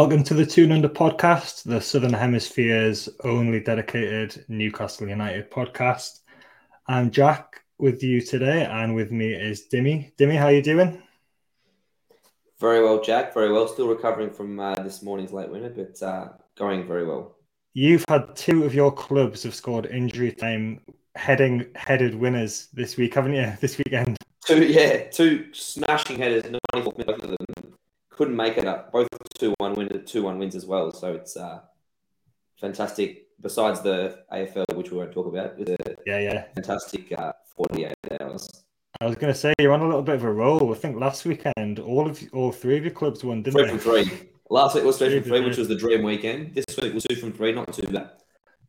Welcome 0.00 0.24
to 0.24 0.34
the 0.34 0.46
Toon 0.46 0.72
Under 0.72 0.88
podcast, 0.88 1.64
the 1.64 1.78
Southern 1.78 2.14
Hemisphere's 2.14 3.06
only 3.22 3.60
dedicated 3.60 4.46
Newcastle 4.48 5.06
United 5.06 5.50
podcast. 5.50 6.20
I'm 6.88 7.10
Jack 7.10 7.60
with 7.76 8.02
you 8.02 8.22
today, 8.22 8.64
and 8.64 8.94
with 8.94 9.12
me 9.12 9.34
is 9.34 9.68
Dimmy. 9.70 10.16
Dimmy, 10.16 10.38
how 10.38 10.46
are 10.46 10.52
you 10.52 10.62
doing? 10.62 11.02
Very 12.58 12.82
well, 12.82 13.02
Jack. 13.02 13.34
Very 13.34 13.52
well. 13.52 13.68
Still 13.68 13.88
recovering 13.88 14.30
from 14.30 14.58
uh, 14.58 14.76
this 14.76 15.02
morning's 15.02 15.34
late 15.34 15.50
winner, 15.50 15.68
but 15.68 16.02
uh, 16.02 16.28
going 16.56 16.86
very 16.86 17.06
well. 17.06 17.36
You've 17.74 18.06
had 18.08 18.34
two 18.34 18.64
of 18.64 18.74
your 18.74 18.90
clubs 18.90 19.42
have 19.42 19.54
scored 19.54 19.84
injury 19.84 20.32
time 20.32 20.80
heading 21.14 21.66
headed 21.74 22.14
winners 22.14 22.68
this 22.72 22.96
week, 22.96 23.16
haven't 23.16 23.34
you? 23.34 23.52
This 23.60 23.76
weekend. 23.76 24.16
Two, 24.46 24.64
yeah, 24.64 25.10
two 25.10 25.52
smashing 25.52 26.16
headers. 26.16 26.44
Ninety-four 26.44 27.04
both 27.04 27.22
of 27.22 27.30
them 27.32 27.74
couldn't 28.10 28.36
make 28.36 28.58
it 28.58 28.66
up. 28.66 28.92
Both 28.92 29.08
two 29.38 29.54
one 29.58 29.74
win, 29.74 30.04
two 30.06 30.22
one 30.22 30.38
wins 30.38 30.54
as 30.54 30.66
well. 30.66 30.92
So 30.92 31.12
it's 31.14 31.36
uh, 31.36 31.60
fantastic. 32.60 33.26
Besides 33.40 33.80
the 33.80 34.18
AFL, 34.32 34.76
which 34.76 34.90
we 34.90 34.98
won't 34.98 35.12
talk 35.12 35.26
about, 35.26 35.54
Yeah, 36.06 36.18
yeah. 36.18 36.44
fantastic 36.54 37.10
uh, 37.18 37.32
forty-eight 37.56 37.94
hours. 38.20 38.64
I 39.00 39.06
was 39.06 39.14
going 39.16 39.32
to 39.32 39.38
say 39.38 39.54
you're 39.58 39.72
on 39.72 39.80
a 39.80 39.86
little 39.86 40.02
bit 40.02 40.16
of 40.16 40.24
a 40.24 40.32
roll. 40.32 40.70
I 40.70 40.76
think 40.76 41.00
last 41.00 41.24
weekend 41.24 41.78
all 41.78 42.06
of 42.06 42.22
all 42.34 42.52
three 42.52 42.76
of 42.76 42.84
your 42.84 42.92
clubs 42.92 43.24
won, 43.24 43.42
didn't 43.42 43.54
Three 43.54 43.62
they? 43.64 43.78
from 43.78 43.78
three. 43.78 44.28
Last 44.50 44.74
week 44.74 44.84
was 44.84 44.98
three 44.98 45.08
Three 45.08 45.20
from 45.20 45.28
three, 45.30 45.40
which 45.40 45.56
was 45.56 45.68
the 45.68 45.74
dream 45.76 46.02
weekend. 46.02 46.54
This 46.54 46.66
week 46.82 46.92
was 46.92 47.04
two 47.04 47.16
from 47.16 47.32
three, 47.32 47.52
not 47.52 47.72
too 47.72 47.86
bad. 47.86 48.10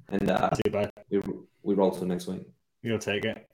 And 0.07 0.29
uh, 0.29 0.49
Too 0.63 0.71
bad. 0.71 0.89
we 1.09 1.21
we 1.63 1.73
roll 1.73 1.91
to 1.91 1.99
the 1.99 2.05
next 2.05 2.27
week. 2.27 2.43
You'll 2.81 2.99
take 2.99 3.25
it. 3.25 3.45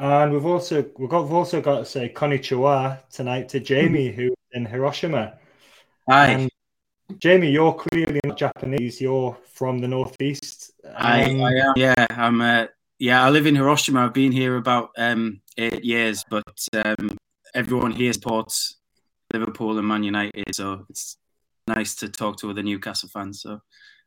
And 0.00 0.32
we've 0.32 0.44
also 0.46 0.84
we've 0.98 1.08
got 1.08 1.22
we've 1.22 1.32
also 1.32 1.60
got 1.60 1.78
to 1.78 1.84
say 1.84 2.08
konnichiwa 2.12 3.08
tonight 3.10 3.48
to 3.50 3.60
Jamie, 3.60 4.10
who 4.16 4.34
in 4.56 4.66
Hiroshima. 4.66 5.38
Hi, 6.08 6.28
And 6.28 6.50
Jamie, 7.18 7.50
you're 7.50 7.74
clearly 7.74 8.20
not 8.24 8.36
Japanese. 8.36 9.00
You're 9.00 9.36
from 9.52 9.78
the 9.78 9.88
northeast. 9.88 10.72
I, 10.96 11.24
Um, 11.24 11.42
I 11.42 11.52
am. 11.52 11.72
Yeah, 11.76 12.06
I'm. 12.10 12.40
Uh, 12.40 12.66
yeah, 12.98 13.24
I 13.24 13.30
live 13.30 13.46
in 13.46 13.54
Hiroshima. 13.54 14.04
I've 14.04 14.14
been 14.14 14.32
here 14.32 14.56
about 14.56 14.90
um, 14.96 15.40
eight 15.58 15.84
years, 15.84 16.24
but 16.30 16.66
um, 16.72 17.16
everyone 17.54 17.92
here 17.92 18.12
supports 18.12 18.76
Liverpool 19.32 19.78
and 19.78 19.86
Man 19.86 20.02
United, 20.02 20.54
so 20.54 20.86
it's 20.88 21.18
nice 21.68 21.94
to 21.96 22.08
talk 22.08 22.38
to 22.38 22.50
other 22.50 22.62
Newcastle 22.62 23.10
fans. 23.10 23.42
So, 23.42 23.60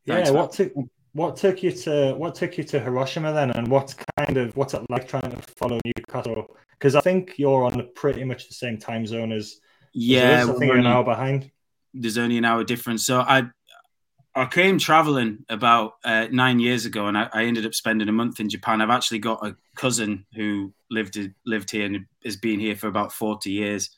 yeah. 0.05 0.31
What 0.31 0.53
took 0.53 0.73
what 1.13 1.37
took 1.37 1.61
you 1.61 1.71
to 1.71 2.15
what 2.17 2.33
took 2.35 2.57
you 2.57 2.63
to 2.63 2.79
Hiroshima 2.79 3.31
then, 3.31 3.51
and 3.51 3.67
what 3.67 3.95
kind 4.17 4.37
of 4.37 4.57
what's 4.57 4.73
it 4.73 4.81
like 4.89 5.07
trying 5.07 5.29
to 5.29 5.37
follow 5.57 5.79
Newcastle? 5.85 6.47
Because 6.71 6.95
I 6.95 7.01
think 7.01 7.35
you're 7.37 7.63
on 7.65 7.89
pretty 7.93 8.23
much 8.23 8.47
the 8.47 8.55
same 8.55 8.77
time 8.77 9.05
zone 9.05 9.31
as 9.31 9.59
yeah, 9.93 10.43
us. 10.43 10.49
I 10.49 10.51
we're 10.51 10.59
think 10.59 10.73
an 10.73 10.87
hour 10.87 11.03
behind. 11.03 11.51
there's 11.93 12.17
only 12.17 12.37
an 12.37 12.45
hour 12.45 12.63
difference. 12.63 13.05
So 13.05 13.19
I 13.21 13.49
I 14.35 14.45
came 14.45 14.77
traveling 14.77 15.39
about 15.49 15.95
uh, 16.03 16.27
nine 16.31 16.59
years 16.59 16.85
ago, 16.85 17.07
and 17.07 17.17
I, 17.17 17.29
I 17.33 17.43
ended 17.45 17.65
up 17.65 17.73
spending 17.73 18.09
a 18.09 18.13
month 18.13 18.39
in 18.39 18.49
Japan. 18.49 18.81
I've 18.81 18.89
actually 18.89 19.19
got 19.19 19.45
a 19.45 19.55
cousin 19.75 20.25
who 20.35 20.73
lived 20.91 21.17
lived 21.45 21.71
here 21.71 21.85
and 21.85 22.05
has 22.23 22.37
been 22.37 22.59
here 22.59 22.75
for 22.75 22.87
about 22.87 23.11
forty 23.11 23.51
years. 23.51 23.89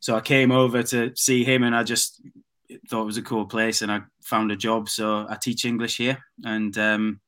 So 0.00 0.14
I 0.14 0.20
came 0.20 0.52
over 0.52 0.82
to 0.82 1.14
see 1.16 1.44
him, 1.44 1.62
and 1.62 1.74
I 1.74 1.82
just 1.82 2.22
thought 2.88 3.02
it 3.02 3.06
was 3.06 3.16
a 3.16 3.22
cool 3.22 3.46
place, 3.46 3.82
and 3.82 3.90
I 3.90 4.02
found 4.22 4.52
a 4.52 4.56
job. 4.56 4.88
So 4.88 5.26
I 5.28 5.36
teach 5.36 5.64
English 5.64 5.96
here, 5.96 6.18
and 6.44 6.76
um, 6.78 7.20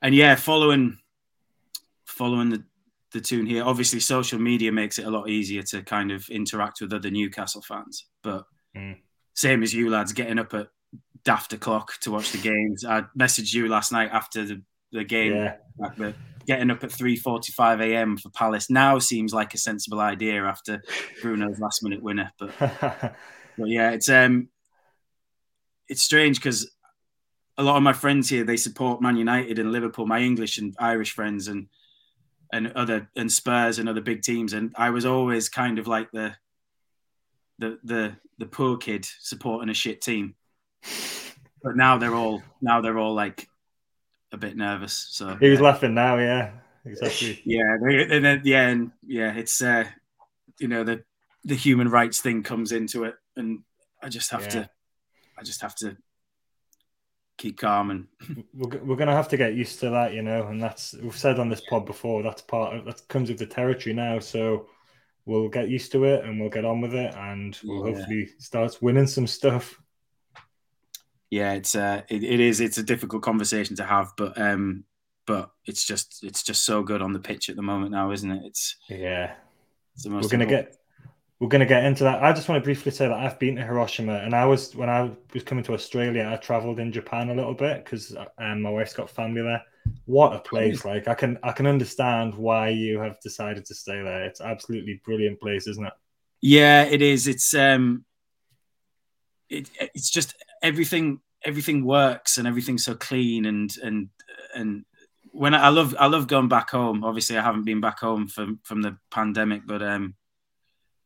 and 0.00 0.14
yeah, 0.14 0.34
following 0.34 0.98
following 2.06 2.50
the 2.50 2.64
the 3.12 3.20
Toon 3.20 3.46
here. 3.46 3.64
Obviously, 3.64 4.00
social 4.00 4.38
media 4.38 4.70
makes 4.72 4.98
it 4.98 5.06
a 5.06 5.10
lot 5.10 5.28
easier 5.28 5.62
to 5.62 5.82
kind 5.82 6.10
of 6.10 6.28
interact 6.28 6.80
with 6.80 6.92
other 6.92 7.10
Newcastle 7.10 7.62
fans, 7.62 8.06
but 8.22 8.44
Mm. 8.76 8.98
same 9.34 9.62
as 9.62 9.72
you 9.72 9.88
lads, 9.88 10.12
getting 10.12 10.38
up 10.38 10.52
at 10.52 10.68
daft 11.24 11.52
o'clock 11.54 11.98
to 12.00 12.10
watch 12.10 12.32
the 12.32 12.38
games. 12.38 12.84
I 12.84 13.02
messaged 13.18 13.54
you 13.54 13.66
last 13.68 13.92
night 13.92 14.10
after 14.12 14.44
the, 14.44 14.62
the 14.92 15.04
game. 15.04 15.32
Yeah, 15.34 15.56
like 15.78 16.14
getting 16.46 16.70
up 16.70 16.84
at 16.84 16.90
3.45 16.90 17.80
a.m. 17.82 18.16
for 18.16 18.30
Palace 18.30 18.70
now 18.70 18.98
seems 18.98 19.32
like 19.34 19.54
a 19.54 19.58
sensible 19.58 20.00
idea 20.00 20.44
after 20.44 20.82
Bruno's 21.22 21.58
last 21.60 21.82
minute 21.82 22.02
winner. 22.02 22.30
But, 22.38 22.54
but 22.60 23.68
yeah, 23.68 23.90
it's 23.90 24.08
um, 24.08 24.48
it's 25.88 26.02
strange 26.02 26.38
because 26.38 26.70
a 27.56 27.62
lot 27.62 27.76
of 27.76 27.82
my 27.82 27.92
friends 27.92 28.28
here 28.28 28.44
they 28.44 28.56
support 28.56 29.02
Man 29.02 29.16
United 29.16 29.58
and 29.58 29.72
Liverpool, 29.72 30.06
my 30.06 30.20
English 30.20 30.58
and 30.58 30.74
Irish 30.78 31.12
friends, 31.12 31.48
and 31.48 31.68
and 32.52 32.72
other 32.72 33.08
and 33.16 33.30
Spurs 33.30 33.78
and 33.78 33.88
other 33.88 34.00
big 34.00 34.22
teams, 34.22 34.52
and 34.52 34.72
I 34.76 34.90
was 34.90 35.04
always 35.04 35.48
kind 35.48 35.78
of 35.78 35.86
like 35.86 36.10
the 36.12 36.34
the 37.58 37.78
the 37.84 38.16
the 38.38 38.46
poor 38.46 38.76
kid 38.76 39.04
supporting 39.20 39.70
a 39.70 39.74
shit 39.74 40.00
team. 40.00 40.34
But 41.60 41.76
now 41.76 41.98
they're 41.98 42.14
all 42.14 42.40
now 42.62 42.80
they're 42.80 42.98
all 42.98 43.14
like 43.14 43.48
a 44.30 44.36
bit 44.36 44.56
nervous. 44.56 45.08
So 45.10 45.36
he 45.40 45.50
was 45.50 45.60
laughing 45.60 45.92
now. 45.92 46.16
Yeah, 46.16 46.52
exactly. 46.84 47.42
yeah, 47.44 47.74
and 47.82 48.24
then 48.24 48.42
yeah, 48.44 48.68
and 48.68 48.92
yeah, 49.04 49.34
it's 49.34 49.60
uh, 49.60 49.84
you 50.60 50.68
know 50.68 50.84
the 50.84 51.02
the 51.44 51.56
human 51.56 51.88
rights 51.88 52.20
thing 52.20 52.44
comes 52.44 52.70
into 52.70 53.02
it, 53.04 53.16
and 53.36 53.64
I 54.00 54.08
just 54.08 54.30
have 54.30 54.42
Yeah. 54.42 54.48
to, 54.62 54.70
I 55.36 55.42
just 55.42 55.62
have 55.62 55.74
to 55.76 55.96
keep 57.38 57.56
calm 57.58 57.90
and 57.90 58.06
we're, 58.52 58.78
we're 58.84 58.96
gonna 58.96 59.14
have 59.16 59.28
to 59.28 59.36
get 59.36 59.54
used 59.54 59.80
to 59.80 59.90
that, 59.90 60.12
you 60.12 60.22
know, 60.22 60.48
and 60.48 60.60
that's 60.62 60.92
we've 60.94 61.16
said 61.16 61.38
on 61.38 61.48
this 61.48 61.62
pod 61.70 61.86
before. 61.86 62.22
That's 62.22 62.42
part 62.42 62.76
of 62.76 62.84
that 62.84 63.08
comes 63.08 63.30
with 63.30 63.38
the 63.38 63.46
territory 63.46 63.94
now. 63.94 64.18
So 64.18 64.66
we'll 65.24 65.48
get 65.48 65.68
used 65.68 65.92
to 65.92 66.04
it 66.04 66.24
and 66.24 66.40
we'll 66.40 66.50
get 66.50 66.64
on 66.64 66.80
with 66.80 66.94
it, 66.94 67.14
and 67.14 67.58
we'll 67.64 67.86
Yeah. 67.88 67.94
hopefully 67.94 68.28
start 68.38 68.78
winning 68.82 69.06
some 69.06 69.26
stuff. 69.26 69.80
yeah, 71.30 71.52
it's 71.52 71.74
uh, 71.74 72.02
it, 72.08 72.24
it 72.24 72.40
is 72.40 72.60
it's 72.60 72.78
a 72.78 72.82
difficult 72.82 73.22
conversation 73.22 73.76
to 73.76 73.84
have, 73.84 74.12
but 74.16 74.40
um, 74.40 74.84
but 75.26 75.50
it's 75.66 75.84
just 75.84 76.24
it's 76.24 76.42
just 76.42 76.64
so 76.64 76.82
good 76.82 77.02
on 77.02 77.12
the 77.12 77.20
pitch 77.20 77.50
at 77.50 77.56
the 77.56 77.62
moment 77.62 77.92
now, 77.92 78.10
isn't 78.10 78.30
it? 78.30 78.42
It's, 78.46 78.76
Yeah, 78.88 79.34
it's 79.94 80.04
the 80.04 80.10
most. 80.10 80.24
we're 80.24 80.30
gonna 80.30 80.46
get 80.46 80.77
we're 81.40 81.48
gonna 81.48 81.66
get 81.66 81.84
into 81.84 82.04
that. 82.04 82.22
I 82.22 82.32
just 82.32 82.48
want 82.48 82.60
to 82.60 82.64
briefly 82.64 82.90
say 82.90 83.06
that 83.06 83.16
I've 83.16 83.38
been 83.38 83.56
to 83.56 83.64
Hiroshima, 83.64 84.14
and 84.14 84.34
I 84.34 84.44
was 84.44 84.74
when 84.74 84.90
I 84.90 85.10
was 85.32 85.44
coming 85.44 85.64
to 85.64 85.74
Australia, 85.74 86.28
I 86.30 86.36
travelled 86.36 86.80
in 86.80 86.92
Japan 86.92 87.30
a 87.30 87.34
little 87.34 87.54
bit 87.54 87.84
because 87.84 88.16
um, 88.38 88.62
my 88.62 88.70
wife's 88.70 88.94
got 88.94 89.10
family 89.10 89.42
there. 89.42 89.62
What 90.06 90.34
a 90.34 90.40
place! 90.40 90.84
Like 90.84 91.06
I 91.06 91.14
can 91.14 91.38
I 91.42 91.52
can 91.52 91.66
understand 91.66 92.34
why 92.34 92.70
you 92.70 92.98
have 92.98 93.20
decided 93.20 93.64
to 93.66 93.74
stay 93.74 94.02
there. 94.02 94.24
It's 94.24 94.40
absolutely 94.40 95.00
brilliant 95.04 95.40
place, 95.40 95.68
isn't 95.68 95.86
it? 95.86 95.92
Yeah, 96.40 96.84
it 96.84 97.02
is. 97.02 97.28
It's 97.28 97.54
um, 97.54 98.04
it, 99.48 99.70
it's 99.94 100.10
just 100.10 100.34
everything. 100.62 101.20
Everything 101.44 101.84
works 101.84 102.36
and 102.36 102.48
everything's 102.48 102.84
so 102.84 102.96
clean 102.96 103.46
and 103.46 103.72
and 103.80 104.08
and 104.56 104.84
when 105.30 105.54
I, 105.54 105.66
I 105.66 105.68
love 105.68 105.94
I 105.98 106.06
love 106.06 106.26
going 106.26 106.48
back 106.48 106.70
home. 106.70 107.04
Obviously, 107.04 107.38
I 107.38 107.42
haven't 107.42 107.64
been 107.64 107.80
back 107.80 108.00
home 108.00 108.26
from 108.26 108.58
from 108.64 108.82
the 108.82 108.98
pandemic, 109.12 109.62
but 109.64 109.82
um, 109.82 110.14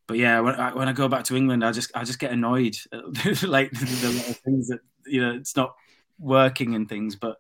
but 0.07 0.19
yeah, 0.19 0.41
when 0.41 0.55
I, 0.55 0.75
when 0.75 0.89
I 0.89 0.93
go 0.93 1.09
back 1.09 1.25
to 1.25 1.37
England, 1.37 1.65
I 1.65 1.73
just 1.73 1.91
I 1.95 2.05
just 2.05 2.19
get 2.19 2.33
annoyed, 2.33 2.77
like 2.93 3.71
the, 3.71 3.99
the 4.03 4.09
little 4.09 4.35
things 4.45 4.69
that 4.69 4.81
you 5.07 5.21
know 5.21 5.35
it's 5.35 5.57
not 5.57 5.75
working 6.19 6.75
and 6.75 6.89
things. 6.89 7.17
But 7.17 7.37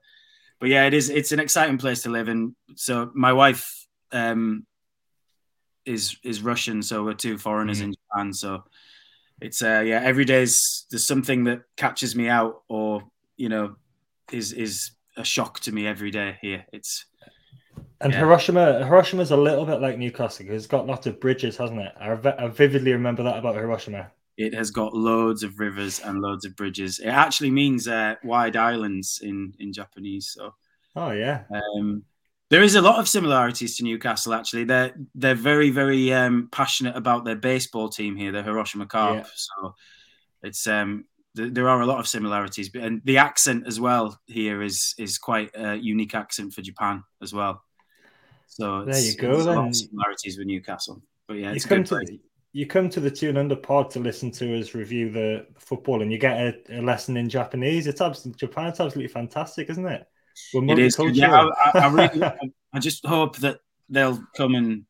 but 0.60 0.68
yeah, 0.68 0.86
it 0.86 0.94
is. 0.94 1.10
It's 1.10 1.32
an 1.32 1.40
exciting 1.40 1.78
place 1.78 2.02
to 2.02 2.10
live 2.10 2.28
in. 2.28 2.54
So 2.76 3.10
my 3.14 3.32
wife 3.32 3.86
um 4.12 4.66
is 5.84 6.16
is 6.22 6.42
Russian, 6.42 6.82
so 6.82 7.04
we're 7.04 7.14
two 7.14 7.38
foreigners 7.38 7.80
Mhm. 7.80 7.84
in 7.84 7.94
Japan. 7.94 8.32
So 8.32 8.64
it's 9.40 9.62
uh 9.62 9.82
yeah, 9.84 10.00
every 10.02 10.24
day's 10.24 10.86
there's 10.90 11.06
something 11.06 11.44
that 11.44 11.62
catches 11.76 12.14
me 12.14 12.28
out, 12.28 12.62
or 12.68 13.02
you 13.36 13.48
know, 13.48 13.76
is 14.30 14.52
is 14.52 14.92
a 15.16 15.24
shock 15.24 15.60
to 15.60 15.72
me 15.72 15.86
every 15.86 16.10
day 16.10 16.38
here. 16.40 16.64
It's 16.72 17.06
And 18.02 18.12
Yeah. 18.12 18.18
Hiroshima, 18.20 18.84
Hiroshima's 18.84 19.30
a 19.30 19.36
little 19.36 19.64
bit 19.64 19.80
like 19.80 19.96
Newcastle 19.98 20.46
it's 20.50 20.66
got 20.66 20.86
lots 20.86 21.06
of 21.06 21.20
bridges, 21.20 21.56
hasn't 21.56 21.80
it? 21.80 21.92
I, 22.00 22.12
I 22.44 22.48
vividly 22.48 22.92
remember 22.92 23.22
that 23.22 23.38
about 23.38 23.54
Hiroshima. 23.54 24.10
it 24.36 24.54
has 24.54 24.70
got 24.70 24.94
loads 24.94 25.42
of 25.42 25.58
rivers 25.58 26.00
and 26.00 26.20
loads 26.20 26.44
of 26.44 26.56
bridges. 26.56 26.98
It 26.98 27.08
actually 27.08 27.50
means 27.50 27.86
uh, 27.86 28.14
wide 28.24 28.56
islands 28.56 29.20
in 29.22 29.54
in 29.58 29.72
Japanese. 29.72 30.32
So 30.36 30.54
Oh 30.96 31.10
yeah, 31.12 31.44
um, 31.54 32.02
there 32.50 32.62
is 32.62 32.74
a 32.74 32.82
lot 32.82 32.98
of 32.98 33.08
similarities 33.08 33.76
to 33.76 33.84
Newcastle. 33.84 34.34
Actually, 34.34 34.64
they're 34.64 34.92
they're 35.14 35.34
very 35.34 35.70
very 35.70 36.12
um, 36.12 36.48
passionate 36.50 36.96
about 36.96 37.24
their 37.24 37.36
baseball 37.36 37.88
team 37.88 38.16
here, 38.16 38.32
the 38.32 38.42
Hiroshima 38.42 38.86
Carp. 38.86 39.16
Yeah. 39.18 39.26
So 39.34 39.74
it's 40.42 40.66
um, 40.66 41.04
th- 41.36 41.52
there 41.54 41.68
are 41.68 41.80
a 41.82 41.86
lot 41.86 42.00
of 42.00 42.06
similarities, 42.08 42.70
and 42.74 43.00
the 43.04 43.18
accent 43.18 43.66
as 43.66 43.78
well 43.80 44.18
here 44.26 44.60
is 44.62 44.94
is 44.98 45.18
quite 45.18 45.50
a 45.54 45.76
unique 45.76 46.14
accent 46.14 46.52
for 46.52 46.62
Japan 46.62 47.04
as 47.22 47.32
well. 47.32 47.62
So 48.52 48.84
There 48.84 49.00
you 49.00 49.16
go, 49.16 49.32
there's 49.32 49.46
a 49.46 49.52
lot 49.52 49.62
then. 49.62 49.68
of 49.68 49.76
similarities 49.76 50.36
with 50.36 50.46
Newcastle. 50.46 51.02
But 51.26 51.38
yeah, 51.38 51.52
you 51.54 51.60
come 51.60 51.84
to 51.84 51.94
the, 51.94 52.20
you 52.52 52.66
come 52.66 52.90
to 52.90 53.00
the 53.00 53.10
Toon 53.10 53.38
Under 53.38 53.56
pod 53.56 53.90
to 53.92 53.98
listen 53.98 54.30
to 54.32 54.60
us 54.60 54.74
review 54.74 55.10
the 55.10 55.46
football, 55.58 56.02
and 56.02 56.12
you 56.12 56.18
get 56.18 56.36
a, 56.38 56.80
a 56.80 56.82
lesson 56.82 57.16
in 57.16 57.30
Japanese. 57.30 57.86
It's 57.86 58.02
absolutely 58.02 58.38
Japan. 58.38 58.66
It's 58.66 58.78
absolutely 58.78 59.08
fantastic, 59.08 59.70
isn't 59.70 59.86
it? 59.86 60.06
We're 60.52 60.70
It 60.70 60.78
is. 60.80 60.98
Yeah, 61.12 61.48
I, 61.48 61.78
I, 61.78 61.78
I 61.78 61.86
really, 61.88 62.22
I 62.74 62.78
just 62.78 63.06
hope 63.06 63.38
that 63.38 63.60
they'll 63.88 64.22
come 64.36 64.54
and 64.54 64.84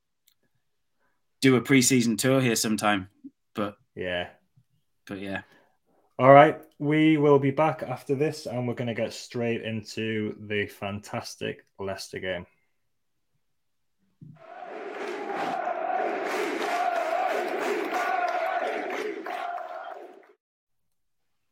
do 1.41 1.55
a 1.55 1.61
pre-season 1.61 2.17
tour 2.17 2.41
here 2.41 2.57
sometime. 2.57 3.09
But 3.55 3.77
yeah. 3.95 4.31
but 5.07 5.21
yeah, 5.21 5.43
All 6.19 6.33
right, 6.33 6.61
we 6.81 7.17
will 7.17 7.39
be 7.39 7.53
back 7.53 7.85
after 7.85 8.17
this, 8.17 8.47
and 8.47 8.67
we're 8.67 8.75
going 8.75 8.89
to 8.89 8.95
get 8.95 9.13
straight 9.13 9.63
into 9.63 10.35
the 10.49 10.67
fantastic 10.67 11.65
Leicester 11.79 12.19
game. 12.19 12.45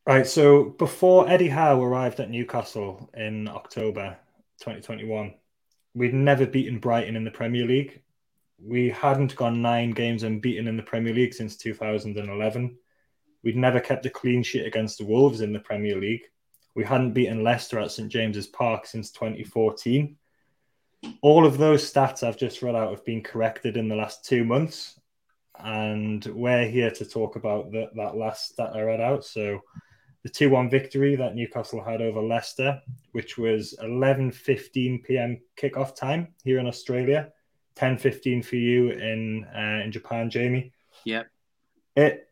Right, 0.07 0.27
so 0.27 0.65
before 0.65 1.29
Eddie 1.29 1.49
Howe 1.49 1.81
arrived 1.83 2.21
at 2.21 2.31
Newcastle 2.31 3.11
in 3.15 3.47
October 3.49 4.17
2021, 4.61 5.35
we'd 5.95 6.15
never 6.15 6.47
beaten 6.47 6.79
Brighton 6.79 7.17
in 7.17 7.25
the 7.25 7.31
Premier 7.31 7.67
League. 7.67 8.01
We 8.59 8.89
hadn't 8.89 9.37
gone 9.37 9.61
nine 9.61 9.91
games 9.91 10.23
unbeaten 10.23 10.67
in 10.69 10.79
the 10.79 10.83
Premier 10.83 11.13
League 11.13 11.35
since 11.35 11.57
2011. 11.59 12.79
We'd 13.45 13.57
never 13.57 13.79
kept 13.79 14.07
a 14.07 14.11
clean 14.11 14.43
sheet 14.43 14.67
against 14.67 14.99
the 14.99 15.05
Wolves 15.05 15.43
in 15.43 15.53
the 15.53 15.61
Premier 15.61 15.97
League. 15.97 16.25
We 16.75 16.83
hadn't 16.83 17.13
beaten 17.13 17.45
Leicester 17.45 17.79
at 17.79 17.91
St 17.91 18.11
James's 18.11 18.47
Park 18.47 18.87
since 18.87 19.11
2014. 19.11 20.17
All 21.21 21.45
of 21.45 21.59
those 21.59 21.91
stats 21.91 22.23
I've 22.23 22.39
just 22.39 22.63
read 22.63 22.75
out 22.75 22.91
have 22.91 23.05
been 23.05 23.23
corrected 23.23 23.77
in 23.77 23.89
the 23.89 23.97
last 23.97 24.25
two 24.25 24.45
months. 24.45 24.99
And 25.59 26.25
we're 26.25 26.69
here 26.69 26.91
to 26.91 27.05
talk 27.05 27.37
about 27.37 27.71
the, 27.71 27.91
that 27.97 28.17
last 28.17 28.53
stat 28.53 28.71
I 28.75 28.81
read 28.81 29.01
out. 29.01 29.27
So 29.27 29.61
the 30.23 30.29
2 30.29 30.51
1 30.51 30.69
victory 30.69 31.17
that 31.17 31.35
Newcastle 31.35 31.83
had 31.83 32.03
over 32.03 32.21
Leicester, 32.21 32.81
which 33.13 33.39
was 33.39 33.75
11 33.83 34.33
15 34.33 35.03
p.m. 35.03 35.41
kickoff 35.57 35.97
time 35.97 36.29
here 36.45 36.59
in 36.59 36.67
Australia, 36.67 37.33
10 37.77 37.99
15 37.99 38.43
for 38.43 38.57
you 38.57 38.91
in, 38.91 39.47
uh, 39.55 39.85
in 39.85 39.93
Japan, 39.93 40.31
Jamie. 40.31 40.73
Yep. 41.05 41.27
It 41.97 42.27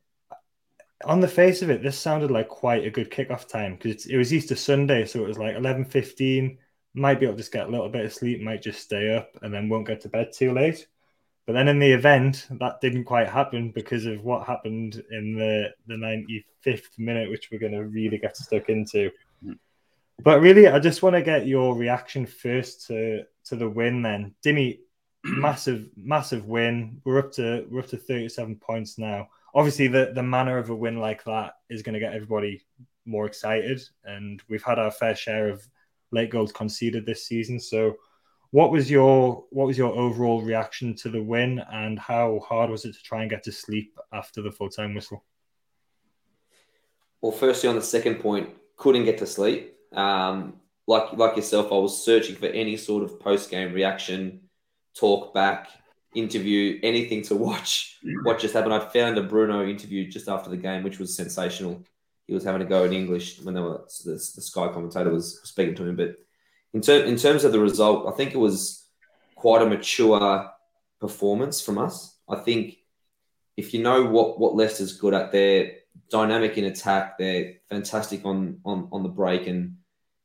on 1.04 1.20
the 1.20 1.28
face 1.28 1.62
of 1.62 1.70
it, 1.70 1.82
this 1.82 1.98
sounded 1.98 2.30
like 2.30 2.48
quite 2.48 2.84
a 2.84 2.90
good 2.90 3.10
kickoff 3.10 3.48
time 3.48 3.76
because 3.76 4.06
it 4.06 4.16
was 4.16 4.32
Easter 4.32 4.56
Sunday, 4.56 5.04
so 5.04 5.20
it 5.20 5.28
was 5.28 5.38
like 5.38 5.56
eleven 5.56 5.84
fifteen. 5.84 6.58
Might 6.94 7.20
be 7.20 7.26
able 7.26 7.34
to 7.34 7.38
just 7.38 7.52
get 7.52 7.68
a 7.68 7.70
little 7.70 7.88
bit 7.88 8.04
of 8.04 8.12
sleep, 8.12 8.40
might 8.40 8.62
just 8.62 8.80
stay 8.80 9.14
up, 9.14 9.30
and 9.42 9.54
then 9.54 9.68
won't 9.68 9.86
get 9.86 10.00
to 10.00 10.08
bed 10.08 10.32
too 10.32 10.52
late. 10.52 10.88
But 11.48 11.54
then 11.54 11.68
in 11.68 11.78
the 11.78 11.90
event, 11.90 12.46
that 12.60 12.82
didn't 12.82 13.04
quite 13.04 13.26
happen 13.26 13.70
because 13.70 14.04
of 14.04 14.22
what 14.22 14.46
happened 14.46 15.02
in 15.10 15.34
the 15.34 15.70
the 15.86 15.96
ninety 15.96 16.44
fifth 16.60 16.90
minute, 16.98 17.30
which 17.30 17.48
we're 17.50 17.58
going 17.58 17.72
to 17.72 17.86
really 17.86 18.18
get 18.18 18.36
stuck 18.36 18.68
into. 18.68 19.10
Mm. 19.42 19.58
But 20.22 20.42
really, 20.42 20.68
I 20.68 20.78
just 20.78 21.02
want 21.02 21.16
to 21.16 21.22
get 21.22 21.46
your 21.46 21.74
reaction 21.74 22.26
first 22.26 22.86
to 22.88 23.22
to 23.46 23.56
the 23.56 23.68
win. 23.68 24.02
Then, 24.02 24.34
Dimmy, 24.44 24.80
massive 25.24 25.88
massive 25.96 26.44
win. 26.44 27.00
We're 27.06 27.20
up 27.20 27.32
to 27.32 27.66
we're 27.70 27.80
up 27.80 27.88
to 27.88 27.96
thirty 27.96 28.28
seven 28.28 28.56
points 28.56 28.98
now 28.98 29.28
obviously 29.54 29.88
the 29.88 30.12
the 30.14 30.22
manner 30.22 30.58
of 30.58 30.70
a 30.70 30.74
win 30.74 30.98
like 30.98 31.24
that 31.24 31.54
is 31.70 31.82
going 31.82 31.94
to 31.94 32.00
get 32.00 32.12
everybody 32.12 32.62
more 33.04 33.26
excited, 33.26 33.80
and 34.04 34.42
we've 34.48 34.62
had 34.62 34.78
our 34.78 34.90
fair 34.90 35.14
share 35.14 35.48
of 35.48 35.66
late 36.10 36.30
goals 36.30 36.52
conceded 36.52 37.06
this 37.06 37.26
season. 37.26 37.58
So, 37.58 37.94
what 38.50 38.70
was 38.70 38.90
your 38.90 39.44
what 39.50 39.66
was 39.66 39.76
your 39.76 39.94
overall 39.94 40.42
reaction 40.42 40.94
to 40.96 41.10
the 41.10 41.22
win, 41.22 41.62
and 41.70 41.98
how 41.98 42.40
hard 42.40 42.70
was 42.70 42.84
it 42.84 42.94
to 42.94 43.02
try 43.02 43.20
and 43.22 43.30
get 43.30 43.42
to 43.44 43.52
sleep 43.52 43.98
after 44.12 44.40
the 44.40 44.50
full 44.50 44.70
time 44.70 44.94
whistle? 44.94 45.24
Well, 47.20 47.32
firstly, 47.32 47.68
on 47.68 47.74
the 47.74 47.82
second 47.82 48.16
point, 48.16 48.50
couldn't 48.76 49.04
get 49.04 49.18
to 49.18 49.26
sleep. 49.26 49.74
Um, 49.92 50.60
like 50.86 51.12
like 51.12 51.36
yourself, 51.36 51.72
I 51.72 51.76
was 51.76 52.04
searching 52.04 52.36
for 52.36 52.46
any 52.46 52.76
sort 52.76 53.04
of 53.04 53.20
post 53.20 53.50
game 53.50 53.72
reaction, 53.74 54.48
talk 54.94 55.34
back, 55.34 55.68
interview, 56.14 56.80
anything 56.82 57.22
to 57.22 57.36
watch 57.36 57.98
what 58.22 58.38
just 58.38 58.54
happened. 58.54 58.74
I 58.74 58.80
found 58.80 59.18
a 59.18 59.22
Bruno 59.22 59.66
interview 59.66 60.08
just 60.08 60.28
after 60.28 60.48
the 60.48 60.56
game, 60.56 60.82
which 60.82 60.98
was 60.98 61.14
sensational. 61.14 61.82
He 62.26 62.34
was 62.34 62.44
having 62.44 62.60
to 62.60 62.66
go 62.66 62.84
in 62.84 62.92
English 62.92 63.40
when 63.40 63.54
they 63.54 63.60
were 63.60 63.84
the, 64.04 64.12
the 64.12 64.18
Sky 64.18 64.68
commentator 64.68 65.10
was 65.10 65.40
speaking 65.44 65.74
to 65.76 65.86
him. 65.86 65.96
But 65.96 66.16
in, 66.74 66.80
ter- 66.80 67.04
in 67.04 67.16
terms 67.16 67.44
of 67.44 67.52
the 67.52 67.60
result, 67.60 68.06
I 68.06 68.16
think 68.16 68.34
it 68.34 68.38
was 68.38 68.86
quite 69.34 69.62
a 69.62 69.66
mature 69.66 70.50
performance 71.00 71.60
from 71.60 71.78
us. 71.78 72.16
I 72.28 72.36
think 72.36 72.76
if 73.56 73.74
you 73.74 73.82
know 73.82 74.04
what 74.04 74.38
what 74.38 74.54
Leicester's 74.54 74.96
good 74.96 75.14
at, 75.14 75.32
they're 75.32 75.72
dynamic 76.10 76.58
in 76.58 76.64
attack. 76.64 77.18
They're 77.18 77.54
fantastic 77.68 78.24
on 78.24 78.60
on 78.64 78.88
on 78.92 79.02
the 79.02 79.08
break, 79.08 79.46
and 79.46 79.78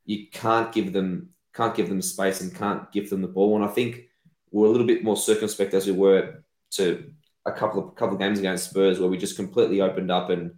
you 0.06 0.28
can't 0.32 0.72
give 0.72 0.94
them 0.94 1.30
can't 1.54 1.76
give 1.76 1.90
them 1.90 2.02
space 2.02 2.42
and 2.42 2.56
can't 2.56 2.92
give 2.92 3.10
them 3.10 3.22
the 3.22 3.28
ball. 3.28 3.56
And 3.56 3.66
I 3.66 3.70
think 3.70 4.10
we're 4.52 4.68
a 4.68 4.70
little 4.70 4.88
bit 4.88 5.04
more 5.04 5.18
circumspect 5.18 5.74
as 5.74 5.86
we 5.86 5.94
were 5.94 6.44
to 6.72 7.12
a 7.46 7.52
couple 7.52 7.88
of 7.88 7.96
couple 7.96 8.16
of 8.16 8.22
games 8.22 8.40
against 8.40 8.70
Spurs, 8.70 9.00
where 9.00 9.10
we 9.10 9.18
just 9.18 9.36
completely 9.36 9.82
opened 9.82 10.12
up 10.12 10.30
and 10.30 10.56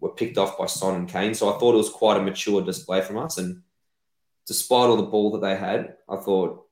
were 0.00 0.10
picked 0.10 0.38
off 0.38 0.58
by 0.58 0.66
Son 0.66 0.94
and 0.94 1.08
Kane. 1.08 1.34
So 1.34 1.54
I 1.54 1.58
thought 1.58 1.74
it 1.74 1.78
was 1.78 1.90
quite 1.90 2.16
a 2.16 2.22
mature 2.22 2.62
display 2.62 3.00
from 3.00 3.18
us. 3.18 3.38
And 3.38 3.62
despite 4.50 4.88
all 4.88 4.96
the 4.96 5.04
ball 5.04 5.30
that 5.30 5.42
they 5.42 5.54
had, 5.54 5.94
I 6.08 6.16
thought 6.16 6.66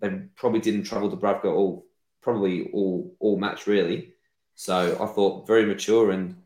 they 0.00 0.08
probably 0.34 0.58
didn't 0.58 0.82
travel 0.82 1.08
Dubravka 1.08 1.44
all 1.44 1.86
probably 2.20 2.72
all 2.72 3.14
all 3.20 3.38
match 3.38 3.68
really. 3.68 4.14
So 4.56 4.98
I 5.00 5.06
thought 5.06 5.46
very 5.46 5.64
mature 5.64 6.10
and 6.10 6.42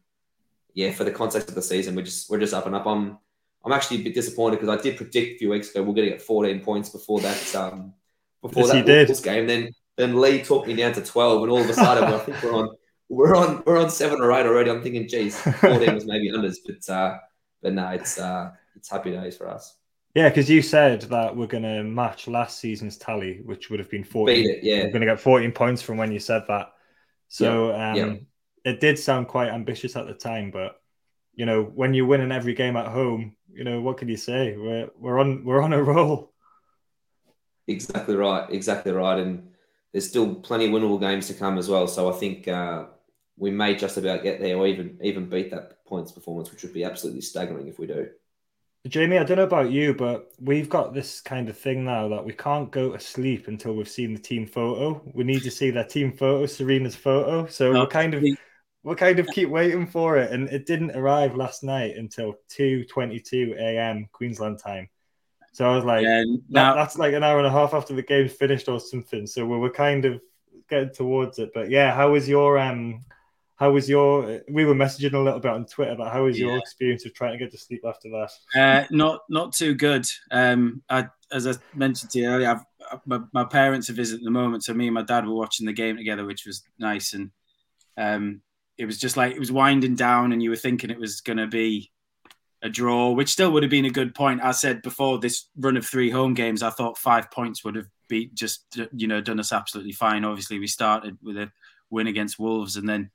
yeah, 0.74 0.92
for 0.92 1.04
the 1.04 1.10
context 1.10 1.48
of 1.48 1.54
the 1.54 1.62
season, 1.62 1.94
we're 1.94 2.02
just 2.02 2.28
we're 2.28 2.38
just 2.38 2.52
up 2.52 2.66
and 2.66 2.74
up. 2.74 2.86
I'm 2.86 3.16
I'm 3.64 3.72
actually 3.72 4.00
a 4.00 4.04
bit 4.04 4.12
disappointed 4.12 4.60
because 4.60 4.78
I 4.78 4.82
did 4.82 4.98
predict 4.98 5.36
a 5.36 5.38
few 5.38 5.48
weeks 5.48 5.70
ago 5.70 5.80
we're 5.80 5.94
going 5.94 6.10
to 6.10 6.16
get 6.16 6.20
14 6.20 6.60
points 6.60 6.90
before 6.90 7.20
that 7.20 7.54
um, 7.54 7.94
before 8.42 8.64
yes, 8.64 8.72
that 8.72 8.86
Wolves 8.86 9.20
game. 9.22 9.46
Then 9.46 9.72
then 9.96 10.20
Lee 10.20 10.42
took 10.42 10.66
me 10.66 10.74
down 10.76 10.92
to 10.92 11.02
12, 11.02 11.44
and 11.44 11.50
all 11.50 11.62
of 11.62 11.70
a 11.70 11.72
sudden 11.72 12.04
I 12.04 12.18
think 12.18 12.42
we're 12.42 12.54
on 12.54 12.68
we're 13.08 13.34
on 13.34 13.62
we're 13.64 13.80
on 13.80 13.88
seven 13.88 14.20
or 14.20 14.30
eight 14.32 14.44
already. 14.44 14.70
I'm 14.70 14.82
thinking, 14.82 15.08
geez, 15.08 15.40
14 15.40 15.94
was 15.94 16.04
maybe 16.04 16.30
unders, 16.30 16.56
but 16.66 16.92
uh, 16.92 17.18
but 17.62 17.72
no, 17.72 17.88
it's 17.88 18.18
uh, 18.18 18.50
it's 18.76 18.90
happy 18.90 19.12
days 19.12 19.38
for 19.38 19.48
us. 19.48 19.78
Yeah, 20.14 20.28
because 20.28 20.50
you 20.50 20.60
said 20.60 21.02
that 21.02 21.34
we're 21.34 21.46
going 21.46 21.62
to 21.62 21.82
match 21.82 22.28
last 22.28 22.60
season's 22.60 22.98
tally, 22.98 23.40
which 23.44 23.70
would 23.70 23.78
have 23.80 23.88
been 23.88 24.04
14. 24.04 24.50
It, 24.50 24.62
yeah. 24.62 24.84
We're 24.84 24.90
going 24.90 25.00
to 25.00 25.06
get 25.06 25.20
14 25.20 25.52
points 25.52 25.80
from 25.80 25.96
when 25.96 26.12
you 26.12 26.18
said 26.18 26.42
that. 26.48 26.72
So 27.28 27.74
um, 27.74 28.26
it 28.62 28.80
did 28.80 28.98
sound 28.98 29.28
quite 29.28 29.48
ambitious 29.48 29.96
at 29.96 30.06
the 30.06 30.12
time, 30.12 30.50
but 30.50 30.82
you 31.34 31.46
know, 31.46 31.62
when 31.62 31.94
you're 31.94 32.06
winning 32.06 32.30
every 32.30 32.52
game 32.52 32.76
at 32.76 32.88
home, 32.88 33.36
you 33.50 33.64
know, 33.64 33.80
what 33.80 33.96
can 33.96 34.08
you 34.08 34.18
say? 34.18 34.54
We're 34.56 34.90
we're 34.98 35.18
on 35.18 35.44
we're 35.44 35.62
on 35.62 35.72
a 35.72 35.82
roll. 35.82 36.32
Exactly 37.66 38.16
right. 38.16 38.50
Exactly 38.50 38.92
right. 38.92 39.18
And 39.18 39.48
there's 39.92 40.08
still 40.08 40.34
plenty 40.34 40.66
of 40.66 40.72
winnable 40.72 41.00
games 41.00 41.28
to 41.28 41.34
come 41.34 41.58
as 41.58 41.68
well. 41.68 41.86
So 41.88 42.12
I 42.12 42.16
think 42.16 42.48
uh, 42.48 42.86
we 43.36 43.50
may 43.50 43.76
just 43.76 43.96
about 43.96 44.22
get 44.22 44.40
there 44.40 44.56
or 44.56 44.66
even 44.66 44.98
even 45.02 45.28
beat 45.28 45.50
that 45.52 45.84
points 45.86 46.12
performance, 46.12 46.50
which 46.50 46.62
would 46.62 46.74
be 46.74 46.84
absolutely 46.84 47.22
staggering 47.22 47.68
if 47.68 47.78
we 47.78 47.86
do. 47.86 48.08
Jamie, 48.88 49.18
I 49.18 49.22
don't 49.22 49.36
know 49.36 49.44
about 49.44 49.70
you, 49.70 49.94
but 49.94 50.32
we've 50.40 50.68
got 50.68 50.92
this 50.92 51.20
kind 51.20 51.48
of 51.48 51.56
thing 51.56 51.84
now 51.84 52.08
that 52.08 52.24
we 52.24 52.32
can't 52.32 52.70
go 52.72 52.90
to 52.90 52.98
sleep 52.98 53.46
until 53.46 53.74
we've 53.74 53.88
seen 53.88 54.12
the 54.12 54.20
team 54.20 54.44
photo. 54.44 55.00
We 55.14 55.22
need 55.22 55.44
to 55.44 55.52
see 55.52 55.70
their 55.70 55.84
team 55.84 56.12
photo, 56.12 56.46
Serena's 56.46 56.96
photo. 56.96 57.46
So 57.46 57.72
we're 57.72 57.86
kind 57.86 58.14
of 58.14 58.24
we 58.82 58.94
kind 58.96 59.20
of 59.20 59.28
keep 59.28 59.48
waiting 59.48 59.86
for 59.86 60.18
it, 60.18 60.32
and 60.32 60.48
it 60.48 60.66
didn't 60.66 60.96
arrive 60.96 61.36
last 61.36 61.62
night 61.62 61.96
until 61.96 62.34
two 62.48 62.84
twenty 62.86 63.20
two 63.20 63.54
a.m. 63.56 64.08
Queensland 64.10 64.58
time. 64.58 64.88
So 65.52 65.70
I 65.70 65.76
was 65.76 65.84
like, 65.84 66.02
yeah, 66.02 66.24
now, 66.48 66.74
that, 66.74 66.80
that's 66.80 66.98
like 66.98 67.14
an 67.14 67.22
hour 67.22 67.38
and 67.38 67.46
a 67.46 67.50
half 67.50 67.74
after 67.74 67.94
the 67.94 68.02
game's 68.02 68.32
finished 68.32 68.68
or 68.68 68.80
something. 68.80 69.28
So 69.28 69.46
we 69.46 69.58
were 69.58 69.70
kind 69.70 70.04
of 70.06 70.20
getting 70.68 70.92
towards 70.92 71.38
it. 71.38 71.52
But 71.54 71.70
yeah, 71.70 71.94
how 71.94 72.10
was 72.10 72.28
your 72.28 72.58
um 72.58 73.04
how 73.62 73.70
was 73.70 73.88
your 73.88 74.40
we 74.50 74.64
were 74.64 74.74
messaging 74.74 75.12
a 75.12 75.18
little 75.18 75.38
bit 75.38 75.52
on 75.52 75.64
Twitter 75.64 75.92
about 75.92 76.12
how 76.12 76.24
was 76.24 76.36
yeah. 76.36 76.46
your 76.46 76.58
experience 76.58 77.06
of 77.06 77.14
trying 77.14 77.30
to 77.30 77.38
get 77.38 77.52
to 77.52 77.56
sleep 77.58 77.82
after 77.86 78.08
that? 78.08 78.30
Uh, 78.60 78.86
not 78.90 79.20
not 79.30 79.54
too 79.54 79.72
good. 79.72 80.04
Um 80.32 80.82
I 80.90 81.06
as 81.30 81.46
I 81.46 81.54
mentioned 81.72 82.10
to 82.10 82.18
you 82.18 82.26
earlier, 82.26 82.60
I've, 82.90 83.00
my, 83.06 83.20
my 83.32 83.44
parents 83.44 83.88
are 83.88 83.92
visiting 83.92 84.22
at 84.22 84.24
the 84.24 84.32
moment, 84.32 84.64
so 84.64 84.74
me 84.74 84.88
and 84.88 84.94
my 84.94 85.02
dad 85.02 85.26
were 85.26 85.36
watching 85.36 85.64
the 85.64 85.72
game 85.72 85.96
together, 85.96 86.26
which 86.26 86.44
was 86.44 86.64
nice. 86.80 87.14
And 87.14 87.30
um 87.96 88.42
it 88.78 88.86
was 88.86 88.98
just 88.98 89.16
like 89.16 89.32
it 89.32 89.38
was 89.38 89.52
winding 89.52 89.94
down 89.94 90.32
and 90.32 90.42
you 90.42 90.50
were 90.50 90.56
thinking 90.56 90.90
it 90.90 90.98
was 90.98 91.20
gonna 91.20 91.46
be 91.46 91.92
a 92.62 92.68
draw, 92.68 93.12
which 93.12 93.30
still 93.30 93.52
would 93.52 93.62
have 93.62 93.70
been 93.70 93.84
a 93.84 93.90
good 93.90 94.12
point. 94.12 94.42
I 94.42 94.50
said 94.50 94.82
before 94.82 95.20
this 95.20 95.46
run 95.56 95.76
of 95.76 95.86
three 95.86 96.10
home 96.10 96.34
games, 96.34 96.64
I 96.64 96.70
thought 96.70 96.98
five 96.98 97.30
points 97.30 97.62
would 97.62 97.76
have 97.76 97.86
beat 98.08 98.34
just 98.34 98.76
you 98.92 99.06
know 99.06 99.20
done 99.20 99.38
us 99.38 99.52
absolutely 99.52 99.92
fine. 99.92 100.24
Obviously, 100.24 100.58
we 100.58 100.66
started 100.66 101.16
with 101.22 101.36
a 101.36 101.52
win 101.90 102.08
against 102.08 102.40
Wolves, 102.40 102.76
and 102.76 102.88
then, 102.88 103.10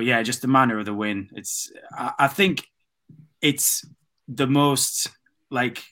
but 0.00 0.06
yeah, 0.06 0.22
just 0.22 0.40
the 0.40 0.48
manner 0.48 0.78
of 0.78 0.86
the 0.86 0.94
win. 0.94 1.28
It's 1.34 1.70
I, 1.92 2.12
I 2.20 2.28
think 2.28 2.66
it's 3.42 3.84
the 4.28 4.46
most 4.46 5.10
like 5.50 5.84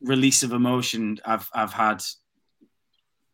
release 0.00 0.44
of 0.44 0.52
emotion 0.52 1.18
I've 1.24 1.50
I've 1.52 1.72
had 1.72 2.00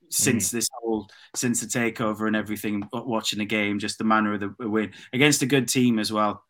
since 0.09 0.49
mm. 0.49 0.53
this 0.53 0.69
whole 0.73 1.11
since 1.35 1.61
the 1.61 1.67
takeover 1.67 2.29
and 2.29 2.35
everything. 2.35 2.89
Watching 2.95 3.41
the 3.41 3.45
game, 3.45 3.79
just 3.79 3.99
the 3.99 4.05
manner 4.05 4.33
of 4.33 4.41
the 4.41 4.55
win 4.59 4.95
against 5.13 5.43
a 5.43 5.47
good 5.47 5.69
team 5.69 5.99
as 5.99 6.11
well 6.11 6.43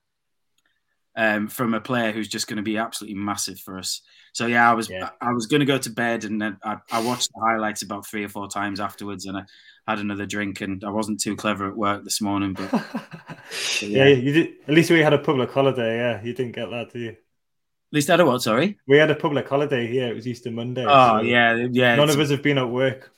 um, 1.16 1.48
from 1.48 1.74
a 1.74 1.80
player 1.80 2.12
who's 2.12 2.28
just 2.28 2.46
going 2.46 2.58
to 2.58 2.62
be 2.62 2.76
absolutely 2.76 3.18
massive 3.18 3.58
for 3.58 3.78
us. 3.78 4.02
So 4.32 4.46
yeah, 4.46 4.70
I 4.70 4.74
was 4.74 4.88
yeah. 4.88 5.10
I 5.20 5.32
was 5.32 5.46
going 5.46 5.60
to 5.60 5.66
go 5.66 5.78
to 5.78 5.90
bed 5.90 6.24
and 6.24 6.40
then 6.40 6.58
I, 6.62 6.76
I, 6.92 7.02
watched 7.02 7.30
the 7.34 7.40
highlights 7.40 7.82
about 7.82 8.06
three 8.06 8.22
or 8.22 8.28
four 8.28 8.48
times 8.48 8.78
afterwards, 8.78 9.24
and 9.24 9.38
I 9.38 9.42
had 9.86 9.98
another 9.98 10.26
drink, 10.26 10.60
and 10.60 10.82
I 10.84 10.90
wasn't 10.90 11.20
too 11.20 11.36
clever 11.36 11.68
at 11.68 11.76
work 11.76 12.04
this 12.04 12.20
morning, 12.20 12.54
but 12.54 12.72
Yeah, 13.82 14.06
you 14.06 14.32
did. 14.32 14.48
At 14.66 14.74
least 14.74 14.90
we 14.90 15.00
had 15.00 15.12
a 15.12 15.18
public 15.18 15.50
holiday. 15.50 15.96
Yeah, 15.98 16.22
you 16.22 16.32
didn't 16.32 16.52
get 16.52 16.70
that, 16.70 16.92
did 16.92 17.02
you? 17.02 17.08
At 17.10 17.92
least 17.92 18.10
I 18.10 18.14
had 18.14 18.20
a 18.20 18.26
what? 18.26 18.42
Sorry. 18.42 18.78
We 18.88 18.98
had 18.98 19.10
a 19.10 19.14
public 19.14 19.48
holiday 19.48 19.86
here. 19.86 20.08
It 20.08 20.14
was 20.14 20.26
Easter 20.26 20.50
Monday. 20.50 20.84
Oh 20.86 21.18
so 21.18 21.22
yeah, 21.22 21.66
yeah. 21.70 21.94
None 21.94 22.10
of 22.10 22.18
us 22.18 22.30
have 22.30 22.42
been 22.42 22.58
at 22.58 22.68
work. 22.68 23.12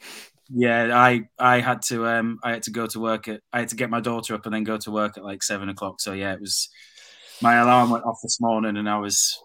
Yeah, 0.50 0.90
I 0.94 1.22
I 1.38 1.60
had 1.60 1.82
to 1.82 2.06
um 2.06 2.38
I 2.42 2.52
had 2.52 2.62
to 2.64 2.70
go 2.70 2.86
to 2.86 3.00
work 3.00 3.28
at 3.28 3.40
I 3.52 3.60
had 3.60 3.68
to 3.70 3.76
get 3.76 3.90
my 3.90 4.00
daughter 4.00 4.34
up 4.34 4.44
and 4.44 4.54
then 4.54 4.64
go 4.64 4.76
to 4.78 4.90
work 4.90 5.16
at 5.16 5.24
like 5.24 5.42
seven 5.42 5.68
o'clock. 5.70 6.00
So 6.00 6.12
yeah, 6.12 6.34
it 6.34 6.40
was 6.40 6.68
my 7.40 7.54
alarm 7.56 7.90
went 7.90 8.04
off 8.04 8.18
this 8.22 8.40
morning 8.40 8.76
and 8.76 8.88
I 8.88 8.98
was 8.98 9.38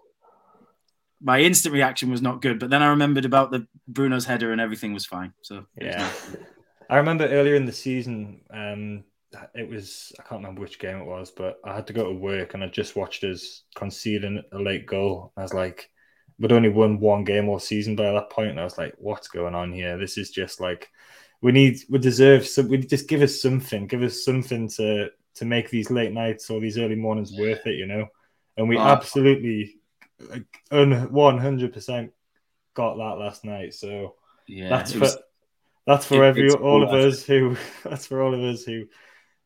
my 1.21 1.39
instant 1.39 1.73
reaction 1.73 2.11
was 2.11 2.21
not 2.21 2.41
good. 2.41 2.59
But 2.59 2.69
then 2.69 2.83
I 2.83 2.87
remembered 2.87 3.25
about 3.25 3.51
the 3.51 3.65
Bruno's 3.87 4.25
header 4.25 4.51
and 4.51 4.59
everything 4.59 4.93
was 4.93 5.05
fine. 5.05 5.33
So 5.41 5.65
Yeah. 5.79 6.09
I 6.93 6.97
remember 6.97 7.27
earlier 7.27 7.55
in 7.55 7.65
the 7.65 7.71
season, 7.71 8.41
um, 8.51 9.03
it 9.55 9.67
was 9.67 10.13
I 10.19 10.21
can't 10.21 10.41
remember 10.41 10.61
which 10.61 10.77
game 10.77 10.97
it 10.97 11.07
was, 11.07 11.31
but 11.31 11.59
I 11.65 11.73
had 11.73 11.87
to 11.87 11.93
go 11.93 12.03
to 12.03 12.13
work 12.13 12.53
and 12.53 12.63
I 12.63 12.67
just 12.67 12.95
watched 12.95 13.23
us 13.23 13.63
conceding 13.73 14.43
a 14.51 14.59
late 14.59 14.85
goal. 14.85 15.33
I 15.35 15.41
was 15.41 15.55
like, 15.55 15.89
we'd 16.37 16.51
only 16.51 16.69
won 16.69 16.99
one 16.99 17.23
game 17.23 17.49
all 17.49 17.57
season 17.57 17.95
by 17.95 18.11
that 18.11 18.29
point, 18.29 18.51
and 18.51 18.59
I 18.59 18.63
was 18.63 18.77
like, 18.77 18.93
what's 18.99 19.27
going 19.27 19.55
on 19.55 19.73
here? 19.73 19.97
This 19.97 20.19
is 20.19 20.29
just 20.29 20.61
like 20.61 20.91
we 21.41 21.51
need 21.51 21.79
we 21.89 21.97
deserve 21.97 22.45
some. 22.45 22.67
We 22.67 22.77
just 22.77 23.09
give 23.09 23.23
us 23.23 23.41
something, 23.41 23.87
give 23.87 24.03
us 24.03 24.23
something 24.23 24.69
to 24.77 25.09
to 25.37 25.45
make 25.45 25.71
these 25.71 25.89
late 25.89 26.11
nights 26.13 26.51
or 26.51 26.59
these 26.59 26.77
early 26.77 26.95
mornings 26.95 27.35
worth 27.35 27.65
it, 27.65 27.73
you 27.73 27.87
know. 27.87 28.05
And 28.55 28.69
we 28.69 28.77
Oh. 28.77 28.81
absolutely 28.81 29.77
one 30.69 31.39
hundred 31.39 31.73
percent 31.73 32.11
got 32.75 32.97
that 32.97 33.17
last 33.17 33.45
night. 33.45 33.73
So 33.73 34.13
yeah, 34.47 34.69
that's 34.69 34.93
was- 34.93 35.17
that's 35.85 36.05
for 36.05 36.23
it- 36.23 36.27
every 36.29 36.49
all 36.51 36.83
of 36.83 36.93
us 36.93 37.23
who 37.25 37.55
that's 37.83 38.05
for 38.05 38.21
all 38.21 38.33
of 38.33 38.41
us 38.41 38.63
who 38.63 38.85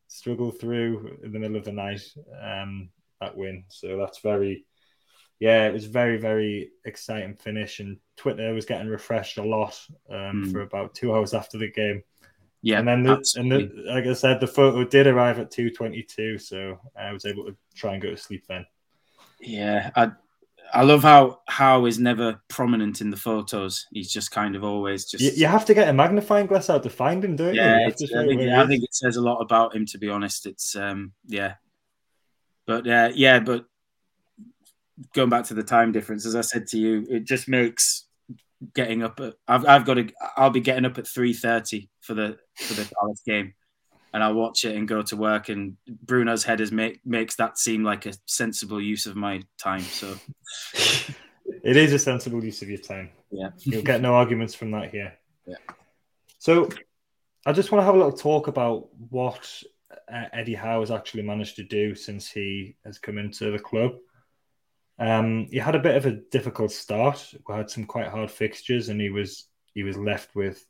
struggle 0.06 0.50
through 0.50 1.18
in 1.22 1.32
the 1.32 1.38
middle 1.38 1.56
of 1.56 1.64
the 1.64 1.72
night 1.72 2.02
um 2.42 2.90
that 3.20 3.36
win. 3.36 3.64
So 3.68 3.96
that's 3.98 4.20
very 4.20 4.64
yeah 5.40 5.66
it 5.68 5.72
was 5.72 5.86
very 5.86 6.16
very 6.18 6.70
exciting 6.84 7.34
finish. 7.36 7.80
And 7.80 7.98
twitter 8.16 8.52
was 8.54 8.64
getting 8.66 8.88
refreshed 8.88 9.38
a 9.38 9.42
lot 9.44 9.78
um 10.10 10.44
Mm. 10.44 10.52
for 10.52 10.60
about 10.62 10.94
two 10.94 11.12
hours 11.14 11.34
after 11.34 11.58
the 11.58 11.70
game. 11.70 12.02
Yeah, 12.62 12.80
and 12.80 12.88
then 12.88 13.02
the, 13.04 13.24
and 13.36 13.52
the, 13.52 13.70
like 13.86 14.06
i 14.06 14.12
said 14.14 14.40
the 14.40 14.46
photo 14.48 14.82
did 14.84 15.06
arrive 15.06 15.38
at 15.38 15.52
222 15.52 16.38
so 16.38 16.80
i 16.96 17.12
was 17.12 17.24
able 17.24 17.44
to 17.46 17.56
try 17.76 17.92
and 17.92 18.02
go 18.02 18.10
to 18.10 18.16
sleep 18.16 18.44
then. 18.48 18.66
Yeah, 19.40 19.90
I 19.94 20.10
I 20.72 20.82
love 20.82 21.02
how 21.02 21.40
Howe 21.48 21.86
is 21.86 21.98
never 21.98 22.40
prominent 22.48 23.00
in 23.00 23.10
the 23.10 23.16
photos. 23.16 23.86
He's 23.92 24.12
just 24.12 24.30
kind 24.30 24.54
of 24.54 24.64
always 24.64 25.06
just 25.06 25.24
you, 25.24 25.30
you 25.34 25.46
have 25.46 25.64
to 25.66 25.74
get 25.74 25.88
a 25.88 25.92
magnifying 25.92 26.46
glass 26.46 26.68
out 26.68 26.82
to 26.82 26.90
find 26.90 27.24
him 27.24 27.36
don't 27.36 27.54
you? 27.54 27.60
yeah. 27.60 27.80
you 27.80 27.86
It's, 27.88 28.02
to 28.02 28.18
I, 28.18 28.26
think, 28.26 28.40
I 28.42 28.66
think 28.66 28.84
it 28.84 28.94
says 28.94 29.16
a 29.16 29.22
lot 29.22 29.40
about 29.40 29.74
him, 29.74 29.86
to 29.86 29.98
be 29.98 30.08
honest. 30.08 30.46
It's 30.46 30.76
um 30.76 31.12
yeah, 31.26 31.54
but 32.66 32.86
uh, 32.86 33.10
yeah, 33.14 33.40
but 33.40 33.64
going 35.14 35.30
back 35.30 35.44
to 35.46 35.54
the 35.54 35.62
time 35.62 35.92
difference, 35.92 36.26
as 36.26 36.36
I 36.36 36.42
said 36.42 36.66
to 36.68 36.78
you, 36.78 37.06
it 37.08 37.24
just 37.24 37.48
makes 37.48 38.06
getting 38.74 39.02
up. 39.02 39.20
At, 39.20 39.34
I've 39.46 39.66
I've 39.66 39.84
got 39.84 39.94
to. 39.94 40.08
I'll 40.36 40.50
be 40.50 40.60
getting 40.60 40.84
up 40.84 40.98
at 40.98 41.06
three 41.06 41.32
thirty 41.32 41.88
for 42.00 42.14
the 42.14 42.38
for 42.56 42.74
the 42.74 42.92
Palace 43.00 43.22
game. 43.26 43.54
And 44.12 44.22
I'll 44.24 44.34
watch 44.34 44.64
it 44.64 44.74
and 44.74 44.88
go 44.88 45.02
to 45.02 45.16
work, 45.16 45.50
and 45.50 45.76
Bruno's 45.86 46.42
headers 46.42 46.72
make 46.72 47.00
makes 47.04 47.36
that 47.36 47.58
seem 47.58 47.84
like 47.84 48.06
a 48.06 48.14
sensible 48.26 48.80
use 48.80 49.06
of 49.06 49.16
my 49.16 49.42
time. 49.58 49.82
So 49.82 50.14
It 51.64 51.76
is 51.76 51.92
a 51.92 51.98
sensible 51.98 52.44
use 52.44 52.62
of 52.62 52.68
your 52.68 52.78
time. 52.78 53.10
yeah, 53.30 53.50
You'll 53.58 53.82
get 53.82 54.00
no 54.00 54.14
arguments 54.14 54.54
from 54.54 54.70
that 54.72 54.90
here. 54.90 55.14
Yeah. 55.46 55.56
So 56.38 56.68
I 57.44 57.52
just 57.52 57.72
want 57.72 57.82
to 57.82 57.86
have 57.86 57.94
a 57.94 57.98
little 57.98 58.16
talk 58.16 58.48
about 58.48 58.88
what 59.10 59.62
uh, 60.12 60.24
Eddie 60.32 60.54
Howe 60.54 60.80
has 60.80 60.90
actually 60.90 61.22
managed 61.22 61.56
to 61.56 61.64
do 61.64 61.94
since 61.94 62.30
he 62.30 62.76
has 62.84 62.98
come 62.98 63.18
into 63.18 63.50
the 63.50 63.58
club. 63.58 63.92
Um, 64.98 65.46
he 65.50 65.58
had 65.58 65.74
a 65.74 65.80
bit 65.80 65.96
of 65.96 66.06
a 66.06 66.20
difficult 66.30 66.72
start. 66.72 67.34
We 67.46 67.54
had 67.54 67.70
some 67.70 67.84
quite 67.84 68.08
hard 68.08 68.30
fixtures, 68.30 68.88
and 68.88 69.00
he 69.00 69.10
was 69.10 69.46
he 69.74 69.82
was 69.82 69.96
left 69.96 70.34
with 70.34 70.64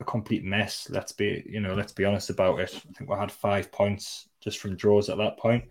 a 0.00 0.04
complete 0.04 0.44
mess. 0.44 0.88
Let's 0.90 1.12
be 1.12 1.44
you 1.48 1.60
know 1.60 1.74
let's 1.74 1.92
be 1.92 2.04
honest 2.04 2.30
about 2.30 2.60
it. 2.60 2.74
I 2.74 2.92
think 2.92 3.10
we 3.10 3.16
had 3.16 3.32
five 3.32 3.72
points 3.72 4.28
just 4.40 4.58
from 4.58 4.76
draws 4.76 5.08
at 5.08 5.18
that 5.18 5.38
point. 5.38 5.64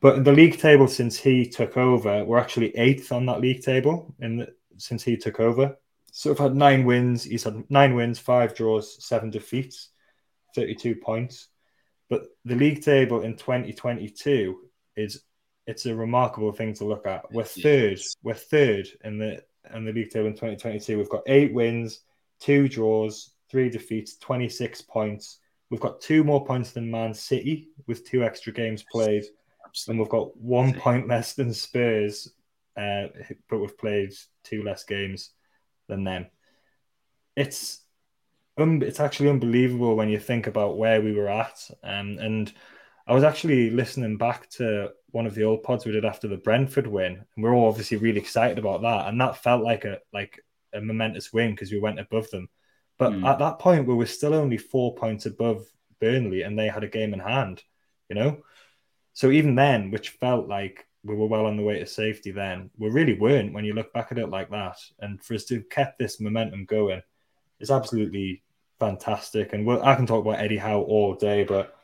But 0.00 0.16
in 0.16 0.24
the 0.24 0.32
league 0.32 0.58
table 0.58 0.88
since 0.88 1.18
he 1.18 1.46
took 1.46 1.76
over, 1.76 2.24
we're 2.24 2.38
actually 2.38 2.76
eighth 2.76 3.12
on 3.12 3.26
that 3.26 3.40
league 3.40 3.62
table 3.62 4.14
in 4.20 4.38
the, 4.38 4.48
since 4.78 5.02
he 5.02 5.16
took 5.16 5.40
over. 5.40 5.76
So 6.10 6.30
we've 6.30 6.38
had 6.38 6.56
nine 6.56 6.84
wins. 6.84 7.24
He's 7.24 7.44
had 7.44 7.62
nine 7.70 7.94
wins, 7.94 8.18
five 8.18 8.54
draws, 8.54 9.04
seven 9.04 9.30
defeats, 9.30 9.90
32 10.54 10.96
points. 10.96 11.48
But 12.08 12.24
the 12.44 12.56
league 12.56 12.82
table 12.82 13.22
in 13.22 13.36
2022 13.36 14.58
is 14.96 15.22
it's 15.66 15.86
a 15.86 15.94
remarkable 15.94 16.52
thing 16.52 16.74
to 16.74 16.84
look 16.84 17.06
at. 17.06 17.30
We're 17.30 17.44
third. 17.44 18.00
We're 18.22 18.34
third 18.34 18.88
in 19.04 19.18
the 19.18 19.42
in 19.74 19.84
the 19.84 19.92
league 19.92 20.10
table 20.10 20.26
in 20.26 20.32
2022. 20.32 20.96
We've 20.96 21.08
got 21.08 21.22
eight 21.26 21.52
wins, 21.52 22.00
two 22.40 22.68
draws, 22.68 23.32
three 23.50 23.68
defeats, 23.68 24.16
26 24.16 24.82
points. 24.82 25.38
We've 25.70 25.80
got 25.80 26.00
two 26.00 26.24
more 26.24 26.44
points 26.44 26.72
than 26.72 26.90
Man 26.90 27.14
City 27.14 27.68
with 27.86 28.08
two 28.08 28.24
extra 28.24 28.52
games 28.52 28.84
played 28.90 29.24
and 29.88 29.98
we've 29.98 30.08
got 30.08 30.36
one 30.36 30.74
point 30.74 31.08
less 31.08 31.34
than 31.34 31.52
Spurs, 31.52 32.32
uh, 32.76 33.06
but 33.48 33.58
we've 33.58 33.78
played 33.78 34.12
two 34.44 34.62
less 34.62 34.84
games 34.84 35.30
than 35.88 36.04
them. 36.04 36.26
It's 37.36 37.80
um, 38.58 38.82
it's 38.82 39.00
actually 39.00 39.30
unbelievable 39.30 39.96
when 39.96 40.08
you 40.08 40.18
think 40.18 40.46
about 40.46 40.76
where 40.76 41.00
we 41.00 41.12
were 41.12 41.28
at. 41.28 41.70
Um, 41.82 42.18
and 42.18 42.52
I 43.06 43.14
was 43.14 43.24
actually 43.24 43.70
listening 43.70 44.18
back 44.18 44.50
to 44.50 44.90
one 45.12 45.26
of 45.26 45.34
the 45.34 45.44
old 45.44 45.62
pods 45.62 45.86
we 45.86 45.92
did 45.92 46.04
after 46.04 46.28
the 46.28 46.36
Brentford 46.36 46.86
win, 46.86 47.24
and 47.34 47.44
we're 47.44 47.54
all 47.54 47.68
obviously 47.68 47.96
really 47.96 48.20
excited 48.20 48.58
about 48.58 48.82
that. 48.82 49.08
And 49.08 49.20
that 49.20 49.42
felt 49.42 49.62
like 49.62 49.84
a 49.84 49.98
like 50.12 50.40
a 50.74 50.80
momentous 50.80 51.32
win 51.32 51.52
because 51.52 51.72
we 51.72 51.80
went 51.80 52.00
above 52.00 52.30
them. 52.30 52.48
But 53.00 53.12
Mm. 53.14 53.24
at 53.26 53.38
that 53.38 53.58
point, 53.58 53.88
we 53.88 53.94
were 53.94 54.06
still 54.06 54.34
only 54.34 54.58
four 54.58 54.94
points 54.94 55.24
above 55.26 55.66
Burnley, 56.00 56.42
and 56.42 56.56
they 56.56 56.68
had 56.68 56.84
a 56.84 56.88
game 56.88 57.14
in 57.14 57.20
hand. 57.20 57.64
You 58.08 58.16
know, 58.16 58.42
so 59.12 59.30
even 59.30 59.54
then, 59.54 59.90
which 59.90 60.10
felt 60.10 60.48
like 60.48 60.86
we 61.02 61.14
were 61.14 61.26
well 61.26 61.46
on 61.46 61.56
the 61.56 61.62
way 61.62 61.78
to 61.78 61.86
safety, 61.86 62.30
then 62.30 62.70
we 62.76 62.90
really 62.90 63.14
weren't 63.18 63.54
when 63.54 63.64
you 63.64 63.72
look 63.72 63.92
back 63.92 64.12
at 64.12 64.18
it 64.18 64.28
like 64.28 64.50
that. 64.50 64.76
And 64.98 65.22
for 65.24 65.34
us 65.34 65.44
to 65.46 65.54
have 65.54 65.68
kept 65.70 65.98
this 65.98 66.20
momentum 66.20 66.66
going 66.66 67.02
is 67.58 67.70
absolutely 67.70 68.42
fantastic. 68.78 69.52
And 69.54 69.64
we'll, 69.64 69.82
I 69.82 69.94
can 69.94 70.06
talk 70.06 70.24
about 70.26 70.40
Eddie 70.40 70.58
Howe 70.58 70.82
all 70.82 71.14
day, 71.14 71.44
but 71.44 71.74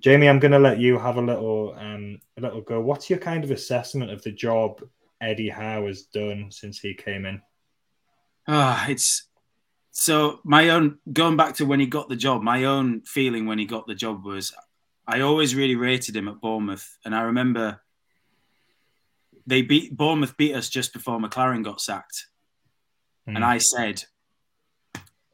Jamie, 0.00 0.28
I'm 0.28 0.40
going 0.40 0.52
to 0.52 0.58
let 0.58 0.78
you 0.78 0.98
have 0.98 1.18
a 1.18 1.22
little 1.22 1.74
um, 1.78 2.18
a 2.36 2.40
little 2.40 2.62
go. 2.62 2.80
What's 2.80 3.08
your 3.08 3.20
kind 3.20 3.44
of 3.44 3.52
assessment 3.52 4.10
of 4.10 4.22
the 4.22 4.32
job 4.32 4.82
Eddie 5.20 5.50
Howe 5.50 5.86
has 5.86 6.02
done 6.02 6.50
since 6.50 6.80
he 6.80 6.94
came 6.94 7.26
in? 7.26 7.40
Ah, 8.48 8.86
it's 8.88 9.28
so 9.96 10.40
my 10.42 10.70
own 10.70 10.98
going 11.10 11.36
back 11.36 11.54
to 11.56 11.64
when 11.66 11.78
he 11.80 11.86
got 11.86 12.08
the 12.08 12.16
job. 12.16 12.42
My 12.42 12.64
own 12.64 13.02
feeling 13.02 13.46
when 13.46 13.58
he 13.60 13.64
got 13.64 13.86
the 13.86 13.94
job 13.94 14.24
was 14.24 14.52
I 15.06 15.20
always 15.20 15.54
really 15.54 15.76
rated 15.76 16.16
him 16.16 16.26
at 16.28 16.40
Bournemouth, 16.40 16.98
and 17.04 17.14
I 17.14 17.22
remember 17.22 17.80
they 19.46 19.62
beat 19.62 19.96
Bournemouth 19.96 20.36
beat 20.36 20.54
us 20.54 20.68
just 20.68 20.92
before 20.92 21.18
McClaren 21.20 21.62
got 21.64 21.80
sacked, 21.80 22.26
Hmm. 23.26 23.36
and 23.36 23.44
I 23.44 23.58
said 23.58 24.02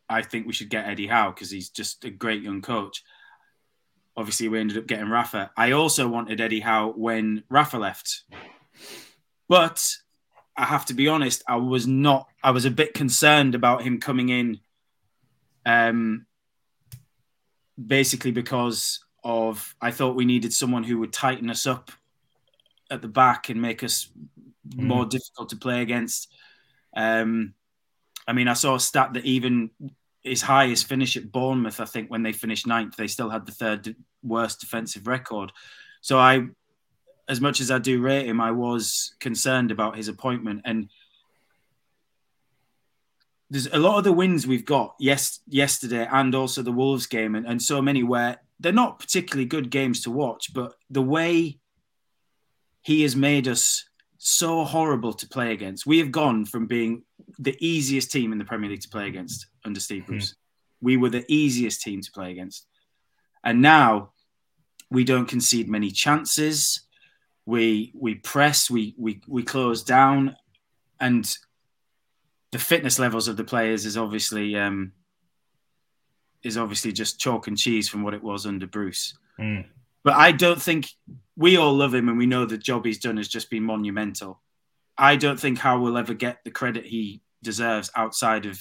I 0.08 0.22
think 0.22 0.46
we 0.46 0.52
should 0.52 0.70
get 0.70 0.86
Eddie 0.86 1.06
Howe 1.06 1.30
because 1.30 1.50
he's 1.50 1.70
just 1.70 2.04
a 2.04 2.10
great 2.10 2.42
young 2.42 2.60
coach. 2.62 3.02
Obviously, 4.16 4.48
we 4.48 4.58
ended 4.60 4.76
up 4.76 4.86
getting 4.88 5.08
Rafa. 5.08 5.52
I 5.56 5.70
also 5.70 6.06
wanted 6.08 6.40
Eddie 6.40 6.60
Howe 6.60 6.92
when 6.96 7.44
Rafa 7.48 7.78
left, 7.78 8.24
but 9.48 9.82
I 10.60 10.66
have 10.66 10.84
to 10.86 10.94
be 10.94 11.08
honest, 11.08 11.42
I 11.48 11.56
was 11.56 11.86
not. 11.86 12.28
I 12.42 12.50
was 12.50 12.66
a 12.66 12.70
bit 12.70 12.92
concerned 12.92 13.54
about 13.54 13.82
him 13.82 13.98
coming 13.98 14.28
in, 14.28 14.60
um, 15.64 16.26
basically 17.82 18.30
because 18.30 19.02
of 19.24 19.74
I 19.80 19.90
thought 19.90 20.16
we 20.16 20.26
needed 20.26 20.52
someone 20.52 20.84
who 20.84 20.98
would 20.98 21.14
tighten 21.14 21.48
us 21.48 21.66
up 21.66 21.90
at 22.90 23.00
the 23.00 23.08
back 23.08 23.48
and 23.48 23.62
make 23.62 23.82
us 23.82 24.10
more 24.76 25.06
difficult 25.06 25.48
to 25.48 25.56
play 25.56 25.80
against. 25.80 26.30
Um, 26.94 27.54
I 28.28 28.34
mean, 28.34 28.46
I 28.46 28.52
saw 28.52 28.74
a 28.74 28.80
stat 28.80 29.14
that 29.14 29.24
even 29.24 29.70
his 30.22 30.42
highest 30.42 30.86
finish 30.86 31.16
at 31.16 31.32
Bournemouth, 31.32 31.80
I 31.80 31.86
think, 31.86 32.10
when 32.10 32.22
they 32.22 32.32
finished 32.32 32.66
ninth, 32.66 32.96
they 32.96 33.06
still 33.06 33.30
had 33.30 33.46
the 33.46 33.52
third 33.52 33.96
worst 34.22 34.60
defensive 34.60 35.06
record. 35.06 35.52
So 36.02 36.18
I 36.18 36.48
as 37.28 37.40
much 37.40 37.60
as 37.60 37.70
I 37.70 37.78
do 37.78 38.00
rate 38.00 38.26
him, 38.26 38.40
I 38.40 38.50
was 38.50 39.14
concerned 39.20 39.70
about 39.70 39.96
his 39.96 40.08
appointment. 40.08 40.62
And 40.64 40.88
there's 43.50 43.66
a 43.66 43.78
lot 43.78 43.98
of 43.98 44.04
the 44.04 44.12
wins 44.12 44.46
we've 44.46 44.64
got 44.64 44.94
yes 44.98 45.40
yesterday 45.48 46.06
and 46.10 46.34
also 46.34 46.62
the 46.62 46.72
Wolves 46.72 47.06
game 47.06 47.34
and, 47.34 47.46
and 47.46 47.60
so 47.60 47.82
many 47.82 48.02
where 48.02 48.38
they're 48.60 48.72
not 48.72 48.98
particularly 48.98 49.46
good 49.46 49.70
games 49.70 50.02
to 50.02 50.10
watch, 50.10 50.52
but 50.54 50.74
the 50.90 51.02
way 51.02 51.58
he 52.82 53.02
has 53.02 53.16
made 53.16 53.48
us 53.48 53.84
so 54.18 54.64
horrible 54.64 55.14
to 55.14 55.26
play 55.26 55.52
against. 55.52 55.86
We 55.86 55.98
have 55.98 56.12
gone 56.12 56.44
from 56.44 56.66
being 56.66 57.02
the 57.38 57.56
easiest 57.58 58.12
team 58.12 58.32
in 58.32 58.38
the 58.38 58.44
Premier 58.44 58.70
League 58.70 58.82
to 58.82 58.88
play 58.88 59.08
against 59.08 59.46
under 59.64 59.80
Steve 59.80 60.06
Bruce. 60.06 60.30
Hmm. 60.30 60.86
We 60.86 60.96
were 60.96 61.08
the 61.08 61.24
easiest 61.28 61.80
team 61.80 62.02
to 62.02 62.12
play 62.12 62.30
against. 62.30 62.66
And 63.42 63.62
now 63.62 64.12
we 64.90 65.04
don't 65.04 65.26
concede 65.26 65.68
many 65.68 65.90
chances. 65.90 66.82
We 67.50 67.90
we 67.94 68.14
press, 68.14 68.70
we 68.70 68.94
we 68.96 69.20
we 69.26 69.42
close 69.42 69.82
down, 69.82 70.36
and 71.00 71.24
the 72.52 72.58
fitness 72.60 72.98
levels 73.00 73.26
of 73.26 73.36
the 73.36 73.42
players 73.52 73.84
is 73.86 73.96
obviously 73.96 74.56
um, 74.56 74.92
is 76.44 76.56
obviously 76.56 76.92
just 76.92 77.18
chalk 77.18 77.48
and 77.48 77.58
cheese 77.58 77.88
from 77.88 78.02
what 78.04 78.14
it 78.14 78.22
was 78.22 78.46
under 78.46 78.68
Bruce. 78.68 79.18
Mm. 79.38 79.64
But 80.04 80.14
I 80.14 80.30
don't 80.32 80.62
think 80.62 80.86
we 81.36 81.56
all 81.56 81.74
love 81.74 81.92
him 81.92 82.08
and 82.08 82.16
we 82.18 82.26
know 82.26 82.46
the 82.46 82.56
job 82.56 82.84
he's 82.84 83.00
done 83.00 83.16
has 83.16 83.28
just 83.28 83.50
been 83.50 83.64
monumental. 83.64 84.40
I 84.96 85.16
don't 85.16 85.40
think 85.40 85.58
Howe 85.58 85.80
will 85.80 85.98
ever 85.98 86.14
get 86.14 86.44
the 86.44 86.50
credit 86.52 86.84
he 86.86 87.20
deserves 87.42 87.90
outside 87.96 88.46
of 88.46 88.60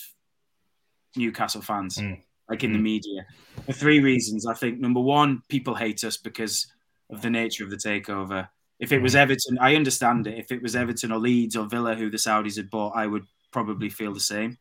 Newcastle 1.15 1.62
fans, 1.62 1.98
Mm. 1.98 2.22
like 2.50 2.63
in 2.63 2.74
the 2.74 2.79
Mm. 2.79 2.84
media. 2.93 3.25
For 3.65 3.74
three 3.74 4.00
reasons. 4.00 4.46
I 4.48 4.53
think 4.55 4.79
number 4.79 5.00
one, 5.01 5.43
people 5.48 5.75
hate 5.75 6.03
us 6.03 6.17
because 6.17 6.72
of 7.10 7.22
the 7.22 7.29
nature 7.29 7.63
of 7.63 7.69
the 7.69 7.77
takeover. 7.77 8.50
If 8.79 8.91
it 8.93 9.01
was 9.01 9.15
Everton, 9.15 9.57
I 9.59 9.75
understand 9.75 10.25
it. 10.27 10.38
If 10.39 10.51
it 10.51 10.62
was 10.62 10.75
Everton 10.75 11.12
or 11.12 11.19
Leeds 11.19 11.55
or 11.55 11.65
Villa 11.65 11.95
who 11.95 12.09
the 12.09 12.17
Saudis 12.17 12.55
had 12.55 12.69
bought, 12.69 12.95
I 12.95 13.05
would 13.07 13.25
probably 13.51 13.89
feel 13.89 14.13
the 14.13 14.19
same. 14.19 14.57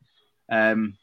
Um, 0.48 0.96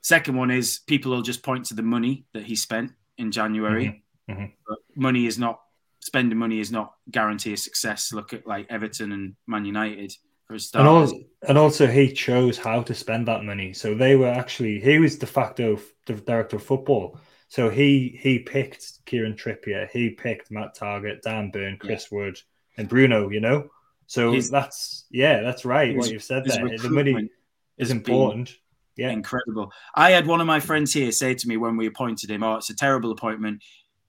second 0.00 0.36
one 0.36 0.50
is 0.50 0.80
people 0.86 1.10
will 1.10 1.22
just 1.22 1.42
point 1.42 1.66
to 1.66 1.74
the 1.74 1.82
money 1.82 2.24
that 2.34 2.44
he 2.44 2.54
spent 2.54 2.92
in 3.16 3.32
January. 3.32 4.02
Mhm. 4.28 4.36
Mhm. 4.36 4.52
But 4.66 4.78
money 4.94 5.26
is 5.26 5.38
not 5.38 5.60
spending 6.00 6.38
money 6.38 6.60
is 6.60 6.70
not 6.70 6.94
guarantee 7.10 7.52
of 7.52 7.58
success. 7.58 8.12
Look 8.12 8.32
at 8.32 8.46
like 8.46 8.66
Everton 8.70 9.12
and 9.12 9.34
Man 9.46 9.64
United 9.64 10.14
for 10.46 10.54
a 10.54 10.60
start. 10.60 10.86
And 10.86 10.88
also, 10.88 11.16
and 11.48 11.58
also, 11.58 11.86
he 11.86 12.12
chose 12.12 12.58
how 12.58 12.82
to 12.82 12.94
spend 12.94 13.26
that 13.26 13.44
money. 13.44 13.72
So 13.72 13.94
they 13.94 14.14
were 14.16 14.28
actually 14.28 14.80
he 14.80 14.98
was 14.98 15.18
de 15.18 15.26
facto 15.26 15.80
the 16.06 16.14
director 16.14 16.56
of 16.56 16.62
football. 16.62 17.18
So 17.48 17.70
he 17.70 18.18
he 18.20 18.38
picked 18.38 19.04
Kieran 19.06 19.34
Trippier, 19.34 19.88
he 19.90 20.10
picked 20.10 20.50
Matt 20.50 20.76
Targett, 20.76 21.22
Dan 21.22 21.50
Burn, 21.50 21.78
Chris 21.78 22.10
Wood, 22.10 22.40
and 22.76 22.88
Bruno. 22.88 23.30
You 23.30 23.40
know, 23.40 23.70
so 24.06 24.32
His- 24.32 24.50
that's 24.50 25.06
yeah, 25.10 25.40
that's 25.40 25.64
right. 25.64 25.88
his- 25.88 25.96
what 25.96 26.10
you've 26.10 26.22
said 26.22 26.44
there. 26.44 26.76
The 26.76 26.90
money 26.90 27.30
is 27.78 27.90
important. 27.90 28.54
Yeah, 28.96 29.10
incredible. 29.10 29.72
I 29.94 30.10
had 30.10 30.26
one 30.26 30.40
of 30.40 30.46
my 30.46 30.60
friends 30.60 30.92
here 30.92 31.12
say 31.12 31.32
to 31.32 31.48
me 31.48 31.56
when 31.56 31.76
we 31.76 31.86
appointed 31.86 32.30
him, 32.30 32.42
"Oh, 32.42 32.56
it's 32.56 32.68
a 32.68 32.76
terrible 32.76 33.12
appointment. 33.12 33.62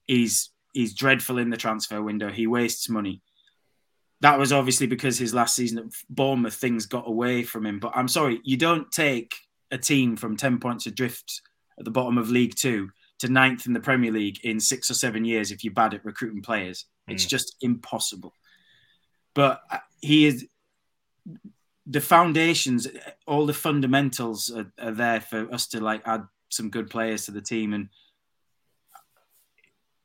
He's 0.06 0.50
he's 0.74 0.94
dreadful 0.94 1.38
in 1.38 1.48
the 1.50 1.56
transfer 1.56 2.02
window. 2.02 2.28
He 2.28 2.46
wastes 2.46 2.88
money." 2.88 3.22
That 4.20 4.38
was 4.38 4.52
obviously 4.52 4.86
because 4.86 5.16
his 5.18 5.32
last 5.32 5.56
season 5.56 5.78
at 5.78 5.84
Bournemouth 6.10 6.54
things 6.54 6.84
got 6.84 7.08
away 7.08 7.42
from 7.42 7.64
him. 7.64 7.78
But 7.78 7.92
I'm 7.94 8.08
sorry, 8.08 8.40
you 8.44 8.58
don't 8.58 8.90
take 8.92 9.34
a 9.70 9.78
team 9.78 10.16
from 10.16 10.36
ten 10.36 10.58
points 10.58 10.86
adrift 10.86 11.40
at 11.78 11.86
the 11.86 11.90
bottom 11.90 12.18
of 12.18 12.30
League 12.30 12.54
Two 12.54 12.90
to 13.20 13.28
ninth 13.28 13.66
in 13.66 13.72
the 13.72 13.80
Premier 13.80 14.10
League 14.12 14.40
in 14.44 14.58
six 14.60 14.90
or 14.90 14.94
seven 14.94 15.24
years 15.24 15.50
if 15.50 15.62
you're 15.62 15.72
bad 15.72 15.94
at 15.94 16.04
recruiting 16.04 16.42
players. 16.42 16.86
It's 17.06 17.26
just 17.26 17.56
impossible. 17.60 18.34
But 19.34 19.62
uh, 19.70 19.78
he 20.00 20.26
is 20.26 20.46
the 21.86 22.00
foundations, 22.00 22.86
all 23.26 23.46
the 23.46 23.52
fundamentals 23.52 24.50
are, 24.50 24.72
are 24.80 24.92
there 24.92 25.20
for 25.20 25.52
us 25.52 25.66
to 25.68 25.80
like 25.80 26.02
add 26.06 26.24
some 26.48 26.70
good 26.70 26.88
players 26.88 27.24
to 27.24 27.32
the 27.32 27.40
team. 27.40 27.72
And 27.74 27.88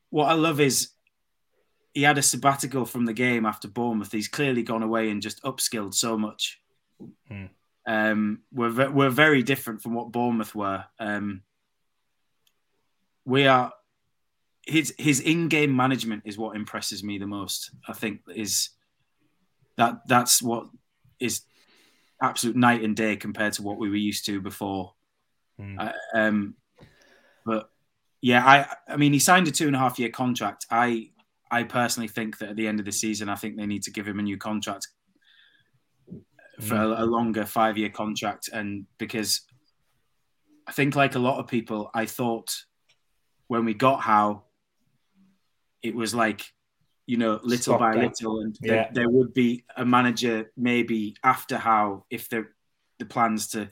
what 0.09 0.29
I 0.29 0.33
love 0.33 0.59
is 0.59 0.89
he 1.93 2.01
had 2.01 2.17
a 2.17 2.23
sabbatical 2.23 2.85
from 2.85 3.05
the 3.05 3.13
game 3.13 3.45
after 3.45 3.67
Bournemouth. 3.67 4.11
He's 4.11 4.27
clearly 4.27 4.63
gone 4.63 4.83
away 4.83 5.09
and 5.09 5.21
just 5.21 5.43
upskilled 5.43 5.93
so 5.93 6.17
much. 6.17 6.59
Hmm. 7.27 7.45
Um, 7.87 8.41
we're 8.51 8.89
we're 8.89 9.09
very 9.09 9.43
different 9.43 9.83
from 9.83 9.93
what 9.93 10.11
Bournemouth 10.11 10.55
were. 10.55 10.83
Um, 10.99 11.43
we 13.25 13.47
are 13.47 13.73
his 14.65 14.93
his 14.97 15.19
in-game 15.19 15.75
management 15.75 16.23
is 16.25 16.37
what 16.37 16.55
impresses 16.55 17.03
me 17.03 17.17
the 17.17 17.27
most. 17.27 17.71
I 17.87 17.93
think 17.93 18.21
is 18.33 18.69
that 19.77 20.07
that's 20.07 20.41
what 20.41 20.67
is 21.19 21.41
absolute 22.21 22.55
night 22.55 22.83
and 22.83 22.95
day 22.95 23.15
compared 23.15 23.53
to 23.53 23.63
what 23.63 23.77
we 23.77 23.89
were 23.89 23.95
used 23.95 24.25
to 24.25 24.41
before. 24.41 24.93
Mm. 25.59 25.93
Um, 26.13 26.55
but 27.45 27.69
yeah, 28.21 28.45
I 28.45 28.93
I 28.93 28.97
mean 28.97 29.13
he 29.13 29.19
signed 29.19 29.47
a 29.47 29.51
two 29.51 29.67
and 29.67 29.75
a 29.75 29.79
half 29.79 29.99
year 29.99 30.09
contract. 30.09 30.65
I 30.71 31.11
I 31.51 31.63
personally 31.63 32.07
think 32.07 32.39
that 32.39 32.49
at 32.49 32.55
the 32.55 32.67
end 32.67 32.79
of 32.79 32.85
the 32.85 32.91
season, 32.91 33.29
I 33.29 33.35
think 33.35 33.55
they 33.55 33.67
need 33.67 33.83
to 33.83 33.91
give 33.91 34.07
him 34.07 34.19
a 34.19 34.23
new 34.23 34.37
contract 34.37 34.87
for 36.61 36.75
a, 36.75 37.03
a 37.03 37.05
longer 37.05 37.45
five 37.45 37.77
year 37.77 37.89
contract, 37.89 38.49
and 38.51 38.85
because 38.97 39.41
I 40.67 40.71
think 40.71 40.95
like 40.95 41.15
a 41.15 41.19
lot 41.19 41.39
of 41.39 41.47
people, 41.47 41.91
I 41.93 42.05
thought 42.05 42.55
when 43.47 43.65
we 43.65 43.73
got 43.73 44.01
Howe, 44.01 44.43
it 45.81 45.95
was 45.95 46.13
like 46.15 46.51
you 47.05 47.17
know 47.17 47.39
little 47.43 47.75
Stop 47.75 47.79
by 47.79 47.95
that. 47.95 48.03
little, 48.03 48.41
and 48.41 48.57
Yeah. 48.61 48.71
there, 48.71 48.89
there 48.93 49.09
would 49.09 49.33
be 49.33 49.63
a 49.75 49.85
manager 49.85 50.51
maybe 50.57 51.15
after 51.23 51.57
Howe 51.57 52.05
if 52.09 52.29
the 52.29 52.47
the 52.97 53.05
plans 53.05 53.47
to 53.49 53.69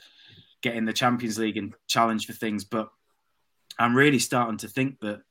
get 0.62 0.76
in 0.76 0.86
the 0.86 0.94
Champions 0.94 1.38
League 1.38 1.58
and 1.58 1.74
challenge 1.88 2.26
for 2.26 2.34
things, 2.34 2.64
but 2.64 2.90
I'm 3.78 3.96
really 3.96 4.20
starting 4.20 4.58
to 4.58 4.68
think 4.68 5.00
that 5.02 5.22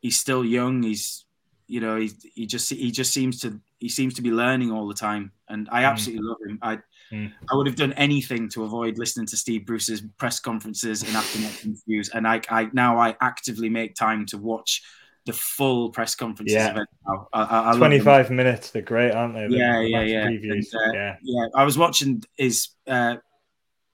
he's 0.00 0.18
still 0.18 0.44
young. 0.44 0.82
He's, 0.82 1.24
you 1.66 1.80
know, 1.80 1.96
he 1.96 2.10
he 2.34 2.46
just 2.46 2.70
he 2.70 2.90
just 2.90 3.12
seems 3.12 3.40
to 3.40 3.60
he 3.78 3.88
seems 3.88 4.14
to 4.14 4.22
be 4.22 4.30
learning 4.30 4.72
all 4.72 4.88
the 4.88 4.94
time, 4.94 5.32
and 5.48 5.68
I 5.70 5.82
mm. 5.82 5.86
absolutely 5.86 6.26
love 6.26 6.38
him. 6.46 6.58
I 6.62 6.78
Mm. 7.12 7.32
I 7.50 7.56
would 7.56 7.66
have 7.66 7.76
done 7.76 7.92
anything 7.94 8.48
to 8.50 8.64
avoid 8.64 8.98
listening 8.98 9.26
to 9.26 9.36
Steve 9.36 9.66
Bruce's 9.66 10.02
press 10.18 10.38
conferences 10.38 11.02
and 11.02 11.16
after-match 11.16 11.64
interviews, 11.64 12.10
and 12.14 12.26
I 12.26 12.40
I 12.48 12.70
now 12.72 12.98
I 12.98 13.16
actively 13.20 13.68
make 13.68 13.94
time 13.94 14.26
to 14.26 14.38
watch 14.38 14.82
the 15.26 15.32
full 15.32 15.90
press 15.90 16.14
conferences. 16.14 16.54
Yeah. 16.54 16.78
I, 17.06 17.12
I, 17.12 17.42
I 17.42 17.64
love 17.64 17.72
them. 17.72 17.78
Twenty-five 17.80 18.30
minutes. 18.30 18.70
They're 18.70 18.82
great, 18.82 19.12
aren't 19.12 19.34
they? 19.34 19.48
The- 19.48 19.56
Yeah, 19.56 19.80
yeah, 19.80 20.02
yeah. 20.02 20.26
And, 20.26 20.64
uh, 20.74 20.92
yeah. 20.92 21.16
yeah, 21.22 21.46
I 21.54 21.64
was 21.64 21.76
watching 21.76 22.22
his 22.36 22.68
uh, 22.86 23.16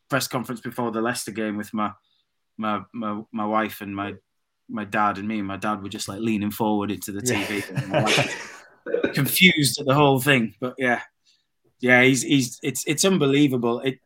press 0.08 0.28
conference 0.28 0.60
before 0.60 0.90
the 0.92 1.00
Leicester 1.00 1.32
game 1.32 1.56
with 1.56 1.72
my 1.74 1.92
my 2.58 2.82
my, 2.92 3.22
my 3.32 3.46
wife 3.46 3.80
and 3.80 3.94
my 3.96 4.14
my 4.68 4.84
dad 4.84 5.18
and 5.18 5.26
me. 5.26 5.38
And 5.38 5.48
my 5.48 5.56
dad 5.56 5.82
were 5.82 5.88
just 5.88 6.08
like 6.08 6.20
leaning 6.20 6.50
forward 6.50 6.90
into 6.90 7.12
the 7.12 7.20
TV, 7.20 7.90
wife 7.90 8.62
confused 9.14 9.80
at 9.80 9.86
the 9.86 9.94
whole 9.94 10.20
thing. 10.20 10.54
But 10.60 10.74
yeah, 10.78 11.00
yeah, 11.80 12.02
he's 12.02 12.22
he's 12.22 12.58
it's 12.62 12.84
it's 12.86 13.04
unbelievable. 13.04 13.80
It 13.80 13.98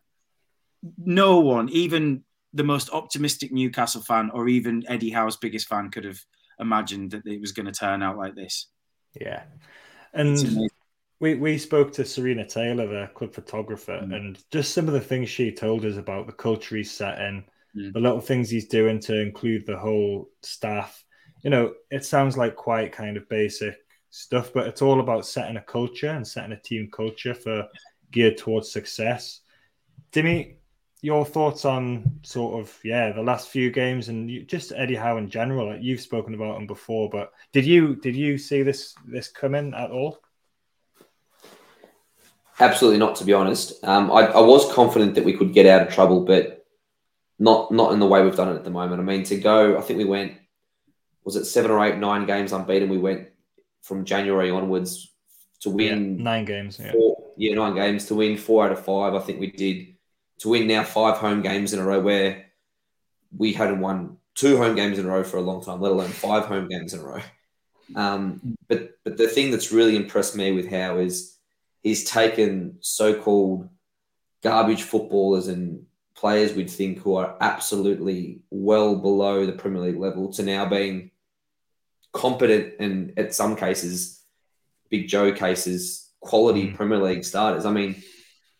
no 0.98 1.40
one, 1.40 1.68
even 1.70 2.24
the 2.52 2.64
most 2.64 2.90
optimistic 2.90 3.52
Newcastle 3.52 4.02
fan 4.02 4.30
or 4.32 4.48
even 4.48 4.84
Eddie 4.88 5.10
Howe's 5.10 5.36
biggest 5.36 5.68
fan, 5.68 5.90
could 5.90 6.04
have 6.04 6.20
imagined 6.58 7.12
that 7.12 7.26
it 7.26 7.40
was 7.40 7.52
going 7.52 7.66
to 7.66 7.72
turn 7.72 8.02
out 8.02 8.16
like 8.18 8.34
this. 8.34 8.66
Yeah. 9.18 9.42
And 10.12 10.68
we, 11.20 11.34
we 11.34 11.58
spoke 11.58 11.92
to 11.92 12.04
Serena 12.04 12.46
Taylor, 12.46 12.86
the 12.86 13.10
club 13.14 13.34
photographer, 13.34 14.00
Mm. 14.02 14.14
and 14.16 14.44
just 14.50 14.72
some 14.74 14.88
of 14.88 14.94
the 14.94 15.00
things 15.00 15.28
she 15.28 15.52
told 15.52 15.84
us 15.84 15.96
about 15.96 16.26
the 16.26 16.32
culture 16.32 16.76
he's 16.76 16.90
set 16.90 17.16
setting, 17.18 17.44
Mm. 17.76 17.92
the 17.92 18.00
little 18.00 18.20
things 18.20 18.50
he's 18.50 18.66
doing 18.66 18.98
to 19.00 19.20
include 19.20 19.64
the 19.64 19.76
whole 19.78 20.28
staff. 20.42 21.04
You 21.44 21.50
know, 21.50 21.74
it 21.90 22.04
sounds 22.04 22.36
like 22.36 22.56
quite 22.56 22.90
kind 22.90 23.16
of 23.16 23.28
basic 23.28 23.76
stuff, 24.10 24.52
but 24.52 24.66
it's 24.66 24.82
all 24.82 25.00
about 25.00 25.26
setting 25.26 25.56
a 25.56 25.62
culture 25.62 26.10
and 26.10 26.26
setting 26.26 26.52
a 26.52 26.60
team 26.60 26.90
culture 26.92 27.34
for 27.34 27.66
geared 28.10 28.36
towards 28.36 28.70
success. 28.70 29.40
Dimmy, 30.12 30.56
your 31.02 31.24
thoughts 31.24 31.64
on 31.64 32.20
sort 32.22 32.60
of 32.60 32.78
yeah 32.84 33.12
the 33.12 33.22
last 33.22 33.48
few 33.48 33.70
games 33.70 34.08
and 34.08 34.30
you, 34.30 34.42
just 34.42 34.72
Eddie 34.76 34.96
Howe 34.96 35.16
in 35.16 35.30
general? 35.30 35.68
Like 35.68 35.82
you've 35.82 36.00
spoken 36.00 36.34
about 36.34 36.58
him 36.58 36.66
before, 36.66 37.08
but 37.08 37.32
did 37.52 37.64
you 37.64 37.96
did 37.96 38.16
you 38.16 38.36
see 38.36 38.62
this 38.62 38.94
this 39.06 39.28
coming 39.28 39.72
at 39.74 39.90
all? 39.90 40.18
Absolutely 42.58 42.98
not, 42.98 43.16
to 43.16 43.24
be 43.24 43.32
honest. 43.32 43.82
Um, 43.84 44.10
I, 44.10 44.26
I 44.26 44.40
was 44.40 44.70
confident 44.74 45.14
that 45.14 45.24
we 45.24 45.32
could 45.32 45.54
get 45.54 45.64
out 45.64 45.86
of 45.86 45.94
trouble, 45.94 46.26
but 46.26 46.66
not 47.38 47.72
not 47.72 47.92
in 47.92 48.00
the 48.00 48.06
way 48.06 48.22
we've 48.22 48.36
done 48.36 48.50
it 48.50 48.56
at 48.56 48.64
the 48.64 48.70
moment. 48.70 49.00
I 49.00 49.04
mean, 49.04 49.24
to 49.24 49.36
go, 49.36 49.78
I 49.78 49.80
think 49.80 49.98
we 49.98 50.04
went, 50.04 50.34
was 51.24 51.36
it 51.36 51.46
seven 51.46 51.70
or 51.70 51.82
eight, 51.86 51.96
nine 51.96 52.26
games 52.26 52.52
unbeaten? 52.52 52.90
We 52.90 52.98
went 52.98 53.29
from 53.82 54.04
January 54.04 54.50
onwards 54.50 55.12
to 55.60 55.70
win 55.70 56.16
Yeah, 56.18 56.22
nine 56.22 56.44
games. 56.44 56.78
Yeah. 56.82 56.92
four, 56.92 57.32
yeah, 57.36 57.54
nine 57.54 57.74
games 57.74 58.06
to 58.06 58.14
win 58.14 58.36
four 58.36 58.64
out 58.64 58.72
of 58.72 58.84
five. 58.84 59.14
I 59.14 59.20
think 59.20 59.40
we 59.40 59.50
did 59.50 59.94
to 60.38 60.48
win 60.48 60.66
now 60.66 60.84
five 60.84 61.18
home 61.18 61.42
games 61.42 61.72
in 61.72 61.78
a 61.78 61.84
row 61.84 62.00
where 62.00 62.46
we 63.36 63.52
hadn't 63.52 63.80
won 63.80 64.16
two 64.34 64.56
home 64.56 64.74
games 64.74 64.98
in 64.98 65.06
a 65.06 65.08
row 65.08 65.22
for 65.22 65.36
a 65.36 65.42
long 65.42 65.62
time, 65.62 65.80
let 65.80 65.92
alone 65.92 66.08
five 66.08 66.46
home 66.46 66.68
games 66.68 66.94
in 66.94 67.00
a 67.00 67.04
row. 67.04 67.20
Um, 67.94 68.56
but 68.68 68.92
but 69.04 69.16
the 69.16 69.28
thing 69.28 69.50
that's 69.50 69.72
really 69.72 69.96
impressed 69.96 70.36
me 70.36 70.52
with 70.52 70.70
Howe 70.70 70.98
is 70.98 71.36
he's 71.82 72.04
taken 72.04 72.76
so-called 72.80 73.68
garbage 74.42 74.82
footballers 74.82 75.48
and 75.48 75.84
players 76.14 76.54
we'd 76.54 76.70
think 76.70 76.98
who 76.98 77.16
are 77.16 77.36
absolutely 77.40 78.40
well 78.50 78.96
below 78.96 79.46
the 79.46 79.52
Premier 79.52 79.82
League 79.82 79.98
level 79.98 80.32
to 80.32 80.42
now 80.42 80.66
being 80.66 81.10
competent 82.12 82.74
and 82.80 83.12
at 83.18 83.34
some 83.34 83.56
cases, 83.56 84.22
Big 84.90 85.08
Joe 85.08 85.32
cases, 85.32 86.10
quality 86.20 86.68
Mm. 86.68 86.74
Premier 86.76 86.98
League 86.98 87.24
starters. 87.24 87.64
I 87.64 87.70
mean, 87.72 88.02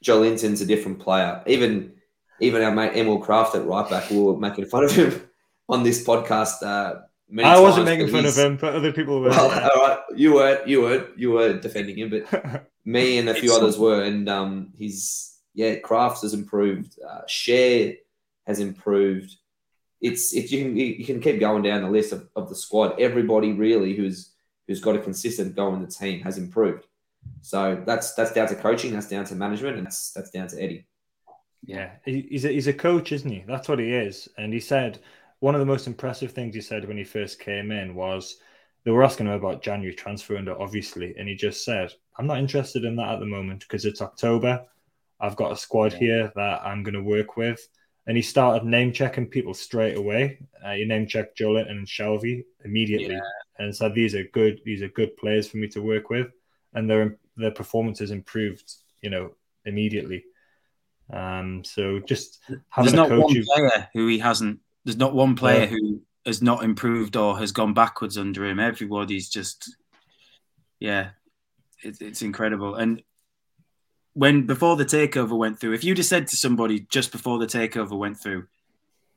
Joelinton's 0.05 0.61
a 0.61 0.67
different 0.67 1.01
player. 1.01 1.43
Even 1.47 1.95
even 2.41 2.63
our 2.63 2.71
mate 2.73 2.97
Emil 2.97 3.21
Krafth 3.23 3.55
at 3.55 3.67
right 3.67 3.89
back, 3.91 4.09
we 4.11 4.19
were 4.19 4.37
making 4.39 4.65
fun 4.67 4.85
of 4.85 4.93
him 4.93 5.29
on 5.69 5.83
this 5.83 6.03
podcast 6.05 6.63
uh, 6.63 7.01
many 7.29 7.47
I 7.49 7.61
wasn't 7.61 7.85
making 7.87 8.09
fun 8.09 8.25
of 8.25 8.35
him, 8.37 8.57
but 8.57 8.75
other 8.75 8.93
people 8.93 9.21
were. 9.21 9.29
Well, 9.29 9.51
all 9.71 9.87
right, 9.89 9.99
you 10.17 10.33
were, 10.35 10.63
you 10.67 10.81
were, 10.81 11.09
you 11.17 11.31
were 11.33 11.53
defending 11.59 11.99
him, 11.99 12.09
but 12.11 12.67
me 12.85 13.19
and 13.19 13.29
a 13.29 13.35
few 13.35 13.51
It's- 13.51 13.59
others 13.59 13.79
were, 13.79 14.03
and 14.03 14.29
um, 14.29 14.73
he's 14.79 15.39
yeah, 15.55 15.75
Krafth's 15.81 16.23
has 16.23 16.33
improved, 16.33 16.99
uh, 17.07 17.23
Schär 17.29 17.97
has 18.47 18.59
improved. 18.61 19.37
It's 20.01 20.35
if 20.35 20.51
you 20.51 20.65
can 20.65 20.77
you 20.77 21.05
can 21.05 21.21
keep 21.21 21.41
going 21.41 21.63
down 21.63 21.83
the 21.83 21.91
list 21.91 22.13
of, 22.13 22.29
of 22.37 22.49
the 22.49 22.55
squad. 22.55 23.01
Everybody 23.01 23.53
really 23.53 23.95
who's 23.95 24.33
who's 24.67 24.81
got 24.81 24.97
a 24.97 25.01
consistent 25.01 25.57
go 25.57 25.75
in 25.75 25.81
the 25.81 25.87
team 25.89 26.21
has 26.23 26.39
improved. 26.39 26.87
So 27.43 27.83
that's 27.87 28.15
that's 28.15 28.33
down 28.33 28.49
to 28.49 28.55
coaching, 28.55 28.93
that's 28.93 29.09
down 29.09 29.25
to 29.27 29.35
management, 29.35 29.77
and 29.77 29.87
that's 29.87 30.13
that's 30.13 30.31
down 30.31 30.49
to 30.49 30.63
Eddie. 30.63 30.87
Yeah, 31.63 31.91
he's 32.05 32.45
a, 32.45 32.49
he's 32.49 32.67
a 32.69 32.73
coach, 32.73 33.13
isn't 33.13 33.31
he? 33.31 33.45
That's 33.47 33.69
what 33.69 33.79
he 33.79 33.93
is. 33.93 34.29
And 34.39 34.53
he 34.53 34.61
said 34.61 35.01
one 35.41 35.55
of 35.55 35.61
the 35.61 35.67
most 35.67 35.87
impressive 35.87 36.33
things 36.33 36.55
he 36.55 36.61
said 36.61 36.87
when 36.87 36.97
he 36.97 37.05
first 37.05 37.39
came 37.39 37.71
in 37.71 37.95
was 37.95 38.37
they 38.85 38.91
were 38.91 39.05
asking 39.05 39.27
him 39.27 39.35
about 39.35 39.63
January 39.63 39.95
transfer 39.95 40.35
window, 40.35 40.57
obviously, 40.59 41.15
and 41.17 41.29
he 41.29 41.35
just 41.35 41.65
said, 41.65 41.93
"I'm 42.19 42.27
not 42.27 42.39
interested 42.39 42.85
in 42.85 42.97
that 42.97 43.15
at 43.15 43.21
the 43.21 43.27
moment 43.27 43.61
because 43.61 43.85
it's 43.85 44.01
October. 44.03 44.65
I've 45.21 45.37
got 45.37 45.53
a 45.53 45.57
squad 45.57 45.93
Yeah. 45.93 45.99
here 45.99 46.33
that 46.35 46.63
I'm 46.65 46.83
going 46.83 46.95
to 46.95 47.03
work 47.03 47.37
with." 47.37 47.67
And 48.07 48.17
he 48.17 48.23
started 48.23 48.67
name 48.67 48.93
checking 48.93 49.27
people 49.29 49.55
straight 49.55 49.97
away. 49.97 50.39
Uh, 50.65 50.73
he 50.73 50.85
name 50.85 51.07
checked 51.07 51.37
Joe 51.37 51.57
and 51.57 51.87
Shelvey 51.87 52.45
immediately, 52.65 53.15
Yeah. 53.15 53.21
and 53.59 53.75
said, 53.75 53.95
"These 53.95 54.15
are 54.15 54.25
good. 54.25 54.61
These 54.65 54.83
are 54.83 54.89
good 54.89 55.17
players 55.17 55.49
for 55.49 55.59
me 55.59 55.69
to 55.69 55.83
work 55.83 56.11
with." 56.11 56.29
And 56.75 56.89
their 56.89 57.19
their 57.37 57.51
performances 57.51 58.11
improved, 58.11 58.73
you 59.03 59.11
know, 59.11 59.35
immediately. 59.65 60.25
Um, 61.13 61.63
so 61.65 62.01
just 62.01 62.41
having 62.47 62.63
There's 62.85 62.93
a 62.93 62.97
not 62.97 63.09
coach 63.09 63.25
one 63.25 63.35
who, 63.35 63.45
player 63.45 63.89
who 63.93 64.07
he 64.07 64.19
hasn't. 64.19 64.61
There's 64.85 64.97
not 64.97 65.15
one 65.15 65.35
player 65.37 65.61
Yeah. 65.63 65.67
who 65.67 66.03
has 66.27 66.43
not 66.43 66.65
improved 66.65 67.17
or 67.17 67.39
has 67.39 67.53
gone 67.53 67.75
backwards 67.75 68.17
under 68.19 68.45
him. 68.45 68.59
Everybody's 68.61 69.29
just, 69.29 69.77
yeah, 70.79 71.11
it, 71.83 72.01
it's 72.01 72.23
incredible. 72.23 72.75
And 72.75 73.03
when 74.15 74.47
before 74.47 74.77
the 74.77 74.85
takeover 74.85 75.37
went 75.37 75.59
through, 75.61 75.75
if 75.75 75.85
you'd 75.85 75.99
have 75.99 76.07
said 76.07 76.29
to 76.29 76.37
somebody 76.37 76.81
just 76.91 77.13
before 77.13 77.39
the 77.39 77.47
takeover 77.47 77.97
went 77.97 78.19
through, 78.19 78.47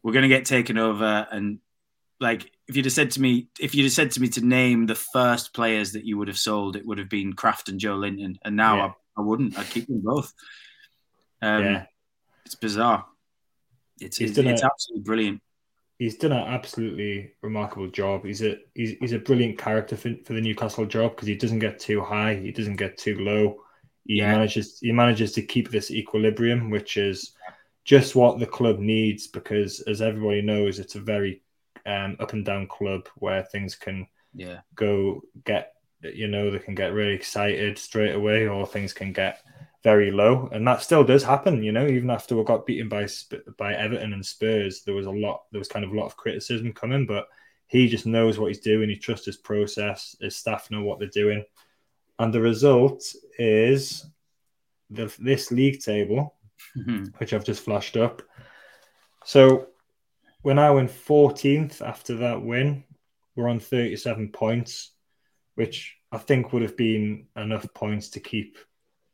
we're 0.03 0.13
going 0.13 0.23
to 0.23 0.29
get 0.29 0.45
taken 0.45 0.77
over, 0.77 1.27
and 1.31 1.59
like 2.19 2.51
if 2.67 2.75
you'd 2.75 2.85
have 2.85 2.93
said 2.93 3.11
to 3.11 3.21
me, 3.21 3.47
if 3.59 3.73
you'd 3.75 3.83
have 3.85 3.91
said 3.91 4.11
to 4.11 4.21
me 4.21 4.27
to 4.29 4.41
name 4.45 4.85
the 4.85 4.95
first 4.95 5.53
players 5.53 5.93
that 5.93 6.05
you 6.05 6.17
would 6.17 6.27
have 6.27 6.37
sold, 6.37 6.75
it 6.75 6.85
would 6.85 6.97
have 6.97 7.09
been 7.09 7.33
Krafth 7.33 7.67
and 7.69 7.79
Joelinton, 7.79 8.37
and 8.43 8.55
now 8.55 8.75
Yeah. 8.77 8.85
I, 9.17 9.21
I 9.21 9.21
wouldn't. 9.21 9.57
I'd 9.57 9.69
keep 9.69 9.87
them 9.87 10.01
both. 10.03 10.33
Um, 11.41 11.63
yeah, 11.63 11.85
it's 12.45 12.55
bizarre. 12.55 13.05
It's 13.99 14.17
He's 14.17 14.29
it's, 14.37 14.39
it's 14.39 14.61
a- 14.61 14.65
absolutely 14.65 15.03
brilliant. 15.03 15.41
he's 15.99 16.17
done 16.17 16.31
an 16.31 16.47
absolutely 16.47 17.33
remarkable 17.41 17.87
job. 17.89 18.25
He's 18.25 18.41
a 18.41 18.57
he's, 18.75 18.95
he's 18.99 19.11
a 19.13 19.19
brilliant 19.19 19.57
character 19.57 19.95
for, 19.97 20.13
for 20.25 20.33
the 20.33 20.41
Newcastle 20.41 20.85
job 20.85 21.11
because 21.15 21.27
he 21.27 21.35
doesn't 21.35 21.59
get 21.59 21.79
too 21.79 22.01
high, 22.01 22.35
he 22.35 22.51
doesn't 22.51 22.77
get 22.77 22.97
too 22.97 23.17
low. 23.19 23.57
He 24.05 24.21
Yeah. 24.21 24.27
manages 24.27 24.79
he 24.81 24.91
manages 24.91 25.33
to 25.33 25.41
keep 25.41 25.69
this 25.69 25.91
equilibrium, 25.91 26.69
which 26.69 26.97
is 26.97 27.33
just 27.85 28.15
what 28.15 28.39
the 28.39 28.47
club 28.47 28.79
needs 28.79 29.27
because, 29.27 29.81
as 29.81 30.01
everybody 30.01 30.41
knows, 30.41 30.79
it's 30.79 30.95
a 30.95 31.01
very 31.01 31.41
um, 31.85 32.15
up 32.19 32.33
and 32.33 32.45
down 32.45 32.67
club 32.67 33.07
where 33.17 33.43
things 33.43 33.75
can 33.75 34.07
Yeah, 34.33 34.61
go 34.75 35.21
get 35.45 35.73
you 36.01 36.27
know 36.27 36.51
they 36.51 36.59
can 36.59 36.75
get 36.75 36.93
really 36.93 37.13
excited 37.13 37.77
straight 37.77 38.15
away 38.15 38.47
or 38.47 38.65
things 38.67 38.93
can 38.93 39.13
get 39.13 39.39
very 39.83 40.11
low. 40.11 40.49
And 40.51 40.67
that 40.67 40.81
still 40.81 41.03
does 41.03 41.23
happen 41.23 41.63
you 41.63 41.71
know 41.71 41.87
even 41.87 42.09
after 42.09 42.35
we 42.35 42.43
got 42.43 42.65
beaten 42.65 42.89
by 42.89 43.07
by 43.57 43.73
Everton 43.73 44.13
and 44.13 44.25
Spurs 44.25 44.83
there 44.83 44.95
was 44.95 45.07
a 45.07 45.11
lot 45.11 45.43
there 45.51 45.59
was 45.59 45.67
kind 45.67 45.85
of 45.85 45.91
a 45.91 45.95
lot 45.95 46.05
of 46.05 46.17
criticism 46.17 46.73
coming 46.73 47.05
but 47.05 47.27
he 47.67 47.87
just 47.87 48.05
knows 48.05 48.37
what 48.37 48.47
he's 48.49 48.59
doing. 48.59 48.89
He 48.89 48.95
trusts 48.97 49.25
his 49.25 49.37
process. 49.37 50.15
His 50.21 50.35
staff 50.35 50.69
know 50.69 50.83
what 50.83 50.99
they're 50.99 51.07
doing 51.07 51.43
and 52.19 52.33
the 52.33 52.41
result 52.41 53.03
is 53.37 54.05
the, 54.89 55.13
this 55.19 55.51
league 55.51 55.81
table 55.81 56.35
mm-hmm. 56.77 57.05
which 57.17 57.33
I've 57.33 57.45
just 57.45 57.63
flashed 57.63 57.97
up. 57.97 58.21
So 59.25 59.67
we're 60.43 60.53
now 60.53 60.77
in 60.77 60.87
14th 60.87 61.81
after 61.81 62.17
that 62.17 62.41
win. 62.41 62.83
We're 63.35 63.49
on 63.49 63.59
37 63.59 64.29
points, 64.29 64.91
which 65.55 65.97
I 66.11 66.17
think 66.17 66.53
would 66.53 66.61
have 66.61 66.77
been 66.77 67.27
enough 67.35 67.65
points 67.73 68.09
to 68.09 68.19
keep 68.19 68.57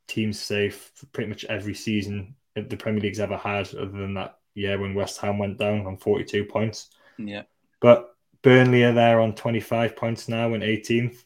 teams 0.07 0.39
safe 0.39 0.91
for 0.95 1.05
pretty 1.07 1.29
much 1.29 1.45
every 1.45 1.75
season 1.75 2.35
the 2.55 2.75
Premier 2.75 3.01
League's 3.01 3.19
ever 3.21 3.37
had, 3.37 3.73
other 3.75 3.85
than 3.85 4.15
that 4.15 4.39
year 4.53 4.77
when 4.79 4.93
West 4.93 5.21
Ham 5.21 5.37
went 5.37 5.57
down 5.57 5.85
on 5.85 5.95
42 5.95 6.45
points. 6.45 6.89
yeah. 7.17 7.43
But 7.79 8.13
Burnley 8.41 8.83
are 8.83 8.91
there 8.91 9.21
on 9.21 9.35
25 9.35 9.95
points 9.95 10.27
now 10.27 10.53
in 10.53 10.61
18th. 10.61 11.23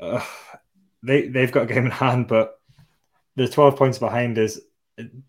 Ugh, 0.00 0.22
they, 1.02 1.28
they've 1.28 1.52
got 1.52 1.64
a 1.64 1.66
game 1.74 1.86
in 1.86 1.90
hand, 1.90 2.28
but 2.28 2.54
the 3.36 3.48
12 3.48 3.76
points 3.76 3.98
behind 3.98 4.38
us. 4.38 4.58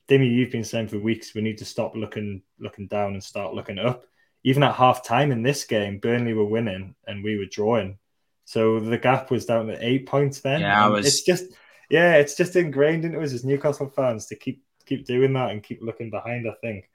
Dimmy, 0.09 0.29
you've 0.29 0.51
been 0.51 0.63
saying 0.65 0.89
for 0.89 0.99
weeks 0.99 1.33
we 1.33 1.41
need 1.41 1.57
to 1.59 1.65
stop 1.65 1.95
looking 1.95 2.41
looking 2.59 2.88
down 2.88 3.13
and 3.13 3.23
start 3.23 3.53
looking 3.53 3.79
up. 3.79 4.03
Even 4.43 4.62
at 4.62 4.75
half 4.75 5.05
time 5.05 5.31
in 5.31 5.41
this 5.41 5.63
game, 5.63 5.99
Burnley 5.99 6.33
were 6.33 6.43
winning 6.45 6.95
and 7.07 7.23
we 7.23 7.38
were 7.38 7.45
drawing. 7.45 7.97
So 8.45 8.81
the 8.81 8.97
gap 8.97 9.31
was 9.31 9.45
down 9.45 9.67
to 9.67 9.77
eight 9.86 10.05
points 10.05 10.41
then. 10.41 10.59
Yeah, 10.62 10.86
I 10.86 10.89
was- 10.89 11.05
It's 11.07 11.23
just 11.23 11.45
yeah, 11.89 12.15
it's 12.15 12.36
just 12.36 12.55
ingrained 12.57 13.05
into 13.05 13.21
us 13.21 13.33
as 13.33 13.45
Newcastle 13.45 13.89
fans 13.89 14.25
to 14.27 14.36
keep 14.36 14.62
keep 14.86 15.05
doing 15.05 15.31
that 15.33 15.51
and 15.51 15.63
keep 15.63 15.81
looking 15.81 16.09
behind. 16.09 16.45
I 16.47 16.53
think. 16.62 16.89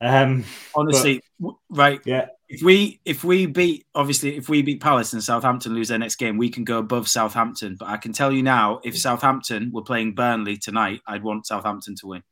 Um, 0.00 0.44
Honestly, 0.74 1.20
w 1.40 1.56
right. 1.68 2.00
yeah, 2.04 2.28
If 2.48 2.62
we 2.62 3.00
if 3.04 3.22
we 3.22 3.46
beat 3.46 3.86
obviously 3.94 4.36
if 4.36 4.48
we 4.48 4.62
beat 4.62 4.80
Palace 4.80 5.12
and 5.12 5.22
Southampton 5.22 5.74
lose 5.74 5.88
their 5.88 5.98
next 5.98 6.16
game, 6.16 6.38
we 6.38 6.48
can 6.50 6.64
go 6.64 6.78
above 6.78 7.06
Southampton. 7.08 7.76
But 7.78 7.88
I 7.88 7.96
can 7.98 8.12
tell 8.12 8.32
you 8.32 8.42
now, 8.42 8.80
if 8.82 8.98
Southampton 8.98 9.70
were 9.72 9.82
playing 9.82 10.14
Burnley 10.14 10.56
tonight, 10.56 11.00
I'd 11.06 11.22
want 11.22 11.46
Southampton 11.46 11.94
to 11.96 12.06
win. 12.06 12.22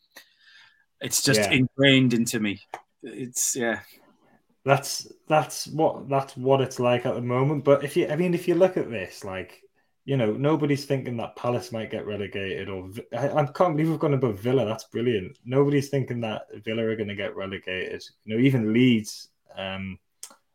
It's 1.01 1.23
just 1.23 1.41
Yeah. 1.41 1.51
ingrained 1.51 2.15
into 2.15 2.41
me. 2.41 2.61
It's 3.03 3.55
yeah, 3.55 3.81
that's 4.65 5.07
that's 5.29 5.67
what 5.69 6.09
that's 6.09 6.37
what 6.37 6.61
it's 6.61 6.81
like 6.81 7.07
at 7.07 7.15
the 7.15 7.23
moment. 7.23 7.65
But 7.65 7.85
if 7.85 7.97
you, 7.97 8.09
I 8.09 8.17
mean, 8.17 8.35
if 8.35 8.49
you 8.49 8.55
look 8.55 8.77
at 8.77 8.91
this, 8.91 9.25
like 9.25 9.63
you 10.09 10.17
know, 10.17 10.33
nobody's 10.33 10.87
thinking 10.87 11.19
that 11.19 11.37
Palace 11.37 11.71
might 11.71 11.91
get 11.91 12.07
relegated, 12.07 12.71
or 12.71 12.89
I, 13.13 13.29
I 13.29 13.45
can't 13.45 13.77
believe 13.77 13.91
we've 13.91 13.99
gone 13.99 14.15
above 14.15 14.39
Villa. 14.39 14.65
That's 14.65 14.85
brilliant. 14.85 15.37
Nobody's 15.45 15.91
thinking 15.91 16.23
that 16.23 16.47
Villa 16.65 16.83
are 16.85 16.97
going 16.97 17.11
to 17.11 17.15
get 17.15 17.37
relegated. 17.37 18.03
You 18.25 18.35
know, 18.35 18.43
even 18.43 18.73
Leeds. 18.73 19.29
Um, 19.55 19.99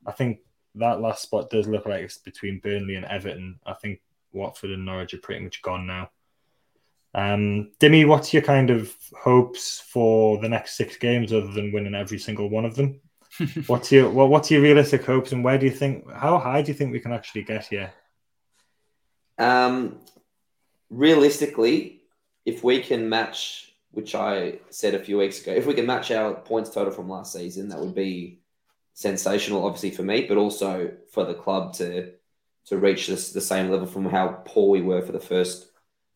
I 0.08 0.12
think 0.12 0.40
that 0.74 1.02
last 1.02 1.22
spot 1.22 1.52
does 1.52 1.68
look 1.68 1.86
like 1.86 2.02
it's 2.02 2.18
between 2.18 2.62
Burnley 2.62 2.96
and 2.96 3.06
Everton. 3.06 3.60
I 3.64 3.74
think 3.74 4.02
Watford 4.32 4.72
and 4.72 4.86
Norwich 4.86 5.14
are 5.14 5.20
pretty 5.20 5.44
much 5.44 5.62
gone 5.62 5.86
now. 5.86 6.10
Um, 7.14 7.74
Dimmy, 7.80 8.08
what's 8.08 8.34
your 8.34 8.42
kind 8.42 8.72
of 8.72 8.92
hopes 9.16 9.82
for 9.82 10.40
the 10.40 10.50
next 10.50 10.78
six 10.78 10.98
games 10.98 11.32
other 11.32 11.52
than 11.52 11.72
winning 11.72 11.94
every 11.94 12.18
single 12.18 12.50
one 12.50 12.66
of 12.66 12.74
them? 12.74 13.00
what's 13.68 13.92
your 13.92 14.10
what, 14.10 14.30
what's 14.30 14.50
your 14.50 14.64
realistic 14.64 15.06
hopes 15.06 15.32
and 15.32 15.44
where 15.44 15.60
do 15.60 15.68
you 15.68 15.72
think 15.72 16.12
how 16.12 16.40
high 16.40 16.64
do 16.64 16.72
you 16.72 16.78
think 16.78 16.92
we 16.92 17.00
can 17.00 17.14
actually 17.14 17.44
get 17.44 17.68
here? 17.68 17.94
Um, 19.38 20.00
realistically, 20.90 22.02
if 22.46 22.64
we 22.64 22.82
can 22.82 23.10
match, 23.10 23.74
which 23.92 24.16
I 24.16 24.60
said 24.70 24.94
a 24.94 25.04
few 25.04 25.18
weeks 25.18 25.42
ago, 25.42 25.54
if 25.54 25.66
we 25.66 25.74
can 25.74 25.86
match 25.86 26.12
our 26.12 26.34
points 26.34 26.70
total 26.70 26.92
from 26.92 27.10
last 27.10 27.34
season, 27.34 27.70
that 27.70 27.80
would 27.80 27.96
be 27.96 28.40
sensational, 28.94 29.66
obviously 29.66 29.92
for 29.92 30.04
me, 30.04 30.26
but 30.28 30.38
also 30.38 30.92
for 31.12 31.26
the 31.26 31.34
club 31.34 31.74
to 31.76 32.14
to 32.66 32.78
reach 32.78 33.08
this 33.08 33.34
the 33.34 33.42
same 33.42 33.70
level 33.70 33.86
from 33.86 34.06
how 34.06 34.42
poor 34.46 34.70
we 34.70 34.82
were 34.82 35.02
for 35.02 35.12
the 35.12 35.20
first 35.20 35.68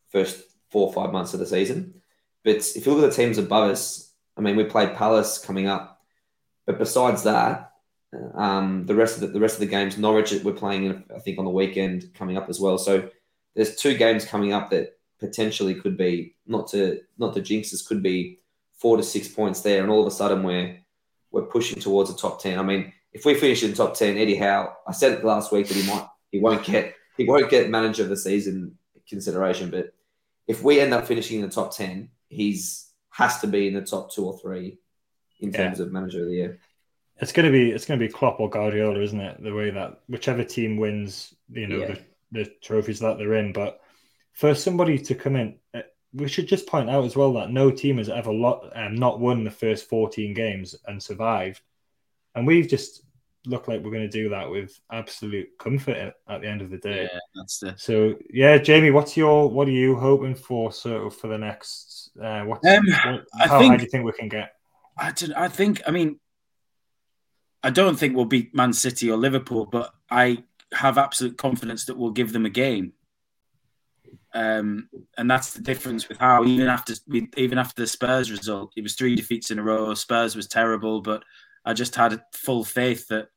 first 0.10 0.42
four 0.70 0.88
or 0.88 0.94
five 0.94 1.12
months 1.12 1.34
of 1.34 1.40
the 1.40 1.46
season. 1.46 2.02
But 2.44 2.58
if 2.76 2.86
you 2.86 2.94
look 2.94 3.04
at 3.04 3.10
the 3.10 3.16
teams 3.16 3.38
above 3.38 3.72
us, 3.72 4.14
I 4.38 4.42
mean, 4.42 4.56
we 4.56 4.64
played 4.64 4.96
Palace 4.96 5.38
coming 5.38 5.68
up, 5.68 6.02
but 6.66 6.78
besides 6.78 7.24
that, 7.24 7.74
um, 8.36 8.86
the 8.86 8.96
rest 8.96 9.16
of 9.16 9.22
the, 9.22 9.28
the 9.28 9.40
rest 9.40 9.56
of 9.56 9.60
the 9.60 9.66
games, 9.68 9.98
Norwich 9.98 10.34
we're 10.44 10.54
playing, 10.54 11.04
I 11.16 11.20
think, 11.20 11.38
on 11.40 11.46
the 11.46 11.52
weekend 11.52 12.14
coming 12.14 12.38
up 12.38 12.50
as 12.50 12.60
well. 12.60 12.78
So 12.78 13.10
there's 13.56 13.76
two 13.76 13.98
games 13.98 14.26
coming 14.26 14.54
up 14.54 14.70
that 14.70 14.98
potentially 15.20 15.76
could 15.76 15.98
be 15.98 16.36
not 16.46 16.68
to 16.70 17.02
not 17.18 17.34
to 17.34 17.42
jinx 17.42 17.72
this 17.72 17.86
could 17.86 18.04
be 18.04 18.40
four 18.78 18.98
to 18.98 19.04
six 19.04 19.28
points 19.28 19.62
there, 19.62 19.82
and 19.82 19.92
all 19.92 20.02
of 20.02 20.08
a 20.08 20.12
sudden 20.12 20.44
we're 20.44 20.78
we're 21.32 21.44
pushing 21.46 21.80
towards 21.82 22.12
the 22.12 22.18
top 22.18 22.42
ten. 22.42 22.60
I 22.60 22.64
mean, 22.64 22.94
if 23.14 23.26
we 23.26 23.34
finish 23.34 23.64
in 23.64 23.74
top 23.74 23.96
ten, 23.96 24.18
Eddie 24.18 24.36
Howe, 24.36 24.74
I 24.88 24.92
said 24.94 25.14
it 25.14 25.26
last 25.26 25.52
week 25.52 25.68
that 25.68 25.76
he 25.78 25.88
might 25.88 26.08
he 26.32 26.40
won't 26.40 26.64
get 26.64 26.96
he 27.18 27.26
won't 27.26 27.50
get 27.50 27.70
manager 27.70 28.04
of 28.04 28.10
the 28.10 28.18
season 28.18 28.78
consideration, 29.10 29.70
but 29.70 29.94
if 30.48 30.64
we 30.64 30.80
end 30.80 30.94
up 30.94 31.06
finishing 31.08 31.40
in 31.40 31.46
the 31.48 31.54
top 31.54 31.76
ten, 31.76 32.10
he's 32.30 32.92
has 33.10 33.40
to 33.40 33.48
be 33.48 33.68
in 33.68 33.74
the 33.74 33.82
top 33.82 34.12
two 34.14 34.26
or 34.26 34.38
three 34.40 34.78
in 35.40 35.52
Yeah. 35.52 35.58
terms 35.58 35.80
of 35.80 35.92
manager 35.92 36.22
of 36.22 36.28
the 36.28 36.36
year. 36.36 36.60
It's 37.20 37.32
gonna 37.32 37.52
be 37.52 37.72
it's 37.72 37.86
gonna 37.86 38.00
be 38.00 38.08
Klopp 38.10 38.40
or 38.40 38.50
Guardiola, 38.50 39.00
isn't 39.02 39.20
it? 39.20 39.42
The 39.42 39.54
way 39.54 39.70
that 39.72 40.02
whichever 40.08 40.44
team 40.44 40.78
wins, 40.78 41.34
you 41.50 41.68
know, 41.68 41.80
Yeah. 41.80 41.96
the, 42.32 42.44
the 42.44 42.52
trophies 42.62 43.00
that 43.00 43.18
they're 43.18 43.34
in. 43.36 43.54
But 43.54 43.80
for 44.34 44.54
somebody 44.54 44.98
to 45.00 45.16
come 45.16 45.36
in, 45.36 45.56
uh, 45.74 45.82
we 46.14 46.28
should 46.28 46.48
just 46.48 46.68
point 46.68 46.90
out 46.90 47.06
as 47.06 47.16
well 47.16 47.34
that 47.34 47.50
no 47.52 47.72
team 47.72 47.98
has 47.98 48.10
ever 48.10 48.32
lot, 48.32 48.72
um, 48.76 48.96
not 48.96 49.20
won 49.20 49.44
the 49.44 49.52
first 49.52 49.90
14 49.90 50.34
games 50.34 50.76
and 50.86 51.02
survived. 51.02 51.62
And 52.36 52.46
we've 52.46 52.68
just 52.68 53.02
look 53.46 53.68
like 53.68 53.82
we're 53.82 53.92
going 53.92 54.04
to 54.04 54.10
do 54.10 54.30
that 54.30 54.50
with 54.50 54.78
absolute 54.92 55.48
comfort 55.58 55.96
at, 55.98 56.16
at 56.30 56.42
the 56.42 56.48
end 56.48 56.62
of 56.62 56.70
the 56.70 56.78
day. 56.78 57.10
Yeah, 57.12 57.20
that's. 57.36 57.64
So 57.84 58.16
yeah, 58.30 58.58
Jamie, 58.60 58.92
what's 58.92 59.18
your 59.18 59.50
what 59.50 59.68
are 59.68 59.72
you 59.72 59.96
hoping 59.96 60.36
for 60.36 60.72
sort 60.72 61.08
of 61.08 61.16
for 61.16 61.28
the 61.30 61.38
next? 61.38 62.12
Uh, 62.22 62.44
what's, 62.44 62.66
Um, 62.68 62.86
what, 63.06 63.24
I 63.40 63.48
how 63.48 63.60
think- 63.60 63.72
high 63.72 63.78
do 63.78 63.84
you 63.84 63.90
think 63.90 64.06
we 64.06 64.12
can 64.12 64.30
get? 64.30 64.52
I 65.00 65.12
don't. 65.12 65.34
I 65.34 65.48
think. 65.48 65.82
I 65.88 65.92
mean, 65.92 66.20
I 67.68 67.70
don't 67.70 68.00
think 68.00 68.16
we'll 68.16 68.24
beat 68.24 68.56
Man 68.56 68.72
City 68.72 69.12
or 69.12 69.18
Liverpool, 69.18 69.66
but 69.66 69.94
I 70.10 70.46
have 70.74 70.98
absolute 70.98 71.38
confidence 71.38 71.84
that 71.86 71.98
we'll 71.98 72.12
give 72.12 72.32
them 72.32 72.46
a 72.46 72.50
game. 72.50 72.94
Um, 74.34 74.88
and 75.18 75.30
that's 75.30 75.52
the 75.52 75.62
difference 75.62 76.08
with 76.08 76.18
how 76.18 76.46
even 76.46 76.70
after 76.70 76.94
even 77.36 77.58
after 77.58 77.82
the 77.82 77.88
Spurs 77.88 78.32
result, 78.32 78.72
it 78.78 78.84
was 78.84 78.96
three 78.96 79.16
defeats 79.16 79.52
in 79.52 79.60
a 79.60 79.64
row. 79.64 79.94
Spurs 79.96 80.34
was 80.34 80.48
terrible, 80.48 81.02
but 81.02 81.24
I 81.66 81.74
just 81.74 81.94
had 81.94 82.22
full 82.32 82.64
faith 82.64 83.10
that 83.10 83.28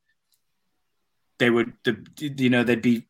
they 1.40 1.50
would, 1.50 1.72
the, 1.82 1.96
you 2.20 2.50
know, 2.50 2.62
they'd 2.62 2.80
be 2.80 3.08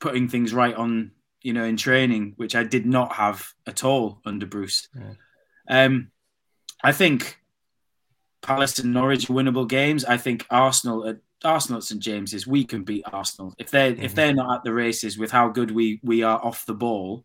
putting 0.00 0.28
things 0.28 0.52
right 0.52 0.74
on, 0.74 1.12
you 1.42 1.52
know, 1.52 1.62
in 1.62 1.76
training, 1.76 2.32
which 2.38 2.56
I 2.56 2.64
did 2.64 2.86
not 2.86 3.12
have 3.12 3.52
at 3.68 3.84
all 3.84 4.20
under 4.24 4.46
Bruce. 4.46 4.88
Yeah. 4.98 5.84
Um, 5.84 6.10
I 6.82 6.90
think 6.90 7.38
Palace 8.42 8.78
and 8.78 8.92
Norwich 8.92 9.30
are 9.30 9.34
winnable 9.34 9.68
games. 9.68 10.04
I 10.04 10.16
think 10.16 10.46
Arsenal 10.50 11.06
at 11.08 11.18
Arsenal 11.44 11.78
at 11.78 11.84
St 11.84 12.00
James's, 12.00 12.46
we 12.46 12.64
can 12.64 12.84
beat 12.84 13.04
Arsenal 13.12 13.54
if 13.58 13.70
they 13.70 13.88
are 13.88 13.90
if 13.90 13.98
mm-hmm. 13.98 14.14
they're 14.14 14.34
not 14.34 14.58
at 14.58 14.64
the 14.64 14.72
races 14.72 15.16
with 15.16 15.30
how 15.30 15.48
good 15.48 15.70
we 15.70 16.00
we 16.02 16.22
are 16.22 16.38
off 16.42 16.66
the 16.66 16.74
ball. 16.74 17.24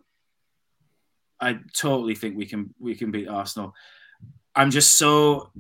I 1.39 1.59
totally 1.73 2.15
think 2.15 2.37
we 2.37 2.45
can 2.45 2.73
we 2.79 2.95
can 2.95 3.11
beat 3.11 3.27
Arsenal. 3.27 3.73
I'm 4.55 4.71
just 4.71 4.97
so 4.97 5.51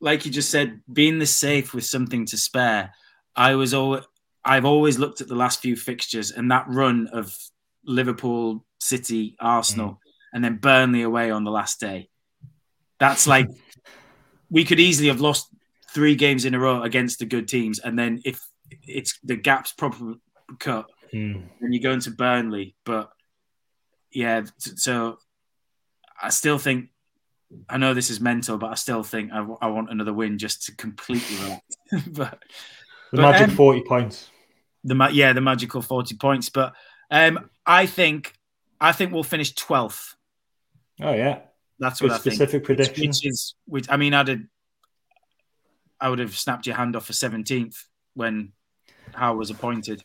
like 0.00 0.26
you 0.26 0.30
just 0.30 0.50
said, 0.50 0.82
being 0.92 1.18
this 1.18 1.36
safe 1.36 1.72
with 1.72 1.86
something 1.86 2.26
to 2.26 2.36
spare. 2.36 2.92
I 3.34 3.54
was 3.54 3.72
all 3.72 4.00
I've 4.44 4.66
always 4.66 4.98
looked 4.98 5.20
at 5.20 5.28
the 5.28 5.34
last 5.34 5.60
few 5.60 5.76
fixtures 5.76 6.30
and 6.30 6.50
that 6.50 6.66
run 6.68 7.08
of 7.12 7.34
Liverpool, 7.84 8.64
City, 8.78 9.36
Arsenal, 9.40 9.92
mm. 9.92 9.98
and 10.34 10.44
then 10.44 10.58
Burnley 10.58 11.02
away 11.02 11.30
on 11.30 11.44
the 11.44 11.50
last 11.50 11.80
day. 11.80 12.10
That's 13.04 13.26
like 13.26 13.48
we 14.50 14.64
could 14.64 14.80
easily 14.80 15.08
have 15.08 15.20
lost 15.20 15.48
three 15.92 16.14
games 16.16 16.44
in 16.46 16.54
a 16.54 16.58
row 16.58 16.82
against 16.82 17.18
the 17.18 17.26
good 17.26 17.46
teams, 17.48 17.78
and 17.78 17.98
then 17.98 18.22
if 18.24 18.40
it's 18.82 19.18
the 19.22 19.36
gaps 19.36 19.72
properly 19.72 20.16
cut, 20.58 20.86
Hmm. 21.12 21.42
then 21.60 21.70
you 21.72 21.80
go 21.80 21.92
into 21.92 22.10
Burnley. 22.10 22.74
But 22.84 23.10
yeah, 24.10 24.44
so 24.58 25.18
I 26.22 26.30
still 26.30 26.58
think 26.58 26.88
I 27.68 27.76
know 27.76 27.92
this 27.94 28.08
is 28.10 28.20
mental, 28.20 28.56
but 28.56 28.70
I 28.70 28.74
still 28.74 29.02
think 29.02 29.32
I, 29.32 29.36
w- 29.38 29.58
I 29.60 29.66
want 29.68 29.90
another 29.90 30.12
win 30.14 30.38
just 30.38 30.64
to 30.64 30.74
completely 30.76 31.36
relax. 31.44 31.62
but 32.08 32.38
The 33.12 33.18
But, 33.20 33.30
magic 33.32 33.48
um, 33.50 33.54
forty 33.56 33.82
points. 33.82 34.30
the 34.82 34.94
ma- 34.94 35.08
yeah, 35.12 35.34
the 35.34 35.42
magical 35.42 35.82
forty 35.82 36.16
points. 36.16 36.48
But 36.48 36.72
um, 37.10 37.50
I 37.66 37.84
think 37.86 38.32
I 38.80 38.92
think 38.92 39.12
we'll 39.12 39.22
finish 39.34 39.54
twelfth. 39.54 40.16
Oh 41.02 41.12
yeah, 41.12 41.40
That's 41.78 42.00
what 42.00 42.10
I 42.12 42.18
think. 42.18 42.34
specific 42.36 42.62
Which, 42.68 42.78
prediction. 42.78 43.08
which 43.08 43.26
is, 43.26 43.54
which 43.66 43.86
I 43.90 43.96
mean, 43.96 44.14
I'd 44.14 44.28
have, 44.28 44.40
I 46.00 46.08
would 46.08 46.18
have 46.18 46.36
snapped 46.36 46.66
your 46.66 46.76
hand 46.76 46.96
off 46.96 47.06
for 47.06 47.12
seventeenth 47.12 47.76
when 48.14 48.52
Howe 49.12 49.34
was 49.36 49.50
appointed. 49.50 50.04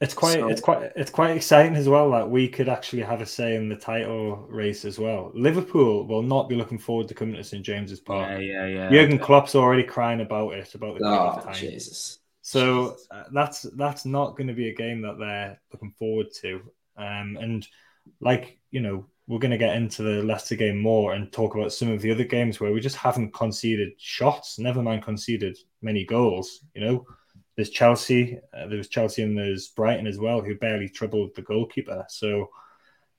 It's 0.00 0.12
quite, 0.12 0.34
So- 0.34 0.48
it's 0.48 0.60
quite, 0.60 0.92
it's 0.94 1.10
quite 1.10 1.36
exciting 1.36 1.74
as 1.74 1.88
well 1.88 2.10
that 2.10 2.28
we 2.30 2.48
could 2.48 2.68
actually 2.68 3.02
have 3.02 3.22
a 3.22 3.26
say 3.26 3.56
in 3.56 3.68
the 3.70 3.76
title 3.76 4.36
race 4.50 4.84
as 4.84 4.98
well. 4.98 5.30
Liverpool 5.34 6.06
will 6.06 6.22
not 6.22 6.48
be 6.50 6.54
looking 6.54 6.78
forward 6.78 7.08
to 7.08 7.14
coming 7.14 7.34
to 7.36 7.42
St 7.44 7.64
James's 7.64 8.00
Park. 8.00 8.28
Yeah, 8.30 8.38
yeah, 8.38 8.66
yeah. 8.66 8.90
Jurgen 8.90 9.18
Klopp's 9.18 9.54
already 9.54 9.84
crying 9.84 10.20
about 10.20 10.52
it, 10.52 10.74
about 10.74 10.98
the 10.98 11.04
Oh, 11.06 11.40
time. 11.42 11.54
Jesus. 11.54 12.18
So 12.42 12.96
uh, 13.10 13.24
that's 13.32 13.62
that's 13.62 14.04
not 14.04 14.36
going 14.36 14.46
to 14.48 14.54
be 14.54 14.68
a 14.68 14.74
game 14.74 15.00
that 15.02 15.18
they're 15.18 15.58
looking 15.72 15.92
forward 15.98 16.26
to. 16.42 16.60
Um, 16.98 17.38
and 17.40 17.66
like 18.20 18.58
you 18.70 18.80
know, 18.80 19.06
we're 19.26 19.38
going 19.38 19.50
to 19.50 19.58
get 19.58 19.76
into 19.76 20.02
the 20.02 20.22
Leicester 20.22 20.54
game 20.54 20.78
more 20.78 21.14
and 21.14 21.32
talk 21.32 21.54
about 21.54 21.72
some 21.72 21.90
of 21.90 22.00
the 22.00 22.12
other 22.12 22.24
games 22.24 22.60
where 22.60 22.72
we 22.72 22.80
just 22.80 22.96
haven't 22.96 23.34
conceded 23.34 23.92
shots. 23.98 24.58
Never 24.58 24.82
mind 24.82 25.02
conceded 25.02 25.58
many 25.82 26.04
goals. 26.04 26.60
You 26.74 26.84
know, 26.84 27.06
there's 27.56 27.70
Chelsea, 27.70 28.38
uh, 28.56 28.66
there's 28.68 28.88
Chelsea, 28.88 29.22
and 29.22 29.36
there's 29.36 29.68
Brighton 29.68 30.06
as 30.06 30.18
well, 30.18 30.40
who 30.40 30.54
barely 30.56 30.88
troubled 30.88 31.34
the 31.34 31.42
goalkeeper. 31.42 32.04
So. 32.08 32.50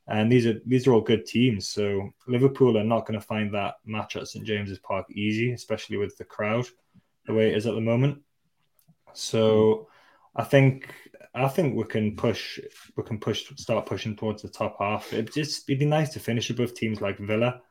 And 0.09 0.31
these 0.31 0.45
are 0.45 0.61
these 0.65 0.87
are 0.87 0.93
all 0.93 1.01
good 1.01 1.25
teams. 1.25 1.67
So 1.67 2.11
Liverpool 2.27 2.77
are 2.77 2.83
not 2.85 3.05
going 3.05 3.19
to 3.19 3.25
find 3.25 3.53
that 3.53 3.73
match 3.83 4.15
at 4.15 4.29
St 4.29 4.45
James's 4.45 4.79
Park 4.79 5.05
easy, 5.11 5.51
especially 5.51 5.97
with 5.97 6.15
the 6.15 6.23
crowd 6.23 6.65
the 7.25 7.33
way 7.33 7.49
it 7.49 7.57
is 7.57 7.67
at 7.67 7.75
the 7.75 7.81
moment. 7.81 8.21
So 9.11 9.89
I 10.33 10.45
think 10.45 10.93
I 11.43 11.47
think 11.47 11.75
we 11.75 11.83
can 11.83 12.15
push 12.15 12.59
we 12.95 13.03
can 13.03 13.19
push 13.19 13.45
start 13.55 13.85
pushing 13.85 14.15
towards 14.15 14.41
the 14.41 14.49
top 14.49 14.77
half. 14.79 15.13
It 15.13 15.33
just 15.33 15.69
it'd 15.69 15.79
be 15.79 15.85
nice 15.85 16.09
to 16.13 16.19
finish 16.19 16.49
above 16.49 16.73
teams 16.73 16.99
like 16.99 17.19
Villa, 17.19 17.61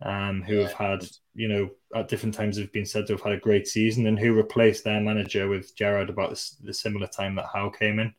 um, 0.00 0.42
who 0.42 0.56
have 0.56 0.72
had 0.72 1.06
you 1.34 1.48
know 1.48 1.70
at 1.94 2.08
different 2.08 2.34
times 2.34 2.58
have 2.58 2.72
been 2.72 2.86
said 2.86 3.06
to 3.06 3.14
have 3.14 3.22
had 3.22 3.34
a 3.34 3.40
great 3.40 3.66
season 3.66 4.06
and 4.06 4.18
who 4.18 4.32
replaced 4.32 4.84
their 4.84 5.00
manager 5.00 5.48
with 5.48 5.76
Gerrard 5.76 6.10
about 6.10 6.30
the, 6.30 6.50
the 6.62 6.74
similar 6.74 7.06
time 7.06 7.34
that 7.36 7.50
Howe 7.52 7.70
came 7.70 7.98
in 7.98 8.14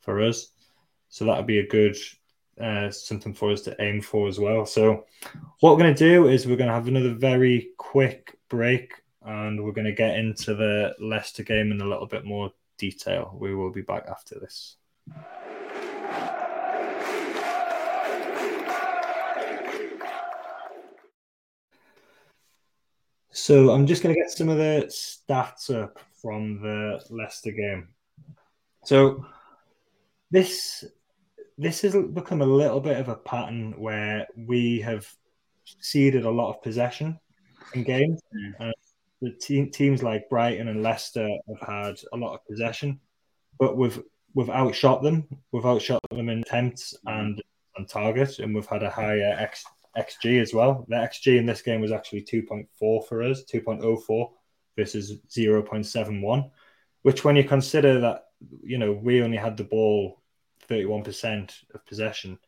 for 0.00 0.20
us. 0.20 0.50
So 1.08 1.24
that 1.24 1.36
would 1.36 1.46
be 1.46 1.60
a 1.60 1.68
good 1.68 1.96
uh, 2.60 2.90
something 2.90 3.34
for 3.34 3.52
us 3.52 3.62
to 3.62 3.80
aim 3.80 4.00
for 4.00 4.28
as 4.28 4.38
well. 4.38 4.66
So 4.66 5.04
what 5.60 5.72
we're 5.72 5.82
going 5.82 5.94
to 5.94 6.08
do 6.08 6.28
is 6.28 6.46
we're 6.46 6.56
going 6.56 6.68
to 6.68 6.74
have 6.74 6.88
another 6.88 7.14
very 7.14 7.70
quick 7.78 8.36
break 8.48 8.92
and 9.22 9.64
we're 9.64 9.72
going 9.72 9.86
to 9.86 9.92
get 9.92 10.16
into 10.16 10.54
the 10.54 10.94
Leicester 11.00 11.42
game 11.42 11.72
in 11.72 11.80
a 11.80 11.86
little 11.86 12.06
bit 12.06 12.24
more 12.24 12.52
detail. 12.78 13.36
We 13.38 13.54
will 13.54 13.70
be 13.70 13.82
back 13.82 14.04
after 14.08 14.38
this. 14.38 14.76
So 23.30 23.70
I'm 23.70 23.86
just 23.86 24.02
going 24.02 24.14
to 24.14 24.20
get 24.20 24.30
some 24.30 24.48
of 24.48 24.58
the 24.58 24.86
stats 24.88 25.68
up 25.74 25.98
from 26.22 26.62
the 26.62 27.04
Leicester 27.10 27.50
game. 27.50 27.88
So 28.84 29.26
this 30.30 30.84
this 31.58 31.82
has 31.82 31.94
become 31.94 32.42
a 32.42 32.46
little 32.46 32.80
bit 32.80 32.98
of 32.98 33.08
a 33.08 33.16
pattern 33.16 33.72
where 33.78 34.26
we 34.36 34.80
have 34.80 35.06
ceded 35.80 36.24
a 36.24 36.30
lot 36.30 36.50
of 36.50 36.62
possession 36.62 37.18
in 37.74 37.84
games. 37.84 38.20
Mm. 38.34 38.72
The 39.24 39.32
te- 39.40 39.70
teams 39.70 40.02
like 40.02 40.28
Brighton 40.28 40.68
and 40.68 40.82
Leicester 40.82 41.28
have 41.48 41.68
had 41.68 41.96
a 42.12 42.16
lot 42.16 42.34
of 42.34 42.46
possession, 42.46 43.00
but 43.58 43.76
we've 43.76 44.00
we've 44.34 44.50
outshot 44.50 45.02
them. 45.02 45.26
We've 45.50 45.64
outshot 45.64 46.02
them 46.10 46.28
in 46.28 46.40
attempts 46.40 46.94
and 47.06 47.42
on 47.78 47.86
target, 47.86 48.38
and 48.38 48.54
we've 48.54 48.66
had 48.66 48.82
a 48.82 48.90
higher 48.90 49.34
X, 49.38 49.64
XG 49.96 50.42
as 50.42 50.52
well. 50.52 50.84
The 50.88 50.96
XG 50.96 51.38
in 51.38 51.46
this 51.46 51.62
game 51.62 51.80
was 51.80 51.92
actually 51.92 52.22
2.4 52.22 53.06
for 53.06 53.22
us, 53.22 53.44
2.04 53.44 54.30
versus 54.76 55.18
0.71, 55.28 56.50
which 57.02 57.24
when 57.24 57.36
you 57.36 57.44
consider 57.44 58.00
that, 58.00 58.26
you 58.62 58.78
know, 58.78 58.92
we 58.92 59.22
only 59.22 59.36
had 59.36 59.56
the 59.56 59.64
ball 59.64 60.20
31% 60.68 61.52
of 61.74 61.86
possession, 61.86 62.38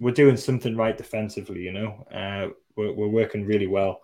we're 0.00 0.12
doing 0.12 0.36
something 0.36 0.76
right 0.76 0.96
defensively, 0.96 1.62
you 1.62 1.72
know. 1.72 2.06
Uh, 2.12 2.48
we're, 2.76 2.92
we're 2.92 3.08
working 3.08 3.44
really 3.44 3.66
well. 3.66 4.00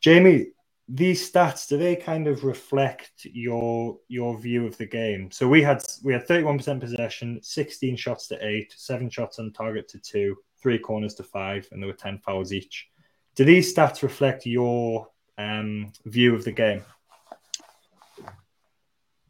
Jamie, 0.00 0.48
these 0.88 1.30
stats 1.30 1.68
do 1.68 1.76
they 1.76 1.94
kind 1.94 2.26
of 2.26 2.44
reflect 2.44 3.24
your 3.24 3.98
your 4.08 4.38
view 4.38 4.66
of 4.66 4.76
the 4.78 4.86
game? 4.86 5.30
So 5.30 5.46
we 5.46 5.62
had 5.62 5.84
we 6.02 6.12
had 6.12 6.26
31% 6.26 6.80
possession, 6.80 7.40
16 7.42 7.96
shots 7.96 8.26
to 8.28 8.46
8, 8.46 8.72
7 8.74 9.10
shots 9.10 9.38
on 9.38 9.52
target 9.52 9.88
to 9.88 9.98
2, 9.98 10.36
3 10.62 10.78
corners 10.78 11.14
to 11.14 11.22
5 11.22 11.68
and 11.72 11.82
there 11.82 11.88
were 11.88 11.92
10 11.92 12.18
fouls 12.18 12.52
each. 12.52 12.88
Do 13.34 13.44
these 13.44 13.72
stats 13.72 14.02
reflect 14.02 14.46
your 14.46 15.08
um, 15.36 15.92
view 16.06 16.34
of 16.34 16.44
the 16.44 16.52
game? 16.52 16.82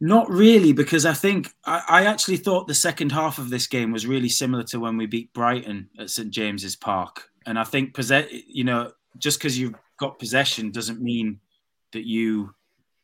Not 0.01 0.29
really, 0.31 0.71
because 0.71 1.05
I 1.05 1.13
think 1.13 1.51
I, 1.65 1.83
I 1.89 2.05
actually 2.05 2.37
thought 2.37 2.67
the 2.67 2.73
second 2.73 3.11
half 3.11 3.37
of 3.37 3.49
this 3.49 3.67
game 3.67 3.91
was 3.91 4.07
really 4.07 4.29
similar 4.29 4.63
to 4.63 4.79
when 4.79 4.95
we 4.95 5.07
beat 5.07 5.33
Brighton 5.33 5.89
at 5.99 6.09
St 6.09 6.29
James's 6.29 6.77
Park, 6.77 7.29
and 7.45 7.59
I 7.59 7.65
think 7.65 7.93
possess, 7.93 8.27
you 8.31 8.63
know, 8.63 8.93
just 9.17 9.39
because 9.39 9.59
you've 9.59 9.75
got 9.97 10.17
possession 10.17 10.71
doesn't 10.71 11.01
mean 11.01 11.41
that 11.93 12.05
you 12.07 12.53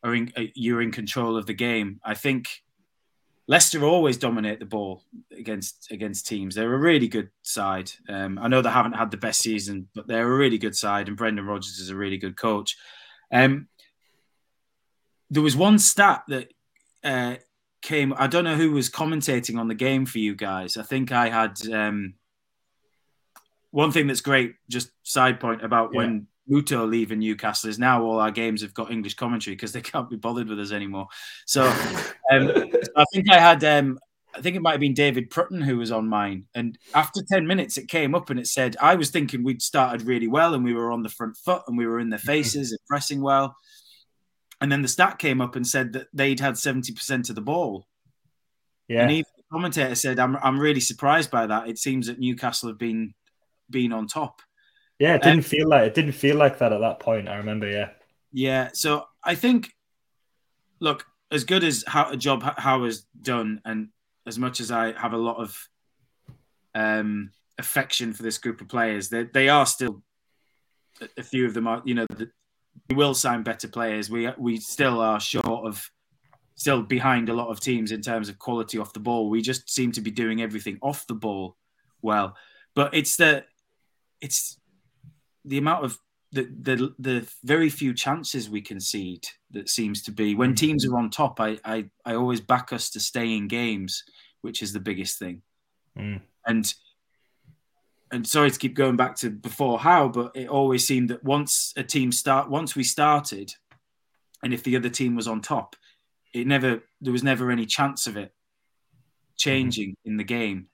are 0.04 0.14
in 0.14 0.32
uh, 0.38 0.44
you're 0.54 0.82
in 0.82 0.92
control 0.92 1.38
of 1.38 1.46
the 1.46 1.54
game. 1.54 2.00
I 2.04 2.14
think 2.14 2.48
Leicester 3.48 3.84
always 3.84 4.18
dominate 4.18 4.60
the 4.60 4.66
ball 4.66 5.04
against 5.32 5.92
against 5.92 6.28
teams. 6.28 6.56
They're 6.56 6.74
a 6.74 6.78
really 6.80 7.08
good 7.08 7.30
side. 7.44 7.92
Um, 8.10 8.40
I 8.40 8.48
know 8.48 8.62
they 8.62 8.70
haven't 8.70 8.94
had 8.94 9.12
the 9.12 9.18
best 9.18 9.40
season, 9.42 9.88
but 9.94 10.08
they're 10.08 10.32
a 10.32 10.38
really 10.38 10.58
good 10.58 10.76
side, 10.76 11.08
and 11.08 11.18
Brendan 11.18 11.46
Rodgers 11.46 11.80
is 11.80 11.90
a 11.90 11.96
really 11.96 12.18
good 12.18 12.38
coach. 12.38 12.76
Um, 13.32 13.68
there 15.30 15.44
was 15.44 15.56
one 15.56 15.80
stat 15.80 16.24
that 16.28 16.54
uh, 17.04 17.36
came. 17.82 18.14
I 18.18 18.28
don't 18.28 18.44
know 18.44 18.56
who 18.56 18.72
was 18.72 18.90
commentating 18.90 19.60
on 19.60 19.68
the 19.68 19.76
game 19.76 20.06
for 20.06 20.20
you 20.20 20.36
guys. 20.36 20.78
I 20.78 20.84
think 20.84 21.12
I 21.12 21.30
had 21.30 21.54
um, 21.72 22.14
one 23.72 23.92
thing 23.92 24.08
that's 24.08 24.22
great. 24.22 24.56
Just 24.70 24.92
side 25.04 25.40
point 25.40 25.64
about 25.64 25.92
Yeah. 25.94 25.98
when 25.98 26.28
Muto 26.50 26.88
leaving 26.88 27.20
Newcastle 27.20 27.70
is 27.70 27.80
now 27.80 28.04
all 28.04 28.20
our 28.20 28.32
games 28.32 28.62
have 28.62 28.74
got 28.74 28.92
English 28.92 29.16
commentary 29.16 29.56
because 29.56 29.72
they 29.72 29.82
can't 29.94 30.10
be 30.10 30.16
bothered 30.16 30.48
with 30.48 30.60
us 30.60 30.72
anymore. 30.72 31.08
So 31.46 31.64
um, 32.32 32.52
I 32.96 33.06
think 33.14 33.30
I 33.32 33.40
had, 33.40 33.64
um, 33.64 34.00
I 34.36 34.42
think 34.42 34.56
it 34.56 34.62
might 34.62 34.72
have 34.72 34.80
been 34.80 34.94
David 34.94 35.30
Prutton 35.30 35.62
who 35.62 35.78
was 35.78 35.92
on 35.92 36.08
mine. 36.08 36.46
And 36.54 36.78
after 36.94 37.22
10 37.28 37.48
minutes, 37.48 37.78
it 37.78 37.88
came 37.88 38.14
up 38.14 38.30
and 38.30 38.40
it 38.40 38.48
said, 38.48 38.76
I 38.82 38.96
was 38.96 39.10
thinking 39.10 39.44
we'd 39.44 39.62
started 39.62 40.06
really 40.06 40.28
well 40.28 40.54
and 40.54 40.64
we 40.64 40.74
were 40.74 40.92
on 40.92 41.04
the 41.04 41.10
front 41.10 41.38
foot 41.38 41.64
and 41.68 41.78
we 41.78 41.88
were 41.88 42.00
in 42.00 42.10
their 42.10 42.20
mm-hmm. 42.20 42.28
faces 42.28 42.72
and 42.72 42.80
pressing 42.88 43.22
well. 43.22 43.56
And 44.62 44.72
then 44.72 44.82
the 44.82 44.88
stat 44.88 45.20
came 45.20 45.42
up 45.42 45.56
and 45.56 45.68
said 45.68 45.94
that 45.94 46.08
they'd 46.14 46.40
had 46.40 46.54
70% 46.54 47.30
of 47.30 47.36
the 47.36 47.42
ball. 47.42 47.88
Yeah. 48.88 49.02
And 49.02 49.12
even 49.12 49.26
the 49.38 49.44
commentator 49.52 49.96
said, 49.96 50.20
I'm, 50.20 50.38
I'm 50.38 50.60
really 50.60 50.80
surprised 50.80 51.32
by 51.32 51.48
that. 51.48 51.68
It 51.68 51.78
seems 51.78 52.08
that 52.08 52.20
Newcastle 52.20 52.70
have 52.70 52.78
been 52.78 53.14
been 53.70 53.92
on 53.92 54.08
top. 54.08 54.42
Yeah, 55.00 55.16
it 55.16 55.22
didn't 55.22 55.40
um, 55.40 55.44
feel 55.44 55.68
like 55.68 55.88
it 55.88 55.94
didn't 55.94 56.14
feel 56.14 56.38
like 56.38 56.60
that 56.60 56.72
at 56.72 56.80
that 56.80 57.00
point. 57.00 57.28
I 57.28 57.36
remember, 57.38 57.70
yeah. 57.70 57.90
Yeah, 58.32 58.70
so 58.74 59.06
I 59.24 59.36
think, 59.36 59.72
look, 60.80 61.06
as 61.32 61.44
good 61.44 61.64
as 61.64 61.84
how 61.88 62.10
a 62.10 62.18
job 62.18 62.44
Howe 62.44 62.84
has 62.86 63.06
done, 63.22 63.62
and 63.66 63.90
as 64.26 64.40
much 64.40 64.60
as 64.60 64.72
I 64.72 64.94
have 65.00 65.14
a 65.14 65.18
lot 65.18 65.38
of 65.38 65.70
um, 66.74 67.32
affection 67.58 68.14
for 68.14 68.24
this 68.24 68.38
group 68.38 68.62
of 68.62 68.68
players, 68.68 69.10
they 69.10 69.24
they 69.24 69.50
are 69.50 69.66
still 69.66 70.02
a 71.18 71.24
few 71.24 71.46
of 71.46 71.54
them 71.54 71.68
are, 71.68 71.82
you 71.86 71.94
know, 71.94 72.06
the, 72.10 72.30
we 72.90 72.96
will 72.96 73.14
sign 73.14 73.44
better 73.44 73.68
players. 73.68 74.10
We 74.10 74.30
we 74.38 74.58
still 74.58 75.02
are 75.02 75.20
short 75.20 75.68
of, 75.68 75.90
still 76.56 76.82
behind 76.82 77.30
a 77.30 77.34
lot 77.34 77.50
of 77.50 77.60
teams 77.60 77.92
in 77.92 78.02
terms 78.02 78.30
of 78.30 78.40
quality 78.40 78.78
off 78.78 78.94
the 78.94 79.00
ball. 79.00 79.30
We 79.30 79.42
just 79.42 79.70
seem 79.70 79.92
to 79.94 80.02
be 80.02 80.12
doing 80.12 80.42
everything 80.42 80.78
off 80.82 81.08
the 81.08 81.16
ball 81.16 81.58
well. 82.02 82.36
But 82.76 82.94
it's 82.94 83.18
the 83.18 83.46
it's 84.22 84.58
the 85.46 85.58
amount 85.58 85.86
of 85.86 86.00
the, 86.32 86.44
the 86.44 86.94
the 87.00 87.28
very 87.44 87.70
few 87.70 87.94
chances 87.94 88.50
we 88.50 88.62
concede 88.62 89.26
that 89.52 89.70
seems 89.70 90.02
to 90.04 90.12
be 90.12 90.36
when 90.36 90.54
teams 90.54 90.86
are 90.86 90.98
on 90.98 91.10
top. 91.10 91.40
I 91.40 91.58
I, 91.64 91.86
I 92.06 92.16
always 92.16 92.42
back 92.42 92.74
us 92.74 92.90
to 92.92 93.00
stay 93.00 93.36
in 93.36 93.48
games, 93.48 94.04
which 94.42 94.62
is 94.62 94.74
the 94.74 94.80
biggest 94.80 95.18
thing. 95.18 95.42
Mm. 95.98 96.22
And 96.46 96.74
and 98.12 98.28
sorry 98.28 98.52
to 98.52 98.60
keep 98.60 98.76
going 98.76 98.98
back 98.98 99.16
to 99.18 99.30
before 99.30 99.80
Howe, 99.80 100.10
but 100.10 100.36
it 100.36 100.50
always 100.50 100.86
seemed 100.86 101.10
that 101.10 101.24
once 101.24 101.74
a 101.78 101.84
team 101.84 102.12
start 102.12 102.50
once 102.50 102.76
we 102.76 102.84
started, 102.84 103.54
and 104.44 104.54
if 104.54 104.64
the 104.64 104.76
other 104.76 104.90
team 104.90 105.16
was 105.16 105.28
on 105.28 105.42
top, 105.42 105.76
it 106.34 106.48
never 106.48 106.84
there 107.02 107.14
was 107.14 107.24
never 107.24 107.50
any 107.50 107.66
chance 107.66 108.08
of 108.08 108.18
it 108.18 108.34
changing 109.38 109.92
mm. 109.92 109.96
in 110.06 110.18
the 110.18 110.24
game. 110.24 110.68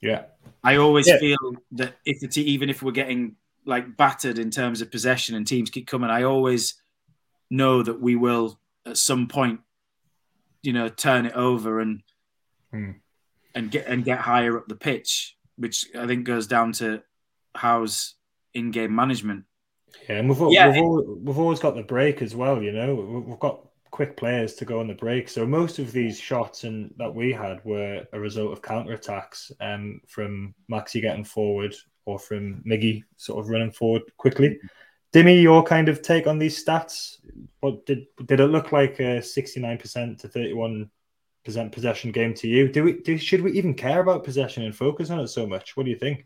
Yeah. 0.00 0.24
I 0.62 0.76
always 0.76 1.08
yeah. 1.08 1.18
feel 1.18 1.36
that 1.72 1.96
if 2.04 2.20
the 2.20 2.50
even 2.50 2.70
if 2.70 2.82
we're 2.82 2.92
getting 2.92 3.36
like 3.66 3.96
battered 3.96 4.38
in 4.38 4.50
terms 4.50 4.80
of 4.80 4.90
possession 4.90 5.34
and 5.34 5.46
teams 5.46 5.70
keep 5.70 5.86
coming, 5.86 6.10
I 6.10 6.22
always 6.22 6.80
know 7.50 7.82
that 7.82 8.00
we 8.00 8.16
will 8.16 8.58
at 8.86 8.96
some 8.96 9.26
point, 9.26 9.60
you 10.62 10.72
know, 10.72 10.88
turn 10.88 11.26
it 11.26 11.34
over 11.34 11.80
and 11.80 12.02
hmm. 12.70 12.92
and 13.54 13.70
get 13.70 13.86
and 13.86 14.04
get 14.04 14.20
higher 14.20 14.56
up 14.56 14.68
the 14.68 14.76
pitch, 14.76 15.36
which 15.56 15.86
I 15.98 16.06
think 16.06 16.24
goes 16.24 16.46
down 16.46 16.72
to 16.74 17.02
Howe's 17.54 18.14
in-game 18.54 18.94
management. 18.94 19.44
Yeah, 20.08 20.16
and 20.16 20.28
we've, 20.28 20.52
yeah, 20.52 20.68
we've, 20.68 20.82
always, 20.82 21.06
we've 21.22 21.38
always 21.38 21.58
got 21.58 21.74
the 21.74 21.82
break 21.82 22.22
as 22.22 22.34
well. 22.34 22.62
You 22.62 22.72
know, 22.72 22.94
we've 22.94 23.38
got 23.38 23.66
quick 23.90 24.16
players 24.16 24.54
to 24.54 24.64
go 24.64 24.80
on 24.80 24.88
the 24.88 24.94
break. 24.94 25.28
So 25.28 25.46
most 25.46 25.78
of 25.78 25.90
these 25.90 26.20
shots 26.20 26.64
and 26.64 26.92
that 26.98 27.14
we 27.14 27.32
had 27.32 27.64
were 27.64 28.06
a 28.12 28.20
result 28.20 28.52
of 28.52 28.62
counter 28.62 28.92
attacks 28.92 29.50
um, 29.60 30.00
from 30.06 30.54
Maxi 30.70 31.00
getting 31.00 31.24
forward 31.24 31.74
or 32.06 32.18
from 32.18 32.62
Miggy 32.66 33.04
sort 33.16 33.44
of 33.44 33.50
running 33.50 33.72
forward 33.72 34.02
quickly. 34.16 34.58
Dimmy, 35.12 35.42
your 35.42 35.62
kind 35.62 35.88
of 35.88 36.02
take 36.02 36.26
on 36.26 36.38
these 36.38 36.62
stats? 36.62 37.18
What 37.60 37.84
did 37.86 38.06
did 38.24 38.40
it 38.40 38.46
look 38.46 38.72
like 38.72 38.98
a 39.00 39.22
sixty 39.22 39.60
nine 39.60 39.78
percent 39.78 40.20
to 40.20 40.28
thirty 40.28 40.54
one 40.54 40.90
percent 41.44 41.72
possession 41.72 42.12
game 42.12 42.34
to 42.34 42.48
you? 42.48 42.68
Do 42.68 42.84
we 42.84 43.00
do 43.00 43.18
should 43.18 43.42
we 43.42 43.52
even 43.52 43.74
care 43.74 44.00
about 44.00 44.24
possession 44.24 44.64
and 44.64 44.74
focus 44.74 45.10
on 45.10 45.20
it 45.20 45.28
so 45.28 45.46
much? 45.46 45.76
What 45.76 45.84
do 45.84 45.90
you 45.90 45.98
think? 45.98 46.24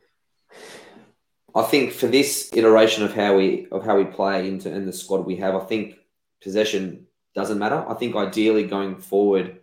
I 1.55 1.63
think 1.63 1.93
for 1.93 2.07
this 2.07 2.51
iteration 2.53 3.05
of 3.05 3.15
how 3.15 3.37
we 3.37 3.67
of 3.73 3.85
how 3.85 3.97
we 3.97 4.05
play 4.05 4.49
into 4.49 4.73
in 4.73 4.87
the 4.87 4.93
squad 4.93 5.27
we 5.27 5.37
have, 5.37 5.55
I 5.55 5.65
think 5.65 5.97
possession 6.43 7.07
doesn't 7.35 7.59
matter. 7.59 7.85
I 7.89 7.95
think 7.95 8.17
ideally 8.17 8.67
going 8.67 8.97
forward, 8.97 9.61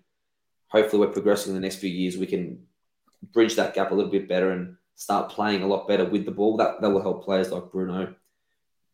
hopefully 0.67 1.05
we're 1.05 1.13
progressing 1.13 1.51
in 1.51 1.55
the 1.55 1.61
next 1.61 1.77
few 1.77 1.89
years. 1.89 2.17
We 2.17 2.27
can 2.27 2.65
bridge 3.33 3.55
that 3.55 3.73
gap 3.73 3.91
a 3.91 3.95
little 3.95 4.11
bit 4.11 4.27
better 4.27 4.51
and 4.51 4.77
start 4.97 5.29
playing 5.29 5.61
a 5.61 5.67
lot 5.67 5.87
better 5.87 6.03
with 6.03 6.25
the 6.25 6.31
ball. 6.31 6.57
That 6.57 6.81
that 6.81 6.89
will 6.89 7.01
help 7.01 7.23
players 7.23 7.51
like 7.51 7.71
Bruno 7.71 8.13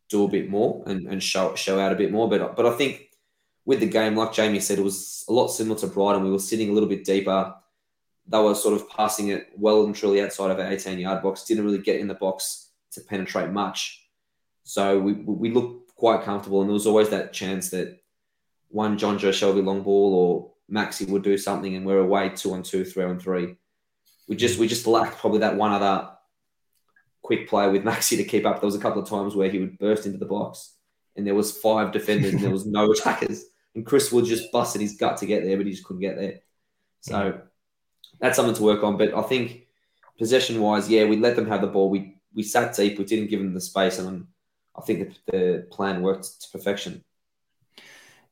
do 0.09 0.25
a 0.25 0.27
bit 0.27 0.49
more 0.49 0.83
and, 0.85 1.07
and 1.07 1.23
show 1.23 1.55
show 1.55 1.79
out 1.79 1.91
a 1.91 1.95
bit 1.95 2.11
more. 2.11 2.29
But 2.29 2.55
but 2.55 2.67
I 2.67 2.71
think 2.73 3.09
with 3.65 3.79
the 3.79 3.87
game, 3.87 4.15
like 4.15 4.33
Jamie 4.33 4.59
said, 4.59 4.77
it 4.77 4.83
was 4.83 5.25
a 5.27 5.33
lot 5.33 5.47
similar 5.47 5.79
to 5.79 5.87
Brighton. 5.87 6.23
We 6.23 6.31
were 6.31 6.39
sitting 6.39 6.69
a 6.69 6.73
little 6.73 6.89
bit 6.89 7.05
deeper. 7.05 7.55
They 8.27 8.39
were 8.39 8.55
sort 8.55 8.75
of 8.75 8.89
passing 8.89 9.29
it 9.29 9.47
well 9.55 9.85
and 9.85 9.95
truly 9.95 10.21
outside 10.21 10.51
of 10.51 10.59
our 10.59 10.71
18 10.71 10.99
yard 10.99 11.23
box. 11.23 11.45
Didn't 11.45 11.65
really 11.65 11.79
get 11.79 11.99
in 11.99 12.07
the 12.07 12.13
box 12.13 12.69
to 12.91 13.01
penetrate 13.01 13.49
much. 13.49 14.05
So 14.63 14.99
we 14.99 15.13
we 15.13 15.51
looked 15.51 15.95
quite 15.95 16.23
comfortable, 16.23 16.61
and 16.61 16.69
there 16.69 16.73
was 16.73 16.87
always 16.87 17.09
that 17.09 17.33
chance 17.33 17.69
that 17.69 17.99
one 18.67 18.97
Jonjo 18.97 19.29
Shelvey 19.29 19.63
long 19.63 19.83
ball 19.83 20.13
or 20.15 20.53
Maxi 20.73 21.07
would 21.07 21.23
do 21.23 21.37
something 21.37 21.75
and 21.75 21.85
we're 21.85 21.99
away 21.99 22.29
two 22.29 22.53
on 22.53 22.63
two, 22.63 22.83
three 22.83 23.03
on 23.03 23.19
three. 23.19 23.55
We 24.27 24.35
just 24.35 24.59
we 24.59 24.67
just 24.67 24.87
lacked 24.87 25.17
probably 25.17 25.39
that 25.39 25.57
one 25.57 25.71
other 25.71 26.09
quick 27.21 27.47
play 27.47 27.69
with 27.69 27.83
Maxi 27.83 28.17
to 28.17 28.23
keep 28.23 28.45
up. 28.45 28.59
There 28.59 28.67
was 28.67 28.75
a 28.75 28.79
couple 28.79 29.01
of 29.01 29.09
times 29.09 29.35
where 29.35 29.49
he 29.49 29.59
would 29.59 29.79
burst 29.79 30.05
into 30.05 30.17
the 30.17 30.25
box 30.25 30.73
and 31.15 31.25
there 31.25 31.35
was 31.35 31.57
five 31.57 31.91
defenders 31.91 32.33
and 32.33 32.41
there 32.41 32.51
was 32.51 32.65
no 32.65 32.91
attackers. 32.91 33.45
And 33.75 33.85
Chris 33.85 34.11
Wood 34.11 34.25
just 34.25 34.51
busted 34.51 34.81
his 34.81 34.97
gut 34.97 35.17
to 35.17 35.25
get 35.25 35.43
there, 35.43 35.57
but 35.57 35.65
he 35.65 35.71
just 35.71 35.83
couldn't 35.83 36.01
get 36.01 36.17
there. 36.17 36.39
So 37.01 37.41
that's 38.19 38.35
something 38.35 38.55
to 38.55 38.63
work 38.63 38.83
on. 38.83 38.97
But 38.97 39.13
I 39.13 39.21
think 39.23 39.67
possession 40.17 40.61
wise, 40.61 40.89
yeah, 40.89 41.05
we 41.05 41.17
let 41.17 41.35
them 41.35 41.47
have 41.47 41.61
the 41.61 41.67
ball. 41.67 41.89
We 41.89 42.17
we 42.33 42.43
sat 42.43 42.75
deep. 42.75 42.97
We 42.97 43.05
didn't 43.05 43.29
give 43.29 43.39
them 43.39 43.53
the 43.53 43.61
space, 43.61 43.99
and 43.99 44.27
I 44.75 44.81
think 44.81 45.15
the, 45.25 45.31
the 45.31 45.67
plan 45.71 46.01
worked 46.01 46.41
to 46.41 46.49
perfection. 46.51 47.03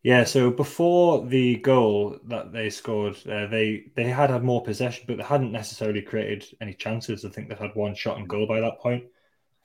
Yeah, 0.04 0.24
so 0.24 0.50
before 0.50 1.28
the 1.28 1.58
goal 1.58 2.18
that 2.26 2.52
they 2.52 2.72
scored, 2.72 3.16
uh, 3.28 3.46
they 3.48 3.92
they 3.96 4.06
had 4.06 4.32
had 4.32 4.44
more 4.44 4.64
possession, 4.64 5.06
but 5.08 5.18
they 5.18 5.24
hadn't 5.24 5.52
necessarily 5.52 6.02
created 6.02 6.46
any 6.60 6.74
chances. 6.74 7.24
I 7.24 7.30
think 7.30 7.50
they 7.50 7.56
had 7.56 7.76
one 7.76 7.94
shot 7.94 8.18
and 8.18 8.28
goal 8.28 8.48
by 8.48 8.62
that 8.62 8.80
point. 8.80 9.06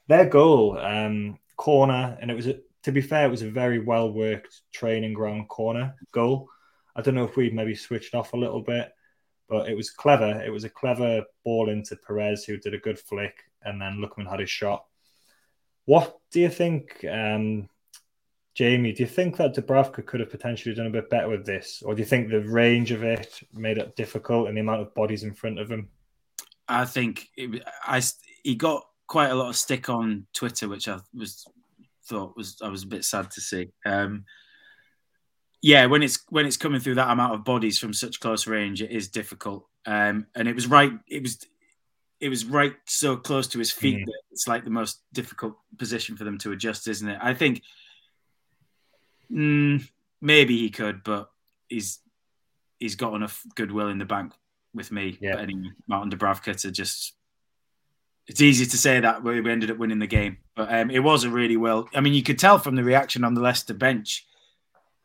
Their 0.09 0.27
goal, 0.27 0.79
um, 0.79 1.39
corner, 1.57 2.19
and 2.21 2.31
it 2.31 2.35
was 2.35 2.49
a, 2.49 2.61
to 2.83 2.93
be 2.93 3.01
fair, 3.01 3.27
it 3.27 3.31
was 3.31 3.43
a 3.43 3.51
very 3.51 3.79
well 3.79 4.13
worked 4.13 4.61
training 4.73 5.15
ground 5.15 5.49
corner 5.49 5.95
goal. 6.13 6.51
I 6.95 7.01
don't 7.01 7.15
know 7.15 7.25
if 7.25 7.37
we 7.37 7.51
maybe 7.51 7.75
switched 7.75 8.15
off 8.15 8.35
a 8.35 8.37
little 8.39 8.61
bit, 8.63 8.93
but 9.49 9.71
it 9.71 9.77
was 9.77 9.91
clever. 9.91 10.43
It 10.43 10.51
was 10.51 10.65
a 10.65 10.71
clever 10.71 11.25
ball 11.45 11.71
into 11.71 11.97
Perez, 11.97 12.45
who 12.45 12.59
did 12.59 12.75
a 12.75 12.79
good 12.79 12.99
flick, 12.99 13.45
and 13.63 13.81
then 13.81 14.03
Lookman 14.05 14.29
had 14.31 14.41
his 14.41 14.51
shot. 14.51 14.85
What 15.87 16.19
do 16.31 16.41
you 16.41 16.51
think? 16.51 17.05
Um, 17.11 17.71
Jamie, 18.57 18.93
do 18.93 19.03
you 19.03 19.09
think 19.09 19.37
that 19.37 19.55
Dubravka 19.55 20.05
could 20.07 20.21
have 20.21 20.31
potentially 20.31 20.75
done 20.75 20.87
a 20.87 20.91
bit 20.91 21.11
better 21.11 21.29
with 21.29 21.45
this, 21.45 21.83
or 21.85 21.95
do 21.95 22.01
you 22.01 22.07
think 22.07 22.31
the 22.31 22.41
range 22.41 22.91
of 22.91 23.03
it 23.03 23.39
made 23.53 23.77
it 23.77 23.97
difficult 23.97 24.49
and 24.49 24.57
the 24.57 24.63
amount 24.63 24.81
of 24.81 24.95
bodies 24.95 25.25
in 25.25 25.35
front 25.35 25.59
of 25.59 25.71
him? 25.71 25.91
I 26.67 26.87
think 26.87 27.29
it, 27.37 27.63
I 27.87 28.01
he 28.43 28.55
got 28.55 28.87
quite 29.07 29.29
a 29.29 29.35
lot 29.35 29.51
of 29.51 29.57
stick 29.57 29.91
on 29.91 30.27
Twitter, 30.33 30.69
which 30.69 30.89
I 30.89 30.99
was 31.15 31.45
thought 32.07 32.35
was 32.35 32.57
I 32.63 32.69
was 32.69 32.85
a 32.85 32.89
bit 32.89 33.05
sad 33.05 33.31
to 33.33 33.43
see. 33.43 33.69
Um, 33.85 34.25
yeah, 35.61 35.85
when 35.85 36.03
it's 36.03 36.25
when 36.31 36.47
it's 36.47 36.57
coming 36.57 36.81
through 36.81 36.95
that 36.95 37.11
amount 37.11 37.35
of 37.35 37.45
bodies 37.45 37.79
from 37.79 37.93
such 37.93 38.21
close 38.21 38.47
range, 38.47 38.81
it 38.81 38.91
is 38.91 39.09
difficult. 39.09 39.67
Um, 39.85 40.29
and 40.35 40.49
it 40.49 40.55
was 40.55 40.67
right. 40.67 40.93
It 41.07 41.23
was 41.23 41.39
it 42.21 42.31
was 42.31 42.47
right 42.47 42.75
so 42.87 43.19
close 43.19 43.49
to 43.49 43.59
his 43.59 43.71
feet 43.71 43.99
mm. 43.99 44.07
that 44.07 44.21
it's 44.31 44.49
like 44.49 44.65
the 44.65 44.71
most 44.71 45.03
difficult 45.13 45.59
position 45.77 46.17
for 46.17 46.25
them 46.25 46.39
to 46.39 46.53
adjust, 46.53 46.89
isn't 46.89 47.09
it? 47.09 47.19
I 47.21 47.35
think 47.35 47.61
Mm, 49.33 49.89
maybe 50.21 50.59
he 50.59 50.71
could, 50.71 51.03
but 51.05 51.31
he's 51.69 51.99
he's 52.79 52.97
got 52.97 53.15
enough 53.15 53.43
goodwill 53.55 53.89
in 53.89 53.99
the 53.99 54.05
bank 54.05 54.33
with 54.75 54.93
me. 54.93 55.19
Yeah. 55.21 55.39
Anyway, 55.39 55.71
Martin 55.87 56.11
Dubravka 56.11 56.57
to 56.63 56.71
just. 56.71 57.15
It's 58.29 58.41
easy 58.41 58.67
to 58.67 58.77
say 58.77 58.99
that 58.99 59.23
we 59.23 59.39
ended 59.49 59.71
up 59.71 59.79
winning 59.79 60.01
the 60.01 60.09
game, 60.09 60.39
but 60.57 60.73
um, 60.75 60.91
it 60.91 60.99
was 60.99 61.23
a 61.23 61.31
really 61.31 61.57
well. 61.57 61.89
I 61.95 62.01
mean, 62.01 62.13
you 62.13 62.25
could 62.25 62.41
tell 62.41 62.59
from 62.59 62.75
the 62.75 62.83
reaction 62.83 63.23
on 63.23 63.35
the 63.35 63.41
Leicester 63.41 63.73
bench 63.73 64.27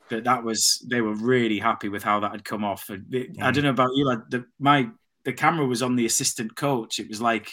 that 0.09 0.23
that 0.23 0.43
was 0.43 0.83
they 0.89 1.01
were 1.01 1.13
really 1.13 1.59
happy 1.59 1.87
with 1.87 2.01
how 2.01 2.19
that 2.21 2.31
had 2.31 2.43
come 2.43 2.63
off. 2.63 2.89
It. 2.89 3.37
I 3.39 3.51
don't 3.51 3.63
know 3.63 3.69
about 3.69 3.95
you, 3.95 4.05
like 4.05 4.27
the 4.29 4.45
my 4.59 4.89
the 5.23 5.33
camera 5.33 5.67
was 5.67 5.83
on 5.83 5.95
the 5.95 6.07
assistant 6.07 6.55
coach. 6.55 6.99
It 6.99 7.09
was 7.09 7.21
like 7.21 7.51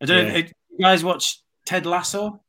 I 0.00 0.06
don't 0.06 0.26
yeah. 0.26 0.32
know. 0.32 0.36
You 0.36 0.78
guys 0.80 1.04
watch 1.04 1.42
Ted 1.66 1.86
Lasso? 1.86 2.42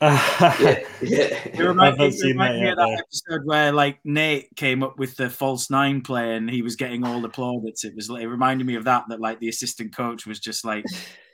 Yeah, 0.00 0.58
yeah. 1.02 1.38
It 1.44 1.58
reminded, 1.58 2.14
it 2.14 2.22
reminded 2.22 2.62
me 2.62 2.68
of 2.70 2.76
that 2.76 3.00
episode 3.00 3.46
where 3.46 3.72
like 3.72 3.98
Nate 4.04 4.54
came 4.56 4.82
up 4.82 4.98
with 4.98 5.16
the 5.16 5.30
false 5.30 5.70
nine 5.70 6.02
play 6.02 6.36
and 6.36 6.50
he 6.50 6.62
was 6.62 6.76
getting 6.76 7.04
all 7.04 7.20
the 7.20 7.28
plaudits. 7.28 7.84
It 7.84 7.94
was 7.94 8.10
like 8.10 8.22
it 8.22 8.28
reminded 8.28 8.66
me 8.66 8.74
of 8.74 8.84
that 8.84 9.04
that 9.08 9.20
like 9.20 9.40
the 9.40 9.48
assistant 9.48 9.96
coach 9.96 10.26
was 10.26 10.38
just 10.40 10.64
like 10.64 10.84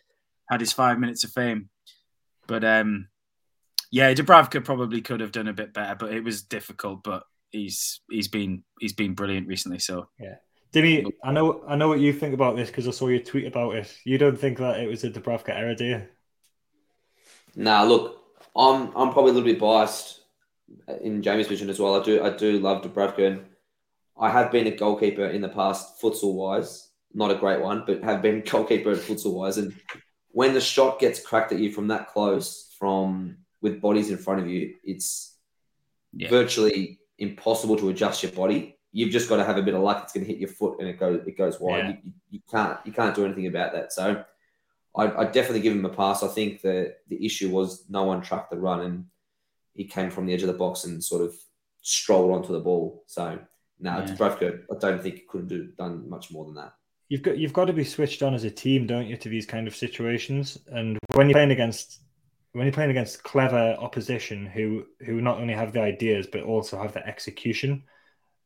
had 0.49 0.61
his 0.61 0.73
five 0.73 0.99
minutes 0.99 1.25
of 1.25 1.33
fame. 1.33 1.69
But 2.47 2.65
um 2.65 3.09
Yeah, 3.91 4.13
Dubravka 4.15 4.65
probably 4.65 5.01
could 5.01 5.21
have 5.21 5.33
done 5.33 5.49
a 5.49 5.53
bit 5.53 5.73
better, 5.73 5.95
but 5.95 6.13
it 6.13 6.23
was 6.23 6.43
difficult. 6.43 7.03
But 7.03 7.25
he's 7.51 8.01
he's 8.11 8.29
been 8.29 8.65
he's 8.81 8.93
been 8.95 9.15
brilliant 9.15 9.49
recently. 9.49 9.79
So 9.79 10.09
yeah, 10.19 10.37
Dimmy, 10.73 11.07
I 11.23 11.33
know 11.33 11.63
I 11.67 11.77
know 11.77 11.89
what 11.89 12.01
you 12.01 12.13
think 12.13 12.35
about 12.35 12.57
this 12.57 12.69
because 12.69 12.89
I 12.89 12.93
saw 12.93 13.09
your 13.09 13.21
tweet 13.21 13.47
about 13.47 13.75
it. 13.75 13.93
You 14.05 14.19
don't 14.19 14.39
think 14.39 14.59
that 14.59 14.81
it 14.81 14.89
was 14.89 15.05
a 15.05 15.11
Dubravka 15.11 15.51
error, 15.51 15.75
do 15.75 15.85
you? 15.85 16.03
Nah, 17.55 17.83
look, 17.83 18.22
I'm 18.57 18.89
I'm 18.97 19.13
probably 19.13 19.31
a 19.31 19.35
little 19.35 19.49
bit 19.49 19.59
biased 19.59 20.21
in 21.01 21.23
Jamie's 21.23 21.49
vision 21.49 21.71
as 21.71 21.79
well. 21.79 22.01
I 22.01 22.05
do 22.05 22.23
I 22.23 22.31
do 22.31 22.59
love 22.59 22.83
Dubravka, 22.83 23.27
and 23.27 23.45
I 24.19 24.31
have 24.31 24.53
been 24.53 24.67
a 24.67 24.77
goalkeeper 24.77 25.27
in 25.27 25.41
the 25.41 25.49
past, 25.49 26.01
futsal 26.01 26.35
wise. 26.35 26.91
Not 27.15 27.31
a 27.31 27.37
great 27.37 27.61
one, 27.61 27.85
but 27.87 28.03
have 28.03 28.23
been 28.23 28.43
goalkeeper 28.47 28.93
at 28.93 28.99
futsal 28.99 29.35
wise. 29.35 29.59
And 29.59 29.75
when 30.29 30.55
the 30.55 30.61
shot 30.61 30.99
gets 30.99 31.25
cracked 31.25 31.53
at 31.53 31.59
you 31.59 31.73
from 31.73 31.89
that 31.89 32.09
close, 32.09 32.75
from 32.79 33.37
with 33.61 33.81
bodies 33.81 34.11
in 34.11 34.19
front 34.19 34.41
of 34.41 34.49
you, 34.49 34.75
it's 34.85 35.37
yeah. 36.13 36.29
virtually 36.29 36.99
impossible 37.19 37.77
to 37.77 37.91
adjust 37.91 38.23
your 38.23 38.33
body. 38.33 38.77
You've 38.93 39.11
just 39.11 39.29
got 39.29 39.37
to 39.37 39.45
have 39.45 39.57
a 39.57 39.63
bit 39.63 39.75
of 39.75 39.83
luck. 39.83 40.03
It's 40.05 40.13
going 40.13 40.27
to 40.27 40.31
hit 40.31 40.41
your 40.41 40.51
foot 40.51 40.81
and 40.81 40.89
it 40.89 40.99
goes 40.99 41.27
it 41.27 41.39
goes 41.39 41.59
wide. 41.61 41.79
Yeah. 41.79 41.89
You, 42.05 42.13
you, 42.31 42.41
can't 42.51 42.79
you 42.85 42.93
can't 42.93 43.15
do 43.15 43.25
anything 43.25 43.47
about 43.47 43.73
that. 43.73 43.93
So 43.93 44.25
I 44.97 45.23
I 45.23 45.25
definitely 45.25 45.61
give 45.61 45.75
him 45.75 45.85
a 45.85 45.91
pass. 45.91 46.23
I 46.23 46.29
think 46.29 46.63
the 46.63 46.95
the 47.09 47.25
issue 47.25 47.51
was 47.51 47.85
no 47.89 48.05
one 48.05 48.23
tracked 48.23 48.51
the 48.51 48.59
run 48.59 48.81
and 48.81 49.07
he 49.75 49.85
came 49.85 50.11
from 50.11 50.27
the 50.27 50.35
edge 50.35 50.43
of 50.43 50.49
the 50.49 50.55
box 50.55 50.85
and 50.85 51.03
sort 51.03 51.23
of 51.23 51.35
strolled 51.83 52.33
onto 52.33 52.53
the 52.53 52.61
ball. 52.61 53.05
So 53.07 53.39
no, 53.81 53.99
yeah. 53.99 54.05
Dubravka, 54.05 54.63
I 54.71 54.79
don't 54.79 55.03
think 55.03 55.17
he 55.17 55.23
could 55.23 55.51
have 55.51 55.77
done 55.77 56.09
much 56.09 56.31
more 56.31 56.45
than 56.45 56.55
that. 56.55 56.75
You've 57.09 57.23
got 57.23 57.39
you've 57.39 57.53
got 57.53 57.67
to 57.67 57.73
be 57.73 57.85
switched 57.85 58.23
on 58.23 58.35
as 58.35 58.45
a 58.45 58.51
team, 58.51 58.87
don't 58.87 59.07
you, 59.07 59.17
to 59.17 59.29
these 59.29 59.47
kind 59.47 59.67
of 59.67 59.75
situations? 59.75 60.59
And 60.69 60.99
when 61.15 61.29
you're 61.29 61.35
playing 61.35 61.51
against 61.51 62.01
when 62.53 62.67
you're 62.67 62.73
playing 62.73 62.91
against 62.91 63.23
clever 63.23 63.77
opposition 63.79 64.47
who 64.47 64.85
who 65.01 65.21
not 65.21 65.39
only 65.39 65.55
have 65.55 65.73
the 65.73 65.81
ideas 65.81 66.27
but 66.27 66.43
also 66.43 66.81
have 66.81 66.93
the 66.93 67.07
execution. 67.07 67.85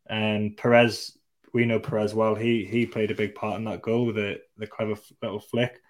And 0.08 0.56
Perez, 0.56 1.18
we 1.52 1.64
know 1.64 1.80
Perez 1.80 2.14
well. 2.14 2.34
He 2.34 2.64
he 2.64 2.86
played 2.86 3.10
a 3.10 3.14
big 3.14 3.34
part 3.34 3.58
in 3.58 3.64
that 3.64 3.82
goal 3.82 4.06
with 4.06 4.16
the 4.16 4.40
the 4.56 4.66
clever 4.66 4.94
little 5.22 5.40
flick. 5.40 5.80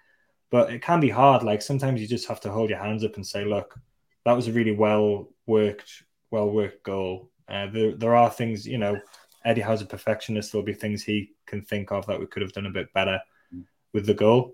But 0.49 0.71
it 0.71 0.81
can 0.81 0.99
be 0.99 1.09
hard. 1.09 1.43
Like 1.43 1.61
sometimes 1.61 2.01
you 2.01 2.07
just 2.07 2.27
have 2.27 2.41
to 2.41 2.51
hold 2.51 2.69
your 2.69 2.79
hands 2.79 3.03
up 3.03 3.15
and 3.15 3.25
say, 3.25 3.45
"Look, 3.45 3.79
that 4.25 4.33
was 4.33 4.47
a 4.47 4.53
really 4.53 4.75
well 4.75 5.29
worked, 5.45 6.03
well 6.31 6.49
worked 6.49 6.83
goal." 6.83 7.31
Uh, 7.47 7.67
there 7.67 7.95
there 7.95 8.15
are 8.15 8.29
things, 8.29 8.65
you 8.65 8.77
know. 8.77 8.99
Eddie 9.45 9.61
has 9.61 9.81
a 9.81 9.85
perfectionist. 9.85 10.51
There'll 10.51 10.65
be 10.65 10.73
things 10.73 11.03
he 11.03 11.31
can 11.45 11.61
think 11.61 11.91
of 11.91 12.05
that 12.07 12.19
we 12.19 12.27
could 12.27 12.41
have 12.41 12.51
done 12.53 12.65
a 12.65 12.71
bit 12.71 12.91
better 12.93 13.19
with 13.93 14.05
the 14.05 14.13
goal. 14.13 14.53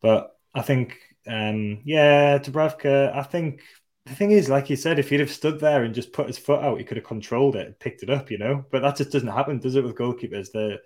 But 0.00 0.34
I 0.54 0.62
think 0.62 0.98
um, 1.26 1.80
yeah, 1.84 2.38
Dubravka, 2.38 3.14
I 3.14 3.22
think 3.22 3.62
the 4.06 4.14
thing 4.14 4.30
is, 4.32 4.48
like 4.48 4.70
you 4.70 4.76
said, 4.76 4.98
if 4.98 5.10
he'd 5.10 5.20
have 5.20 5.30
stood 5.30 5.60
there 5.60 5.84
and 5.84 5.94
just 5.94 6.12
put 6.12 6.26
his 6.26 6.38
foot 6.38 6.62
out, 6.62 6.78
he 6.78 6.84
could 6.84 6.96
have 6.96 7.06
controlled 7.06 7.56
it, 7.56 7.78
picked 7.78 8.02
it 8.02 8.10
up, 8.10 8.30
you 8.30 8.38
know. 8.38 8.64
But 8.70 8.82
that 8.82 8.96
just 8.96 9.12
doesn't 9.12 9.28
happen, 9.28 9.58
does 9.58 9.76
it, 9.76 9.84
with 9.84 9.96
goalkeepers? 9.96 10.48
They're 10.52 10.78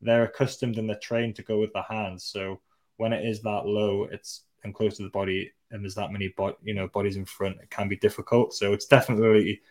they're 0.00 0.24
accustomed 0.24 0.78
and 0.78 0.88
they're 0.88 0.98
trained 0.98 1.36
to 1.36 1.42
go 1.42 1.58
with 1.60 1.72
the 1.72 1.82
hands. 1.82 2.24
So 2.24 2.60
when 3.00 3.14
it 3.14 3.24
is 3.24 3.40
that 3.40 3.64
low, 3.64 4.06
it's 4.12 4.42
and 4.62 4.74
close 4.74 4.98
to 4.98 5.02
the 5.02 5.08
body, 5.08 5.50
and 5.70 5.82
there's 5.82 5.94
that 5.94 6.12
many 6.12 6.28
bo- 6.36 6.58
you 6.62 6.74
know 6.74 6.86
bodies 6.88 7.16
in 7.16 7.24
front, 7.24 7.56
it 7.62 7.70
can 7.70 7.88
be 7.88 7.96
difficult. 7.96 8.52
So 8.52 8.74
it's 8.74 8.86
definitely 8.86 9.62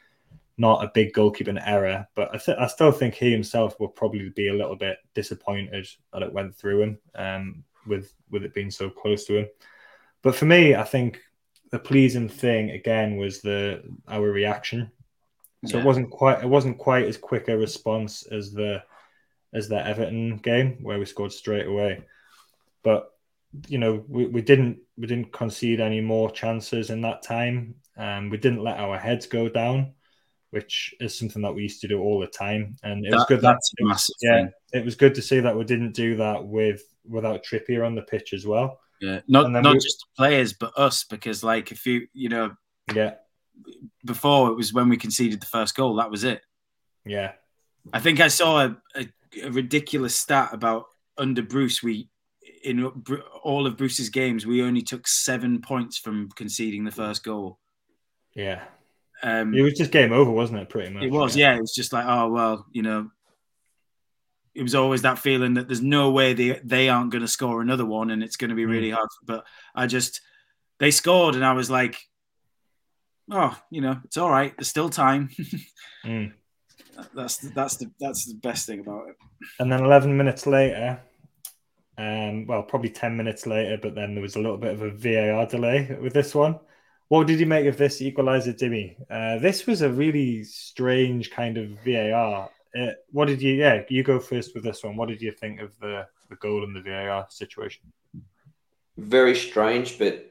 not 0.57 0.83
a 0.83 0.91
big 0.93 1.13
goalkeeping 1.13 1.61
error, 1.63 2.07
but 2.15 2.33
I, 2.33 2.37
th- 2.37 2.57
I 2.57 2.67
still 2.67 2.91
think 2.91 3.13
he 3.13 3.31
himself 3.31 3.79
will 3.79 3.87
probably 3.87 4.29
be 4.29 4.49
a 4.49 4.53
little 4.53 4.75
bit 4.75 4.97
disappointed 5.13 5.87
that 6.11 6.23
it 6.23 6.33
went 6.33 6.55
through 6.55 6.81
him, 6.81 6.99
um, 7.13 7.63
with 7.85 8.13
with 8.31 8.43
it 8.43 8.55
being 8.55 8.71
so 8.71 8.89
close 8.89 9.25
to 9.25 9.37
him. 9.37 9.47
But 10.23 10.35
for 10.35 10.45
me, 10.45 10.73
I 10.73 10.83
think 10.83 11.21
the 11.69 11.79
pleasing 11.79 12.29
thing 12.29 12.71
again 12.71 13.17
was 13.17 13.41
the 13.41 13.83
our 14.07 14.29
reaction. 14.29 14.91
So 15.67 15.77
yeah. 15.77 15.83
it 15.83 15.85
wasn't 15.85 16.09
quite 16.09 16.41
it 16.41 16.49
wasn't 16.49 16.79
quite 16.79 17.05
as 17.05 17.17
quick 17.17 17.47
a 17.47 17.55
response 17.55 18.25
as 18.31 18.51
the 18.51 18.81
as 19.53 19.69
the 19.69 19.85
Everton 19.85 20.37
game 20.37 20.79
where 20.81 20.97
we 20.97 21.05
scored 21.05 21.31
straight 21.31 21.67
away. 21.67 22.03
But 22.83 23.11
you 23.67 23.77
know, 23.77 24.03
we, 24.07 24.27
we 24.27 24.41
didn't 24.41 24.79
we 24.97 25.07
didn't 25.07 25.31
concede 25.31 25.79
any 25.79 26.01
more 26.01 26.29
chances 26.31 26.89
in 26.89 27.01
that 27.01 27.23
time. 27.23 27.75
Um, 27.97 28.29
we 28.29 28.37
didn't 28.37 28.63
let 28.63 28.79
our 28.79 28.97
heads 28.97 29.25
go 29.25 29.49
down, 29.49 29.93
which 30.51 30.93
is 30.99 31.17
something 31.17 31.41
that 31.41 31.53
we 31.53 31.63
used 31.63 31.81
to 31.81 31.87
do 31.87 31.99
all 31.99 32.19
the 32.19 32.27
time. 32.27 32.75
And 32.83 33.05
it 33.05 33.11
that, 33.11 33.17
was 33.17 33.25
good 33.25 33.41
that 33.41 33.57
it, 33.77 34.01
yeah, 34.21 34.41
thing. 34.43 34.51
it 34.73 34.85
was 34.85 34.95
good 34.95 35.15
to 35.15 35.21
see 35.21 35.39
that 35.39 35.57
we 35.57 35.63
didn't 35.63 35.93
do 35.93 36.15
that 36.17 36.45
with 36.45 36.83
without 37.07 37.43
Trippier 37.43 37.85
on 37.85 37.95
the 37.95 38.03
pitch 38.03 38.33
as 38.33 38.45
well. 38.45 38.79
Yeah, 39.01 39.21
not 39.27 39.49
not 39.51 39.65
we... 39.65 39.73
just 39.79 40.05
players, 40.15 40.53
but 40.53 40.77
us, 40.77 41.03
because 41.05 41.43
like 41.43 41.71
if 41.71 41.85
you 41.85 42.07
you 42.13 42.29
know, 42.29 42.51
yeah, 42.93 43.15
before 44.05 44.51
it 44.51 44.55
was 44.55 44.73
when 44.73 44.89
we 44.89 44.97
conceded 44.97 45.41
the 45.41 45.47
first 45.47 45.75
goal, 45.75 45.95
that 45.95 46.11
was 46.11 46.23
it. 46.23 46.41
Yeah, 47.05 47.31
I 47.93 47.99
think 47.99 48.19
I 48.19 48.27
saw 48.27 48.65
a, 48.65 48.77
a, 48.95 49.09
a 49.43 49.51
ridiculous 49.51 50.15
stat 50.15 50.49
about 50.53 50.85
under 51.17 51.41
Bruce, 51.41 51.81
we 51.81 52.09
in 52.63 52.85
all 53.43 53.65
of 53.65 53.77
Bruce's 53.77 54.09
games, 54.09 54.45
we 54.45 54.63
only 54.63 54.81
took 54.81 55.07
seven 55.07 55.61
points 55.61 55.97
from 55.97 56.29
conceding 56.35 56.83
the 56.83 56.91
first 56.91 57.23
goal. 57.23 57.59
Yeah. 58.35 58.63
Um, 59.21 59.53
it 59.53 59.61
was 59.61 59.73
just 59.73 59.91
game 59.91 60.13
over, 60.13 60.31
wasn't 60.31 60.59
it? 60.59 60.69
Pretty 60.69 60.93
much. 60.93 61.03
It 61.03 61.11
was, 61.11 61.35
yeah. 61.35 61.51
yeah. 61.51 61.57
It 61.57 61.61
was 61.61 61.73
just 61.73 61.93
like, 61.93 62.05
oh 62.07 62.29
well, 62.29 62.65
you 62.71 62.81
know, 62.81 63.11
it 64.55 64.63
was 64.63 64.75
always 64.75 65.01
that 65.03 65.19
feeling 65.19 65.55
that 65.55 65.67
there's 65.67 65.81
no 65.81 66.11
way 66.11 66.33
they 66.33 66.59
they 66.63 66.89
aren't 66.89 67.11
going 67.11 67.21
to 67.21 67.27
score 67.27 67.61
another 67.61 67.85
one, 67.85 68.11
and 68.11 68.23
it's 68.23 68.37
going 68.37 68.49
to 68.49 68.55
be 68.55 68.65
really 68.65 68.91
mm. 68.91 68.95
hard. 68.95 69.09
But 69.25 69.45
I 69.75 69.87
just 69.87 70.21
they 70.79 70.91
scored, 70.91 71.35
and 71.35 71.45
I 71.45 71.53
was 71.53 71.69
like, 71.69 71.97
oh, 73.31 73.57
you 73.69 73.81
know, 73.81 73.99
it's 74.05 74.17
all 74.17 74.29
right. 74.29 74.55
There's 74.57 74.67
still 74.69 74.89
time. 74.89 75.29
mm. 76.05 76.33
That's 77.13 77.37
that's 77.37 77.77
the 77.77 77.91
that's 77.99 78.25
the 78.25 78.35
best 78.35 78.65
thing 78.67 78.79
about 78.79 79.09
it. 79.09 79.15
And 79.59 79.71
then 79.71 79.83
11 79.83 80.15
minutes 80.15 80.45
later, 80.45 81.01
um, 81.99 82.47
well, 82.47 82.63
probably 82.63 82.89
10 82.89 83.17
minutes 83.17 83.45
later, 83.45 83.77
but 83.81 83.93
then 83.93 84.15
there 84.15 84.21
was 84.21 84.37
a 84.37 84.39
little 84.39 84.57
bit 84.57 84.73
of 84.73 84.81
a 84.81 84.89
VAR 84.89 85.45
delay 85.45 85.97
with 86.01 86.13
this 86.13 86.33
one. 86.33 86.57
What 87.09 87.27
did 87.27 87.41
you 87.41 87.45
make 87.45 87.65
of 87.65 87.75
this 87.75 88.01
equalizer, 88.01 88.53
Dimmy? 88.53 88.95
Uh, 89.09 89.37
this 89.39 89.67
was 89.67 89.81
a 89.81 89.89
really 89.89 90.45
strange 90.45 91.29
kind 91.29 91.57
of 91.57 91.71
VAR. 91.83 92.49
Uh, 92.73 92.91
what 93.11 93.27
did 93.27 93.41
you? 93.41 93.55
Yeah, 93.55 93.81
you 93.89 94.03
go 94.03 94.17
first 94.17 94.55
with 94.55 94.63
this 94.63 94.81
one. 94.81 94.95
What 94.95 95.09
did 95.09 95.21
you 95.21 95.33
think 95.33 95.59
of 95.59 95.71
the 95.81 96.07
the 96.29 96.37
goal 96.37 96.63
in 96.63 96.73
the 96.73 96.81
VAR 96.81 97.25
situation? 97.29 97.91
Very 98.95 99.35
strange, 99.35 99.99
but 99.99 100.25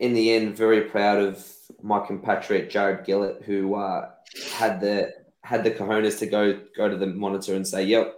in 0.00 0.12
the 0.12 0.32
end, 0.32 0.54
very 0.54 0.82
proud 0.82 1.18
of 1.18 1.46
my 1.80 2.00
compatriot 2.00 2.68
Jarred 2.68 3.06
Gillett, 3.06 3.42
who 3.44 3.74
uh, 3.74 4.10
had 4.52 4.82
the 4.82 5.14
had 5.44 5.64
the 5.64 5.70
cojones 5.70 6.18
to 6.18 6.26
go 6.26 6.60
go 6.76 6.90
to 6.90 6.96
the 6.96 7.06
monitor 7.06 7.54
and 7.54 7.66
say, 7.66 7.84
"Yep, 7.84 8.16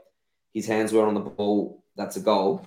his 0.52 0.66
hands 0.66 0.92
were 0.92 1.06
on 1.06 1.14
the 1.14 1.20
ball. 1.20 1.84
That's 1.94 2.16
a 2.16 2.20
goal." 2.20 2.66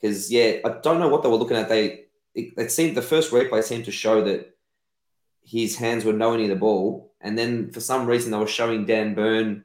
Because 0.00 0.30
yeah, 0.30 0.58
I 0.64 0.78
don't 0.82 1.00
know 1.00 1.08
what 1.08 1.22
they 1.22 1.28
were 1.28 1.36
looking 1.36 1.56
at. 1.56 1.68
They 1.68 2.04
it, 2.34 2.54
it 2.56 2.72
seemed 2.72 2.96
the 2.96 3.02
first 3.02 3.32
replay 3.32 3.62
seemed 3.62 3.86
to 3.86 3.92
show 3.92 4.22
that 4.24 4.54
his 5.42 5.76
hands 5.76 6.04
were 6.04 6.12
nowhere 6.12 6.38
near 6.38 6.48
the 6.48 6.56
ball, 6.56 7.12
and 7.20 7.36
then 7.36 7.70
for 7.70 7.80
some 7.80 8.06
reason 8.06 8.30
they 8.30 8.38
were 8.38 8.46
showing 8.46 8.86
Dan 8.86 9.14
Burn 9.14 9.64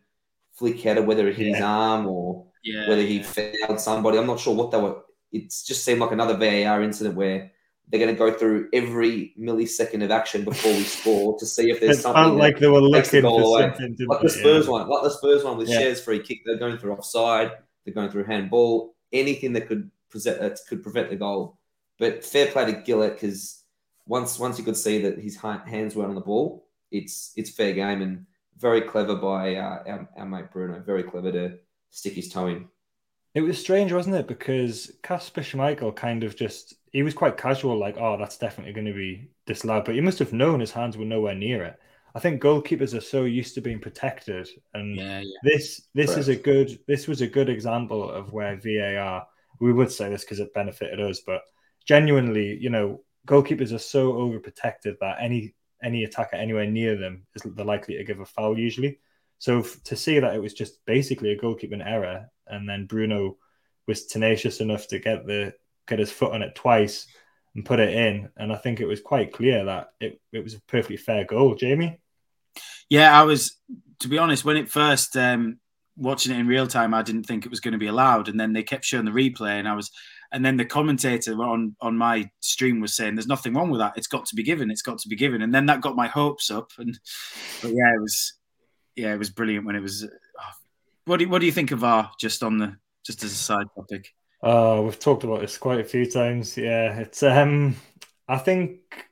flick 0.53 0.79
header, 0.81 1.01
whether 1.01 1.27
it 1.27 1.35
hit 1.35 1.47
yeah. 1.47 1.55
his 1.55 1.63
arm 1.63 2.07
or 2.07 2.45
yeah, 2.63 2.87
whether 2.87 3.01
he 3.01 3.17
yeah. 3.17 3.57
fouled 3.67 3.79
somebody. 3.79 4.17
I'm 4.17 4.27
not 4.27 4.39
sure 4.39 4.55
what 4.55 4.71
they 4.71 4.79
were. 4.79 5.01
It 5.31 5.49
just 5.49 5.83
seemed 5.83 5.99
like 5.99 6.11
another 6.11 6.37
VAR 6.37 6.83
incident 6.83 7.15
where 7.15 7.51
they're 7.87 7.99
going 7.99 8.13
to 8.13 8.17
go 8.17 8.31
through 8.31 8.69
every 8.71 9.33
millisecond 9.39 10.03
of 10.03 10.11
action 10.11 10.43
before 10.43 10.71
we 10.71 10.83
score 10.83 11.37
to 11.37 11.45
see 11.45 11.69
if 11.69 11.79
there's 11.79 11.99
it 11.99 12.01
something 12.01 12.37
like 12.37 12.59
they 12.59 12.67
were 12.67 12.79
looking 12.79 13.21
the 13.21 13.27
for 13.27 13.41
away. 13.41 13.73
something. 13.75 14.07
Like 14.07 14.21
the 14.21 14.29
Spurs 14.29 14.67
one, 14.67 14.87
like 14.87 15.03
the 15.03 15.09
Spurs 15.09 15.43
one 15.43 15.57
with 15.57 15.69
yeah. 15.69 15.81
Schär's 15.81 16.01
free 16.01 16.19
kick. 16.19 16.41
They're 16.45 16.57
going 16.57 16.77
through 16.77 16.93
offside. 16.93 17.51
They're 17.83 17.93
going 17.93 18.09
through 18.09 18.25
handball. 18.25 18.95
Anything 19.11 19.53
that 19.53 19.67
could 19.67 19.91
present 20.13 20.41
uh, 20.41 20.55
could 20.69 20.83
prevent 20.83 21.09
the 21.09 21.17
goal. 21.17 21.57
But 21.99 22.23
fair 22.23 22.47
play 22.47 22.65
to 22.65 22.81
Gillett 22.81 23.13
because 23.13 23.63
once 24.05 24.39
once 24.39 24.57
you 24.57 24.63
could 24.63 24.77
see 24.77 25.01
that 25.01 25.19
his 25.19 25.35
hands 25.35 25.95
weren't 25.95 26.09
on 26.09 26.15
the 26.15 26.21
ball, 26.21 26.69
it's 26.91 27.33
it's 27.35 27.49
fair 27.49 27.73
game 27.73 28.01
and 28.01 28.25
very 28.57 28.81
clever 28.81 29.15
by 29.15 29.55
uh, 29.55 29.83
our, 29.87 30.09
our 30.17 30.25
mate 30.25 30.51
Bruno. 30.51 30.79
Very 30.79 31.03
clever 31.03 31.31
to 31.31 31.57
stick 31.89 32.13
his 32.13 32.29
toe 32.29 32.47
in. 32.47 32.67
It 33.33 33.41
was 33.41 33.59
strange, 33.59 33.91
wasn't 33.91 34.15
it? 34.15 34.27
Because 34.27 34.91
Kasper 35.01 35.41
Schmeichel 35.41 35.95
kind 35.95 36.23
of 36.23 36.35
just 36.35 36.75
he 36.91 37.01
was 37.01 37.15
quite 37.15 37.35
casual, 37.37 37.77
like, 37.77 37.97
"Oh, 37.97 38.17
that's 38.17 38.37
definitely 38.37 38.73
going 38.73 38.85
to 38.85 38.93
be 38.93 39.27
disallowed," 39.47 39.85
but 39.85 39.95
he 39.95 40.01
must 40.01 40.19
have 40.19 40.33
known 40.33 40.59
his 40.59 40.71
hands 40.71 40.95
were 40.95 41.05
nowhere 41.05 41.35
near 41.35 41.63
it. 41.63 41.79
I 42.15 42.19
think 42.19 42.43
goalkeepers 42.43 42.95
are 42.95 43.01
so 43.01 43.23
used 43.23 43.55
to 43.55 43.61
being 43.61 43.79
protected, 43.79 44.47
and 44.75 44.95
yeah, 44.95 45.21
yeah. 45.21 45.37
this 45.41 45.81
this 45.95 46.13
Correct. 46.13 46.19
is 46.19 46.27
a 46.27 46.35
good 46.35 46.79
this 46.87 47.07
was 47.07 47.21
a 47.21 47.27
good 47.27 47.49
example 47.49 48.09
of 48.09 48.31
where 48.31 48.55
VAR. 48.55 49.25
We 49.63 49.71
would 49.71 49.91
say 49.91 50.09
this 50.09 50.23
because 50.23 50.41
it 50.41 50.53
benefited 50.53 50.99
us, 50.99 51.21
but 51.25 51.41
genuinely, 51.87 52.57
you 52.59 52.69
know, 52.69 53.01
goalkeepers 53.25 53.73
are 53.73 53.79
so 53.79 54.13
overprotected 54.13 54.95
that 54.99 55.17
any 55.21 55.55
any 55.81 56.03
attacker 56.03 56.35
anywhere 56.35 56.65
near 56.65 56.97
them 56.97 57.25
is 57.33 57.43
they're 57.43 57.65
likely 57.65 57.97
to 57.97 58.03
give 58.03 58.19
a 58.19 58.25
foul 58.25 58.57
usually. 58.57 58.99
So 59.39 59.59
f- 59.59 59.81
to 59.85 59.95
see 59.95 60.19
that 60.19 60.35
it 60.35 60.41
was 60.41 60.53
just 60.53 60.85
basically 60.85 61.31
a 61.31 61.37
goalkeeping 61.37 61.85
error, 61.85 62.27
and 62.47 62.67
then 62.67 62.87
Bruno 62.87 63.37
was 63.87 64.05
tenacious 64.05 64.59
enough 64.59 64.87
to 64.87 64.99
get 64.99 65.25
the 65.25 65.53
get 65.87 65.99
his 65.99 66.11
foot 66.11 66.33
on 66.33 66.41
it 66.41 66.55
twice, 66.55 67.07
and 67.55 67.65
put 67.65 67.79
it 67.79 67.93
in. 67.93 68.29
And 68.35 68.51
I 68.51 68.57
think 68.57 68.81
it 68.81 68.85
was 68.85 68.99
quite 68.99 69.31
clear 69.31 69.63
that 69.63 69.93
it, 70.01 70.19
it 70.33 70.43
was 70.43 70.55
a 70.55 70.61
perfectly 70.61 70.97
fair 70.97 71.23
goal. 71.23 71.55
Jamie? 71.55 71.99
Yeah, 72.89 73.17
I 73.17 73.23
was, 73.23 73.57
to 73.99 74.07
be 74.09 74.17
honest, 74.17 74.43
when 74.43 74.57
it 74.57 74.69
first, 74.69 75.15
um, 75.15 75.59
watching 75.95 76.33
it 76.33 76.39
in 76.39 76.47
real 76.47 76.67
time, 76.67 76.93
I 76.93 77.01
didn't 77.01 77.23
think 77.23 77.45
it 77.45 77.49
was 77.49 77.59
going 77.59 77.73
to 77.73 77.77
be 77.77 77.87
allowed. 77.87 78.27
And 78.27 78.39
then 78.39 78.53
they 78.53 78.63
kept 78.63 78.85
showing 78.85 79.05
the 79.05 79.11
replay, 79.11 79.59
and 79.59 79.67
I 79.67 79.75
was, 79.75 79.91
and 80.31 80.45
then 80.45 80.57
the 80.57 80.65
commentator 80.65 81.33
on 81.33 81.75
on 81.81 81.97
my 81.97 82.29
stream 82.39 82.79
was 82.79 82.95
saying, 82.95 83.15
"There's 83.15 83.27
nothing 83.27 83.53
wrong 83.53 83.69
with 83.69 83.79
that. 83.79 83.93
It's 83.97 84.07
got 84.07 84.25
to 84.27 84.35
be 84.35 84.43
given. 84.43 84.71
It's 84.71 84.81
got 84.81 84.99
to 84.99 85.09
be 85.09 85.15
given." 85.15 85.41
And 85.41 85.53
then 85.53 85.67
that 85.67 85.81
got 85.81 85.95
my 85.95 86.07
hopes 86.07 86.49
up. 86.49 86.71
And 86.77 86.97
but 87.61 87.71
yeah, 87.71 87.93
it 87.95 88.01
was, 88.01 88.33
yeah, 88.95 89.13
it 89.13 89.19
was 89.19 89.29
brilliant 89.29 89.65
when 89.65 89.75
it 89.75 89.81
was. 89.81 90.03
Oh, 90.03 90.51
what 91.05 91.17
do 91.17 91.25
you, 91.25 91.29
what 91.29 91.39
do 91.39 91.45
you 91.45 91.51
think 91.51 91.71
of 91.71 91.79
VAR? 91.79 92.11
Just 92.19 92.43
on 92.43 92.57
the 92.57 92.75
just 93.05 93.23
as 93.23 93.31
a 93.31 93.35
side 93.35 93.67
topic. 93.75 94.13
Oh, 94.41 94.81
we've 94.81 94.99
talked 94.99 95.23
about 95.23 95.39
this 95.39 95.57
quite 95.57 95.79
a 95.79 95.85
few 95.85 96.09
times. 96.09 96.57
Yeah, 96.57 96.99
it's 96.99 97.23
um, 97.23 97.75
I 98.27 98.37
think 98.37 99.07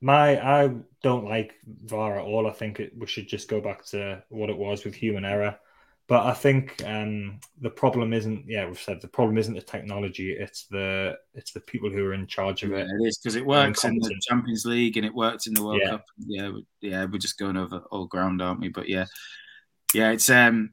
my 0.00 0.38
I 0.38 0.74
don't 1.02 1.24
like 1.24 1.54
VAR 1.84 2.18
at 2.18 2.24
all. 2.24 2.46
I 2.46 2.52
think 2.52 2.80
it, 2.80 2.92
we 2.96 3.06
should 3.06 3.28
just 3.28 3.48
go 3.48 3.60
back 3.60 3.84
to 3.86 4.22
what 4.28 4.50
it 4.50 4.58
was 4.58 4.84
with 4.84 4.94
human 4.94 5.24
error. 5.24 5.58
But 6.08 6.24
I 6.24 6.32
think 6.32 6.82
um, 6.86 7.38
the 7.60 7.68
problem 7.68 8.14
isn't, 8.14 8.44
yeah, 8.48 8.66
we've 8.66 8.80
said 8.80 9.00
the 9.02 9.08
problem 9.08 9.36
isn't 9.36 9.52
the 9.52 9.60
technology; 9.60 10.32
it's 10.32 10.64
the 10.70 11.18
it's 11.34 11.52
the 11.52 11.60
people 11.60 11.90
who 11.90 12.02
are 12.06 12.14
in 12.14 12.26
charge 12.26 12.62
of 12.62 12.70
Yeah, 12.70 12.78
it. 12.78 12.86
it 12.86 13.06
is 13.06 13.18
because 13.18 13.36
it 13.36 13.44
works 13.44 13.84
in 13.84 13.98
the. 13.98 14.20
Champions 14.26 14.64
League 14.64 14.96
and 14.96 15.04
it 15.04 15.14
worked 15.14 15.46
in 15.46 15.52
the 15.52 15.62
World 15.62 15.80
Yeah. 15.82 15.90
Cup. 15.90 16.04
Yeah, 16.26 16.48
we- 16.48 16.66
yeah, 16.80 17.04
we're 17.04 17.18
just 17.18 17.38
going 17.38 17.58
over 17.58 17.82
old 17.90 18.08
ground, 18.08 18.40
aren't 18.40 18.60
we? 18.60 18.68
But 18.68 18.88
yeah, 18.88 19.04
yeah, 19.92 20.10
it's 20.12 20.30
um, 20.30 20.70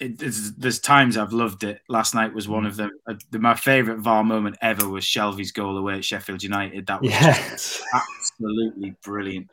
it, 0.00 0.22
it's, 0.22 0.52
there's 0.52 0.80
times 0.80 1.18
I've 1.18 1.34
loved 1.34 1.62
it. 1.62 1.82
Last 1.90 2.14
night 2.14 2.32
was 2.32 2.46
Mm. 2.46 2.50
one 2.52 2.64
of 2.66 2.76
them. 2.76 2.90
Uh, 3.06 3.16
the, 3.30 3.38
my 3.40 3.54
favourite 3.54 4.00
VAR 4.00 4.24
moment 4.24 4.56
ever 4.62 4.88
was 4.88 5.04
Shelvey's 5.04 5.52
goal 5.52 5.76
away 5.76 5.96
at 5.96 6.04
Sheffield 6.06 6.42
United. 6.42 6.86
That 6.86 7.02
was 7.02 7.10
just 7.12 7.82
absolutely 7.92 8.94
brilliant. 9.04 9.48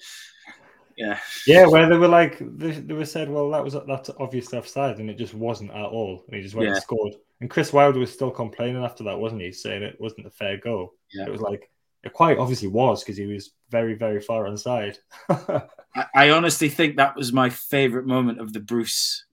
Yeah, 0.97 1.19
yeah. 1.45 1.67
Where 1.67 1.87
they 1.87 1.97
were 1.97 2.07
like, 2.07 2.39
they, 2.39 2.71
they 2.71 2.93
were 2.93 3.05
said, 3.05 3.29
well, 3.29 3.51
that 3.51 3.63
was 3.63 3.75
that's 3.87 4.09
obviously 4.19 4.57
offside, 4.57 4.97
and 4.97 5.09
it 5.09 5.17
just 5.17 5.35
wasn't 5.35 5.71
at 5.71 5.85
all. 5.85 6.23
And 6.27 6.35
he 6.35 6.41
just 6.41 6.55
went 6.55 6.67
Yeah. 6.69 6.73
and 6.73 6.81
scored. 6.81 7.13
And 7.39 7.49
Chris 7.49 7.71
Wilder 7.71 7.99
was 7.99 8.11
still 8.11 8.31
complaining 8.31 8.83
after 8.83 9.03
that, 9.03 9.19
wasn't 9.19 9.43
he? 9.43 9.51
Saying 9.51 9.83
it 9.83 10.01
wasn't 10.01 10.25
a 10.25 10.31
fair 10.31 10.57
goal. 10.57 10.93
Yeah. 11.13 11.25
It 11.27 11.31
was 11.31 11.41
like 11.41 11.69
it 12.03 12.13
quite 12.13 12.39
obviously 12.39 12.67
was 12.67 13.03
because 13.03 13.17
he 13.17 13.27
was 13.27 13.51
very, 13.69 13.93
very 13.93 14.21
far 14.21 14.45
onside. 14.45 14.97
I, 15.29 16.05
I 16.15 16.29
honestly 16.31 16.69
think 16.69 16.97
that 16.97 17.15
was 17.15 17.31
my 17.31 17.49
favourite 17.49 18.07
moment 18.07 18.39
of 18.39 18.53
the 18.53 18.59
Bruce 18.59 19.25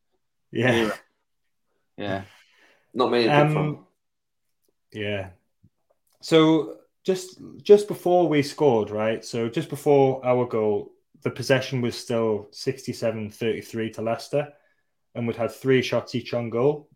yeah. 0.52 0.70
era. 0.72 0.94
Yeah, 1.96 2.22
Not 2.92 3.12
many 3.12 3.24
to 3.24 3.30
pick 3.30 3.56
Um. 3.56 3.86
Yeah. 4.92 5.28
So 6.20 6.78
just 7.04 7.38
just 7.62 7.86
before 7.86 8.26
we 8.28 8.42
scored, 8.42 8.90
right? 8.90 9.24
So 9.24 9.48
just 9.48 9.68
before 9.68 10.24
our 10.26 10.44
goal, 10.44 10.90
the 11.25 11.31
possession 11.31 11.81
was 11.81 11.97
still 11.97 12.49
67-33 12.53 13.95
to 13.95 14.03
Leicester, 14.03 14.53
and 15.14 15.27
we'd 15.27 15.37
had 15.37 15.51
three 15.51 15.83
shots 15.83 16.14
each 16.14 16.35
on 16.35 16.51
goal. 16.51 16.89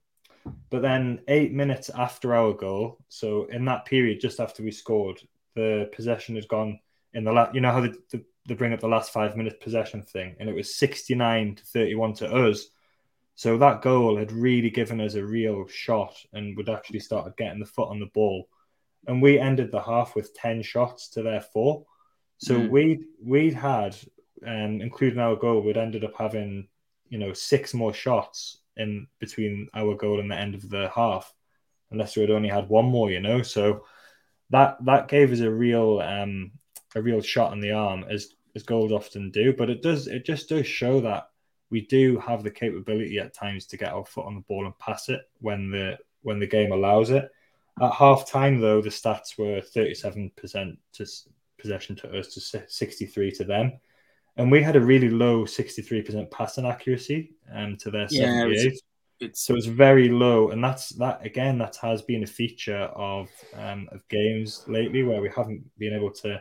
But 0.71 0.83
then 0.83 1.21
eight 1.29 1.53
minutes 1.53 1.91
after 1.91 2.35
our 2.35 2.53
goal, 2.53 2.99
so 3.09 3.47
in 3.47 3.65
that 3.65 3.85
period, 3.87 4.21
just 4.21 4.39
after 4.39 4.63
we 4.63 4.71
scored, 4.71 5.21
the 5.55 5.91
possession 5.93 6.37
had 6.37 6.49
gone 6.49 6.79
in 7.13 7.25
the 7.25 7.33
last. 7.33 7.55
You 7.55 7.61
know 7.61 7.73
how 7.73 7.81
they, 7.81 7.93
they, 8.11 8.23
they 8.47 8.55
bring 8.55 8.73
up 8.73 8.81
the 8.81 8.89
last 8.89 9.13
five 9.13 9.37
minute 9.37 9.61
possession 9.61 10.03
thing, 10.03 10.37
and 10.39 10.49
it 10.49 10.55
was 10.55 10.77
sixty 10.77 11.15
nine 11.15 11.55
to 11.57 11.65
thirty 11.65 11.95
one 11.95 12.15
to 12.15 12.31
us. 12.35 12.67
So 13.35 13.59
that 13.59 13.83
goal 13.83 14.17
had 14.17 14.33
really 14.33 14.71
given 14.71 15.01
us 15.01 15.15
a 15.15 15.25
real 15.25 15.67
shot, 15.67 16.17
and 16.33 16.57
would 16.57 16.69
actually 16.71 17.01
started 17.01 17.37
getting 17.37 17.61
the 17.61 17.67
foot 17.67 17.91
on 17.91 18.01
the 18.01 18.07
ball, 18.07 18.49
and 19.07 19.21
we 19.21 19.39
ended 19.39 19.71
the 19.71 19.83
half 19.83 20.15
with 20.15 20.35
ten 20.35 20.63
shots 20.63 21.09
to 21.11 21.23
their 21.23 21.41
four. 21.43 21.85
So 22.39 22.55
Mm. 22.55 22.71
we 22.71 23.05
we'd 23.23 23.55
had, 23.55 23.97
um, 24.47 24.81
including 24.81 25.19
our 25.19 25.37
goal, 25.37 25.63
we'd 25.63 25.77
ended 25.77 26.05
up 26.05 26.15
having, 26.17 26.69
you 27.09 27.19
know, 27.19 27.33
six 27.33 27.75
more 27.75 27.93
shots 27.93 28.59
in 28.77 29.07
between 29.19 29.69
our 29.75 29.95
goal 29.95 30.21
and 30.21 30.31
the 30.31 30.37
end 30.37 30.55
of 30.55 30.69
the 30.69 30.89
half, 30.95 31.33
unless 31.91 32.17
we 32.17 32.23
had 32.23 32.31
only 32.31 32.49
had 32.49 32.69
one 32.69 32.87
more, 32.87 33.11
you 33.11 33.21
know. 33.21 33.43
So 33.43 33.85
that 34.51 34.77
that 34.85 35.09
gave 35.09 35.33
us 35.33 35.41
a 35.41 35.51
real 35.51 36.01
um 36.01 36.53
a 36.95 37.03
real 37.03 37.21
shot 37.21 37.53
in 37.53 37.61
the 37.61 37.73
arm 37.73 38.05
as 38.09 38.35
as 38.55 38.63
goals 38.63 38.93
often 38.93 39.31
do. 39.31 39.53
But 39.53 39.71
it 39.71 39.83
does 39.83 40.07
it 40.07 40.25
just 40.25 40.49
does 40.49 40.67
show 40.67 41.01
that 41.01 41.29
we 41.71 41.83
do 41.83 42.19
have 42.19 42.43
the 42.43 42.51
capability 42.51 43.19
at 43.19 43.35
times 43.35 43.67
to 43.67 43.77
get 43.77 43.93
our 43.93 44.05
foot 44.05 44.27
on 44.27 44.35
the 44.35 44.41
ball 44.43 44.65
and 44.65 44.79
pass 44.79 45.09
it 45.09 45.21
when 45.41 45.71
the 45.71 45.99
when 46.23 46.39
the 46.39 46.47
game 46.47 46.73
allows 46.73 47.11
it. 47.11 47.31
At 47.81 47.93
half 47.93 48.29
time, 48.29 48.61
though, 48.61 48.81
the 48.81 48.89
stats 48.89 49.39
were 49.39 49.61
37% 49.61 50.77
to 50.95 51.07
possession 51.59 51.95
to 51.97 52.19
us 52.19 52.35
to 52.35 52.41
si- 52.41 52.59
63 52.67 53.31
to 53.33 53.45
them. 53.45 53.73
And 54.39 54.51
we 54.51 54.63
had 54.63 54.77
a 54.77 54.81
really 54.81 55.11
low 55.11 55.45
63% 55.45 56.31
passing 56.31 56.65
accuracy 56.65 57.33
um, 57.53 57.77
to 57.79 57.91
their 57.91 58.07
Yeah, 58.11 58.45
it 58.45 58.49
was- 58.49 58.61
78. 58.63 58.83
it's 59.21 59.43
So 59.43 59.57
it's 59.57 59.67
very 59.67 60.09
low, 60.09 60.51
and 60.51 60.63
that's 60.63 60.91
that 60.91 61.27
again. 61.27 61.59
That 61.59 61.75
has 61.83 62.03
been 62.03 62.23
a 62.23 62.27
feature 62.27 62.83
of 62.95 63.29
um, 63.55 63.89
of 63.91 64.07
games 64.09 64.63
lately 64.69 65.03
where 65.03 65.21
we 65.21 65.29
haven't 65.29 65.63
been 65.77 65.93
able 65.93 66.13
to, 66.23 66.41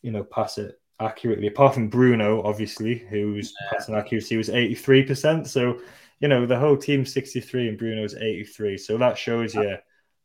you 0.00 0.10
know, 0.10 0.24
pass 0.24 0.56
it 0.56 0.80
accurately. 1.00 1.48
Apart 1.48 1.74
from 1.74 1.88
Bruno, 1.88 2.42
obviously, 2.44 2.96
whose 2.96 3.52
passing 3.70 3.94
accuracy 3.94 4.38
was 4.38 4.48
eighty 4.48 4.74
three 4.74 5.02
percent. 5.02 5.48
So, 5.48 5.82
you 6.20 6.28
know, 6.28 6.46
the 6.46 6.58
whole 6.58 6.78
team 6.78 7.04
sixty 7.04 7.40
three 7.40 7.68
and 7.68 7.76
Bruno's 7.76 8.14
eighty 8.14 8.44
three. 8.44 8.78
So 8.78 8.96
that 8.96 9.18
shows 9.18 9.54
you 9.54 9.72
h- 9.72 9.80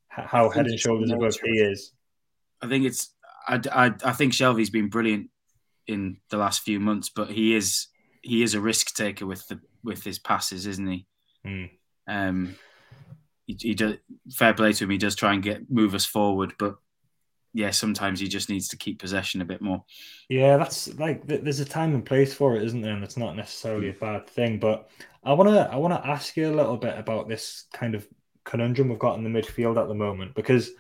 how 0.09 0.43
think 0.43 0.55
head 0.55 0.65
and 0.67 0.79
shoulders 0.79 1.11
above 1.11 1.35
he 1.43 1.59
is. 1.59 1.91
I 2.61 2.67
think 2.67 2.85
it's 2.85 3.13
I, 3.45 3.59
I, 3.73 3.93
I 4.05 4.13
think 4.13 4.31
Shelvey's 4.31 4.69
been 4.69 4.87
brilliant 4.87 5.29
in 5.87 6.17
the 6.29 6.37
last 6.37 6.61
few 6.61 6.79
months, 6.79 7.09
but 7.09 7.29
he 7.29 7.55
is 7.55 7.87
he 8.21 8.43
is 8.43 8.53
a 8.53 8.61
risk 8.61 8.95
taker 8.95 9.25
with 9.25 9.47
the 9.47 9.59
with 9.83 10.03
his 10.03 10.19
passes, 10.19 10.65
isn't 10.65 10.87
he? 10.87 11.05
Hmm. 11.45 11.63
Um, 12.07 12.55
he, 13.45 13.57
he 13.59 13.73
does 13.73 13.95
fair 14.31 14.53
play 14.53 14.73
to 14.73 14.83
him. 14.83 14.89
He 14.89 14.97
does 14.97 15.15
try 15.15 15.33
and 15.33 15.43
get 15.43 15.69
move 15.71 15.93
us 15.95 16.05
forward, 16.05 16.53
but 16.59 16.75
yeah, 17.53 17.71
sometimes 17.71 18.19
he 18.19 18.27
just 18.27 18.49
needs 18.49 18.67
to 18.69 18.77
keep 18.77 18.99
possession 18.99 19.41
a 19.41 19.45
bit 19.45 19.61
more. 19.61 19.83
Yeah, 20.29 20.57
that's 20.57 20.93
like 20.99 21.25
there's 21.25 21.59
a 21.59 21.65
time 21.65 21.95
and 21.95 22.05
place 22.05 22.33
for 22.33 22.55
it, 22.55 22.63
isn't 22.63 22.81
there? 22.81 22.93
And 22.93 23.03
it's 23.03 23.17
not 23.17 23.35
necessarily 23.35 23.89
a 23.89 23.93
bad 23.93 24.27
thing. 24.27 24.59
But 24.59 24.89
I 25.23 25.33
wanna 25.33 25.69
I 25.71 25.77
wanna 25.77 26.01
ask 26.03 26.37
you 26.37 26.49
a 26.49 26.55
little 26.55 26.77
bit 26.77 26.97
about 26.97 27.27
this 27.27 27.65
kind 27.73 27.95
of 27.95 28.07
conundrum 28.43 28.89
we've 28.89 28.99
got 28.99 29.17
in 29.17 29.23
the 29.23 29.29
midfield 29.41 29.81
at 29.81 29.87
the 29.87 29.93
moment 29.93 30.33
because 30.35 30.71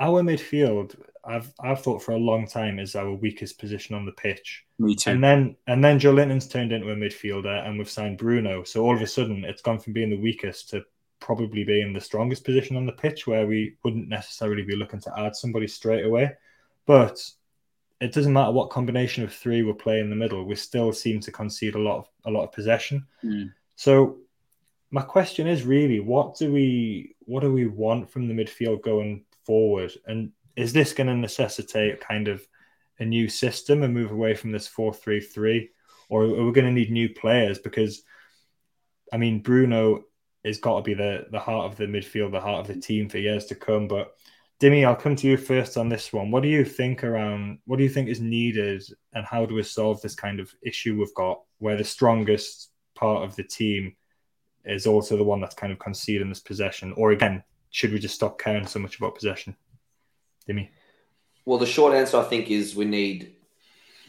our 0.00 0.22
midfield, 0.22 0.96
I've 1.24 1.52
I've 1.60 1.80
thought 1.80 2.02
for 2.02 2.12
a 2.12 2.18
long 2.18 2.46
time 2.46 2.78
is 2.78 2.96
our 2.96 3.12
weakest 3.12 3.58
position 3.58 3.94
on 3.94 4.04
the 4.04 4.12
pitch. 4.12 4.64
Me 4.78 4.94
too. 4.94 5.10
And 5.10 5.22
then 5.22 5.56
and 5.66 5.82
then 5.82 5.98
Joelinton's 5.98 6.48
turned 6.48 6.72
into 6.72 6.90
a 6.90 6.96
midfielder 6.96 7.66
and 7.66 7.78
we've 7.78 7.88
signed 7.88 8.18
Bruno. 8.18 8.64
So 8.64 8.84
all 8.84 8.96
of 8.96 9.02
a 9.02 9.06
sudden 9.06 9.44
it's 9.44 9.62
gone 9.62 9.78
from 9.78 9.92
being 9.92 10.10
the 10.10 10.20
weakest 10.20 10.70
to 10.70 10.84
probably 11.20 11.62
being 11.62 11.92
the 11.92 12.00
strongest 12.00 12.44
position 12.44 12.76
on 12.76 12.86
the 12.86 12.92
pitch 12.92 13.26
where 13.26 13.46
we 13.46 13.76
wouldn't 13.84 14.08
necessarily 14.08 14.62
be 14.62 14.74
looking 14.74 15.00
to 15.00 15.20
add 15.20 15.36
somebody 15.36 15.68
straight 15.68 16.04
away. 16.04 16.32
But 16.86 17.18
it 18.00 18.12
doesn't 18.12 18.32
matter 18.32 18.50
what 18.50 18.70
combination 18.70 19.22
of 19.22 19.32
three 19.32 19.62
we 19.62 19.72
play 19.74 20.00
in 20.00 20.10
the 20.10 20.16
middle, 20.16 20.44
we 20.44 20.56
still 20.56 20.92
seem 20.92 21.20
to 21.20 21.30
concede 21.30 21.76
a 21.76 21.78
lot 21.78 21.98
of 21.98 22.08
a 22.24 22.30
lot 22.30 22.44
of 22.44 22.52
possession. 22.52 23.06
Mm. 23.24 23.52
So 23.76 24.18
my 24.90 25.02
question 25.02 25.46
is 25.46 25.62
really 25.62 26.00
what 26.00 26.36
do 26.36 26.52
we 26.52 27.14
what 27.20 27.40
do 27.40 27.52
we 27.52 27.66
want 27.66 28.10
from 28.10 28.26
the 28.26 28.34
midfield 28.34 28.82
going 28.82 29.24
forward? 29.46 29.92
And 30.06 30.32
is 30.56 30.72
this 30.72 30.92
going 30.92 31.06
to 31.06 31.16
necessitate 31.16 32.00
kind 32.00 32.28
of 32.28 32.46
a 32.98 33.04
new 33.04 33.28
system 33.28 33.82
and 33.82 33.94
move 33.94 34.10
away 34.10 34.34
from 34.34 34.52
this 34.52 34.68
4-3-3 34.68 35.68
or 36.08 36.24
are 36.24 36.44
we 36.44 36.52
going 36.52 36.66
to 36.66 36.72
need 36.72 36.90
new 36.90 37.08
players 37.08 37.58
because 37.58 38.02
I 39.12 39.16
mean 39.16 39.40
Bruno 39.40 40.04
has 40.44 40.58
got 40.58 40.76
to 40.76 40.82
be 40.82 40.94
the 40.94 41.26
the 41.30 41.38
heart 41.38 41.70
of 41.70 41.76
the 41.76 41.86
midfield, 41.86 42.32
the 42.32 42.40
heart 42.40 42.68
of 42.68 42.74
the 42.74 42.80
team 42.80 43.08
for 43.08 43.18
years 43.18 43.46
to 43.46 43.54
come, 43.54 43.88
but 43.88 44.14
Dimi, 44.62 44.86
I'll 44.86 44.94
come 44.94 45.16
to 45.16 45.26
you 45.26 45.36
first 45.36 45.76
on 45.76 45.88
this 45.88 46.12
one. 46.12 46.30
What 46.30 46.44
do 46.44 46.48
you 46.48 46.64
think 46.64 47.02
around 47.02 47.58
what 47.64 47.78
do 47.78 47.82
you 47.82 47.90
think 47.90 48.08
is 48.08 48.20
needed 48.20 48.84
and 49.12 49.26
how 49.26 49.44
do 49.44 49.56
we 49.56 49.62
solve 49.64 50.00
this 50.00 50.14
kind 50.14 50.38
of 50.38 50.54
issue 50.62 50.96
we've 50.96 51.14
got 51.14 51.40
where 51.58 51.76
the 51.76 51.82
strongest 51.82 52.70
part 52.94 53.24
of 53.24 53.34
the 53.34 53.42
team 53.42 53.96
is 54.64 54.86
also 54.86 55.16
the 55.16 55.24
one 55.24 55.40
that's 55.40 55.56
kind 55.56 55.72
of 55.72 55.80
conceding 55.80 56.28
this 56.28 56.38
possession? 56.38 56.92
Or 56.96 57.10
again, 57.10 57.42
should 57.70 57.92
we 57.92 57.98
just 57.98 58.14
stop 58.14 58.38
caring 58.38 58.66
so 58.66 58.78
much 58.78 58.98
about 58.98 59.16
possession? 59.16 59.56
Dimi. 60.48 60.68
Well, 61.44 61.58
the 61.58 61.66
short 61.66 61.94
answer 61.94 62.18
I 62.18 62.24
think 62.24 62.50
is 62.50 62.76
we 62.76 62.84
need 62.84 63.34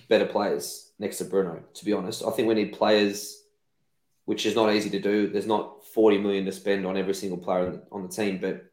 better 0.08 0.26
players 0.26 0.92
next 1.00 1.18
to 1.18 1.26
Bruno. 1.26 1.64
To 1.74 1.86
be 1.86 1.94
honest, 1.94 2.24
I 2.24 2.32
think 2.32 2.48
we 2.48 2.54
need 2.54 2.74
players, 2.74 3.42
which 4.26 4.46
is 4.46 4.56
not 4.56 4.74
easy 4.74 4.90
to 4.92 5.00
do. 5.00 5.28
There's 5.28 5.48
not 5.48 5.86
40 5.94 6.20
million 6.20 6.46
to 6.46 6.52
spend 6.52 6.86
on 6.86 6.98
every 6.98 7.14
single 7.14 7.38
player 7.38 7.82
on 7.92 8.04
the, 8.04 8.10
team, 8.10 8.40
but 8.40 8.66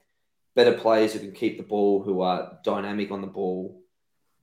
better 0.54 0.72
players 0.72 1.12
who 1.12 1.20
can 1.20 1.32
keep 1.32 1.56
the 1.56 1.62
ball, 1.62 2.02
who 2.02 2.20
are 2.20 2.58
dynamic 2.64 3.11
on 3.11 3.20
the 3.20 3.26
ball, 3.26 3.82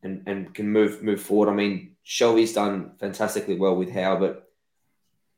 and 0.04 0.24
and 0.28 0.54
can 0.54 0.70
move 0.72 1.04
move 1.04 1.22
forward. 1.22 1.50
I 1.50 1.56
mean, 1.56 1.96
Shelvey's 2.06 2.54
done 2.54 2.92
fantastically 3.00 3.56
well 3.56 3.76
with 3.76 3.92
Howe, 3.92 4.20
but 4.20 4.50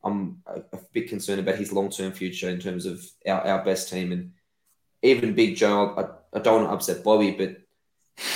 I'm 0.03 0.41
a, 0.45 0.61
a 0.73 0.79
bit 0.93 1.09
concerned 1.09 1.39
about 1.39 1.55
his 1.55 1.73
long 1.73 1.89
term 1.89 2.11
future 2.11 2.49
in 2.49 2.59
terms 2.59 2.85
of 2.85 3.05
our, 3.27 3.41
our 3.45 3.65
best 3.65 3.89
team 3.89 4.11
and 4.11 4.31
even 5.01 5.33
Big 5.33 5.55
Joe. 5.55 5.95
I, 5.97 6.37
I 6.37 6.41
don't 6.41 6.61
want 6.61 6.67
to 6.67 6.73
upset 6.73 7.03
Bobby, 7.03 7.31
but 7.31 7.57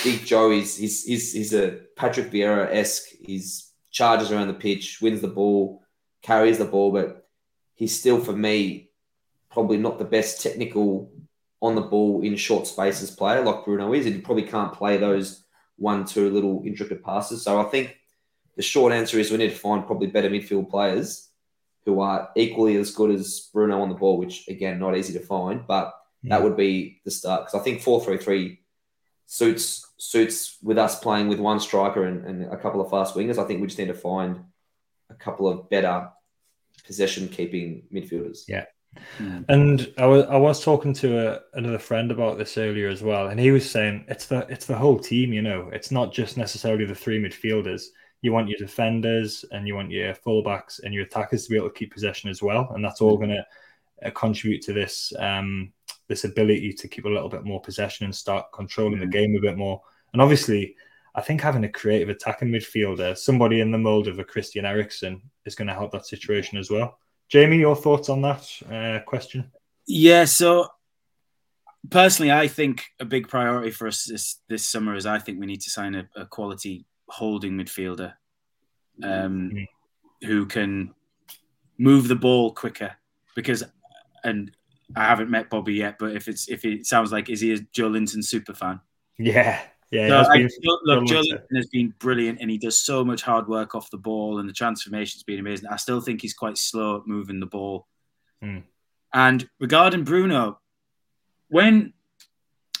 Big 0.02 0.24
Joe 0.24 0.50
is 0.50 0.76
he's 0.76 1.04
he's, 1.04 1.32
he's 1.32 1.54
a 1.54 1.80
Patrick 1.96 2.30
Vieira 2.30 2.68
esque. 2.72 3.08
He's 3.20 3.72
charges 3.90 4.32
around 4.32 4.48
the 4.48 4.54
pitch, 4.54 5.00
wins 5.00 5.20
the 5.20 5.28
ball, 5.28 5.82
carries 6.22 6.58
the 6.58 6.64
ball, 6.64 6.92
but 6.92 7.28
he's 7.74 7.98
still 7.98 8.20
for 8.20 8.32
me 8.32 8.90
probably 9.50 9.76
not 9.76 9.98
the 9.98 10.04
best 10.04 10.42
technical 10.42 11.12
on 11.62 11.74
the 11.74 11.80
ball 11.80 12.22
in 12.22 12.36
short 12.36 12.66
spaces 12.66 13.10
player 13.10 13.42
like 13.42 13.64
Bruno 13.64 13.94
is, 13.94 14.04
and 14.06 14.14
he 14.14 14.20
probably 14.20 14.42
can't 14.42 14.72
play 14.72 14.96
those 14.96 15.44
one 15.76 16.04
two 16.04 16.30
little 16.30 16.62
intricate 16.66 17.02
passes. 17.02 17.42
So 17.42 17.60
I 17.60 17.64
think 17.64 17.96
the 18.56 18.62
short 18.62 18.92
answer 18.92 19.18
is 19.18 19.30
we 19.30 19.38
need 19.38 19.50
to 19.50 19.56
find 19.56 19.86
probably 19.86 20.08
better 20.08 20.28
midfield 20.28 20.70
players 20.70 21.30
who 21.84 22.00
are 22.00 22.30
equally 22.36 22.76
as 22.76 22.90
good 22.90 23.10
as 23.10 23.48
Bruno 23.52 23.80
on 23.80 23.88
the 23.88 23.94
ball, 23.94 24.18
which 24.18 24.48
again 24.48 24.78
not 24.78 24.96
easy 24.96 25.12
to 25.14 25.24
find, 25.24 25.66
but 25.66 25.94
that 26.24 26.38
hmm. 26.38 26.44
would 26.44 26.56
be 26.56 27.00
the 27.04 27.10
start 27.10 27.42
because 27.42 27.60
I 27.60 27.62
think 27.62 27.80
four 27.80 28.02
three 28.02 28.18
three 28.18 28.60
suits 29.26 29.92
suits 29.96 30.58
with 30.62 30.78
us 30.78 30.98
playing 30.98 31.28
with 31.28 31.38
one 31.38 31.60
striker 31.60 32.04
and, 32.04 32.24
and 32.26 32.52
a 32.52 32.56
couple 32.56 32.80
of 32.80 32.90
fast 32.90 33.14
wingers. 33.14 33.38
I 33.38 33.46
think 33.46 33.60
we 33.60 33.66
just 33.66 33.78
need 33.78 33.88
to 33.88 33.94
find 33.94 34.44
a 35.10 35.14
couple 35.14 35.48
of 35.48 35.68
better 35.70 36.08
possession 36.86 37.28
keeping 37.28 37.84
midfielders. 37.92 38.44
Yeah. 38.48 38.66
Mm. 39.18 39.44
And 39.48 39.92
I 39.98 40.06
was 40.06 40.24
I 40.26 40.36
was 40.36 40.62
talking 40.62 40.92
to 40.94 41.34
a, 41.34 41.40
another 41.54 41.78
friend 41.78 42.10
about 42.10 42.38
this 42.38 42.56
earlier 42.56 42.88
as 42.88 43.02
well, 43.02 43.28
and 43.28 43.40
he 43.40 43.50
was 43.50 43.68
saying 43.68 44.04
it's 44.08 44.26
the 44.26 44.46
it's 44.48 44.66
the 44.66 44.76
whole 44.76 44.98
team. 44.98 45.32
You 45.32 45.42
know, 45.42 45.68
it's 45.72 45.90
not 45.90 46.12
just 46.12 46.36
necessarily 46.36 46.84
the 46.84 46.94
three 46.94 47.20
midfielders. 47.20 47.86
You 48.22 48.32
want 48.32 48.48
your 48.48 48.58
defenders 48.58 49.44
and 49.50 49.66
you 49.66 49.74
want 49.74 49.90
your 49.90 50.14
fullbacks 50.14 50.80
and 50.82 50.94
your 50.94 51.04
attackers 51.04 51.44
to 51.44 51.50
be 51.50 51.56
able 51.56 51.68
to 51.68 51.74
keep 51.74 51.92
possession 51.92 52.30
as 52.30 52.42
well, 52.42 52.70
and 52.74 52.84
that's 52.84 53.00
all 53.00 53.16
going 53.16 53.30
to 53.30 53.44
uh, 54.06 54.10
contribute 54.10 54.62
to 54.62 54.72
this 54.72 55.12
um, 55.18 55.72
this 56.08 56.24
ability 56.24 56.72
to 56.72 56.88
keep 56.88 57.04
a 57.04 57.08
little 57.08 57.28
bit 57.28 57.44
more 57.44 57.60
possession 57.60 58.04
and 58.04 58.14
start 58.14 58.46
controlling 58.52 59.00
mm-hmm. 59.00 59.10
the 59.10 59.18
game 59.18 59.36
a 59.36 59.40
bit 59.40 59.56
more. 59.56 59.80
And 60.12 60.20
obviously, 60.20 60.76
I 61.14 61.20
think 61.20 61.40
having 61.40 61.64
a 61.64 61.68
creative 61.68 62.08
attacking 62.08 62.48
midfielder, 62.48 63.16
somebody 63.16 63.60
in 63.60 63.70
the 63.70 63.78
mold 63.78 64.08
of 64.08 64.18
a 64.18 64.24
Christian 64.24 64.64
Eriksen, 64.64 65.22
is 65.46 65.54
going 65.54 65.68
to 65.68 65.74
help 65.74 65.92
that 65.92 66.06
situation 66.06 66.58
as 66.58 66.70
well. 66.70 66.98
Jamie, 67.28 67.58
your 67.58 67.76
thoughts 67.76 68.08
on 68.08 68.22
that 68.22 68.48
uh, 68.70 69.02
question? 69.04 69.50
Yeah, 69.86 70.24
so 70.24 70.68
personally, 71.90 72.32
I 72.32 72.48
think 72.48 72.84
a 73.00 73.04
big 73.04 73.28
priority 73.28 73.70
for 73.70 73.86
us 73.86 74.04
this, 74.04 74.40
this 74.48 74.66
summer 74.66 74.94
is 74.94 75.06
I 75.06 75.18
think 75.18 75.40
we 75.40 75.46
need 75.46 75.60
to 75.62 75.70
sign 75.70 75.94
a, 75.94 76.08
a 76.16 76.26
quality 76.26 76.86
holding 77.08 77.52
midfielder 77.52 78.14
um, 79.02 79.50
mm-hmm. 79.50 80.26
who 80.26 80.46
can 80.46 80.94
move 81.78 82.08
the 82.08 82.14
ball 82.14 82.52
quicker 82.52 82.92
because 83.34 83.64
and 84.22 84.52
I 84.96 85.04
haven't 85.04 85.30
met 85.30 85.50
Bobby 85.50 85.74
yet, 85.74 85.96
but 85.98 86.14
if 86.14 86.28
it's 86.28 86.48
if 86.48 86.64
it 86.64 86.86
sounds 86.86 87.12
like 87.12 87.28
is 87.30 87.40
he 87.40 87.52
a 87.52 87.58
Joelinton 87.58 88.24
super 88.24 88.54
fan? 88.54 88.80
Yeah, 89.18 89.60
yeah. 89.90 90.24
So 90.24 90.30
I, 90.30 90.48
look, 90.84 91.04
Joelinton 91.04 91.56
has 91.56 91.66
been 91.66 91.94
brilliant, 91.98 92.40
and 92.40 92.50
he 92.50 92.58
does 92.58 92.78
so 92.78 93.04
much 93.04 93.22
hard 93.22 93.48
work 93.48 93.74
off 93.74 93.90
the 93.90 93.98
ball, 93.98 94.38
and 94.38 94.48
the 94.48 94.52
transformation's 94.52 95.22
been 95.22 95.40
amazing. 95.40 95.68
I 95.68 95.76
still 95.76 96.00
think 96.00 96.20
he's 96.20 96.34
quite 96.34 96.58
slow 96.58 96.98
at 96.98 97.06
moving 97.06 97.40
the 97.40 97.46
ball. 97.46 97.86
Hmm. 98.42 98.58
And 99.12 99.48
regarding 99.60 100.04
Bruno, 100.04 100.60
when 101.48 101.92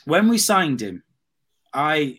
when 0.04 0.28
we 0.28 0.38
signed 0.38 0.82
him, 0.82 1.02
I 1.72 2.18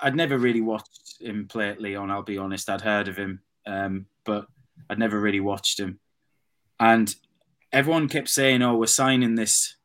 I'd 0.00 0.14
never 0.14 0.38
really 0.38 0.60
watched 0.60 1.20
him 1.20 1.48
play 1.48 1.70
at 1.70 1.80
Lyon. 1.80 2.10
I'll 2.10 2.22
be 2.22 2.38
honest, 2.38 2.68
I'd 2.68 2.82
heard 2.82 3.08
of 3.08 3.16
him, 3.16 3.40
um, 3.66 4.06
but 4.24 4.46
I'd 4.90 4.98
never 4.98 5.18
really 5.18 5.40
watched 5.40 5.80
him. 5.80 5.98
And 6.78 7.14
everyone 7.76 8.08
kept 8.08 8.30
saying, 8.30 8.62
"Oh, 8.62 8.76
we're 8.76 8.86
signing 8.86 9.34
this 9.34 9.76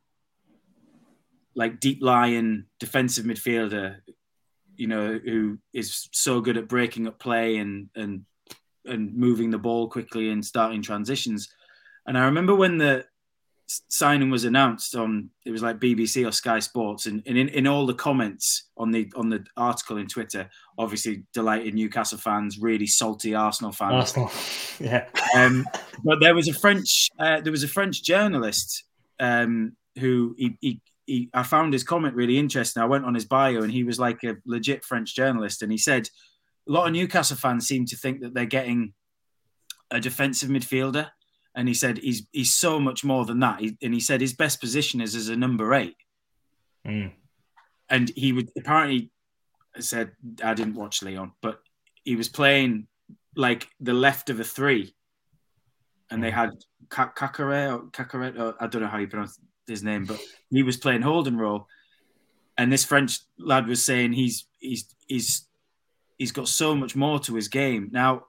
like 1.53 1.81
deep 1.81 2.01
lying 2.01 2.65
defensive 2.79 3.25
midfielder, 3.25 3.97
you 4.77 4.87
know, 4.87 5.19
who 5.23 5.57
is 5.73 6.07
so 6.13 6.39
good 6.39 6.55
at 6.55 6.69
breaking 6.69 7.05
up 7.07 7.19
play 7.19 7.57
and 7.57 7.89
and 7.95 8.25
and 8.85 9.13
moving 9.13 9.51
the 9.51 9.59
ball 9.59 9.89
quickly 9.89 10.29
and 10.29 10.45
starting 10.45 10.81
transitions." 10.81 11.53
And 12.07 12.17
I 12.17 12.25
remember 12.25 12.55
when 12.55 12.77
the 12.77 13.05
signing 13.89 14.29
was 14.29 14.43
announced 14.43 14.95
on 14.95 15.29
it 15.45 15.51
was 15.51 15.61
like 15.61 15.79
BBC 15.79 16.27
or 16.27 16.31
Sky 16.31 16.59
Sports 16.59 17.05
and, 17.05 17.21
and 17.25 17.37
in, 17.37 17.47
in 17.49 17.67
all 17.67 17.85
the 17.85 17.93
comments 17.93 18.69
on 18.77 18.91
the 18.91 19.11
on 19.15 19.29
the 19.29 19.45
article 19.57 19.97
in 19.97 20.07
Twitter 20.07 20.49
obviously 20.77 21.23
delighted 21.33 21.73
Newcastle 21.73 22.17
fans 22.17 22.59
really 22.59 22.87
salty 22.87 23.35
Arsenal 23.35 23.71
fans. 23.71 24.15
Arsenal 24.15 24.31
yeah. 24.79 25.07
Um, 25.35 25.65
but 26.03 26.19
there 26.19 26.35
was 26.35 26.47
a 26.47 26.53
French 26.53 27.09
uh, 27.19 27.41
there 27.41 27.51
was 27.51 27.63
a 27.63 27.67
French 27.67 28.03
journalist 28.03 28.83
um, 29.19 29.75
who 29.99 30.35
he, 30.37 30.57
he, 30.61 30.81
he 31.05 31.29
I 31.33 31.43
found 31.43 31.73
his 31.73 31.83
comment 31.83 32.15
really 32.15 32.37
interesting. 32.37 32.81
I 32.81 32.87
went 32.87 33.05
on 33.05 33.13
his 33.13 33.25
bio 33.25 33.61
and 33.61 33.71
he 33.71 33.83
was 33.83 33.99
like 33.99 34.23
a 34.23 34.37
legit 34.45 34.83
French 34.83 35.15
journalist 35.15 35.61
and 35.61 35.71
he 35.71 35.77
said 35.77 36.09
a 36.67 36.71
lot 36.71 36.87
of 36.87 36.93
Newcastle 36.93 37.37
fans 37.37 37.67
seem 37.67 37.85
to 37.87 37.95
think 37.95 38.21
that 38.21 38.33
they're 38.33 38.45
getting 38.45 38.93
a 39.91 39.99
defensive 39.99 40.49
midfielder 40.49 41.09
and 41.55 41.67
he 41.67 41.73
said 41.73 41.97
he's 41.97 42.27
he's 42.31 42.53
so 42.53 42.79
much 42.79 43.03
more 43.03 43.25
than 43.25 43.39
that. 43.39 43.59
He, 43.59 43.77
and 43.81 43.93
he 43.93 43.99
said 43.99 44.21
his 44.21 44.33
best 44.33 44.59
position 44.59 45.01
is 45.01 45.15
as 45.15 45.29
a 45.29 45.35
number 45.35 45.73
eight. 45.73 45.95
Mm. 46.85 47.11
And 47.89 48.11
he 48.15 48.31
would 48.31 48.49
apparently 48.57 49.11
said 49.79 50.11
I 50.43 50.53
didn't 50.53 50.75
watch 50.75 51.03
Lyon, 51.03 51.31
but 51.41 51.61
he 52.03 52.15
was 52.15 52.29
playing 52.29 52.87
like 53.35 53.67
the 53.79 53.93
left 53.93 54.29
of 54.29 54.39
a 54.39 54.43
three, 54.43 54.95
and 56.09 56.23
they 56.23 56.31
had 56.31 56.51
Caqueret 56.87 57.73
or 57.73 57.79
Caqueret. 57.91 58.39
Or, 58.39 58.55
I 58.59 58.67
don't 58.67 58.81
know 58.81 58.87
how 58.87 58.97
you 58.97 59.07
pronounce 59.07 59.39
his 59.67 59.83
name, 59.83 60.05
but 60.05 60.19
he 60.49 60.63
was 60.63 60.77
playing 60.77 61.01
holding 61.01 61.37
role, 61.37 61.67
and 62.57 62.71
this 62.71 62.85
French 62.85 63.19
lad 63.37 63.67
was 63.67 63.85
saying 63.85 64.13
he's 64.13 64.45
he's 64.59 64.85
he's 65.07 65.47
he's 66.17 66.31
got 66.31 66.47
so 66.47 66.75
much 66.75 66.95
more 66.95 67.19
to 67.19 67.35
his 67.35 67.47
game 67.47 67.89
now 67.91 68.25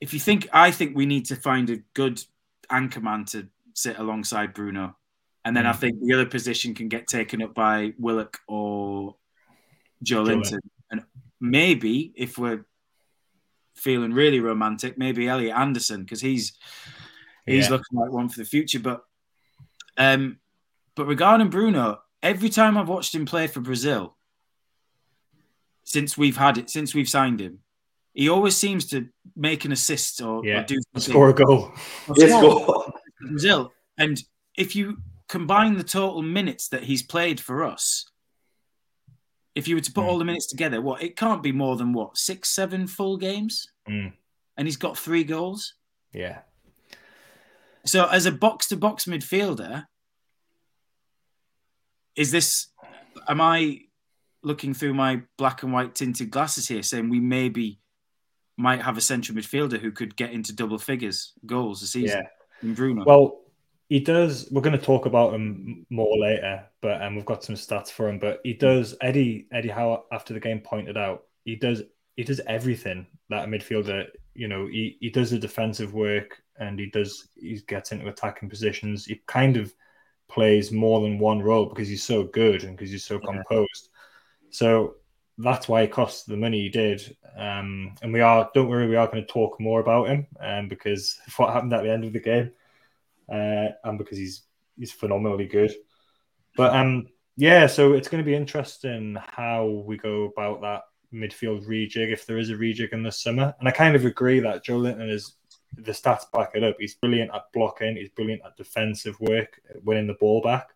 if 0.00 0.12
you 0.12 0.20
think, 0.20 0.48
I 0.52 0.70
think 0.70 0.96
we 0.96 1.06
need 1.06 1.26
to 1.26 1.36
find 1.36 1.70
a 1.70 1.78
good 1.94 2.22
anchor 2.70 3.00
man 3.00 3.24
to 3.26 3.48
sit 3.74 3.98
alongside 3.98 4.54
Bruno. 4.54 4.96
And 5.44 5.56
then 5.56 5.64
mm. 5.64 5.70
I 5.70 5.72
think 5.72 6.00
the 6.00 6.14
other 6.14 6.26
position 6.26 6.74
can 6.74 6.88
get 6.88 7.06
taken 7.06 7.42
up 7.42 7.54
by 7.54 7.92
Willock 7.98 8.38
or 8.48 9.16
Joelinton. 10.04 10.58
And 10.90 11.04
maybe 11.40 12.12
if 12.16 12.36
we're 12.36 12.66
feeling 13.74 14.12
really 14.12 14.40
romantic, 14.40 14.98
maybe 14.98 15.28
Elliot 15.28 15.56
Anderson, 15.56 16.02
because 16.02 16.20
he's 16.20 16.54
he's 17.44 17.66
yeah. 17.66 17.70
looking 17.70 17.98
like 17.98 18.10
one 18.10 18.28
for 18.28 18.40
the 18.40 18.44
future. 18.44 18.80
But 18.80 19.04
um 19.96 20.38
but 20.96 21.06
regarding 21.06 21.50
Bruno, 21.50 22.00
every 22.22 22.48
time 22.48 22.76
I've 22.76 22.88
watched 22.88 23.14
him 23.14 23.26
play 23.26 23.46
for 23.46 23.60
Brazil, 23.60 24.16
since 25.84 26.18
we've 26.18 26.36
had 26.36 26.58
it, 26.58 26.70
since 26.70 26.94
we've 26.94 27.08
signed 27.08 27.40
him, 27.40 27.60
he 28.16 28.30
always 28.30 28.56
seems 28.56 28.86
to 28.86 29.08
make 29.36 29.66
an 29.66 29.72
assist 29.72 30.22
or, 30.22 30.44
yeah. 30.44 30.60
or 30.60 30.64
do 30.64 30.78
score 30.96 31.28
a 31.28 31.34
goal. 31.34 31.70
Yes, 32.16 32.30
goal. 32.30 32.90
Brazil. 33.20 33.72
And 33.98 34.18
if 34.56 34.74
you 34.74 34.96
combine 35.28 35.76
the 35.76 35.84
total 35.84 36.22
minutes 36.22 36.68
that 36.68 36.82
he's 36.82 37.02
played 37.02 37.38
for 37.38 37.62
us, 37.62 38.10
if 39.54 39.68
you 39.68 39.74
were 39.74 39.82
to 39.82 39.92
put 39.92 40.04
mm. 40.04 40.08
all 40.08 40.18
the 40.18 40.24
minutes 40.24 40.46
together, 40.46 40.80
what 40.80 41.02
it 41.02 41.14
can't 41.14 41.42
be 41.42 41.52
more 41.52 41.76
than 41.76 41.92
what 41.92 42.16
six, 42.16 42.48
seven 42.48 42.86
full 42.86 43.18
games, 43.18 43.68
mm. 43.86 44.10
and 44.56 44.66
he's 44.66 44.78
got 44.78 44.96
three 44.96 45.22
goals. 45.22 45.74
Yeah. 46.14 46.38
So 47.84 48.06
as 48.06 48.24
a 48.24 48.32
box 48.32 48.68
to 48.68 48.78
box 48.78 49.04
midfielder, 49.04 49.84
is 52.16 52.30
this? 52.30 52.68
Am 53.28 53.42
I 53.42 53.80
looking 54.42 54.72
through 54.72 54.94
my 54.94 55.22
black 55.36 55.62
and 55.62 55.72
white 55.72 55.94
tinted 55.94 56.30
glasses 56.30 56.66
here, 56.66 56.82
saying 56.82 57.10
we 57.10 57.20
maybe 57.20 57.78
might 58.56 58.82
have 58.82 58.96
a 58.96 59.00
central 59.00 59.36
midfielder 59.36 59.78
who 59.78 59.90
could 59.90 60.16
get 60.16 60.32
into 60.32 60.54
double 60.54 60.78
figures 60.78 61.32
goals 61.44 61.82
a 61.82 61.86
season. 61.86 62.22
Yeah. 62.22 62.68
In 62.68 62.74
Bruno. 62.74 63.04
Well, 63.04 63.40
he 63.88 64.00
does. 64.00 64.48
We're 64.50 64.62
going 64.62 64.78
to 64.78 64.84
talk 64.84 65.06
about 65.06 65.34
him 65.34 65.86
more 65.90 66.16
later, 66.18 66.64
but 66.80 67.02
um, 67.02 67.14
we've 67.14 67.24
got 67.26 67.44
some 67.44 67.54
stats 67.54 67.90
for 67.90 68.08
him. 68.08 68.18
But 68.18 68.40
he 68.42 68.54
does. 68.54 68.96
Eddie 69.00 69.46
Eddie 69.52 69.68
Howe 69.68 70.04
after 70.10 70.34
the 70.34 70.40
game 70.40 70.60
pointed 70.60 70.96
out 70.96 71.24
he 71.44 71.56
does 71.56 71.82
he 72.16 72.24
does 72.24 72.40
everything 72.46 73.06
that 73.28 73.44
a 73.44 73.48
midfielder. 73.48 74.06
You 74.34 74.48
know, 74.48 74.66
he, 74.66 74.98
he 75.00 75.08
does 75.10 75.30
the 75.30 75.38
defensive 75.38 75.94
work 75.94 76.42
and 76.58 76.78
he 76.78 76.86
does 76.86 77.28
he 77.36 77.60
gets 77.68 77.92
into 77.92 78.08
attacking 78.08 78.48
positions. 78.48 79.04
He 79.04 79.22
kind 79.26 79.56
of 79.56 79.72
plays 80.28 80.72
more 80.72 81.00
than 81.00 81.18
one 81.18 81.40
role 81.40 81.66
because 81.66 81.88
he's 81.88 82.02
so 82.02 82.24
good 82.24 82.64
and 82.64 82.76
because 82.76 82.90
he's 82.90 83.04
so 83.04 83.20
yeah. 83.22 83.32
composed. 83.32 83.90
So 84.50 84.96
that's 85.38 85.68
why 85.68 85.82
it 85.82 85.92
cost 85.92 86.26
the 86.26 86.36
money 86.36 86.62
he 86.62 86.68
did. 86.68 87.16
Um, 87.36 87.94
and 88.02 88.12
we 88.12 88.20
are, 88.20 88.50
don't 88.54 88.68
worry, 88.68 88.88
we 88.88 88.96
are 88.96 89.06
going 89.06 89.24
to 89.24 89.32
talk 89.32 89.60
more 89.60 89.80
about 89.80 90.08
him 90.08 90.26
um, 90.40 90.68
because 90.68 91.18
of 91.26 91.32
what 91.38 91.52
happened 91.52 91.72
at 91.74 91.82
the 91.82 91.92
end 91.92 92.04
of 92.04 92.12
the 92.12 92.20
game, 92.20 92.52
uh, 93.30 93.68
and 93.84 93.98
because 93.98 94.18
he's 94.18 94.42
he's 94.78 94.92
phenomenally 94.92 95.46
good. 95.46 95.74
But 96.56 96.74
um, 96.74 97.08
yeah, 97.36 97.66
so 97.66 97.92
it's 97.92 98.08
going 98.08 98.22
to 98.22 98.26
be 98.26 98.34
interesting 98.34 99.16
how 99.20 99.84
we 99.86 99.98
go 99.98 100.24
about 100.24 100.62
that 100.62 100.82
midfield 101.12 101.66
rejig 101.66 102.12
if 102.12 102.26
there 102.26 102.38
is 102.38 102.50
a 102.50 102.54
rejig 102.54 102.92
in 102.92 103.02
the 103.02 103.12
summer. 103.12 103.54
And 103.58 103.68
I 103.68 103.72
kind 103.72 103.94
of 103.94 104.04
agree 104.04 104.40
that 104.40 104.64
Joelinton 104.64 105.10
is 105.10 105.36
the 105.76 105.92
stats 105.92 106.30
back 106.32 106.52
it 106.54 106.64
up. 106.64 106.76
He's 106.78 106.94
brilliant 106.94 107.30
at 107.34 107.52
blocking. 107.52 107.96
He's 107.96 108.08
brilliant 108.08 108.42
at 108.44 108.56
defensive 108.56 109.18
work, 109.20 109.60
winning 109.82 110.06
the 110.06 110.14
ball 110.14 110.40
back. 110.40 110.70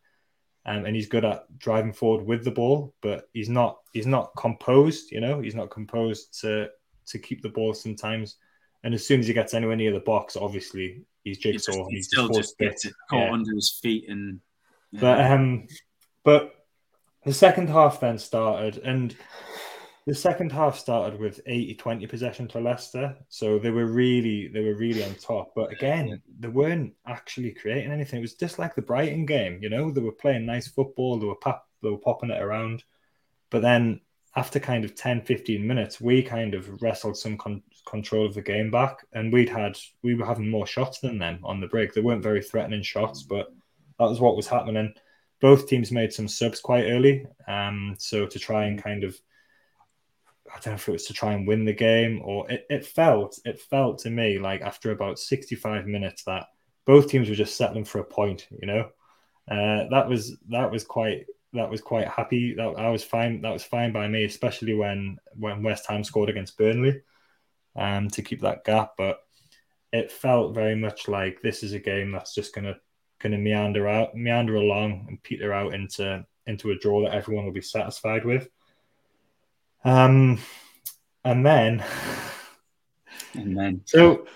Um, 0.66 0.84
and 0.84 0.94
he's 0.94 1.08
good 1.08 1.24
at 1.24 1.46
driving 1.58 1.92
forward 1.92 2.26
with 2.26 2.44
the 2.44 2.50
ball, 2.50 2.94
but 3.00 3.28
he's 3.32 3.48
not 3.48 3.78
he's 3.92 4.06
not 4.06 4.32
composed. 4.36 5.10
You 5.10 5.20
know, 5.20 5.40
he's 5.40 5.54
not 5.54 5.70
composed 5.70 6.40
to 6.40 6.68
to 7.06 7.18
keep 7.18 7.42
the 7.42 7.48
ball 7.48 7.74
sometimes. 7.74 8.36
And 8.84 8.94
as 8.94 9.06
soon 9.06 9.20
as 9.20 9.26
he 9.26 9.32
gets 9.34 9.52
anywhere 9.54 9.76
near 9.76 9.92
the 9.92 10.00
box, 10.00 10.36
obviously 10.36 11.02
he's 11.24 11.38
jigsaw. 11.38 11.72
He, 11.72 11.78
just, 11.78 11.90
he 11.90 11.96
he's 11.96 12.06
still 12.06 12.28
just 12.28 12.58
gets 12.58 12.84
it 12.84 12.92
caught 13.08 13.26
Yeah. 13.26 13.32
under 13.32 13.54
his 13.54 13.78
feet 13.82 14.08
and. 14.08 14.40
yeah. 14.92 15.00
But 15.00 15.30
um, 15.30 15.66
but 16.24 16.54
the 17.24 17.32
second 17.34 17.68
half 17.68 18.00
then 18.00 18.18
started, 18.18 18.78
and 18.78 19.14
the 20.10 20.16
second 20.16 20.50
half 20.50 20.76
started 20.76 21.20
with 21.20 21.40
80-20 21.46 22.08
possession 22.08 22.48
to 22.48 22.58
Leicester. 22.58 23.16
So 23.28 23.60
they 23.60 23.70
were 23.70 23.86
really 23.86 24.48
they 24.48 24.64
were 24.64 24.74
really 24.74 25.04
on 25.04 25.14
top. 25.14 25.52
But 25.54 25.70
again, 25.70 26.20
they 26.40 26.48
weren't 26.48 26.94
actually 27.06 27.52
creating 27.52 27.92
anything. 27.92 28.18
It 28.18 28.22
was 28.22 28.34
just 28.34 28.58
like 28.58 28.74
the 28.74 28.82
Brighton 28.82 29.24
game, 29.24 29.60
you 29.62 29.70
know. 29.70 29.92
They 29.92 30.00
were 30.00 30.10
playing 30.10 30.46
nice 30.46 30.66
football. 30.66 31.20
They 31.20 31.26
were 31.26 31.36
pop, 31.36 31.64
they 31.80 31.90
were 31.90 31.98
popping 31.98 32.30
it 32.30 32.42
around. 32.42 32.82
But 33.50 33.62
then 33.62 34.00
after 34.34 34.58
kind 34.58 34.84
of 34.84 34.96
10, 34.96 35.22
15 35.22 35.64
minutes, 35.64 36.00
we 36.00 36.24
kind 36.24 36.54
of 36.54 36.82
wrestled 36.82 37.16
some 37.16 37.38
con- 37.38 37.62
control 37.86 38.26
of 38.26 38.34
the 38.34 38.42
game 38.42 38.68
back, 38.68 39.06
and 39.12 39.32
we'd 39.32 39.48
had 39.48 39.78
we 40.02 40.16
were 40.16 40.26
having 40.26 40.50
more 40.50 40.66
shots 40.66 40.98
than 40.98 41.18
them 41.18 41.38
on 41.44 41.60
the 41.60 41.68
break. 41.68 41.94
They 41.94 42.00
weren't 42.00 42.24
very 42.24 42.42
threatening 42.42 42.82
shots, 42.82 43.22
but 43.22 43.46
that 44.00 44.08
was 44.08 44.18
what 44.18 44.34
was 44.34 44.48
happening. 44.48 44.92
Both 45.40 45.68
teams 45.68 45.92
made 45.92 46.12
some 46.12 46.26
subs 46.26 46.60
quite 46.60 46.86
early, 46.86 47.26
um, 47.46 47.94
so 47.96 48.26
to 48.26 48.38
try 48.40 48.64
and 48.64 48.82
kind 48.82 49.04
of, 49.04 49.16
I 50.54 50.58
don't 50.58 50.72
know 50.72 50.74
if 50.74 50.88
it 50.88 50.92
was 50.92 51.06
to 51.06 51.12
try 51.12 51.32
and 51.32 51.46
win 51.46 51.64
the 51.64 51.72
game 51.72 52.20
or 52.24 52.50
it, 52.50 52.66
it 52.68 52.84
felt 52.86 53.38
it 53.44 53.60
felt 53.60 53.98
to 54.00 54.10
me 54.10 54.38
like 54.38 54.62
after 54.62 54.90
about 54.90 55.18
sixty 55.18 55.54
five 55.54 55.86
minutes 55.86 56.24
that 56.24 56.46
both 56.86 57.08
teams 57.08 57.28
were 57.28 57.34
just 57.34 57.56
settling 57.56 57.84
for 57.84 58.00
a 58.00 58.04
point. 58.04 58.48
You 58.50 58.66
know, 58.66 58.80
uh, 59.50 59.88
that 59.90 60.08
was 60.08 60.36
that 60.48 60.70
was 60.70 60.84
quite 60.84 61.26
that 61.52 61.70
was 61.70 61.80
quite 61.80 62.08
happy. 62.08 62.54
That 62.54 62.74
I 62.78 62.90
was 62.90 63.04
fine. 63.04 63.42
That 63.42 63.52
was 63.52 63.64
fine 63.64 63.92
by 63.92 64.08
me, 64.08 64.24
especially 64.24 64.74
when 64.74 65.18
when 65.34 65.62
West 65.62 65.86
Ham 65.88 66.04
scored 66.04 66.30
against 66.30 66.58
Burnley, 66.58 67.00
um, 67.76 68.08
to 68.10 68.22
keep 68.22 68.40
that 68.42 68.64
gap. 68.64 68.92
But 68.96 69.20
it 69.92 70.12
felt 70.12 70.54
very 70.54 70.76
much 70.76 71.08
like 71.08 71.42
this 71.42 71.62
is 71.62 71.72
a 71.72 71.80
game 71.80 72.12
that's 72.12 72.34
just 72.34 72.54
gonna 72.54 72.76
gonna 73.20 73.38
meander 73.38 73.88
out, 73.88 74.14
meander 74.14 74.56
along, 74.56 75.06
and 75.08 75.22
peter 75.22 75.52
out 75.52 75.74
into 75.74 76.24
into 76.46 76.70
a 76.70 76.78
draw 76.78 77.02
that 77.02 77.14
everyone 77.14 77.44
will 77.44 77.52
be 77.52 77.60
satisfied 77.60 78.24
with. 78.24 78.48
Um, 79.84 80.38
and 81.24 81.44
then 81.44 81.84
and 83.34 83.56
then 83.56 83.82
so 83.84 84.26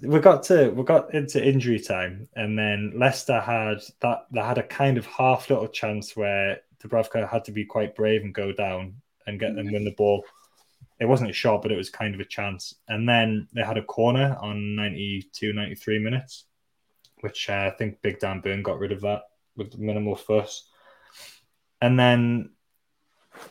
we 0.00 0.20
got 0.20 0.44
to 0.44 0.70
we 0.70 0.84
got 0.84 1.12
into 1.14 1.44
injury 1.44 1.80
time, 1.80 2.28
and 2.34 2.58
then 2.58 2.92
Leicester 2.96 3.40
had 3.40 3.78
that 4.00 4.26
they 4.32 4.40
had 4.40 4.58
a 4.58 4.62
kind 4.62 4.98
of 4.98 5.06
half 5.06 5.50
little 5.50 5.68
chance 5.68 6.16
where 6.16 6.60
Dubravka 6.82 7.28
had 7.28 7.44
to 7.46 7.52
be 7.52 7.64
quite 7.64 7.96
brave 7.96 8.22
and 8.22 8.34
go 8.34 8.52
down 8.52 8.94
and 9.26 9.40
get 9.40 9.50
and 9.50 9.70
win 9.72 9.84
the 9.84 9.94
ball. 9.96 10.24
It 11.00 11.06
wasn't 11.06 11.30
a 11.30 11.34
shot, 11.34 11.62
but 11.62 11.70
it 11.70 11.76
was 11.76 11.90
kind 11.90 12.14
of 12.14 12.20
a 12.20 12.24
chance. 12.24 12.74
And 12.88 13.08
then 13.08 13.46
they 13.52 13.62
had 13.62 13.78
a 13.78 13.84
corner 13.84 14.36
on 14.40 14.74
92, 14.74 15.52
93 15.52 15.98
minutes, 16.00 16.46
which 17.20 17.48
uh, 17.48 17.70
I 17.72 17.76
think 17.76 18.02
Big 18.02 18.18
Dan 18.18 18.40
Burn 18.40 18.64
got 18.64 18.80
rid 18.80 18.90
of 18.90 19.02
that 19.02 19.22
with 19.56 19.78
minimal 19.78 20.16
fuss. 20.16 20.68
And 21.80 21.96
then 21.96 22.50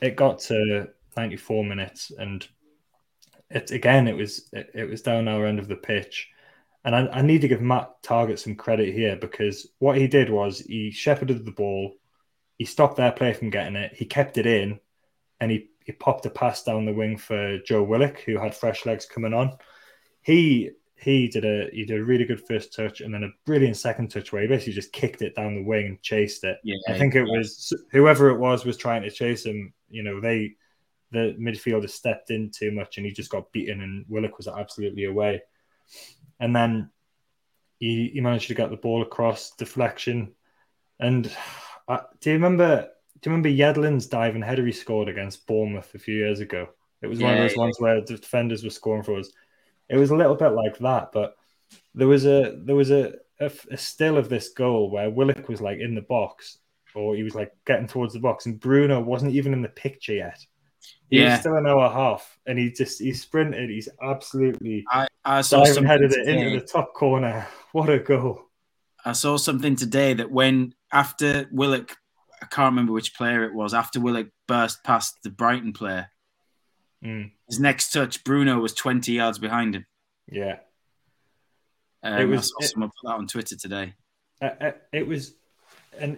it 0.01 0.17
got 0.17 0.39
to 0.39 0.89
94 1.17 1.65
minutes, 1.65 2.11
and 2.17 2.47
it 3.49 3.71
again 3.71 4.07
it 4.07 4.15
was 4.15 4.49
it, 4.53 4.71
it 4.73 4.89
was 4.89 5.01
down 5.01 5.27
our 5.27 5.45
end 5.45 5.59
of 5.59 5.67
the 5.67 5.75
pitch. 5.75 6.29
And 6.85 6.95
I, 6.95 7.07
I 7.07 7.21
need 7.21 7.41
to 7.41 7.49
give 7.49 7.61
Matt 7.61 8.01
Targett 8.01 8.39
some 8.39 8.55
credit 8.55 8.93
here 8.93 9.17
because 9.17 9.67
what 9.79 9.97
he 9.97 10.07
did 10.07 10.29
was 10.29 10.59
he 10.59 10.91
shepherded 10.91 11.43
the 11.43 11.51
ball, 11.51 11.93
he 12.57 12.63
stopped 12.65 12.95
their 12.95 13.11
play 13.11 13.33
from 13.33 13.49
getting 13.49 13.75
it, 13.75 13.93
he 13.93 14.05
kept 14.05 14.37
it 14.37 14.45
in, 14.45 14.79
and 15.41 15.51
he, 15.51 15.69
he 15.85 15.91
popped 15.91 16.25
a 16.25 16.29
pass 16.29 16.63
down 16.63 16.85
the 16.85 16.93
wing 16.93 17.17
for 17.17 17.59
Joe 17.59 17.83
Willock, 17.83 18.19
who 18.21 18.37
had 18.37 18.55
fresh 18.55 18.85
legs 18.85 19.05
coming 19.05 19.33
on. 19.33 19.57
He 20.21 20.71
he 20.95 21.27
did 21.27 21.45
a 21.45 21.69
he 21.71 21.85
did 21.85 21.99
a 21.99 22.03
really 22.03 22.25
good 22.25 22.45
first 22.47 22.73
touch 22.73 23.01
and 23.01 23.13
then 23.13 23.23
a 23.23 23.29
brilliant 23.45 23.77
second 23.77 24.09
touch 24.09 24.31
where 24.31 24.41
he 24.41 24.47
basically 24.47 24.73
just 24.73 24.91
kicked 24.91 25.21
it 25.21 25.35
down 25.35 25.55
the 25.55 25.63
wing 25.63 25.85
and 25.85 26.01
chased 26.01 26.43
it. 26.43 26.57
yeah, 26.63 26.75
I 26.89 26.97
think 26.97 27.15
it 27.15 27.23
was 27.23 27.71
whoever 27.91 28.29
it 28.29 28.39
was 28.39 28.65
was 28.65 28.77
trying 28.77 29.03
to 29.03 29.11
chase 29.11 29.45
him. 29.45 29.73
You 29.89 30.03
know, 30.03 30.19
they 30.19 30.55
the 31.11 31.35
midfielder 31.39 31.89
stepped 31.89 32.31
in 32.31 32.51
too 32.51 32.71
much 32.71 32.97
and 32.97 33.05
he 33.05 33.11
just 33.11 33.31
got 33.31 33.51
beaten, 33.51 33.81
and 33.81 34.05
Willock 34.07 34.37
was 34.37 34.47
absolutely 34.47 35.05
away. 35.05 35.41
And 36.39 36.55
then 36.55 36.89
he, 37.79 38.11
he 38.13 38.21
managed 38.21 38.47
to 38.47 38.55
get 38.55 38.69
the 38.69 38.77
ball 38.77 39.01
across 39.01 39.51
deflection. 39.51 40.33
And 40.99 41.31
uh, 41.87 41.99
do 42.19 42.31
you 42.31 42.35
remember? 42.35 42.89
Do 43.19 43.29
you 43.29 43.35
remember 43.35 43.49
Yedlin's 43.49 44.05
diving 44.05 44.43
header 44.43 44.65
he 44.65 44.71
scored 44.71 45.09
against 45.09 45.47
Bournemouth 45.47 45.93
a 45.95 45.99
few 45.99 46.15
years 46.15 46.39
ago? 46.39 46.69
It 47.01 47.07
was 47.07 47.19
one 47.19 47.33
of 47.33 47.39
those 47.39 47.55
yeah. 47.55 47.61
ones 47.61 47.79
where 47.79 48.01
the 48.01 48.17
defenders 48.17 48.63
were 48.63 48.69
scoring 48.69 49.03
for 49.03 49.17
us. 49.17 49.31
It 49.89 49.97
was 49.97 50.11
a 50.11 50.15
little 50.15 50.35
bit 50.35 50.49
like 50.49 50.77
that, 50.79 51.11
but 51.11 51.35
there 51.95 52.07
was 52.07 52.25
a 52.25 52.59
there 52.63 52.75
was 52.75 52.91
a, 52.91 53.13
a, 53.39 53.51
a 53.71 53.77
still 53.77 54.17
of 54.17 54.29
this 54.29 54.49
goal 54.49 54.91
where 54.91 55.09
Willock 55.09 55.47
was 55.49 55.61
like 55.61 55.79
in 55.79 55.95
the 55.95 56.01
box, 56.01 56.59
or 56.93 57.15
he 57.15 57.23
was 57.23 57.35
like 57.35 57.53
getting 57.65 57.87
towards 57.87 58.13
the 58.13 58.19
box, 58.19 58.45
and 58.45 58.59
Bruno 58.59 58.99
wasn't 58.99 59.33
even 59.33 59.53
in 59.53 59.61
the 59.61 59.69
picture 59.69 60.13
yet. 60.13 60.45
He 61.09 61.19
Yeah. 61.19 61.31
was 61.31 61.39
still 61.41 61.55
an 61.55 61.65
hour 61.67 61.89
half, 61.89 62.37
and 62.45 62.57
he 62.59 62.71
just 62.71 62.99
he 62.99 63.13
sprinted. 63.13 63.69
He's 63.69 63.89
absolutely 64.01 64.85
I, 64.89 65.07
I 65.23 65.41
saw 65.41 65.59
diving 65.59 65.73
something 65.73 65.89
headed 65.89 66.11
it 66.13 66.27
into 66.27 66.59
the 66.59 66.65
top 66.65 66.93
corner. 66.93 67.47
What 67.73 67.89
a 67.89 67.99
goal! 67.99 68.41
I 69.05 69.11
saw 69.11 69.37
something 69.37 69.75
today 69.75 70.13
that 70.15 70.31
when 70.31 70.73
after 70.91 71.47
Willock, 71.51 71.95
I 72.41 72.45
can't 72.47 72.71
remember 72.71 72.91
which 72.93 73.13
player 73.13 73.43
it 73.43 73.53
was. 73.53 73.73
After 73.73 73.99
Willock 73.99 74.27
burst 74.47 74.83
past 74.83 75.17
the 75.23 75.29
Brighton 75.29 75.73
player, 75.73 76.09
Mm, 77.03 77.31
his 77.47 77.59
next 77.59 77.91
touch, 77.91 78.23
Bruno 78.23 78.59
was 78.59 78.73
twenty 78.73 79.11
yards 79.13 79.37
behind 79.37 79.75
him. 79.75 79.85
yeah, 80.31 80.59
Um, 82.03 82.13
It 82.13 82.21
I 82.21 82.25
was- 82.25 82.49
saw 82.49 82.57
it- 82.63 82.67
someone 82.69 82.89
put 82.89 83.07
that 83.09 83.15
on 83.15 83.27
Twitter 83.27 83.55
today. 83.55 83.93
Uh, 84.41 84.45
uh, 84.61 84.71
it 84.91 85.05
was, 85.07 85.35
and 85.99 86.17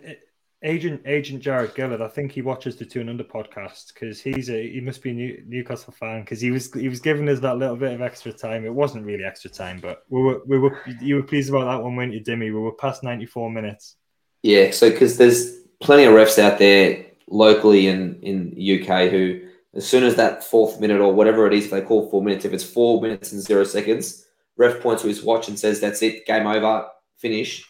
agent 0.64 1.02
agent 1.06 1.42
Jarred 1.42 1.74
Gillett. 1.74 2.02
I 2.02 2.08
think 2.08 2.32
he 2.32 2.42
watches 2.42 2.76
the 2.76 2.86
Toon 2.86 3.10
Under 3.10 3.24
podcast 3.24 3.94
because 3.94 4.20
he's 4.20 4.50
a 4.50 4.72
he 4.72 4.82
must 4.82 5.02
be 5.02 5.12
a 5.12 5.14
New, 5.14 5.44
Newcastle 5.48 5.94
fan 5.94 6.22
because 6.22 6.42
he 6.42 6.52
was 6.52 6.72
he 6.74 6.90
was 6.90 7.00
giving 7.00 7.30
us 7.30 7.40
that 7.40 7.58
little 7.58 7.76
bit 7.76 7.94
of 7.94 8.02
extra 8.02 8.34
time. 8.34 8.66
It 8.66 8.74
wasn't 8.74 9.06
really 9.06 9.24
extra 9.24 9.50
time, 9.50 9.80
but 9.80 10.04
we 10.10 10.22
were 10.22 10.42
we 10.46 10.60
were 10.60 10.80
you 11.02 11.16
were 11.16 11.24
pleased 11.24 11.50
about 11.50 11.66
that 11.66 11.84
one, 11.84 11.96
weren't 11.96 12.14
you, 12.14 12.22
Dimmy? 12.22 12.46
We 12.46 12.52
were 12.52 12.74
past 12.74 13.04
ninety 13.04 13.26
four 13.26 13.50
minutes. 13.50 13.96
Yeah, 14.44 14.72
so 14.72 14.90
because 14.90 15.18
there's 15.18 15.58
plenty 15.80 16.04
of 16.04 16.14
refs 16.14 16.40
out 16.40 16.60
there 16.60 17.06
locally 17.30 17.88
in 17.88 18.20
in 18.22 18.52
UK 18.52 19.10
who, 19.10 19.42
as 19.76 19.88
soon 19.88 20.04
as 20.04 20.16
that 20.16 20.44
fourth 20.44 20.80
minute 20.80 21.00
or 21.00 21.14
whatever 21.14 21.48
it 21.48 21.54
is, 21.54 21.70
they 21.70 21.82
call 21.82 22.10
four 22.10 22.24
minutes, 22.24 22.46
if 22.46 22.54
it's 22.54 22.64
four 22.64 23.02
minutes 23.02 23.32
and 23.32 23.42
zero 23.42 23.64
seconds, 23.64 24.26
ref 24.58 24.82
points 24.82 25.02
to 25.02 25.08
his 25.08 25.24
watch 25.24 25.48
and 25.48 25.58
says, 25.58 25.80
"That's 25.80 26.02
it, 26.02 26.26
game 26.26 26.48
over, 26.48 26.88
finish." 27.18 27.66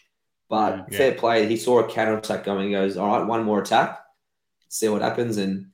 But 0.50 0.88
Yeah. 0.90 0.98
fair 0.98 1.12
play, 1.14 1.46
he 1.46 1.56
saw 1.56 1.78
a 1.78 1.88
counter 1.88 2.18
attack 2.18 2.44
going. 2.44 2.66
He 2.66 2.72
goes, 2.72 2.96
"All 2.98 3.06
right, 3.06 3.26
one 3.26 3.44
more 3.44 3.62
attack, 3.62 3.98
see 4.68 4.88
what 4.88 5.00
happens." 5.00 5.38
And 5.38 5.68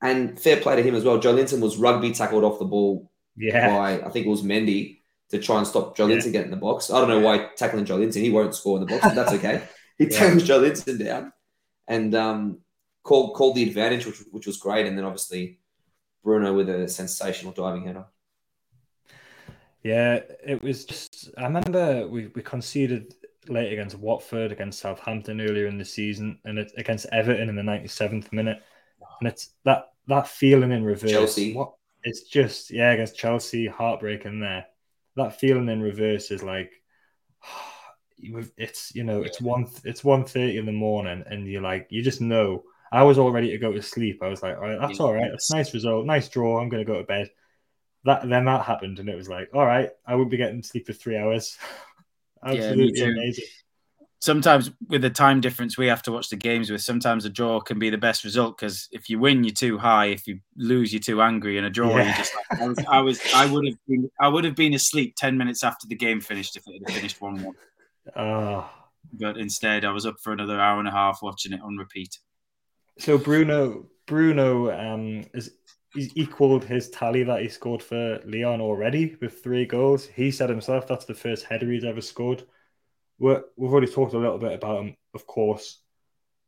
and 0.00 0.40
fair 0.40 0.56
play 0.56 0.76
to 0.76 0.82
him 0.82 0.94
as 0.94 1.04
well. 1.04 1.18
Joelinton 1.20 1.60
was 1.60 1.76
rugby 1.76 2.12
tackled 2.12 2.44
off 2.44 2.58
the 2.58 2.64
ball 2.64 3.10
Yeah, 3.36 3.68
by 3.68 4.00
I 4.00 4.08
think 4.10 4.24
it 4.26 4.30
was 4.30 4.42
Mendy 4.42 5.00
to 5.30 5.38
try 5.38 5.58
and 5.58 5.66
stop 5.66 5.96
Joe 5.96 6.06
Yeah. 6.06 6.14
Linton 6.14 6.32
getting 6.32 6.52
in 6.52 6.58
the 6.58 6.66
box. 6.68 6.90
I 6.90 6.98
don't 7.00 7.08
know 7.08 7.20
why 7.20 7.50
tackling 7.56 7.84
Joelinton, 7.84 8.20
he 8.20 8.30
won't 8.30 8.54
score 8.54 8.78
in 8.78 8.86
the 8.86 8.90
box, 8.92 9.02
but 9.04 9.14
that's 9.14 9.32
okay. 9.34 9.62
He 9.98 10.04
Yeah. 10.06 10.18
tackles 10.18 10.44
Joelinton 10.48 10.98
down 11.04 11.32
and 11.88 12.14
um, 12.14 12.58
called 13.02 13.34
called 13.36 13.56
the 13.56 13.62
advantage, 13.64 14.06
which 14.06 14.18
which 14.30 14.46
was 14.46 14.56
great. 14.56 14.86
And 14.86 14.96
then 14.96 15.04
obviously 15.04 15.58
Bruno 16.24 16.52
with 16.54 16.68
a 16.70 16.88
sensational 16.88 17.52
diving 17.52 17.84
header. 17.86 18.06
yeah. 19.82 20.20
It 20.44 20.62
was 20.62 20.84
just. 20.84 21.30
I 21.38 21.44
remember 21.44 22.06
we 22.08 22.28
we 22.34 22.42
conceded 22.42 23.14
late 23.48 23.72
against 23.72 23.98
Watford, 23.98 24.52
against 24.52 24.80
Southampton 24.80 25.40
earlier 25.40 25.66
in 25.66 25.78
the 25.78 25.84
season, 25.84 26.38
and 26.44 26.58
it, 26.58 26.72
against 26.76 27.06
Everton 27.12 27.48
in 27.48 27.56
the 27.56 27.62
ninety 27.62 27.88
seventh 27.88 28.32
minute. 28.32 28.62
Oh. 29.02 29.06
And 29.20 29.28
it's 29.28 29.50
that 29.64 29.92
that 30.08 30.28
feeling 30.28 30.72
in 30.72 30.84
reverse. 30.84 31.10
Chelsea. 31.10 31.54
What 31.54 31.74
it's 32.04 32.22
just 32.22 32.70
yeah 32.70 32.92
against 32.92 33.16
Chelsea, 33.16 33.66
heartbreaking 33.66 34.40
there. 34.40 34.66
That 35.16 35.38
feeling 35.38 35.68
in 35.68 35.82
reverse 35.82 36.30
is 36.30 36.42
like 36.42 36.72
it's 38.18 38.94
you 38.94 39.04
know 39.04 39.22
it's 39.22 39.40
one 39.40 39.68
it's 39.84 40.04
one 40.04 40.24
thirty 40.24 40.58
in 40.58 40.66
the 40.66 40.72
morning, 40.72 41.24
and 41.26 41.46
you're 41.46 41.62
like 41.62 41.88
you 41.90 42.02
just 42.02 42.20
know. 42.20 42.64
I 42.94 43.04
was 43.04 43.16
all 43.16 43.32
ready 43.32 43.48
to 43.48 43.58
go 43.58 43.72
to 43.72 43.80
sleep. 43.80 44.22
I 44.22 44.28
was 44.28 44.42
like, 44.42 44.54
all 44.56 44.64
right, 44.64 44.78
that's 44.78 45.00
all 45.00 45.14
right. 45.14 45.30
That's 45.30 45.50
a 45.50 45.56
nice 45.56 45.72
result, 45.72 46.04
nice 46.04 46.28
draw. 46.28 46.60
I'm 46.60 46.68
going 46.68 46.84
to 46.84 46.92
go 46.92 46.98
to 46.98 47.04
bed. 47.04 47.30
That 48.04 48.28
then 48.28 48.44
that 48.44 48.66
happened, 48.66 48.98
and 48.98 49.08
it 49.08 49.16
was 49.16 49.30
like, 49.30 49.48
all 49.54 49.64
right, 49.64 49.88
I 50.06 50.14
won't 50.14 50.30
be 50.30 50.36
getting 50.36 50.62
sleep 50.62 50.86
for 50.86 50.92
three 50.92 51.16
hours. 51.16 51.56
Absolutely 52.44 52.92
too. 52.92 53.04
amazing. 53.10 53.44
Sometimes 54.20 54.70
with 54.88 55.02
the 55.02 55.10
time 55.10 55.40
difference 55.40 55.76
we 55.76 55.88
have 55.88 56.02
to 56.04 56.12
watch 56.12 56.28
the 56.28 56.36
games 56.36 56.70
with, 56.70 56.80
sometimes 56.80 57.24
a 57.24 57.28
draw 57.28 57.60
can 57.60 57.80
be 57.80 57.90
the 57.90 57.98
best 57.98 58.22
result 58.22 58.56
because 58.56 58.88
if 58.92 59.10
you 59.10 59.18
win, 59.18 59.42
you're 59.42 59.52
too 59.52 59.78
high. 59.78 60.06
If 60.06 60.28
you 60.28 60.38
lose, 60.56 60.92
you're 60.92 61.00
too 61.00 61.20
angry. 61.20 61.58
And 61.58 61.66
a 61.66 61.70
draw, 61.70 61.96
Yeah. 61.96 62.04
you're 62.04 62.14
just 62.14 62.32
like, 62.36 62.60
I 62.60 62.68
was, 62.68 62.78
I 62.88 63.00
was, 63.00 63.20
I 63.34 63.46
would 63.52 63.66
have 63.66 63.74
been, 63.88 64.08
I 64.20 64.28
would 64.28 64.44
have 64.44 64.54
been 64.54 64.74
asleep 64.74 65.14
ten 65.16 65.36
minutes 65.36 65.64
after 65.64 65.88
the 65.88 65.96
game 65.96 66.20
finished 66.20 66.56
if 66.56 66.62
it 66.68 66.82
had 66.86 66.94
finished 66.94 67.20
one-one. 67.20 67.54
Oh, 68.14 68.70
but 69.12 69.38
instead 69.38 69.84
I 69.84 69.90
was 69.90 70.06
up 70.06 70.16
for 70.22 70.32
another 70.32 70.60
hour 70.60 70.78
and 70.78 70.86
a 70.86 70.92
half 70.92 71.20
watching 71.20 71.52
it 71.52 71.60
on 71.60 71.76
repeat. 71.76 72.18
So 72.98 73.18
Bruno, 73.18 73.86
Bruno, 74.06 74.70
um, 74.70 75.24
is 75.34 75.50
he's 75.94 76.16
equaled 76.16 76.64
his 76.64 76.90
tally 76.90 77.22
that 77.24 77.42
he 77.42 77.48
scored 77.48 77.82
for 77.82 78.20
Lyon 78.24 78.60
already 78.60 79.16
with 79.20 79.42
three 79.42 79.66
goals. 79.66 80.06
He 80.06 80.30
said 80.30 80.48
himself 80.48 80.86
that's 80.86 81.04
the 81.04 81.14
first 81.14 81.44
header 81.44 81.70
he's 81.70 81.84
ever 81.84 82.00
scored. 82.00 82.44
We're, 83.18 83.42
we've 83.56 83.70
already 83.70 83.92
talked 83.92 84.14
a 84.14 84.18
little 84.18 84.38
bit 84.38 84.52
about 84.52 84.82
him, 84.82 84.96
of 85.14 85.26
course, 85.26 85.80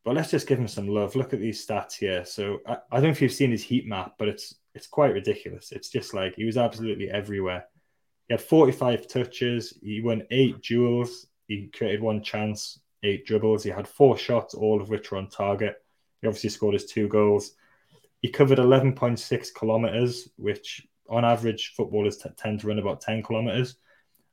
but 0.04 0.14
let's 0.14 0.30
just 0.30 0.46
give 0.46 0.58
him 0.58 0.68
some 0.68 0.88
love. 0.88 1.14
Look 1.14 1.32
at 1.32 1.40
these 1.40 1.64
stats 1.64 1.94
here. 1.94 2.24
So 2.24 2.60
I, 2.66 2.78
I 2.90 2.96
don't 2.96 3.04
know 3.04 3.10
if 3.10 3.22
you've 3.22 3.32
seen 3.32 3.50
his 3.50 3.62
heat 3.62 3.86
map, 3.86 4.14
but 4.18 4.28
it's 4.28 4.54
it's 4.74 4.86
quite 4.86 5.12
ridiculous. 5.12 5.70
It's 5.70 5.88
just 5.88 6.14
like 6.14 6.34
he 6.34 6.44
was 6.44 6.56
absolutely 6.56 7.10
everywhere. 7.10 7.66
He 8.28 8.34
had 8.34 8.40
45 8.40 9.06
touches. 9.06 9.78
He 9.82 10.00
won 10.00 10.26
eight 10.30 10.62
duels. 10.62 11.26
He 11.46 11.68
created 11.68 12.00
one 12.00 12.22
chance, 12.22 12.80
eight 13.02 13.24
dribbles. 13.24 13.62
He 13.62 13.70
had 13.70 13.86
four 13.86 14.16
shots, 14.16 14.54
all 14.54 14.80
of 14.80 14.88
which 14.88 15.10
were 15.10 15.18
on 15.18 15.28
target. 15.28 15.76
He 16.20 16.26
obviously 16.26 16.50
scored 16.50 16.74
his 16.74 16.86
two 16.86 17.06
goals. 17.06 17.54
He 18.24 18.30
covered 18.30 18.56
11.6 18.56 19.54
kilometers, 19.54 20.30
which 20.38 20.86
on 21.10 21.26
average 21.26 21.74
footballers 21.76 22.16
t- 22.16 22.30
tend 22.38 22.58
to 22.60 22.68
run 22.68 22.78
about 22.78 23.02
10 23.02 23.22
kilometers. 23.22 23.76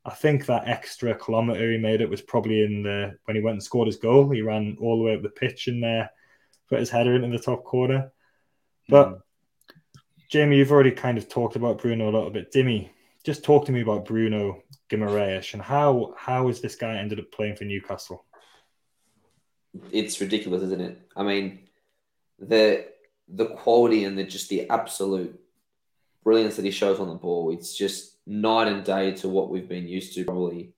I 0.06 0.12
think 0.12 0.46
that 0.46 0.66
extra 0.66 1.14
kilometer 1.14 1.70
he 1.70 1.78
made 1.78 2.00
it 2.00 2.10
was 2.10 2.22
probably 2.22 2.64
in 2.64 2.84
the 2.84 3.18
when 3.26 3.36
he 3.36 3.42
went 3.42 3.56
and 3.56 3.64
scored 3.64 3.88
his 3.88 3.98
goal. 3.98 4.30
He 4.30 4.44
ran 4.44 4.78
all 4.80 4.98
the 4.98 5.04
way 5.04 5.16
up 5.16 5.24
the 5.24 5.28
pitch 5.28 5.68
in 5.68 5.82
there, 5.82 6.10
put 6.70 6.80
his 6.80 6.89
header 6.89 7.16
into 7.16 7.38
the 7.38 7.44
top 7.44 7.66
corner. 7.66 8.14
But 8.88 9.10
mm. 9.10 9.22
Jamie, 10.30 10.56
you've 10.56 10.72
already 10.72 10.92
kind 10.92 11.18
of 11.18 11.28
talked 11.28 11.58
about 11.58 11.82
Bruno 11.82 12.06
a 12.06 12.16
little 12.16 12.30
bit. 12.30 12.54
Dimmy, 12.54 12.92
just 13.26 13.44
talk 13.44 13.66
to 13.66 13.74
me 13.74 13.82
about 13.82 14.06
Bruno 14.06 14.64
Guimaraes 14.89 15.52
and 15.52 15.62
how 15.62 16.14
how 16.18 16.48
is 16.48 16.62
this 16.62 16.78
guy 16.78 16.96
ended 16.96 17.20
up 17.20 17.30
playing 17.34 17.58
for 17.58 17.66
Newcastle? 17.66 18.24
It's 19.92 20.22
ridiculous, 20.22 20.64
isn't 20.64 20.80
it? 20.80 21.02
I 21.14 21.24
mean, 21.24 21.68
the 22.39 22.86
the 23.34 23.45
quality 23.45 24.03
and 24.03 24.17
the 24.17 24.23
just 24.23 24.49
the 24.49 24.69
absolute 24.69 25.39
brilliance 26.23 26.55
that 26.57 26.65
he 26.65 26.71
shows 26.71 26.99
on 26.99 27.09
the 27.09 27.15
ball. 27.15 27.51
It's 27.51 27.75
just 27.75 28.17
night 28.27 28.67
and 28.67 28.84
day 28.84 29.13
to 29.13 29.29
what 29.29 29.49
we've 29.49 29.69
been 29.69 29.88
used 29.88 30.13
to 30.15 30.25
probably 30.25 30.73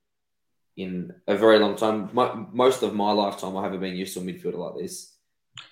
in 0.75 1.13
a 1.27 1.35
very 1.35 1.59
long 1.59 1.75
time. 1.75 2.09
My, 2.13 2.33
most 2.51 2.83
of 2.83 2.95
my 2.95 3.11
lifetime, 3.11 3.57
I 3.57 3.63
haven't 3.63 3.79
been 3.79 3.95
used 3.95 4.13
to 4.15 4.21
a 4.21 4.23
midfielder 4.23 4.57
like 4.57 4.81
this. 4.81 5.13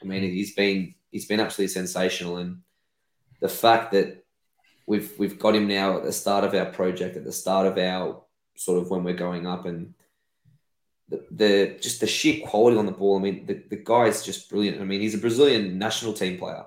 I 0.02 0.06
mean, 0.06 0.24
mm. 0.24 0.32
he's 0.32 0.54
been 0.54 0.94
he's 1.12 1.26
been 1.26 1.40
absolutely 1.40 1.74
sensational, 1.74 2.38
and 2.38 2.62
the 3.40 3.50
fact 3.50 3.94
that 3.94 4.24
we've 4.86 5.12
we've 5.18 5.40
got 5.40 5.56
him 5.56 5.68
now 5.68 5.98
at 5.98 6.04
the 6.04 6.14
start 6.14 6.44
of 6.44 6.54
our 6.54 6.66
project, 6.66 7.18
at 7.18 7.24
the 7.24 7.32
start 7.32 7.66
of 7.68 7.78
our 7.78 8.22
sort 8.56 8.82
of 8.82 8.90
when 8.90 9.04
we're 9.04 9.14
going 9.14 9.48
up, 9.48 9.66
and 9.66 9.94
the, 11.32 11.78
just 11.82 12.00
the 12.00 12.08
sheer 12.08 12.46
quality 12.46 12.78
on 12.78 12.86
the 12.86 12.92
ball. 12.92 13.18
I 13.18 13.22
mean, 13.22 13.46
the, 13.46 13.62
the 13.70 13.76
guy 13.78 14.06
is 14.06 14.24
just 14.24 14.50
brilliant. 14.50 14.82
I 14.82 14.86
mean, 14.86 15.02
he's 15.02 15.16
a 15.16 15.20
Brazilian 15.20 15.78
national 15.78 16.14
team 16.14 16.38
player. 16.38 16.66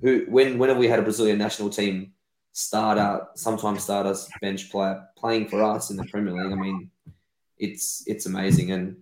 Who, 0.00 0.24
when 0.28 0.58
whenever 0.58 0.80
we 0.80 0.88
had 0.88 0.98
a 0.98 1.02
Brazilian 1.02 1.38
national 1.38 1.70
team 1.70 2.12
starter, 2.52 3.26
sometimes 3.34 3.84
starters, 3.84 4.28
bench 4.40 4.70
player 4.70 5.04
playing 5.16 5.48
for 5.48 5.62
us 5.62 5.90
in 5.90 5.96
the 5.96 6.04
Premier 6.04 6.34
League, 6.34 6.52
I 6.52 6.60
mean, 6.60 6.90
it's 7.58 8.02
it's 8.06 8.26
amazing. 8.26 8.72
And 8.72 8.96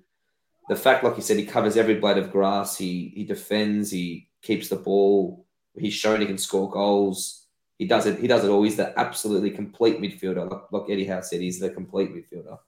the 0.68 0.76
fact, 0.76 1.02
like 1.02 1.16
you 1.16 1.22
said, 1.22 1.38
he 1.38 1.46
covers 1.46 1.76
every 1.76 1.94
blade 1.94 2.18
of 2.18 2.30
grass. 2.30 2.76
He 2.76 3.12
he 3.14 3.24
defends. 3.24 3.90
He 3.90 4.28
keeps 4.42 4.68
the 4.68 4.76
ball. 4.76 5.46
He's 5.76 5.94
shown 5.94 6.20
he 6.20 6.26
can 6.26 6.38
score 6.38 6.70
goals. 6.70 7.46
He 7.78 7.86
does 7.86 8.04
it. 8.04 8.20
He 8.20 8.26
does 8.26 8.44
it 8.44 8.50
all. 8.50 8.62
He's 8.62 8.76
the 8.76 8.98
absolutely 8.98 9.50
complete 9.50 10.00
midfielder. 10.00 10.50
Like, 10.50 10.70
like 10.70 10.90
Eddie 10.90 11.06
Howe 11.06 11.22
said, 11.22 11.40
he's 11.40 11.60
the 11.60 11.70
complete 11.70 12.14
midfielder. 12.14 12.58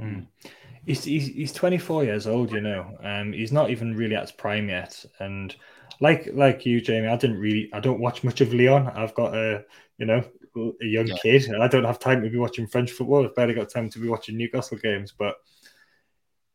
Mm. 0.00 0.26
He's, 0.86 1.04
he's, 1.04 1.26
he's 1.26 1.52
24 1.52 2.04
years 2.04 2.26
old, 2.26 2.52
you 2.52 2.60
know. 2.60 2.96
Um, 3.02 3.32
he's 3.32 3.52
not 3.52 3.70
even 3.70 3.96
really 3.96 4.14
at 4.14 4.22
his 4.22 4.32
prime 4.32 4.68
yet. 4.68 5.04
And 5.18 5.54
like 6.00 6.28
like 6.32 6.64
you, 6.64 6.80
Jamie, 6.80 7.08
I 7.08 7.16
didn't 7.16 7.38
really, 7.38 7.68
I 7.72 7.80
don't 7.80 8.00
watch 8.00 8.22
much 8.22 8.40
of 8.40 8.54
Lyon. 8.54 8.86
I've 8.88 9.14
got 9.14 9.34
a, 9.34 9.64
you 9.98 10.06
know, 10.06 10.22
a 10.56 10.84
young 10.84 11.06
yeah. 11.06 11.16
kid. 11.22 11.54
I 11.54 11.68
don't 11.68 11.84
have 11.84 11.98
time 11.98 12.22
to 12.22 12.30
be 12.30 12.38
watching 12.38 12.66
French 12.66 12.92
football. 12.92 13.24
I've 13.24 13.34
barely 13.34 13.54
got 13.54 13.70
time 13.70 13.90
to 13.90 13.98
be 13.98 14.08
watching 14.08 14.36
Newcastle 14.36 14.78
games. 14.78 15.12
But 15.16 15.36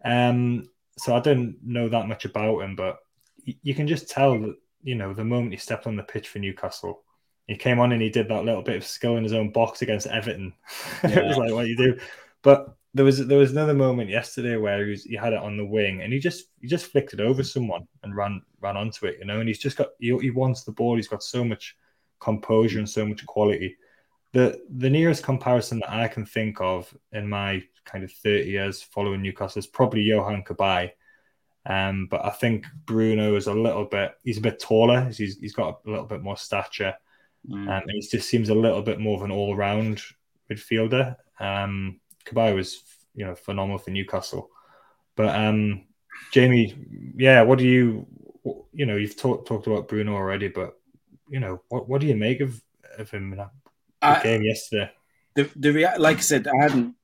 um, 0.03 0.69
so 0.97 1.15
I 1.15 1.19
don't 1.19 1.57
know 1.63 1.89
that 1.89 2.07
much 2.07 2.25
about 2.25 2.61
him. 2.61 2.75
But 2.75 2.97
you 3.43 3.75
can 3.75 3.87
just 3.87 4.09
tell 4.09 4.39
that, 4.39 4.55
you 4.83 4.95
know, 4.95 5.13
the 5.13 5.23
moment 5.23 5.53
he 5.53 5.57
stepped 5.57 5.87
on 5.87 5.95
the 5.95 6.03
pitch 6.03 6.29
for 6.29 6.39
Newcastle, 6.39 7.03
he 7.47 7.55
came 7.55 7.79
on 7.79 7.91
and 7.91 8.01
he 8.01 8.09
did 8.09 8.29
that 8.29 8.45
little 8.45 8.61
bit 8.61 8.77
of 8.77 8.85
skill 8.85 9.17
in 9.17 9.23
his 9.23 9.33
own 9.33 9.51
box 9.51 9.81
against 9.81 10.07
Everton. 10.07 10.53
Yeah. 11.03 11.09
it 11.19 11.25
was 11.25 11.37
like 11.37 11.51
what 11.51 11.67
you 11.67 11.77
do. 11.77 11.99
But 12.43 12.75
there 12.93 13.05
was 13.05 13.25
there 13.25 13.37
was 13.37 13.51
another 13.51 13.73
moment 13.73 14.09
yesterday 14.09 14.57
where 14.57 14.83
he, 14.83 14.91
was, 14.91 15.03
he 15.03 15.15
had 15.15 15.33
it 15.33 15.39
on 15.39 15.55
the 15.55 15.65
wing 15.65 16.01
and 16.01 16.11
he 16.11 16.19
just 16.19 16.45
he 16.59 16.67
just 16.67 16.87
flicked 16.87 17.13
it 17.13 17.21
over 17.21 17.43
someone 17.43 17.87
and 18.03 18.15
ran 18.15 18.41
ran 18.59 18.75
onto 18.75 19.05
it, 19.05 19.17
you 19.19 19.25
know. 19.25 19.39
And 19.39 19.47
he's 19.47 19.59
just 19.59 19.77
got 19.77 19.89
he, 19.99 20.17
he 20.19 20.29
wants 20.29 20.63
the 20.63 20.73
ball. 20.73 20.97
He's 20.97 21.07
got 21.07 21.23
so 21.23 21.43
much 21.43 21.77
composure 22.19 22.79
and 22.79 22.89
so 22.89 23.05
much 23.05 23.25
quality. 23.25 23.77
The 24.33 24.61
the 24.69 24.89
nearest 24.89 25.23
comparison 25.23 25.79
that 25.79 25.91
I 25.91 26.07
can 26.09 26.25
think 26.25 26.59
of 26.59 26.93
in 27.13 27.29
my 27.29 27.63
kind 27.85 28.03
of 28.03 28.11
thirty 28.11 28.49
years 28.49 28.81
following 28.81 29.21
Newcastle 29.21 29.59
is 29.59 29.67
probably 29.67 30.01
Johan 30.01 30.43
Cabaye. 30.43 30.91
Um, 31.65 32.07
but 32.09 32.25
I 32.25 32.31
think 32.31 32.65
Bruno 32.85 33.35
is 33.35 33.47
a 33.47 33.53
little 33.53 33.85
bit 33.85 34.15
he's 34.23 34.39
a 34.39 34.41
bit 34.41 34.59
taller. 34.59 35.05
He's 35.05 35.37
he's 35.39 35.53
got 35.53 35.79
a 35.85 35.89
little 35.89 36.07
bit 36.07 36.23
more 36.23 36.35
stature, 36.35 36.95
mm. 37.49 37.53
um, 37.53 37.69
and 37.69 37.91
he 37.91 38.01
just 38.01 38.27
seems 38.27 38.49
a 38.49 38.55
little 38.55 38.81
bit 38.81 38.99
more 38.99 39.15
of 39.15 39.23
an 39.23 39.31
all 39.31 39.55
round 39.55 40.01
midfielder. 40.51 41.15
Um, 41.39 42.00
Cabaye 42.25 42.55
was, 42.55 42.81
you 43.13 43.25
know, 43.25 43.35
phenomenal 43.35 43.77
for 43.77 43.91
Newcastle. 43.91 44.49
But 45.15 45.35
um, 45.35 45.85
Jamie, 46.31 46.75
yeah, 47.15 47.41
what 47.41 47.57
do 47.57 47.65
you, 47.65 48.07
you 48.73 48.85
know, 48.85 48.95
you've 48.95 49.17
talked 49.17 49.47
talked 49.47 49.67
about 49.67 49.87
Bruno 49.87 50.13
already, 50.13 50.47
but 50.47 50.75
you 51.29 51.39
know, 51.39 51.61
what 51.69 51.87
what 51.87 52.01
do 52.01 52.07
you 52.07 52.15
make 52.15 52.41
of 52.41 52.61
of 52.97 53.09
him 53.09 53.31
in 53.31 53.37
that 53.39 53.51
I, 54.01 54.21
game 54.21 54.43
yesterday? 54.43 54.91
The 55.35 55.49
the 55.55 55.71
rea- 55.71 55.97
like 55.97 56.17
I 56.17 56.21
said, 56.21 56.47
I 56.47 56.61
hadn't. 56.61 56.95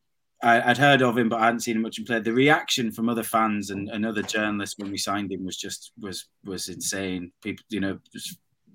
I, 0.43 0.67
would 0.67 0.77
heard 0.77 1.01
of 1.01 1.17
him, 1.17 1.29
but 1.29 1.41
I 1.41 1.45
hadn't 1.45 1.61
seen 1.61 1.77
him 1.77 1.81
much 1.81 1.97
in 1.97 2.05
play. 2.05 2.19
The 2.19 2.31
reaction 2.31 2.91
from 2.91 3.09
other 3.09 3.23
fans 3.23 3.71
and, 3.71 3.89
and 3.89 4.05
other 4.05 4.21
journalists 4.21 4.77
when 4.77 4.91
we 4.91 4.97
signed 4.97 5.31
him 5.31 5.43
was 5.43 5.57
just 5.57 5.93
was 5.99 6.27
was 6.45 6.69
insane. 6.69 7.31
People, 7.41 7.65
you 7.69 7.79
know, 7.79 7.97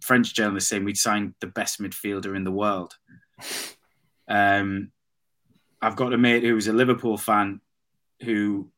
French 0.01 0.34
journalists 0.34 0.70
saying 0.70 0.84
we'd 0.84 0.97
signed 0.97 1.34
the 1.40 1.47
best 1.47 1.80
midfielder 1.80 2.34
in 2.34 2.45
the 2.45 2.51
world. 2.51 2.95
Um, 4.28 4.93
I've 5.82 5.96
got 5.96 6.14
a 6.14 6.18
mate 6.18 6.44
who's 6.44 6.68
a 6.68 6.72
Liverpool 6.72 7.18
fan 7.18 7.60
who 8.22 8.70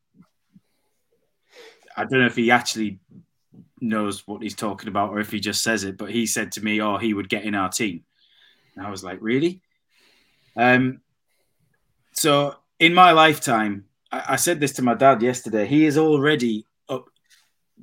I 1.94 2.05
don't 2.05 2.20
know 2.20 2.26
if 2.26 2.34
he 2.34 2.50
actually 2.50 2.98
knows 3.80 4.26
what 4.26 4.42
he's 4.42 4.57
talking 4.57 4.88
about 4.88 5.11
or 5.11 5.20
if 5.20 5.30
he 5.30 5.38
just 5.38 5.62
says 5.62 5.84
it, 5.84 5.98
but 5.98 6.11
he 6.11 6.24
said 6.26 6.50
to 6.52 6.64
me, 6.64 6.80
"Oh, 6.80 6.96
he 6.96 7.12
would 7.12 7.28
get 7.28 7.44
in 7.44 7.55
our 7.55 7.68
team." 7.68 8.05
And 8.74 8.86
I 8.86 8.90
was 8.90 9.05
like, 9.05 9.18
"Really?" 9.20 9.61
Um, 10.57 11.02
so 12.12 12.57
in 12.80 12.94
my 12.94 13.12
lifetime, 13.12 13.84
I, 14.11 14.24
I 14.30 14.36
said 14.36 14.59
this 14.59 14.72
to 14.74 14.82
my 14.82 14.94
dad 14.94 15.20
yesterday. 15.20 15.66
He 15.66 15.84
is 15.84 15.98
already 15.98 16.66
up. 16.88 17.11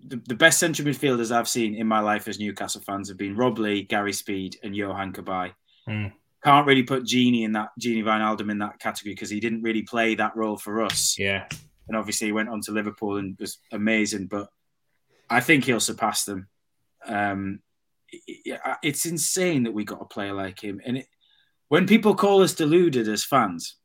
The, 0.03 0.17
the, 0.28 0.36
best 0.36 0.59
central 0.59 0.88
midfielders 0.88 1.32
I've 1.32 1.49
seen 1.49 1.76
in 1.76 1.86
my 1.86 1.99
life 1.99 2.28
as 2.28 2.39
Newcastle 2.39 2.82
fans 2.82 3.09
have 3.09 3.17
been 3.17 3.36
Rob 3.36 3.59
Lee, 3.59 3.84
Gary 3.84 4.13
Speed, 4.13 4.57
and 4.63 4.76
Johan 4.76 5.13
Cabaye. 5.13 5.53
Mm 5.88 6.11
can't 6.44 6.68
really 6.68 6.84
put 6.84 7.04
Gini 7.04 7.44
in 7.44 7.54
that 7.54 7.70
Gini 7.80 8.04
Wijnaldum 8.04 8.52
in 8.52 8.60
that 8.60 8.80
category 8.80 9.14
because 9.14 9.30
he 9.30 9.39
didn't 9.39 9.62
really 9.62 9.84
play 9.84 10.16
that 10.16 10.36
role 10.36 10.58
for 10.58 10.82
us. 10.82 11.18
Yeah, 11.18 11.48
and 11.88 11.96
obviously 11.96 12.28
he 12.28 12.34
went 12.34 12.50
on 12.50 12.62
to 12.62 12.72
Liverpool 12.72 13.18
and 13.18 13.38
was 13.39 13.60
amazing. 13.72 14.28
But 14.28 14.50
I 15.30 15.39
think 15.39 15.66
he'll 15.66 15.80
surpass 15.80 16.26
them. 16.26 16.48
Um, 17.06 17.60
it's 18.84 19.06
insane 19.06 19.64
that 19.64 19.74
we 19.74 19.86
got 19.86 20.02
a 20.02 20.06
player 20.06 20.34
like 20.34 20.64
him, 20.64 20.82
and 20.84 20.98
it, 20.98 21.08
when 21.70 21.88
people 21.88 22.16
call 22.16 22.42
us 22.42 22.54
deluded 22.54 23.08
as 23.08 23.24
fans, 23.24 23.76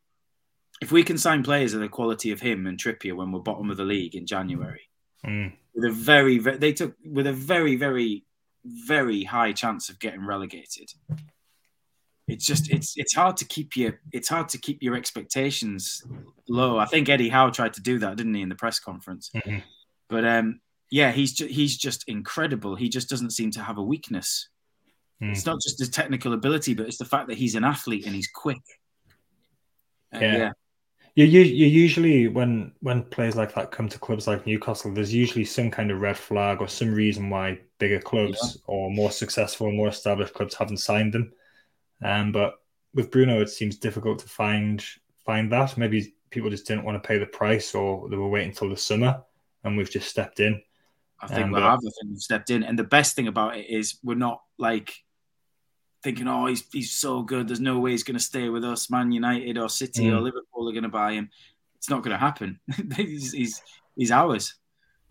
if 0.80 0.90
we 0.90 1.02
can 1.02 1.18
sign 1.18 1.42
players 1.42 1.74
of 1.74 1.80
the 1.80 1.88
quality 1.88 2.32
of 2.32 2.40
him 2.40 2.66
and 2.66 2.78
Trippier 2.78 3.14
when 3.14 3.32
we're 3.32 3.40
bottom 3.40 3.70
of 3.70 3.76
the 3.76 3.84
league 3.84 4.14
in 4.14 4.26
January, 4.26 4.88
mm. 5.24 5.52
with 5.74 5.84
a 5.84 5.92
very, 5.92 6.38
very 6.38 6.56
they 6.56 6.72
took 6.72 6.94
with 7.04 7.26
a 7.26 7.32
very, 7.32 7.76
very, 7.76 8.24
very 8.64 9.24
high 9.24 9.52
chance 9.52 9.88
of 9.88 9.98
getting 9.98 10.26
relegated 10.26 10.90
it's 12.28 12.44
just 12.44 12.70
it's 12.70 12.94
it's 12.96 13.14
hard 13.14 13.36
to 13.36 13.44
keep 13.44 13.76
your 13.76 14.00
it's 14.12 14.28
hard 14.28 14.48
to 14.50 14.58
keep 14.58 14.82
your 14.82 14.96
expectations 14.96 16.02
low. 16.48 16.76
I 16.78 16.84
think 16.84 17.08
Eddie 17.08 17.28
Howe 17.28 17.50
tried 17.50 17.74
to 17.74 17.80
do 17.80 17.98
that, 18.00 18.16
didn't 18.16 18.34
he, 18.34 18.42
in 18.42 18.48
the 18.48 18.56
press 18.56 18.80
conference? 18.80 19.30
Mm-hmm. 19.34 19.58
But 20.08 20.24
um, 20.24 20.60
yeah, 20.90 21.12
he's 21.12 21.34
ju- 21.34 21.46
he's 21.46 21.76
just 21.76 22.08
incredible. 22.08 22.74
He 22.74 22.88
just 22.88 23.08
doesn't 23.08 23.30
seem 23.30 23.52
to 23.52 23.62
have 23.62 23.78
a 23.78 23.82
weakness. 23.82 24.48
Mm. 25.22 25.32
It's 25.32 25.46
not 25.46 25.60
just 25.62 25.78
his 25.78 25.88
technical 25.88 26.32
ability, 26.32 26.74
but 26.74 26.86
it's 26.86 26.98
the 26.98 27.04
fact 27.04 27.28
that 27.28 27.38
he's 27.38 27.54
an 27.54 27.64
athlete 27.64 28.06
and 28.06 28.14
he's 28.14 28.28
quick. 28.28 28.62
Uh, 30.14 30.18
yeah. 30.20 30.36
yeah. 30.36 30.52
You, 31.14 31.24
you, 31.24 31.40
you 31.40 31.66
usually 31.66 32.28
when 32.28 32.72
when 32.80 33.02
players 33.04 33.36
like 33.36 33.54
that 33.54 33.70
come 33.70 33.88
to 33.88 33.98
clubs 33.98 34.26
like 34.26 34.46
Newcastle, 34.46 34.92
there's 34.92 35.14
usually 35.14 35.46
some 35.46 35.70
kind 35.70 35.90
of 35.90 36.00
red 36.00 36.18
flag 36.18 36.60
or 36.60 36.68
some 36.68 36.92
reason 36.92 37.30
why 37.30 37.58
bigger 37.78 38.00
clubs 38.00 38.38
yeah. 38.42 38.62
or 38.66 38.90
more 38.90 39.10
successful, 39.10 39.68
or 39.68 39.72
more 39.72 39.88
established 39.88 40.34
clubs 40.34 40.54
haven't 40.54 40.76
signed 40.76 41.14
them. 41.14 41.32
Um, 42.02 42.32
but 42.32 42.54
with 42.94 43.10
Bruno, 43.10 43.40
it 43.40 43.48
seems 43.50 43.76
difficult 43.76 44.18
to 44.20 44.28
find 44.28 44.84
find 45.24 45.50
that. 45.52 45.76
Maybe 45.76 46.14
people 46.30 46.50
just 46.50 46.66
didn't 46.66 46.84
want 46.84 47.02
to 47.02 47.06
pay 47.06 47.18
the 47.18 47.26
price, 47.26 47.74
or 47.74 48.08
they 48.08 48.16
were 48.16 48.28
waiting 48.28 48.50
until 48.50 48.68
the 48.70 48.76
summer, 48.76 49.22
and 49.64 49.76
we've 49.76 49.90
just 49.90 50.08
stepped 50.08 50.40
in. 50.40 50.60
I 51.20 51.26
think 51.28 51.46
Um, 51.46 51.50
we 51.52 51.54
but- 51.60 51.62
have. 51.62 51.78
I 51.78 51.80
think 51.82 52.10
we've 52.10 52.18
stepped 52.20 52.50
in, 52.50 52.62
and 52.62 52.78
the 52.78 52.84
best 52.84 53.16
thing 53.16 53.28
about 53.28 53.56
it 53.56 53.66
is 53.70 53.98
we're 54.02 54.14
not 54.16 54.42
like 54.58 54.92
thinking, 56.02 56.28
"Oh, 56.28 56.46
he's 56.46 56.64
he's 56.72 56.92
so 56.92 57.22
good. 57.22 57.48
There's 57.48 57.60
no 57.60 57.78
way 57.78 57.92
he's 57.92 58.02
going 58.04 58.18
to 58.18 58.22
stay 58.22 58.48
with 58.48 58.64
us." 58.64 58.90
Man 58.90 59.12
United 59.12 59.58
or 59.58 59.68
City 59.68 60.08
or 60.10 60.18
Mm. 60.20 60.22
Liverpool 60.22 60.68
are 60.68 60.72
going 60.72 60.82
to 60.82 60.88
buy 60.88 61.12
him. 61.12 61.30
It's 61.76 61.90
not 61.90 62.02
going 62.02 62.12
to 62.12 62.18
happen. 62.18 62.60
he's, 62.96 63.32
he's 63.32 63.62
he's 63.96 64.10
ours. 64.10 64.54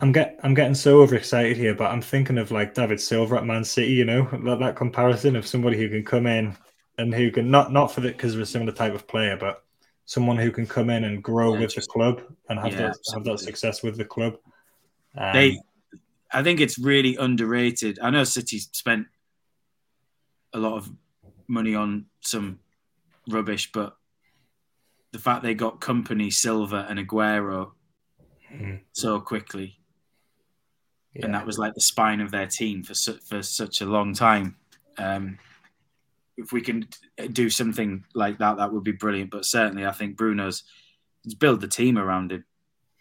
I'm 0.00 0.12
get 0.12 0.38
I'm 0.42 0.54
getting 0.54 0.74
so 0.74 1.00
overexcited 1.00 1.56
here, 1.56 1.74
but 1.74 1.90
I'm 1.90 2.02
thinking 2.02 2.38
of 2.38 2.50
like 2.50 2.74
David 2.74 3.00
Silva 3.00 3.36
at 3.36 3.46
Man 3.46 3.64
City. 3.64 3.92
You 3.92 4.04
know 4.04 4.28
that, 4.44 4.58
that 4.60 4.76
comparison 4.76 5.36
of 5.36 5.46
somebody 5.46 5.78
who 5.78 5.88
can 5.88 6.04
come 6.04 6.26
in 6.26 6.56
and 6.98 7.14
who 7.14 7.30
can 7.30 7.50
not 7.50 7.72
not 7.72 7.92
for 7.92 8.00
the 8.00 8.08
because 8.08 8.34
of 8.34 8.40
a 8.40 8.46
similar 8.46 8.72
type 8.72 8.94
of 8.94 9.06
player, 9.06 9.36
but 9.36 9.64
someone 10.04 10.36
who 10.36 10.50
can 10.50 10.66
come 10.66 10.88
in 10.90 11.04
and 11.04 11.22
grow 11.22 11.52
Yeah, 11.54 11.60
with 11.60 11.74
just- 11.74 11.88
the 11.88 11.92
club 11.92 12.22
and 12.48 12.58
have 12.58 12.72
Yeah, 12.72 12.78
that 12.88 12.96
have 13.14 13.24
that 13.24 13.40
success 13.40 13.82
with 13.82 13.96
the 13.96 14.04
club. 14.04 14.38
Um, 15.16 15.32
they, 15.32 15.58
I 16.30 16.42
think 16.42 16.60
it's 16.60 16.78
really 16.78 17.16
underrated. 17.16 17.98
I 18.00 18.10
know 18.10 18.24
City 18.24 18.58
spent 18.58 19.06
a 20.52 20.58
lot 20.58 20.74
of 20.76 20.90
money 21.48 21.74
on 21.74 22.06
some 22.20 22.60
rubbish, 23.28 23.70
but 23.72 23.96
the 25.12 25.18
fact 25.18 25.42
they 25.42 25.54
got 25.54 25.80
Kompany, 25.80 26.32
Silva, 26.32 26.86
and 26.88 26.98
Aguero 26.98 27.72
Mhm. 28.52 28.80
so 28.92 29.20
quickly, 29.20 29.80
yeah. 31.14 31.24
and 31.26 31.34
that 31.34 31.46
was 31.46 31.58
like 31.58 31.74
the 31.74 31.80
spine 31.80 32.20
of 32.20 32.30
their 32.30 32.46
team 32.46 32.82
for 32.82 32.94
su- 32.94 33.18
for 33.24 33.42
such 33.42 33.80
a 33.80 33.86
long 33.86 34.14
time. 34.14 34.56
Um, 34.98 35.38
if 36.36 36.52
we 36.52 36.60
can 36.60 36.86
do 37.32 37.50
something 37.50 38.04
like 38.14 38.38
that, 38.38 38.58
that 38.58 38.72
would 38.72 38.84
be 38.84 38.92
brilliant. 38.92 39.30
But 39.30 39.44
certainly, 39.44 39.86
I 39.86 39.92
think 39.92 40.16
Bruno's 40.16 40.64
build 41.38 41.60
the 41.60 41.68
team 41.68 41.98
around 41.98 42.32
him. 42.32 42.44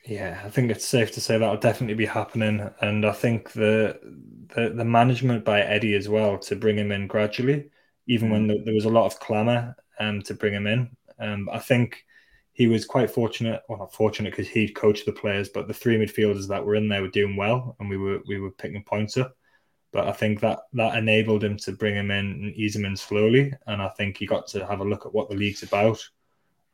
Yeah, 0.05 0.39
I 0.45 0.49
think 0.49 0.69
it's 0.69 0.85
safe 0.85 1.11
to 1.13 1.21
say 1.21 1.37
that'll 1.37 1.57
definitely 1.57 1.95
be 1.95 2.05
happening, 2.05 2.69
and 2.81 3.05
I 3.05 3.11
think 3.11 3.51
the 3.53 3.99
the, 4.55 4.69
the 4.69 4.85
management 4.85 5.43
by 5.43 5.61
Eddie 5.61 5.95
as 5.95 6.07
well 6.07 6.37
to 6.39 6.55
bring 6.55 6.77
him 6.77 6.91
in 6.91 7.07
gradually, 7.07 7.71
even 8.07 8.29
when 8.29 8.47
there, 8.47 8.57
there 8.63 8.75
was 8.75 8.85
a 8.85 8.89
lot 8.89 9.07
of 9.07 9.19
clamour 9.19 9.75
um, 9.99 10.21
to 10.23 10.35
bring 10.35 10.53
him 10.53 10.67
in. 10.67 10.95
Um, 11.19 11.49
I 11.51 11.57
think 11.57 12.05
he 12.53 12.67
was 12.67 12.85
quite 12.85 13.09
fortunate, 13.09 13.63
well 13.67 13.79
not 13.79 13.93
fortunate 13.93 14.29
because 14.29 14.47
he 14.47 14.69
coached 14.69 15.07
the 15.07 15.11
players, 15.11 15.49
but 15.49 15.67
the 15.67 15.73
three 15.73 15.97
midfielders 15.97 16.47
that 16.47 16.63
were 16.63 16.75
in 16.75 16.87
there 16.87 17.01
were 17.01 17.07
doing 17.07 17.35
well, 17.35 17.75
and 17.79 17.89
we 17.89 17.97
were 17.97 18.21
we 18.27 18.39
were 18.39 18.51
picking 18.51 18.83
points 18.83 19.17
up. 19.17 19.35
But 19.95 20.09
I 20.09 20.11
think 20.11 20.41
that 20.41 20.59
that 20.73 20.97
enabled 20.97 21.43
him 21.43 21.55
to 21.59 21.71
bring 21.71 21.95
him 21.95 22.11
in 22.11 22.25
and 22.25 22.55
ease 22.55 22.75
him 22.75 22.83
in 22.83 22.97
slowly, 22.97 23.53
and 23.65 23.81
I 23.81 23.87
think 23.89 24.17
he 24.17 24.25
got 24.25 24.45
to 24.47 24.67
have 24.67 24.81
a 24.81 24.85
look 24.85 25.05
at 25.05 25.13
what 25.13 25.29
the 25.29 25.35
league's 25.35 25.63
about 25.63 26.05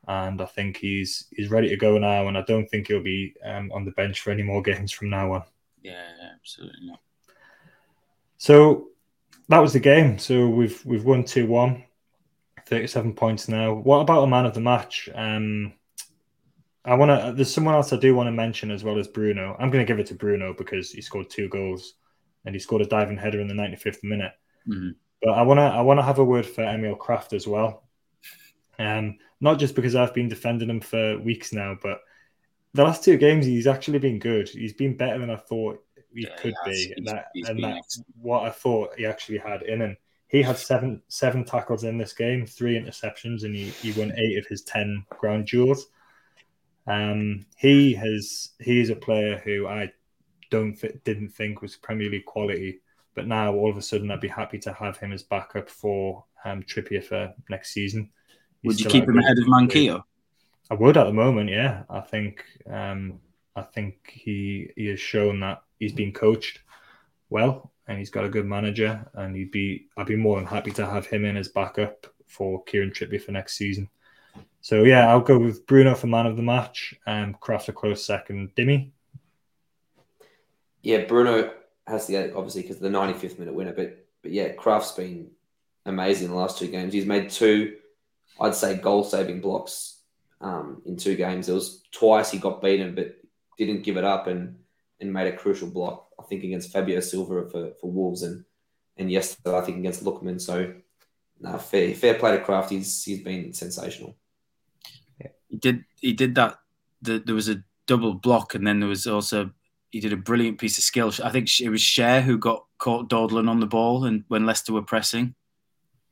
and 0.07 0.41
I 0.41 0.45
think 0.45 0.77
he's 0.77 1.27
he's 1.35 1.49
ready 1.49 1.69
to 1.69 1.77
go 1.77 1.97
now. 1.97 2.27
And 2.27 2.37
I 2.37 2.41
don't 2.41 2.69
think 2.69 2.87
he'll 2.87 3.03
be 3.03 3.35
um, 3.43 3.71
on 3.71 3.85
the 3.85 3.91
bench 3.91 4.21
for 4.21 4.31
any 4.31 4.43
more 4.43 4.61
games 4.61 4.91
from 4.91 5.09
now 5.09 5.33
on. 5.33 5.43
Yeah, 5.83 6.03
absolutely 6.33 6.87
not. 6.87 6.99
So 8.37 8.89
that 9.49 9.59
was 9.59 9.73
the 9.73 9.79
game. 9.79 10.17
So 10.17 10.47
we've 10.47 10.83
we've 10.85 11.05
won 11.05 11.23
2-1, 11.23 11.83
37 12.67 13.13
points 13.13 13.47
now. 13.47 13.73
What 13.73 13.99
about 13.99 14.23
a 14.23 14.27
man 14.27 14.45
of 14.45 14.53
the 14.53 14.61
match? 14.61 15.09
Um, 15.13 15.73
I 16.83 16.95
want 16.95 17.09
to. 17.11 17.33
There's 17.33 17.53
someone 17.53 17.75
else 17.75 17.93
I 17.93 17.97
do 17.97 18.15
want 18.15 18.27
to 18.27 18.31
mention 18.31 18.71
as 18.71 18.83
well 18.83 18.97
as 18.97 19.07
Bruno. 19.07 19.55
I'm 19.59 19.69
going 19.69 19.85
to 19.85 19.91
give 19.91 19.99
it 19.99 20.07
to 20.07 20.15
Bruno 20.15 20.53
because 20.53 20.91
he 20.91 21.01
scored 21.01 21.29
two 21.29 21.47
goals 21.49 21.93
and 22.45 22.55
he 22.55 22.59
scored 22.59 22.81
a 22.81 22.85
diving 22.85 23.17
header 23.17 23.39
in 23.39 23.47
the 23.47 23.53
95th 23.53 24.03
minute. 24.03 24.33
Mhm. 24.67 24.95
But 25.21 25.31
I 25.31 25.41
want 25.43 25.59
to 25.59 25.63
I 25.63 25.81
want 25.81 25.99
to 25.99 26.03
have 26.03 26.19
a 26.19 26.25
word 26.25 26.45
for 26.45 26.63
Emil 26.63 26.95
Krafth 26.95 27.33
as 27.33 27.47
well. 27.47 27.83
Um, 28.79 29.17
not 29.39 29.59
just 29.59 29.75
because 29.75 29.95
I've 29.95 30.13
been 30.13 30.29
defending 30.29 30.69
him 30.69 30.81
for 30.81 31.19
weeks 31.19 31.53
now, 31.53 31.77
but 31.81 32.01
the 32.73 32.83
last 32.83 33.03
two 33.03 33.17
games 33.17 33.45
he's 33.45 33.67
actually 33.67 33.99
been 33.99 34.17
good. 34.19 34.49
He's 34.49 34.73
been 34.73 34.95
better 34.97 35.19
than 35.19 35.29
I 35.29 35.35
thought 35.35 35.83
he 36.13 36.23
Yeah, 36.23 36.35
could 36.37 36.53
he 36.65 36.71
be, 36.71 36.77
He's- 36.95 37.11
that, 37.11 37.27
and 37.49 37.63
that's 37.63 38.01
what 38.21 38.43
I 38.43 38.49
thought 38.49 38.95
he 38.97 39.05
actually 39.05 39.37
had 39.37 39.61
in 39.63 39.81
him. 39.81 39.97
He 40.27 40.41
had 40.41 40.57
seven 40.57 41.01
seven 41.09 41.43
tackles 41.43 41.83
in 41.83 41.97
this 41.97 42.13
game, 42.13 42.45
three 42.45 42.79
interceptions, 42.79 43.43
and 43.43 43.53
he, 43.55 43.65
he 43.69 43.91
won 43.99 44.13
eight 44.17 44.37
of 44.37 44.47
his 44.47 44.61
ten 44.63 45.05
ground 45.09 45.47
duels. 45.47 45.87
Um, 46.87 47.45
he 47.57 47.93
has 47.93 48.49
he 48.59 48.79
is 48.79 48.89
a 48.89 48.95
player 48.95 49.37
who 49.37 49.67
I 49.67 49.91
don't 50.51 50.77
didn't 51.03 51.29
think 51.29 51.61
was 51.61 51.75
Premier 51.75 52.09
League 52.09 52.25
quality, 52.25 52.81
but 53.15 53.25
now 53.25 53.53
all 53.53 53.71
of 53.71 53.77
a 53.77 53.81
sudden 53.81 54.11
I'd 54.11 54.21
be 54.21 54.27
happy 54.27 54.59
to 54.59 54.73
have 54.73 54.97
him 54.97 55.11
as 55.11 55.23
backup 55.23 55.69
for 55.69 56.23
um, 56.45 56.61
Trippier 56.61 57.03
for 57.03 57.33
next 57.49 57.71
season. 57.73 58.11
He's 58.61 58.67
Would 58.67 58.81
you 58.81 58.89
keep 58.89 59.09
him 59.09 59.17
ahead 59.17 59.39
of 59.39 59.45
Manquillo? 59.45 60.03
I 60.69 60.75
would 60.75 60.97
at 60.97 61.05
the 61.05 61.13
moment, 61.13 61.49
yeah. 61.49 61.83
I 61.89 62.01
think 62.01 62.45
um, 62.69 63.19
I 63.55 63.61
think 63.63 64.11
he 64.13 64.69
he 64.75 64.85
has 64.87 64.99
shown 64.99 65.39
that 65.39 65.63
he's 65.79 65.93
been 65.93 66.11
coached 66.11 66.59
well 67.29 67.71
and 67.87 67.97
he's 67.97 68.09
got 68.09 68.25
a 68.25 68.29
good 68.29 68.45
manager 68.45 69.05
and 69.15 69.35
he'd 69.35 69.51
be 69.51 69.87
I'd 69.97 70.05
be 70.05 70.15
more 70.15 70.37
than 70.37 70.45
happy 70.45 70.71
to 70.71 70.85
have 70.85 71.07
him 71.07 71.25
in 71.25 71.37
as 71.37 71.47
backup 71.47 72.07
for 72.27 72.63
Kieran 72.63 72.91
Trippier 72.91 73.21
for 73.21 73.31
next 73.31 73.57
season. 73.57 73.89
So 74.61 74.83
yeah, 74.83 75.09
I'll 75.09 75.21
go 75.21 75.39
with 75.39 75.65
Bruno 75.65 75.95
for 75.95 76.07
man 76.07 76.27
of 76.27 76.37
the 76.37 76.43
match. 76.43 76.93
Um, 77.07 77.35
Krafth 77.41 77.67
a 77.67 77.73
close 77.73 78.05
second. 78.05 78.51
Dimmy. 78.55 78.91
Yeah, 80.81 81.05
Bruno 81.05 81.51
has 81.87 82.07
get 82.07 82.35
obviously 82.35 82.61
because 82.63 82.79
the 82.79 82.89
95th 82.89 83.39
minute 83.39 83.53
winner, 83.53 83.73
but 83.73 84.05
but 84.21 84.31
yeah, 84.31 84.49
Krafth's 84.49 84.91
been 84.91 85.31
amazing 85.85 86.29
the 86.29 86.35
last 86.35 86.59
two 86.59 86.67
games. 86.67 86.93
He's 86.93 87.05
made 87.05 87.29
two, 87.29 87.77
I'd 88.39 88.55
say, 88.55 88.77
goal 88.77 89.03
saving 89.03 89.41
blocks 89.41 90.01
um, 90.39 90.81
in 90.85 90.95
two 90.95 91.15
games. 91.15 91.49
It 91.49 91.53
was 91.53 91.83
twice 91.91 92.31
he 92.31 92.37
got 92.37 92.61
beaten, 92.61 92.95
but 92.95 93.15
didn't 93.57 93.83
give 93.83 93.97
it 93.97 94.03
up 94.03 94.27
and 94.27 94.57
and 94.99 95.11
made 95.11 95.33
a 95.33 95.35
crucial 95.35 95.69
block. 95.69 96.07
I 96.19 96.23
think 96.23 96.43
against 96.43 96.71
Fabio 96.71 96.99
Silva 96.99 97.49
for, 97.49 97.71
for 97.79 97.91
Wolves 97.91 98.23
and 98.23 98.45
and 98.97 99.11
yesterday 99.11 99.57
I 99.57 99.61
think 99.61 99.77
against 99.77 100.03
Lookman. 100.03 100.39
So 100.39 100.73
no, 101.39 101.57
fair 101.57 101.93
fair 101.95 102.15
play 102.15 102.31
to 102.31 102.43
Kraft. 102.43 102.69
He's 102.69 103.03
he's 103.03 103.23
been 103.23 103.53
sensational. 103.53 104.15
He 105.51 105.57
did. 105.57 105.83
He 105.99 106.13
did 106.13 106.35
that. 106.35 106.59
The, 107.01 107.19
there 107.19 107.35
was 107.35 107.49
a 107.49 107.63
double 107.85 108.13
block, 108.13 108.55
and 108.55 108.65
then 108.65 108.79
there 108.79 108.89
was 108.89 109.05
also 109.05 109.51
he 109.91 109.99
did 109.99 110.13
a 110.13 110.17
brilliant 110.17 110.57
piece 110.59 110.77
of 110.77 110.83
skill. 110.83 111.13
I 111.23 111.29
think 111.29 111.47
it 111.59 111.69
was 111.69 111.81
Schär 111.81 112.21
who 112.23 112.37
got 112.37 112.65
caught 112.77 113.09
dawdling 113.09 113.47
on 113.49 113.59
the 113.59 113.65
ball, 113.67 114.05
and 114.05 114.23
when 114.27 114.45
Leicester 114.45 114.73
were 114.73 114.81
pressing, 114.81 115.35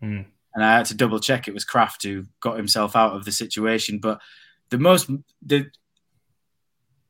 Hmm. 0.01 0.21
and 0.53 0.63
I 0.63 0.77
had 0.77 0.86
to 0.88 0.95
double 0.95 1.19
check 1.19 1.47
it 1.47 1.53
was 1.53 1.65
Krafth 1.65 2.03
who 2.03 2.25
got 2.41 2.57
himself 2.57 2.95
out 2.95 3.15
of 3.15 3.25
the 3.25 3.32
situation. 3.32 3.99
But 3.99 4.21
the 4.69 4.77
most 4.77 5.09
the 5.41 5.71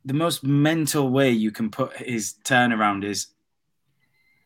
the 0.05 0.13
most 0.13 0.43
mental 0.43 1.09
way 1.09 1.29
you 1.31 1.51
can 1.51 1.69
put 1.69 1.95
his 1.97 2.35
turnaround 2.43 3.03
is 3.03 3.27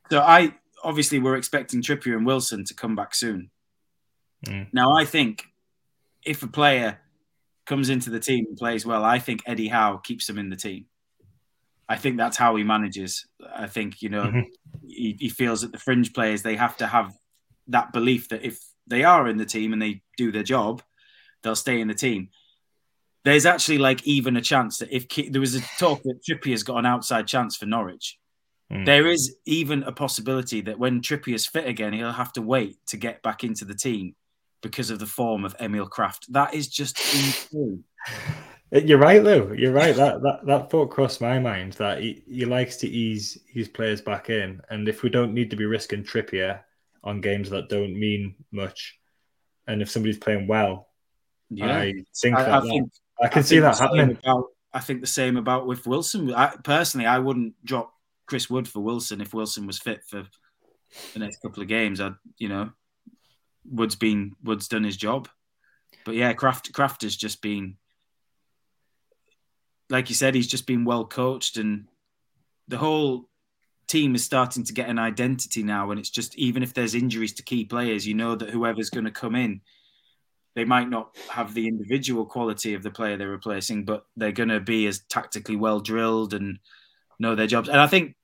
so 0.09 0.19
I 0.19 0.55
obviously 0.83 1.19
we're 1.19 1.37
expecting 1.37 1.81
Trippier 1.81 2.17
and 2.17 2.25
Wilson 2.25 2.65
to 2.65 2.73
come 2.73 2.95
back 2.95 3.15
soon. 3.15 3.49
Mm. 4.45 4.67
Now 4.73 4.93
I 4.97 5.05
think 5.05 5.45
if 6.25 6.43
a 6.43 6.47
player 6.47 6.99
comes 7.65 7.89
into 7.89 8.09
the 8.09 8.19
team 8.19 8.45
and 8.47 8.57
plays 8.57 8.85
well, 8.85 9.03
I 9.05 9.19
think 9.19 9.41
Eddie 9.45 9.69
Howe 9.69 9.97
keeps 9.97 10.27
him 10.29 10.37
in 10.37 10.49
the 10.49 10.55
team. 10.57 10.85
I 11.89 11.97
think 11.97 12.17
that's 12.17 12.37
how 12.37 12.55
he 12.55 12.63
manages. 12.63 13.25
I 13.55 13.67
think 13.67 14.01
you 14.01 14.09
know 14.09 14.23
Mhm. 14.25 14.45
he, 14.87 15.17
he 15.19 15.29
feels 15.29 15.61
that 15.61 15.71
the 15.71 15.79
fringe 15.79 16.13
players 16.13 16.41
they 16.41 16.55
have 16.55 16.77
to 16.77 16.87
have 16.87 17.13
that 17.67 17.91
belief 17.93 18.29
that 18.29 18.43
if 18.45 18.59
they 18.87 19.03
are 19.03 19.27
in 19.27 19.37
the 19.37 19.45
team 19.45 19.73
and 19.73 19.81
they 19.81 20.01
do 20.17 20.31
their 20.31 20.43
job, 20.43 20.81
they'll 21.41 21.55
stay 21.55 21.79
in 21.81 21.87
the 21.87 21.93
team. 21.93 22.29
There's 23.23 23.45
actually 23.45 23.77
like 23.77 24.05
even 24.05 24.35
a 24.35 24.41
chance 24.41 24.79
that 24.79 24.91
if 24.93 25.07
there 25.31 25.39
was 25.41 25.55
a 25.55 25.61
talk 25.79 26.03
that 26.03 26.21
Trippier's 26.23 26.63
got 26.63 26.77
an 26.77 26.85
outside 26.85 27.27
chance 27.27 27.55
for 27.55 27.65
Norwich, 27.65 28.17
Mm. 28.71 28.85
there 28.85 29.07
is 29.07 29.35
even 29.45 29.83
a 29.83 29.91
possibility 29.91 30.61
that 30.61 30.79
when 30.79 31.01
Trippier's 31.01 31.45
fit 31.45 31.67
again, 31.67 31.93
he'll 31.93 32.11
have 32.13 32.33
to 32.33 32.41
wait 32.41 32.77
to 32.87 32.97
get 32.97 33.21
back 33.21 33.43
into 33.43 33.65
the 33.65 33.75
team 33.75 34.15
because 34.61 34.89
of 34.89 34.99
the 34.99 35.05
form 35.05 35.45
of 35.45 35.55
Emil 35.59 35.87
Krafth. 35.89 36.25
That 36.29 36.53
is 36.53 36.67
just 36.69 36.97
untrue. 37.51 37.83
You're 38.73 38.97
right, 38.97 39.23
though. 39.23 39.51
You're 39.51 39.71
right. 39.71 39.95
That 39.95 40.21
that, 40.23 40.45
that 40.45 40.69
thought 40.71 40.89
crossed 40.89 41.21
my 41.21 41.37
mind 41.39 41.73
that 41.73 42.01
he, 42.01 42.23
he 42.27 42.45
likes 42.45 42.77
to 42.77 42.87
ease 42.87 43.37
his 43.47 43.67
players 43.67 44.01
back 44.01 44.29
in, 44.29 44.61
and 44.69 44.87
if 44.89 45.03
we 45.03 45.09
don't 45.09 45.33
need 45.33 45.51
to 45.51 45.55
be 45.55 45.65
risking 45.65 46.03
Trippier 46.03 46.61
on 47.03 47.21
games 47.21 47.49
that 47.51 47.69
don't 47.69 47.93
mean 47.93 48.35
much, 48.51 48.97
and 49.67 49.81
if 49.81 49.91
somebody's 49.91 50.17
playing 50.17 50.47
well, 50.47 50.87
Yeah, 51.49 51.77
I 51.77 51.93
think 52.15 52.35
I, 52.37 52.43
that, 52.43 52.51
I 52.53 52.59
that- 52.61 52.67
think 52.67 52.91
I 53.21 53.27
can 53.27 53.39
I 53.39 53.43
see 53.43 53.59
that 53.59 53.77
happening. 53.77 54.17
About, 54.23 54.45
I 54.73 54.79
think 54.79 55.01
the 55.01 55.07
same 55.07 55.37
about 55.37 55.67
with 55.67 55.85
Wilson. 55.85 56.33
I, 56.33 56.55
personally, 56.63 57.05
I 57.05 57.19
wouldn't 57.19 57.53
drop 57.63 57.93
Chris 58.25 58.49
Wood 58.49 58.67
for 58.67 58.79
Wilson 58.79 59.21
if 59.21 59.33
Wilson 59.33 59.67
was 59.67 59.77
fit 59.77 60.03
for 60.07 60.25
the 61.13 61.19
next 61.19 61.41
couple 61.43 61.61
of 61.61 61.67
games. 61.69 62.01
I, 62.01 62.11
you 62.39 62.49
know, 62.49 62.71
Wood's 63.69 63.95
been 63.95 64.31
Wood's 64.43 64.67
done 64.67 64.83
his 64.83 64.97
job, 64.97 65.29
but 66.05 66.15
yeah, 66.15 66.33
Krafth 66.33 66.71
Krafth 66.71 67.03
has 67.03 67.15
just 67.15 67.41
been, 67.41 67.77
like 69.93 70.09
you 70.09 70.15
said, 70.15 70.35
he's 70.35 70.47
just 70.47 70.67
been 70.67 70.83
well 70.83 71.05
coached, 71.05 71.55
and 71.55 71.87
the 72.67 72.77
whole 72.77 73.29
team 73.87 74.15
is 74.15 74.25
starting 74.25 74.65
to 74.65 74.73
get 74.73 74.89
an 74.89 74.99
identity 74.99 75.63
now. 75.63 75.91
And 75.91 75.99
it's 75.99 76.09
just 76.09 76.37
even 76.37 76.63
if 76.63 76.73
there's 76.73 76.95
injuries 76.95 77.33
to 77.33 77.43
key 77.43 77.63
players, 77.63 78.05
you 78.05 78.13
know 78.13 78.35
that 78.35 78.49
whoever's 78.49 78.89
going 78.89 79.05
to 79.05 79.11
come 79.11 79.35
in 79.35 79.61
they 80.55 80.65
might 80.65 80.89
not 80.89 81.15
have 81.29 81.53
the 81.53 81.67
individual 81.67 82.25
quality 82.25 82.73
of 82.73 82.83
the 82.83 82.91
player 82.91 83.17
they're 83.17 83.27
replacing, 83.27 83.85
but 83.85 84.05
they're 84.15 84.31
going 84.31 84.49
to 84.49 84.59
be 84.59 84.85
as 84.85 84.99
tactically 85.09 85.55
well 85.55 85.79
drilled 85.79 86.33
and 86.33 86.59
know 87.19 87.35
their 87.35 87.47
jobs. 87.47 87.69
And 87.69 87.79
I 87.79 87.87
think 87.87 88.15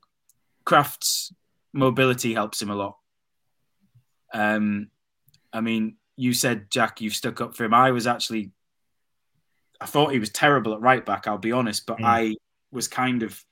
Krafth's 0.66 1.34
mobility 1.74 2.34
helps 2.34 2.62
him 2.62 2.70
a 2.70 2.76
lot. 2.76 2.98
Um, 4.32 4.90
I 5.52 5.62
mean, 5.62 5.96
you 6.18 6.34
said 6.34 6.70
Jack, 6.70 7.02
you've 7.02 7.16
stuck 7.16 7.42
up 7.42 7.56
for 7.56 7.64
him. 7.64 7.74
I 7.74 7.92
was 7.92 8.06
actually, 8.06 8.52
I 9.82 9.86
thought 9.86 10.12
he 10.12 10.20
was 10.20 10.30
terrible 10.30 10.74
at 10.74 10.82
right 10.82 11.06
back. 11.06 11.28
I'll 11.28 11.38
be 11.38 11.52
honest, 11.52 11.86
but 11.86 12.00
mm. 12.00 12.06
I 12.06 12.36
was 12.72 12.88
kind 12.88 13.24
of 13.24 13.44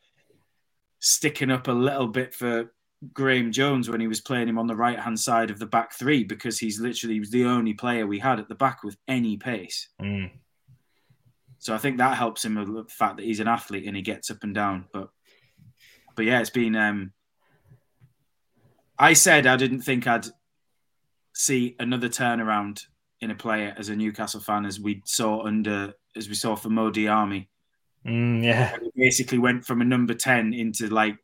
sticking 1.00 1.52
up 1.52 1.68
a 1.68 1.72
little 1.72 2.08
bit 2.08 2.34
for 2.34 2.72
Graeme 3.14 3.52
Jones 3.52 3.90
when 3.90 4.02
he 4.02 4.08
was 4.08 4.22
playing 4.22 4.50
him 4.50 4.58
on 4.58 4.68
the 4.68 4.76
right 4.76 5.00
hand 5.00 5.20
side 5.20 5.52
of 5.52 5.60
the 5.60 5.66
back 5.66 5.94
three 5.94 6.24
because 6.24 6.58
he's 6.58 6.80
literally 6.80 7.20
the 7.20 7.46
only 7.46 7.74
player 7.74 8.08
we 8.08 8.20
had 8.20 8.40
at 8.40 8.50
the 8.50 8.56
back 8.56 8.84
with 8.84 8.98
any 9.08 9.38
pace. 9.38 9.90
Mm. 10.02 10.32
So 11.60 11.74
I 11.74 11.78
think 11.78 11.98
that 11.98 12.18
helps 12.18 12.44
him 12.44 12.56
with 12.56 12.74
the 12.74 12.86
fact 12.92 13.18
that 13.18 13.26
he's 13.26 13.40
an 13.40 13.48
athlete 13.48 13.86
and 13.88 13.96
he 13.96 14.02
gets 14.02 14.32
up 14.32 14.44
and 14.44 14.54
down. 14.54 14.86
But 14.92 15.10
but 16.16 16.26
yeah, 16.26 16.40
it's 16.40 16.50
been. 16.50 16.76
Um, 16.76 17.14
I 18.98 19.14
said 19.14 19.46
I 19.46 19.58
didn't 19.58 19.82
think 19.82 20.08
I'd 20.08 20.26
see 21.34 21.76
another 21.80 22.10
turnaround 22.10 22.84
in 23.22 23.32
a 23.32 23.36
player 23.36 23.74
as 23.78 23.90
a 23.90 23.96
Newcastle 23.96 24.40
fan 24.40 24.66
as 24.66 24.80
we 24.80 25.02
saw 25.06 25.44
under 25.46 25.94
as 26.18 26.28
we 26.28 26.36
saw 26.36 26.56
for 26.56 26.70
Mo 26.70 26.92
Diamé. 26.92 27.48
Mm, 28.06 28.44
yeah, 28.44 28.76
basically 28.96 29.38
went 29.38 29.66
from 29.66 29.82
a 29.82 29.86
number 29.86 30.14
ten 30.14 30.54
into 30.54 30.88
like 30.88 31.18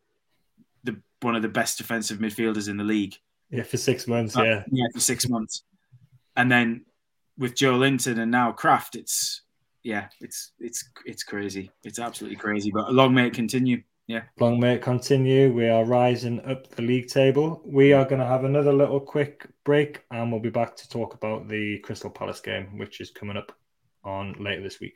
the 0.84 1.02
one 1.22 1.36
of 1.36 1.42
the 1.42 1.50
best 1.50 1.78
defensive 1.78 2.20
midfielders 2.20 2.70
in 2.70 2.78
the 2.78 2.84
league. 2.84 3.16
Yeah, 3.50 3.64
for 3.64 3.78
six 3.78 4.08
months. 4.08 4.36
Uh, 4.36 4.44
yeah, 4.44 4.64
yeah, 4.72 4.86
for 4.94 5.00
six 5.00 5.30
months, 5.30 5.64
and 6.36 6.52
then 6.52 6.86
with 7.38 7.56
Joelinton 7.56 8.20
and 8.20 8.32
now 8.32 8.52
Krafth, 8.52 8.96
it's 8.96 9.42
yeah, 9.84 10.08
it's 10.22 10.52
it's 10.60 10.90
it's 11.06 11.24
crazy. 11.24 11.72
It's 11.84 12.00
absolutely 12.00 12.38
crazy. 12.38 12.72
But 12.72 12.94
long 12.94 13.14
may 13.14 13.28
it 13.28 13.34
continue. 13.34 13.84
Yeah, 14.08 14.24
long 14.40 14.60
may 14.60 14.76
it 14.76 14.82
continue. 14.82 15.54
We 15.54 15.70
are 15.70 15.86
rising 15.86 16.44
up 16.46 16.68
the 16.70 16.82
league 16.82 17.08
table. 17.08 17.62
We 17.66 17.94
are 17.94 18.04
going 18.04 18.20
to 18.20 18.28
have 18.28 18.44
another 18.44 18.74
little 18.74 19.00
quick 19.00 19.48
break, 19.64 20.04
and 20.12 20.32
we'll 20.32 20.42
be 20.42 20.50
back 20.50 20.76
to 20.78 20.90
talk 20.90 21.14
about 21.14 21.48
the 21.48 21.80
Crystal 21.80 22.10
Palace 22.10 22.42
game, 22.42 22.78
which 22.78 23.00
is 23.00 23.12
coming 23.12 23.38
up 23.38 23.54
on 24.04 24.34
later 24.40 24.62
this 24.62 24.80
week. 24.80 24.96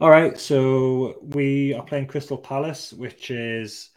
All 0.00 0.10
right, 0.10 0.36
so 0.36 1.20
we 1.22 1.74
are 1.74 1.84
playing 1.84 2.08
Crystal 2.08 2.36
Palace, 2.36 2.92
which 2.92 3.30
is 3.30 3.90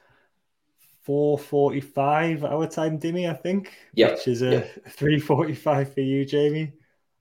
four 1.01 1.39
forty-five 1.39 2.43
our 2.43 2.67
time, 2.67 2.99
Dimmy. 2.99 3.27
I 3.27 3.33
think. 3.33 3.73
Yeah. 3.95 4.11
Which 4.11 4.27
is 4.27 4.43
a 4.43 4.51
yep. 4.51 4.85
three 4.89 5.19
forty-five 5.19 5.93
for 5.95 6.01
you, 6.01 6.23
Jamie. 6.23 6.73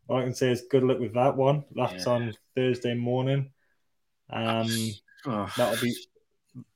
All 0.07 0.19
I 0.19 0.23
can 0.25 0.35
say 0.35 0.51
is 0.51 0.67
good 0.71 0.83
luck 0.83 0.99
with 1.01 1.15
that 1.15 1.35
one. 1.35 1.65
That's 1.75 2.05
yeah. 2.05 2.13
on 2.13 2.35
Thursday 2.55 2.93
morning. 2.95 3.53
Um, 4.29 4.69
oh. 5.25 5.51
that'll 5.57 5.81
be 5.81 5.97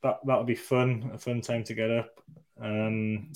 that 0.02 0.20
that'll 0.24 0.44
be 0.44 0.54
fun. 0.54 1.10
A 1.12 1.18
fun 1.18 1.42
time 1.42 1.62
to 1.64 1.74
get 1.74 1.90
up. 1.90 2.22
Um, 2.60 3.32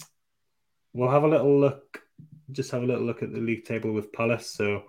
we'll 0.92 1.10
have 1.10 1.24
a 1.24 1.28
little 1.28 1.58
look. 1.60 2.02
Just 2.50 2.70
have 2.72 2.82
a 2.82 2.86
little 2.86 3.04
look 3.04 3.22
at 3.22 3.32
the 3.32 3.40
league 3.40 3.64
table 3.64 3.92
with 3.92 4.12
Palace. 4.12 4.50
So 4.50 4.84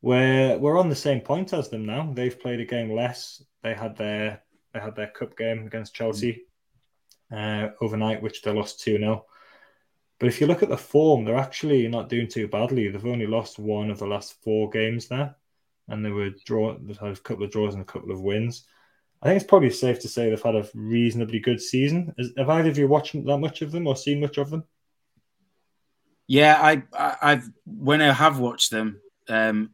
we're 0.00 0.56
we're 0.58 0.78
on 0.78 0.88
the 0.88 0.96
same 0.96 1.20
point 1.20 1.52
as 1.52 1.68
them 1.68 1.86
now. 1.86 2.12
They've 2.12 2.38
played 2.38 2.60
a 2.60 2.64
game 2.64 2.92
less. 2.92 3.42
They 3.62 3.74
had 3.74 3.96
their 3.96 4.42
they 4.72 4.80
had 4.80 4.96
their 4.96 5.08
cup 5.08 5.36
game 5.36 5.66
against 5.66 5.94
Chelsea 5.94 6.44
uh, 7.32 7.68
overnight, 7.80 8.22
which 8.22 8.42
they 8.42 8.52
lost 8.52 8.80
two 8.80 8.98
0 8.98 9.24
But 10.18 10.28
if 10.28 10.40
you 10.40 10.46
look 10.46 10.62
at 10.62 10.68
the 10.68 10.76
form, 10.76 11.24
they're 11.24 11.36
actually 11.36 11.88
not 11.88 12.08
doing 12.08 12.28
too 12.28 12.48
badly. 12.48 12.88
They've 12.88 13.04
only 13.06 13.26
lost 13.26 13.58
one 13.58 13.90
of 13.90 13.98
the 13.98 14.06
last 14.06 14.42
four 14.42 14.70
games 14.70 15.08
there, 15.08 15.36
and 15.88 16.04
they 16.04 16.10
were 16.10 16.30
draw. 16.44 16.76
They've 16.78 16.98
had 16.98 17.12
a 17.12 17.16
couple 17.16 17.44
of 17.44 17.50
draws 17.50 17.74
and 17.74 17.82
a 17.82 17.86
couple 17.86 18.10
of 18.10 18.20
wins. 18.20 18.66
I 19.20 19.26
think 19.26 19.40
it's 19.40 19.48
probably 19.48 19.70
safe 19.70 19.98
to 20.00 20.08
say 20.08 20.30
they've 20.30 20.40
had 20.40 20.54
a 20.54 20.68
reasonably 20.74 21.40
good 21.40 21.60
season. 21.60 22.14
Have 22.36 22.48
either 22.48 22.70
of 22.70 22.78
you 22.78 22.86
watched 22.86 23.12
that 23.12 23.38
much 23.38 23.62
of 23.62 23.72
them 23.72 23.86
or 23.86 23.96
seen 23.96 24.20
much 24.20 24.38
of 24.38 24.50
them? 24.50 24.64
Yeah, 26.28 26.58
I, 26.60 26.82
I 26.92 27.30
have 27.30 27.48
when 27.64 28.00
I 28.02 28.12
have 28.12 28.38
watched 28.38 28.70
them, 28.70 29.00
um, 29.28 29.70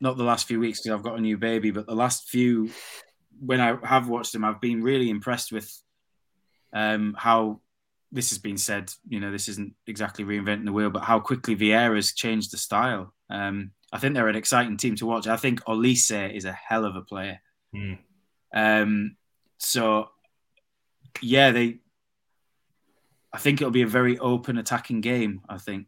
not 0.00 0.16
the 0.16 0.24
last 0.24 0.46
few 0.46 0.60
weeks 0.60 0.80
because 0.80 0.96
I've 0.96 1.04
got 1.04 1.18
a 1.18 1.20
new 1.20 1.36
baby, 1.36 1.72
but 1.72 1.86
the 1.86 1.94
last 1.94 2.28
few 2.28 2.70
when 3.40 3.60
I 3.60 3.76
have 3.82 4.08
watched 4.08 4.32
them, 4.32 4.44
I've 4.44 4.60
been 4.60 4.82
really 4.82 5.10
impressed 5.10 5.52
with 5.52 5.70
um, 6.72 7.14
how 7.18 7.60
this 8.12 8.30
has 8.30 8.38
been 8.38 8.56
said. 8.56 8.92
You 9.08 9.20
know, 9.20 9.30
this 9.30 9.48
isn't 9.48 9.74
exactly 9.86 10.24
reinventing 10.24 10.64
the 10.64 10.72
wheel, 10.72 10.90
but 10.90 11.02
how 11.02 11.20
quickly 11.20 11.56
Vieira's 11.56 12.14
changed 12.14 12.52
the 12.52 12.58
style. 12.58 13.12
Um, 13.28 13.72
I 13.92 13.98
think 13.98 14.14
they're 14.14 14.28
an 14.28 14.36
exciting 14.36 14.76
team 14.76 14.96
to 14.96 15.06
watch. 15.06 15.26
I 15.26 15.36
think 15.36 15.62
Olise 15.64 16.34
is 16.34 16.44
a 16.44 16.52
hell 16.52 16.84
of 16.84 16.96
a 16.96 17.02
player. 17.02 17.40
Mm. 17.74 17.98
Um, 18.56 19.16
so, 19.58 20.08
yeah, 21.20 21.50
they. 21.52 21.78
I 23.32 23.38
think 23.38 23.60
it'll 23.60 23.70
be 23.70 23.82
a 23.82 23.86
very 23.86 24.18
open 24.18 24.56
attacking 24.56 25.02
game. 25.02 25.42
I 25.48 25.58
think. 25.58 25.86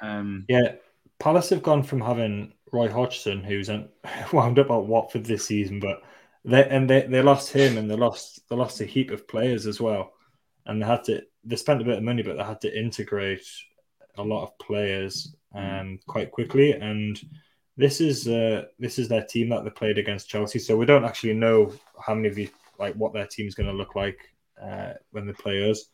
Um, 0.00 0.44
yeah, 0.48 0.72
Palace 1.20 1.50
have 1.50 1.62
gone 1.62 1.84
from 1.84 2.00
having 2.00 2.52
Roy 2.72 2.90
Hodgson, 2.90 3.44
who's 3.44 3.70
wound 4.32 4.58
up 4.58 4.70
at 4.70 4.84
Watford 4.84 5.24
this 5.24 5.46
season, 5.46 5.78
but 5.78 6.02
they 6.44 6.68
and 6.68 6.90
they, 6.90 7.06
they 7.06 7.22
lost 7.22 7.52
him 7.52 7.78
and 7.78 7.90
they 7.90 7.96
lost 7.96 8.48
they 8.48 8.56
lost 8.56 8.80
a 8.80 8.86
heap 8.86 9.10
of 9.10 9.28
players 9.28 9.66
as 9.66 9.80
well, 9.80 10.12
and 10.66 10.82
they 10.82 10.86
had 10.86 11.04
to 11.04 11.22
they 11.44 11.56
spent 11.56 11.80
a 11.80 11.84
bit 11.84 11.98
of 11.98 12.02
money, 12.02 12.22
but 12.22 12.36
they 12.36 12.44
had 12.44 12.60
to 12.62 12.78
integrate 12.78 13.46
a 14.18 14.22
lot 14.22 14.42
of 14.42 14.58
players 14.58 15.34
um, 15.54 15.98
quite 16.06 16.30
quickly. 16.30 16.72
And 16.72 17.20
this 17.80 18.00
is 18.00 18.28
uh, 18.28 18.66
this 18.78 18.98
is 18.98 19.08
their 19.08 19.24
team 19.24 19.48
that 19.48 19.64
they 19.64 19.70
played 19.70 19.96
against 19.96 20.28
Chelsea, 20.28 20.58
so 20.58 20.76
we 20.76 20.84
don't 20.84 21.04
actually 21.04 21.32
know 21.32 21.72
how 22.04 22.14
many 22.14 22.28
of 22.28 22.38
you 22.38 22.48
like 22.78 22.94
what 22.94 23.14
their 23.14 23.26
team 23.26 23.46
is 23.46 23.54
going 23.54 23.68
to 23.68 23.74
look 23.74 23.94
like 23.94 24.18
uh, 24.62 24.92
when 25.12 25.26
they 25.26 25.32
play 25.32 25.68
us. 25.70 25.86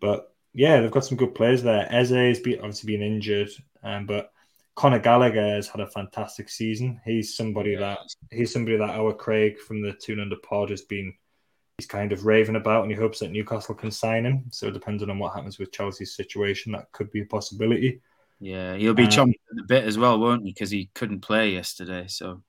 But 0.00 0.32
yeah, 0.54 0.80
they've 0.80 0.90
got 0.90 1.04
some 1.04 1.18
good 1.18 1.34
players 1.34 1.62
there. 1.62 1.92
Eze 1.92 2.10
has 2.10 2.40
been 2.40 2.60
obviously 2.60 2.96
been 2.96 3.02
injured, 3.02 3.50
um, 3.82 4.06
but 4.06 4.32
Conor 4.76 5.00
Gallagher 5.00 5.54
has 5.56 5.66
had 5.66 5.80
a 5.80 5.90
fantastic 5.90 6.48
season. 6.48 7.00
He's 7.04 7.36
somebody 7.36 7.74
that 7.74 7.98
he's 8.30 8.52
somebody 8.52 8.76
that 8.76 8.90
our 8.90 9.12
Craig 9.12 9.58
from 9.58 9.82
the 9.82 9.94
Toon 9.94 10.20
Under 10.20 10.36
Pod 10.36 10.70
has 10.70 10.82
been 10.82 11.12
he's 11.78 11.86
kind 11.86 12.12
of 12.12 12.26
raving 12.26 12.56
about, 12.56 12.82
and 12.82 12.92
he 12.92 12.96
hopes 12.96 13.18
that 13.18 13.32
Newcastle 13.32 13.74
can 13.74 13.90
sign 13.90 14.24
him. 14.24 14.44
So 14.50 14.70
depending 14.70 15.10
on 15.10 15.18
what 15.18 15.34
happens 15.34 15.58
with 15.58 15.72
Chelsea's 15.72 16.14
situation, 16.14 16.70
that 16.72 16.92
could 16.92 17.10
be 17.10 17.22
a 17.22 17.26
possibility. 17.26 18.00
Yeah, 18.42 18.74
he'll 18.74 18.92
be 18.92 19.04
um, 19.04 19.08
chomping 19.08 19.34
a 19.60 19.62
bit 19.62 19.84
as 19.84 19.96
well, 19.96 20.18
won't 20.18 20.42
he? 20.42 20.50
Because 20.50 20.70
he 20.70 20.90
couldn't 20.94 21.20
play 21.20 21.50
yesterday. 21.50 22.06
So 22.08 22.42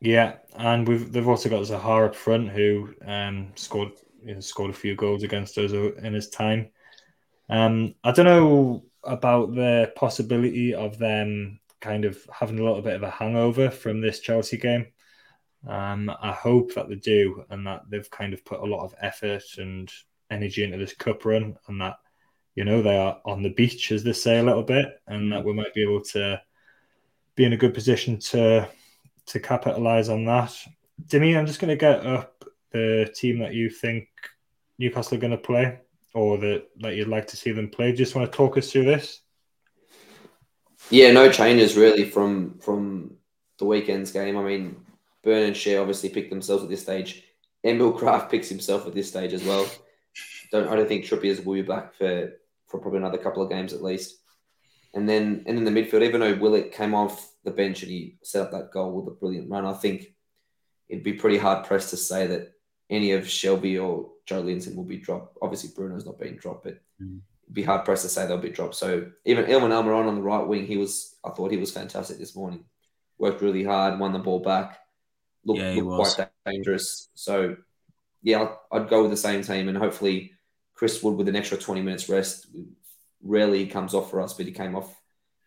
yeah, 0.00 0.38
and 0.56 0.86
we've 0.86 1.12
they've 1.12 1.28
also 1.28 1.48
got 1.48 1.62
Zaha 1.62 2.06
up 2.06 2.16
front 2.16 2.48
who 2.48 2.92
um, 3.06 3.52
scored 3.54 3.92
you 4.24 4.34
know, 4.34 4.40
scored 4.40 4.70
a 4.70 4.74
few 4.74 4.96
goals 4.96 5.22
against 5.22 5.56
us 5.56 5.70
in 5.72 6.12
his 6.12 6.28
time. 6.28 6.70
Um, 7.48 7.94
I 8.02 8.10
don't 8.10 8.26
know 8.26 8.82
about 9.04 9.54
the 9.54 9.92
possibility 9.94 10.74
of 10.74 10.98
them 10.98 11.60
kind 11.80 12.04
of 12.04 12.18
having 12.32 12.58
a 12.58 12.64
little 12.64 12.82
bit 12.82 12.96
of 12.96 13.04
a 13.04 13.10
hangover 13.10 13.70
from 13.70 14.00
this 14.00 14.18
Chelsea 14.18 14.56
game. 14.56 14.86
Um, 15.68 16.10
I 16.20 16.32
hope 16.32 16.74
that 16.74 16.88
they 16.88 16.96
do, 16.96 17.44
and 17.48 17.64
that 17.64 17.82
they've 17.88 18.10
kind 18.10 18.34
of 18.34 18.44
put 18.44 18.60
a 18.60 18.66
lot 18.66 18.84
of 18.84 18.94
effort 19.00 19.44
and 19.58 19.88
energy 20.32 20.64
into 20.64 20.78
this 20.78 20.94
cup 20.94 21.24
run, 21.24 21.56
and 21.68 21.80
that 21.80 21.96
you 22.58 22.64
know 22.64 22.82
they 22.82 22.96
are 22.98 23.20
on 23.24 23.44
the 23.44 23.50
beach, 23.50 23.92
as 23.92 24.02
they 24.02 24.12
say, 24.12 24.40
a 24.40 24.42
little 24.42 24.64
bit, 24.64 25.00
and 25.06 25.30
that 25.30 25.44
we 25.44 25.52
might 25.52 25.72
be 25.74 25.82
able 25.84 26.02
to 26.02 26.42
be 27.36 27.44
in 27.44 27.52
a 27.52 27.56
good 27.56 27.72
position 27.72 28.18
to 28.18 28.68
to 29.26 29.38
capitalize 29.38 30.08
on 30.08 30.24
that. 30.24 30.52
Demi, 31.06 31.36
I'm 31.36 31.46
just 31.46 31.60
going 31.60 31.68
to 31.68 31.76
get 31.76 32.04
up 32.04 32.44
the 32.72 33.08
team 33.14 33.38
that 33.38 33.54
you 33.54 33.70
think 33.70 34.08
Newcastle 34.76 35.16
are 35.16 35.20
going 35.20 35.30
to 35.30 35.36
play 35.36 35.78
or 36.14 36.36
that, 36.38 36.64
that 36.80 36.96
you'd 36.96 37.06
like 37.06 37.28
to 37.28 37.36
see 37.36 37.52
them 37.52 37.68
play. 37.68 37.92
Just 37.92 38.16
want 38.16 38.28
to 38.28 38.36
talk 38.36 38.58
us 38.58 38.72
through 38.72 38.86
this? 38.86 39.20
Yeah, 40.90 41.12
no 41.12 41.30
changes 41.30 41.76
really 41.76 42.10
from 42.10 42.58
from 42.58 43.18
the 43.58 43.66
weekend's 43.66 44.10
game. 44.10 44.36
I 44.36 44.42
mean, 44.42 44.84
Burn 45.22 45.44
and 45.44 45.54
Schär 45.54 45.80
obviously 45.80 46.08
picked 46.08 46.30
themselves 46.30 46.64
at 46.64 46.70
this 46.70 46.82
stage. 46.82 47.22
Emil 47.62 47.96
Krafth 47.96 48.28
picks 48.28 48.48
himself 48.48 48.84
at 48.84 48.94
this 48.94 49.08
stage 49.08 49.32
as 49.32 49.44
well. 49.44 49.64
Don't 50.50 50.66
I 50.66 50.74
don't 50.74 50.88
think 50.88 51.04
Trippier 51.04 51.44
will 51.44 51.54
be 51.54 51.62
back 51.62 51.94
for 51.94 52.32
for 52.68 52.78
probably 52.78 52.98
another 52.98 53.18
couple 53.18 53.42
of 53.42 53.50
games 53.50 53.72
at 53.72 53.82
least. 53.82 54.16
And 54.94 55.08
then 55.08 55.44
and 55.46 55.58
in 55.58 55.64
the 55.64 55.70
midfield, 55.70 56.02
even 56.02 56.20
though 56.20 56.34
Willock 56.34 56.72
came 56.72 56.94
off 56.94 57.32
the 57.44 57.50
bench 57.50 57.82
and 57.82 57.90
he 57.90 58.18
set 58.22 58.42
up 58.42 58.52
that 58.52 58.72
goal 58.72 58.92
with 58.92 59.12
a 59.12 59.16
brilliant 59.16 59.50
run, 59.50 59.66
I 59.66 59.74
think 59.74 60.14
it'd 60.88 61.04
be 61.04 61.14
pretty 61.14 61.38
hard 61.38 61.66
pressed 61.66 61.90
to 61.90 61.96
say 61.96 62.26
that 62.28 62.52
any 62.90 63.12
of 63.12 63.24
Shelvey 63.24 63.82
or 63.82 64.10
Joelinton 64.28 64.74
will 64.74 64.84
be 64.84 64.96
dropped. 64.96 65.36
Obviously, 65.42 65.70
Bruno's 65.70 66.06
not 66.06 66.18
being 66.18 66.36
dropped, 66.36 66.64
but 66.64 66.80
mm. 67.02 67.20
it'd 67.44 67.54
be 67.54 67.62
hard 67.62 67.84
pressed 67.84 68.02
to 68.04 68.08
say 68.08 68.26
they'll 68.26 68.38
be 68.38 68.48
dropped. 68.48 68.76
So 68.76 69.10
even 69.24 69.44
Irfan 69.44 69.70
Almiron 69.70 70.08
on 70.08 70.14
the 70.14 70.22
right 70.22 70.46
wing, 70.46 70.66
he 70.66 70.78
was 70.78 71.14
I 71.24 71.30
thought 71.30 71.50
he 71.50 71.58
was 71.58 71.70
fantastic 71.70 72.18
this 72.18 72.36
morning. 72.36 72.64
Worked 73.18 73.42
really 73.42 73.64
hard, 73.64 73.98
won 73.98 74.12
the 74.12 74.20
ball 74.20 74.40
back, 74.40 74.78
looked, 75.44 75.60
yeah, 75.60 75.74
looked 75.82 76.14
quite 76.16 76.28
dangerous. 76.46 77.08
So 77.14 77.56
yeah, 78.22 78.52
I'd 78.72 78.88
go 78.88 79.02
with 79.02 79.10
the 79.10 79.16
same 79.16 79.42
team, 79.42 79.68
and 79.68 79.76
hopefully 79.76 80.32
Chris 80.78 81.02
Wood 81.02 81.16
with 81.16 81.26
an 81.26 81.34
extra 81.34 81.58
20 81.58 81.82
minutes 81.82 82.08
rest. 82.08 82.46
Rarely 83.20 83.66
comes 83.66 83.94
off 83.94 84.10
for 84.10 84.20
us, 84.20 84.34
but 84.34 84.46
he 84.46 84.52
came 84.52 84.76
off 84.76 84.94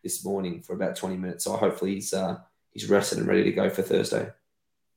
this 0.03 0.25
morning 0.25 0.61
for 0.61 0.73
about 0.73 0.97
20 0.97 1.15
minutes. 1.15 1.45
So 1.45 1.53
hopefully 1.53 1.95
he's 1.95 2.13
uh, 2.13 2.37
he's 2.71 2.89
rested 2.89 3.19
and 3.19 3.27
ready 3.27 3.45
to 3.45 3.53
go 3.53 3.69
for 3.69 3.81
Thursday. 3.81 4.29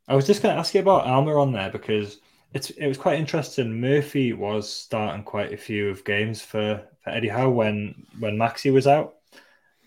I 0.09 0.17
was 0.17 0.27
just 0.27 0.43
going 0.43 0.53
to 0.53 0.59
ask 0.59 0.75
you 0.75 0.81
about 0.81 1.07
Almiron 1.07 1.53
there 1.53 1.71
because 1.71 2.19
it's 2.53 2.71
it 2.71 2.89
was 2.89 2.99
quite 2.99 3.21
interesting. 3.21 3.81
Murphy 3.81 4.33
was 4.33 4.71
starting 4.71 5.23
quite 5.23 5.53
a 5.53 5.57
few 5.57 5.89
of 5.89 6.05
games 6.05 6.43
for, 6.43 6.83
for 7.05 7.11
Eddie 7.11 7.29
Howe 7.29 7.51
when 7.51 8.05
when 8.19 8.37
Maxi 8.37 8.73
was 8.73 8.89
out, 8.89 9.15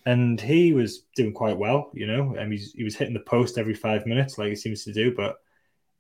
and 0.06 0.40
he 0.40 0.72
was 0.72 1.00
doing 1.18 1.34
quite 1.34 1.58
well. 1.58 1.92
You 1.94 2.08
know, 2.08 2.36
and 2.40 2.54
he's, 2.54 2.72
he 2.72 2.86
was 2.86 2.96
hitting 2.96 3.14
the 3.14 3.20
post 3.20 3.58
every 3.58 3.76
five 3.76 4.06
minutes 4.06 4.38
like 4.38 4.48
he 4.48 4.56
seems 4.56 4.86
to 4.86 4.94
do, 4.94 5.14
but 5.14 5.40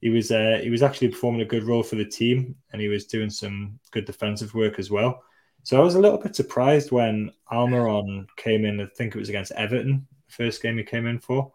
he 0.01 0.09
was 0.09 0.31
uh, 0.31 0.59
he 0.61 0.69
was 0.69 0.83
actually 0.83 1.09
performing 1.09 1.41
a 1.41 1.45
good 1.45 1.63
role 1.63 1.83
for 1.83 1.95
the 1.95 2.05
team, 2.05 2.55
and 2.71 2.81
he 2.81 2.87
was 2.87 3.05
doing 3.05 3.29
some 3.29 3.79
good 3.91 4.05
defensive 4.05 4.53
work 4.53 4.79
as 4.79 4.91
well. 4.91 5.23
So 5.63 5.77
I 5.77 5.83
was 5.83 5.95
a 5.95 5.99
little 5.99 6.17
bit 6.17 6.35
surprised 6.35 6.91
when 6.91 7.31
Almiron 7.51 8.27
came 8.37 8.63
in. 8.63 8.79
I 8.79 8.85
think 8.85 9.15
it 9.15 9.19
was 9.19 9.29
against 9.29 9.51
Everton, 9.53 10.07
the 10.27 10.33
first 10.33 10.61
game 10.61 10.77
he 10.77 10.83
came 10.83 11.07
in 11.07 11.19
for, 11.19 11.51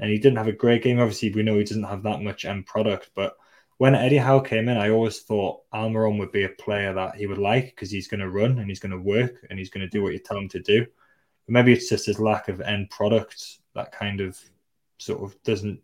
and 0.00 0.10
he 0.10 0.18
didn't 0.18 0.38
have 0.38 0.48
a 0.48 0.52
great 0.52 0.82
game. 0.82 1.00
Obviously, 1.00 1.32
we 1.32 1.42
know 1.42 1.58
he 1.58 1.64
doesn't 1.64 1.82
have 1.82 2.02
that 2.04 2.22
much 2.22 2.44
end 2.44 2.66
product, 2.66 3.10
but 3.14 3.36
when 3.78 3.96
Eddie 3.96 4.16
Howe 4.16 4.38
came 4.38 4.68
in, 4.68 4.76
I 4.76 4.90
always 4.90 5.22
thought 5.22 5.62
Almiron 5.74 6.18
would 6.20 6.30
be 6.30 6.44
a 6.44 6.50
player 6.50 6.92
that 6.94 7.16
he 7.16 7.26
would 7.26 7.38
like 7.38 7.66
because 7.66 7.90
he's 7.90 8.06
going 8.06 8.20
to 8.20 8.30
run 8.30 8.60
and 8.60 8.68
he's 8.68 8.78
going 8.78 8.92
to 8.92 8.98
work 8.98 9.44
and 9.50 9.58
he's 9.58 9.70
going 9.70 9.80
to 9.80 9.90
do 9.90 10.04
what 10.04 10.12
you 10.12 10.20
tell 10.20 10.38
him 10.38 10.48
to 10.50 10.60
do. 10.60 10.86
But 11.46 11.52
maybe 11.52 11.72
it's 11.72 11.88
just 11.88 12.06
his 12.06 12.20
lack 12.20 12.46
of 12.46 12.60
end 12.60 12.90
product 12.90 13.58
that 13.74 13.90
kind 13.90 14.20
of 14.20 14.38
sort 14.98 15.22
of 15.22 15.42
doesn't 15.42 15.80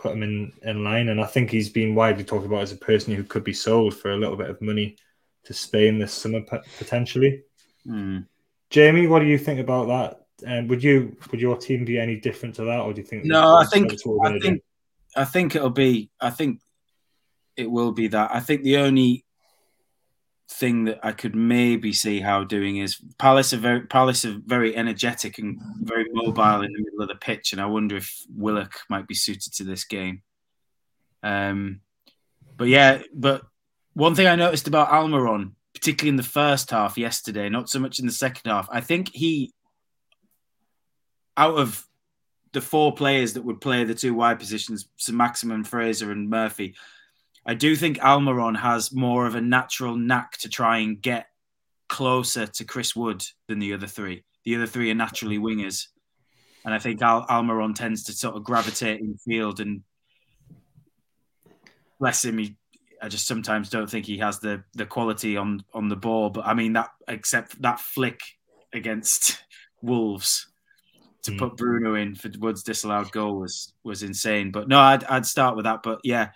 put 0.00 0.12
him 0.12 0.22
in, 0.22 0.52
in 0.62 0.82
line. 0.82 1.08
And 1.08 1.20
I 1.20 1.26
think 1.26 1.50
he's 1.50 1.68
been 1.68 1.94
widely 1.94 2.24
talked 2.24 2.46
about 2.46 2.62
as 2.62 2.72
a 2.72 2.76
person 2.76 3.14
who 3.14 3.22
could 3.22 3.44
be 3.44 3.52
sold 3.52 3.94
for 3.94 4.10
a 4.10 4.16
little 4.16 4.36
bit 4.36 4.50
of 4.50 4.60
money 4.60 4.96
to 5.44 5.54
Spain 5.54 5.98
this 5.98 6.12
summer 6.12 6.42
potentially. 6.78 7.42
Mm. 7.86 8.26
Jamie, 8.70 9.06
what 9.06 9.20
do 9.20 9.26
you 9.26 9.38
think 9.38 9.60
about 9.60 9.88
that? 9.88 10.16
Um, 10.46 10.68
would 10.68 10.82
you 10.82 11.16
would 11.30 11.40
your 11.40 11.56
team 11.56 11.84
be 11.84 11.98
any 11.98 12.16
different 12.16 12.54
to 12.54 12.64
that, 12.64 12.80
or 12.80 12.94
do 12.94 13.02
you 13.02 13.06
think? 13.06 13.24
No, 13.24 13.56
I 13.56 13.66
think 13.66 13.92
I 13.92 14.30
think 14.30 14.42
do? 14.42 14.60
I 15.14 15.24
think 15.24 15.54
it'll 15.54 15.70
be. 15.70 16.10
I 16.18 16.30
think 16.30 16.60
it 17.56 17.70
will 17.70 17.92
be 17.92 18.08
that. 18.08 18.30
I 18.32 18.40
think 18.40 18.62
the 18.62 18.78
only 18.78 19.24
thing 20.50 20.84
that 20.84 20.98
I 21.02 21.12
could 21.12 21.36
maybe 21.36 21.92
see 21.92 22.20
Howe 22.20 22.44
doing 22.44 22.78
is 22.78 23.00
Palace 23.18 23.52
are 23.52 23.58
very 23.58 23.82
Palace 23.82 24.24
are 24.24 24.36
very 24.44 24.76
energetic 24.76 25.38
and 25.38 25.60
very 25.80 26.06
mobile 26.12 26.62
in 26.62 26.72
the 26.72 26.82
middle 26.82 27.02
of 27.02 27.08
the 27.08 27.14
pitch, 27.14 27.52
and 27.52 27.60
I 27.60 27.66
wonder 27.66 27.96
if 27.96 28.22
Willock 28.34 28.80
might 28.88 29.06
be 29.06 29.14
suited 29.14 29.52
to 29.54 29.64
this 29.64 29.84
game. 29.84 30.22
Um, 31.22 31.80
but 32.56 32.68
yeah, 32.68 33.02
but 33.14 33.42
one 33.94 34.14
thing 34.14 34.26
I 34.26 34.36
noticed 34.36 34.66
about 34.66 34.90
Almiron, 34.90 35.52
particularly 35.72 36.10
in 36.10 36.16
the 36.16 36.22
first 36.22 36.70
half 36.70 36.98
yesterday, 36.98 37.48
not 37.48 37.68
so 37.68 37.78
much 37.78 38.00
in 38.00 38.06
the 38.06 38.12
second 38.12 38.50
half, 38.50 38.68
I 38.70 38.80
think 38.80 39.10
he, 39.12 39.52
out 41.36 41.58
of 41.58 41.86
the 42.52 42.60
four 42.60 42.92
players 42.92 43.34
that 43.34 43.44
would 43.44 43.60
play 43.60 43.84
the 43.84 43.94
two 43.94 44.14
wide 44.14 44.40
positions, 44.40 44.88
St. 44.96 45.16
Maximin, 45.16 45.62
Fraser, 45.62 46.10
and 46.10 46.28
Murphy, 46.28 46.74
I 47.46 47.54
do 47.54 47.74
think 47.74 47.98
Almiron 47.98 48.58
has 48.58 48.92
more 48.92 49.26
of 49.26 49.34
a 49.34 49.40
natural 49.40 49.96
knack 49.96 50.38
to 50.38 50.48
try 50.48 50.78
and 50.78 51.00
get 51.00 51.26
closer 51.88 52.46
to 52.46 52.64
Chris 52.64 52.94
Wood 52.94 53.24
than 53.48 53.58
the 53.58 53.72
other 53.72 53.86
three. 53.86 54.24
The 54.44 54.56
other 54.56 54.66
three 54.66 54.90
are 54.90 54.94
naturally 54.94 55.38
wingers. 55.38 55.88
And 56.64 56.74
I 56.74 56.78
think 56.78 57.00
Al- 57.02 57.26
Almiron 57.26 57.74
tends 57.74 58.04
to 58.04 58.12
sort 58.12 58.36
of 58.36 58.44
gravitate 58.44 59.00
in 59.00 59.16
field 59.16 59.60
and 59.60 59.82
bless 61.98 62.24
him, 62.24 62.38
he 62.38 62.56
I 63.02 63.08
just 63.08 63.26
sometimes 63.26 63.70
don't 63.70 63.88
think 63.88 64.04
he 64.06 64.18
has 64.18 64.40
the 64.40 64.62
the 64.74 64.86
quality 64.86 65.36
on 65.36 65.64
on 65.72 65.88
the 65.88 65.96
ball. 65.96 66.30
But 66.30 66.46
I 66.46 66.54
mean 66.54 66.74
that 66.74 66.90
except 67.08 67.60
that 67.62 67.80
flick 67.80 68.20
against 68.72 69.42
Wolves 69.82 70.48
to 71.22 71.30
mm. 71.30 71.38
put 71.38 71.56
Bruno 71.56 71.94
in 71.94 72.14
for 72.14 72.30
Wood's 72.38 72.62
disallowed 72.62 73.10
goal 73.12 73.38
was 73.40 73.72
was 73.84 74.02
insane. 74.02 74.50
But 74.50 74.68
no, 74.68 74.78
I'd 74.78 75.04
I'd 75.04 75.26
start 75.26 75.56
with 75.56 75.64
that. 75.64 75.82
But 75.82 76.00
yeah, 76.04 76.30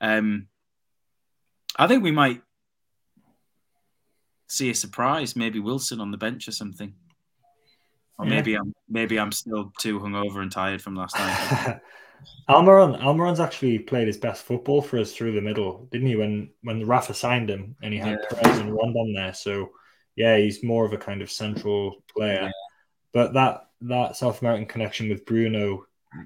um, 0.00 0.48
I 1.76 1.86
think 1.86 2.02
we 2.02 2.10
might 2.10 2.42
see 4.48 4.70
a 4.70 4.74
surprise. 4.74 5.36
Maybe 5.36 5.58
Wilson 5.58 6.00
on 6.00 6.10
the 6.10 6.18
bench 6.18 6.48
or 6.48 6.52
something. 6.52 6.94
Or 8.18 8.24
yeah. 8.24 8.30
maybe 8.30 8.54
I'm 8.54 8.72
maybe 8.88 9.18
I'm 9.18 9.32
still 9.32 9.72
too 9.78 10.00
hungover 10.00 10.40
and 10.40 10.50
tired 10.50 10.80
from 10.80 10.96
last 10.96 11.16
night. 11.16 11.80
Almiron, 12.48 12.98
Almiron's 13.02 13.40
actually 13.40 13.78
played 13.78 14.06
his 14.06 14.16
best 14.16 14.44
football 14.44 14.80
for 14.80 14.98
us 14.98 15.12
through 15.12 15.32
the 15.32 15.40
middle, 15.40 15.86
didn't 15.92 16.06
he? 16.06 16.16
When 16.16 16.50
when 16.62 16.86
Rafa 16.86 17.12
signed 17.12 17.50
him 17.50 17.76
and 17.82 17.92
he 17.92 17.98
had 17.98 18.18
yeah. 18.22 18.38
Perez 18.38 18.58
and 18.58 18.74
Rondon 18.74 19.12
there, 19.14 19.34
so 19.34 19.70
yeah, 20.16 20.38
he's 20.38 20.64
more 20.64 20.86
of 20.86 20.94
a 20.94 20.98
kind 20.98 21.20
of 21.20 21.30
central 21.30 22.02
player. 22.14 22.44
Yeah. 22.44 22.50
But 23.12 23.34
that 23.34 23.68
that 23.82 24.16
South 24.16 24.40
American 24.40 24.66
connection 24.66 25.10
with 25.10 25.26
Bruno 25.26 25.84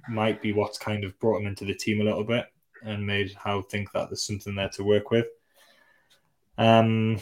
might 0.09 0.40
be 0.40 0.52
what's 0.52 0.78
kind 0.78 1.02
of 1.02 1.18
brought 1.18 1.40
him 1.40 1.48
into 1.48 1.64
the 1.64 1.74
team 1.74 2.01
a 2.01 2.05
little 2.05 2.22
bit 2.22 2.47
and 2.82 3.07
made 3.07 3.32
Howe 3.35 3.62
think 3.62 3.93
that 3.93 4.09
there's 4.09 4.23
something 4.23 4.55
there 4.55 4.69
to 4.70 4.85
work 4.85 5.11
with. 5.11 5.27
Um, 6.59 7.20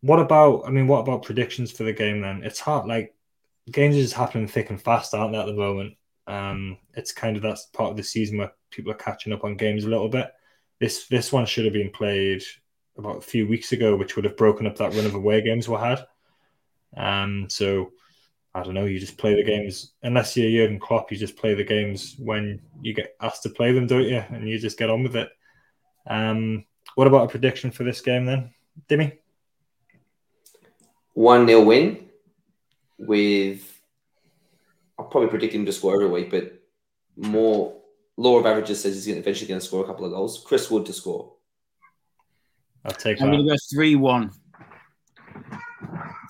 what 0.00 0.20
about? 0.20 0.64
I 0.66 0.70
mean, 0.70 0.86
what 0.86 1.00
about 1.00 1.22
predictions 1.22 1.70
for 1.70 1.84
the 1.84 1.92
game? 1.92 2.20
Then 2.20 2.42
it's 2.44 2.60
hard. 2.60 2.86
Like 2.86 3.14
games 3.70 3.96
are 3.96 4.02
just 4.02 4.14
happening 4.14 4.46
thick 4.46 4.70
and 4.70 4.80
fast, 4.80 5.14
aren't 5.14 5.32
they? 5.32 5.38
At 5.38 5.46
the 5.46 5.54
moment, 5.54 5.94
um, 6.26 6.78
it's 6.94 7.12
kind 7.12 7.36
of 7.36 7.42
that's 7.42 7.66
part 7.66 7.90
of 7.90 7.96
the 7.96 8.02
season 8.02 8.38
where 8.38 8.52
people 8.70 8.92
are 8.92 8.96
catching 8.96 9.32
up 9.32 9.44
on 9.44 9.56
games 9.56 9.84
a 9.84 9.88
little 9.88 10.08
bit. 10.08 10.30
This 10.80 11.06
this 11.06 11.32
one 11.32 11.46
should 11.46 11.64
have 11.64 11.74
been 11.74 11.90
played 11.90 12.42
about 12.96 13.18
a 13.18 13.22
few 13.22 13.46
weeks 13.46 13.72
ago, 13.72 13.96
which 13.96 14.16
would 14.16 14.24
have 14.24 14.36
broken 14.36 14.66
up 14.66 14.76
that 14.76 14.94
run 14.94 15.06
of 15.06 15.14
away 15.14 15.40
games 15.40 15.68
we 15.68 15.76
had. 15.76 16.04
Um, 16.96 17.46
so 17.48 17.92
I 18.54 18.62
don't 18.62 18.74
know. 18.74 18.84
You 18.84 19.00
just 19.00 19.18
play 19.18 19.34
the 19.34 19.42
games 19.42 19.94
unless 20.02 20.36
you're 20.36 20.50
Jurgen 20.50 20.78
Klopp. 20.78 21.10
You 21.10 21.16
just 21.16 21.36
play 21.36 21.54
the 21.54 21.64
games 21.64 22.14
when 22.18 22.60
you 22.80 22.94
get 22.94 23.16
asked 23.20 23.42
to 23.42 23.50
play 23.50 23.72
them, 23.72 23.86
don't 23.86 24.04
you? 24.04 24.22
And 24.30 24.48
you 24.48 24.58
just 24.58 24.78
get 24.78 24.90
on 24.90 25.02
with 25.02 25.16
it. 25.16 25.28
Um, 26.06 26.64
what 26.94 27.08
about 27.08 27.24
a 27.24 27.28
prediction 27.28 27.72
for 27.72 27.82
this 27.82 28.00
game 28.00 28.26
then, 28.26 28.54
Dimmy? 28.88 29.18
One 31.14 31.46
0 31.46 31.62
win 31.62 32.08
with 32.98 33.70
I'll 34.98 35.06
probably 35.06 35.28
predict 35.28 35.54
him 35.54 35.66
to 35.66 35.72
score 35.72 35.94
every 35.94 36.08
week, 36.08 36.30
but 36.30 36.60
more 37.16 37.76
law 38.16 38.38
of 38.38 38.46
averages 38.46 38.82
says 38.82 38.94
he's 38.94 39.16
eventually 39.16 39.48
going 39.48 39.60
to 39.60 39.66
score 39.66 39.82
a 39.82 39.86
couple 39.86 40.04
of 40.04 40.12
goals. 40.12 40.44
Chris 40.46 40.70
Wood 40.70 40.86
to 40.86 40.92
score. 40.92 41.34
I'll 42.84 42.92
take. 42.92 43.20
I'm 43.20 43.30
going 43.30 43.44
to 43.44 43.50
go 43.50 43.56
three 43.72 43.96
one. 43.96 44.30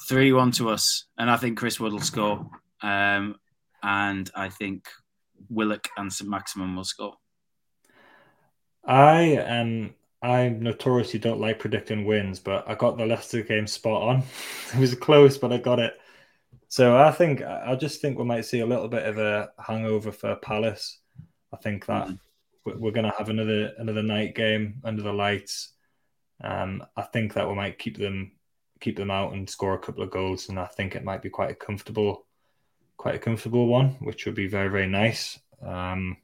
Three 0.07 0.33
one 0.33 0.51
to 0.53 0.71
us, 0.71 1.07
and 1.17 1.31
I 1.31 1.37
think 1.37 1.59
Chris 1.59 1.81
Wood 1.81 1.93
will 1.93 2.01
score. 2.01 2.51
Um, 2.83 3.37
and 3.83 4.31
I 4.35 4.49
think 4.49 4.89
Willock 5.49 5.89
and 5.97 6.13
St. 6.13 6.29
Maximin 6.29 6.77
will 6.77 6.85
score. 6.85 7.15
I 8.85 9.21
am. 9.21 9.95
I 10.23 10.49
notoriously 10.49 11.19
don't 11.19 11.41
like 11.41 11.59
predicting 11.59 12.07
wins, 12.07 12.41
but 12.41 12.69
I 12.69 12.75
got 12.75 12.97
the 12.97 13.07
Leicester 13.07 13.43
game 13.43 13.67
spot 13.67 14.03
on. 14.03 14.23
it 14.75 14.81
was 14.81 14.95
close, 14.95 15.37
but 15.37 15.53
I 15.53 15.59
got 15.59 15.79
it. 15.79 15.95
So 16.69 16.97
I 16.97 17.13
think 17.13 17.43
I 17.43 17.77
just 17.77 18.01
think 18.01 18.19
we 18.19 18.25
might 18.25 18.45
see 18.45 18.61
a 18.61 18.67
little 18.67 18.89
bit 18.89 19.05
of 19.05 19.19
a 19.19 19.51
hangover 19.59 20.13
for 20.13 20.37
Palace. 20.37 20.99
I 21.53 21.57
think 21.59 21.87
that 21.87 22.09
mm-hmm. 22.09 22.81
we're 22.81 22.91
going 22.91 23.11
to 23.11 23.17
have 23.17 23.29
another 23.29 23.73
another 23.79 24.03
night 24.03 24.35
game 24.35 24.81
under 24.83 25.03
the 25.03 25.13
lights. 25.13 25.73
Um, 26.43 26.85
I 26.97 27.03
think 27.03 27.35
that 27.35 27.49
we 27.49 27.55
might 27.55 27.79
keep 27.79 27.97
them 27.97 28.33
keep 28.85 28.97
them 28.97 29.11
out 29.11 29.33
and 29.33 29.49
score 29.49 29.75
a 29.75 29.79
couple 29.79 30.03
of 30.03 30.11
goals, 30.11 30.49
and 30.49 30.61
I 30.61 30.67
think 30.67 30.95
it 30.95 31.05
might 31.05 31.23
be 31.23 31.31
quite 31.31 31.51
a 31.51 31.55
comfortable, 31.55 32.27
quite 32.99 33.15
a 33.15 33.19
comfortable 33.19 33.67
one, 33.67 33.97
which 34.01 34.27
would 34.27 34.35
be 34.35 34.47
very 34.47 34.69
very 34.69 34.87
nice. 34.87 35.39
Um, 35.63 36.19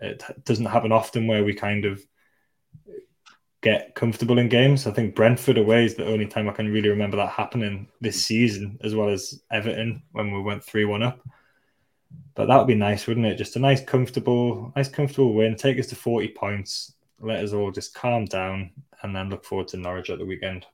it 0.00 0.22
doesn't 0.44 0.72
happen 0.74 0.92
often 0.92 1.26
where 1.26 1.44
we 1.44 1.54
kind 1.54 1.84
of 1.84 2.00
get 3.62 3.94
comfortable 3.94 4.38
in 4.38 4.48
games. 4.48 4.86
I 4.86 4.92
think 4.92 5.16
Brentford 5.16 5.58
away 5.58 5.84
is 5.84 5.94
the 5.96 6.06
only 6.06 6.26
time 6.26 6.48
I 6.48 6.52
can 6.52 6.72
really 6.72 6.90
remember 6.90 7.16
that 7.16 7.30
happening 7.30 7.88
this 8.00 8.24
season, 8.24 8.78
as 8.84 8.94
well 8.94 9.08
as 9.08 9.42
Everton 9.50 10.02
when 10.12 10.30
we 10.30 10.40
went 10.40 10.62
three 10.62 10.84
one 10.84 11.02
up. 11.02 11.18
But 12.36 12.46
that 12.46 12.58
would 12.58 12.68
be 12.68 12.74
nice, 12.88 13.06
wouldn't 13.06 13.26
it? 13.26 13.36
Just 13.36 13.56
a 13.56 13.58
nice, 13.58 13.82
comfortable, 13.82 14.72
nice, 14.76 14.88
comfortable 14.88 15.34
win. 15.34 15.56
Take 15.56 15.80
us 15.80 15.88
to 15.88 15.96
forty 15.96 16.28
points. 16.28 16.94
Let 17.18 17.42
us 17.42 17.52
all 17.52 17.72
just 17.72 17.94
calm 17.94 18.26
down, 18.26 18.70
and 19.02 19.16
then 19.16 19.30
look 19.30 19.44
forward 19.44 19.68
to 19.68 19.78
Norwich 19.78 20.10
at 20.10 20.18
the 20.18 20.26
weekend. 20.26 20.66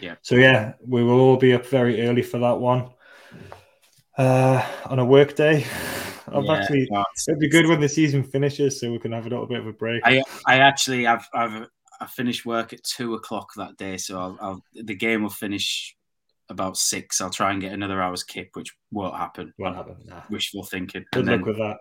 Yeah. 0.00 0.16
So 0.22 0.36
yeah, 0.36 0.74
we 0.86 1.02
will 1.02 1.20
all 1.20 1.36
be 1.36 1.52
up 1.54 1.66
very 1.66 2.06
early 2.06 2.22
for 2.22 2.38
that 2.38 2.58
one. 2.58 2.90
Uh, 4.16 4.66
on 4.86 4.98
a 4.98 5.04
work 5.04 5.36
day. 5.36 5.66
I've 6.32 6.44
yeah, 6.44 6.52
actually 6.52 6.88
it'd 7.26 7.40
be 7.40 7.48
good 7.48 7.66
when 7.66 7.80
the 7.80 7.88
season 7.88 8.22
finishes, 8.22 8.80
so 8.80 8.92
we 8.92 8.98
can 8.98 9.12
have 9.12 9.26
a 9.26 9.30
little 9.30 9.46
bit 9.46 9.60
of 9.60 9.66
a 9.66 9.72
break. 9.72 10.02
I 10.04 10.22
I 10.46 10.58
actually 10.58 11.06
I've 11.06 11.26
I've 11.32 11.68
I 12.00 12.06
finished 12.06 12.46
work 12.46 12.72
at 12.72 12.84
two 12.84 13.14
o'clock 13.14 13.50
that 13.56 13.76
day, 13.76 13.96
so 13.96 14.18
I'll, 14.18 14.38
I'll 14.40 14.64
the 14.74 14.94
game 14.94 15.22
will 15.22 15.30
finish 15.30 15.96
about 16.48 16.76
six. 16.76 17.20
I'll 17.20 17.30
try 17.30 17.52
and 17.52 17.60
get 17.60 17.72
another 17.72 18.00
hour's 18.00 18.24
kip, 18.24 18.50
which 18.54 18.74
won't 18.90 19.16
happen. 19.16 19.52
Won't 19.58 19.76
happen. 19.76 19.96
Nah. 20.04 20.22
Wishful 20.30 20.64
thinking. 20.64 21.04
Good 21.12 21.28
and 21.28 21.38
luck 21.38 21.46
with 21.46 21.58
that. 21.58 21.78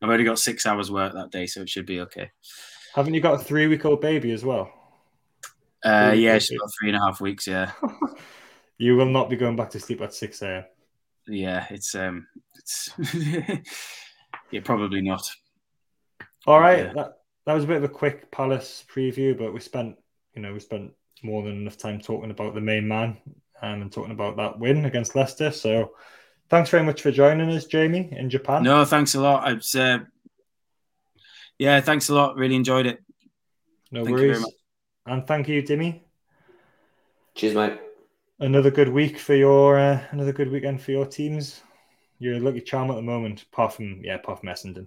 I've 0.00 0.10
only 0.10 0.24
got 0.24 0.38
six 0.38 0.66
hours 0.66 0.90
work 0.90 1.12
that 1.14 1.30
day, 1.30 1.46
so 1.46 1.62
it 1.62 1.68
should 1.68 1.86
be 1.86 2.00
okay. 2.00 2.30
Haven't 2.94 3.14
you 3.14 3.20
got 3.20 3.34
a 3.34 3.38
three 3.38 3.66
week 3.66 3.84
old 3.84 4.00
baby 4.00 4.32
as 4.32 4.44
well? 4.44 4.72
Uh, 5.84 6.14
yeah, 6.16 6.38
she's 6.38 6.58
got 6.58 6.70
three 6.78 6.88
and 6.90 6.96
a 6.96 7.00
half 7.00 7.20
weeks. 7.20 7.46
Yeah, 7.46 7.72
You 8.78 8.96
will 8.96 9.06
not 9.06 9.30
be 9.30 9.36
going 9.36 9.54
back 9.54 9.70
to 9.70 9.80
sleep 9.80 10.00
at 10.00 10.12
6 10.12 10.42
a.m. 10.42 10.64
yeah, 11.28 11.66
it's 11.70 11.94
um, 11.94 12.26
it's 12.56 12.90
yeah, 14.50 14.60
probably 14.64 15.00
not. 15.00 15.22
All 16.46 16.58
right. 16.60 16.86
Yeah. 16.86 16.92
That, 16.94 17.12
that 17.46 17.54
was 17.54 17.64
a 17.64 17.68
bit 17.68 17.76
of 17.76 17.84
a 17.84 17.88
quick 17.88 18.30
Palace 18.32 18.84
preview, 18.92 19.38
but 19.38 19.54
we 19.54 19.60
spent, 19.60 19.96
you 20.34 20.42
know, 20.42 20.52
we 20.52 20.58
spent 20.58 20.92
more 21.22 21.44
than 21.44 21.52
enough 21.52 21.78
time 21.78 22.00
talking 22.00 22.32
about 22.32 22.54
the 22.54 22.60
main 22.60 22.88
man 22.88 23.18
um, 23.62 23.82
and 23.82 23.92
talking 23.92 24.12
about 24.12 24.36
that 24.36 24.58
win 24.58 24.84
against 24.84 25.14
Leicester. 25.14 25.52
So 25.52 25.92
thanks 26.50 26.70
very 26.70 26.82
much 26.82 27.02
for 27.02 27.12
joining 27.12 27.50
us, 27.50 27.66
Jamie, 27.66 28.12
in 28.16 28.30
Japan. 28.30 28.64
No, 28.64 28.84
thanks 28.84 29.14
a 29.14 29.20
lot. 29.20 29.46
I 29.46 29.54
was, 29.54 29.74
uh, 29.76 29.98
yeah, 31.58 31.80
thanks 31.80 32.08
a 32.08 32.14
lot. 32.14 32.36
Really 32.36 32.56
enjoyed 32.56 32.86
it. 32.86 32.98
no 33.92 34.04
thank 34.04 34.16
worries. 34.16 34.44
And 35.06 35.26
thank 35.26 35.48
you, 35.48 35.62
Dimmy. 35.62 36.00
Cheers, 37.34 37.54
mate. 37.54 37.80
Another 38.38 38.70
good 38.70 38.88
week 38.88 39.18
for 39.18 39.34
your, 39.34 39.78
uh, 39.78 40.00
another 40.10 40.32
good 40.32 40.50
weekend 40.50 40.80
for 40.80 40.90
your 40.90 41.06
teams. 41.06 41.62
You're 42.18 42.36
a 42.36 42.40
lucky 42.40 42.60
charm 42.60 42.90
at 42.90 42.96
the 42.96 43.02
moment, 43.02 43.42
apart 43.42 43.74
from, 43.74 44.00
yeah, 44.04 44.16
apart 44.16 44.40
from 44.40 44.48
Essendon. 44.48 44.86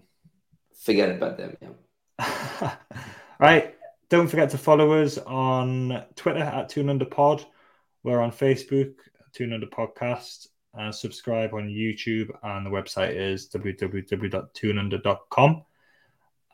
Forget 0.78 1.10
about 1.10 1.38
them. 1.38 1.58
Yeah. 1.62 2.76
right. 3.40 3.76
Don't 4.10 4.28
forget 4.28 4.50
to 4.52 4.58
follow 4.58 5.02
us 5.02 5.18
on 5.18 6.04
Twitter 6.16 6.40
at 6.40 6.70
Toon 6.70 6.90
Under 6.90 7.06
Pod. 7.06 7.46
We're 8.04 8.22
on 8.22 8.32
Facebook, 8.32 8.94
Toon 9.34 9.52
Under 9.52 9.68
Podcast. 9.68 10.48
Uh, 10.78 10.92
subscribe 10.92 11.54
on 11.54 11.68
YouTube, 11.68 12.30
and 12.44 12.66
the 12.66 12.70
website 12.70 13.16
is 13.16 13.50
www.toonunder.com. 13.50 15.64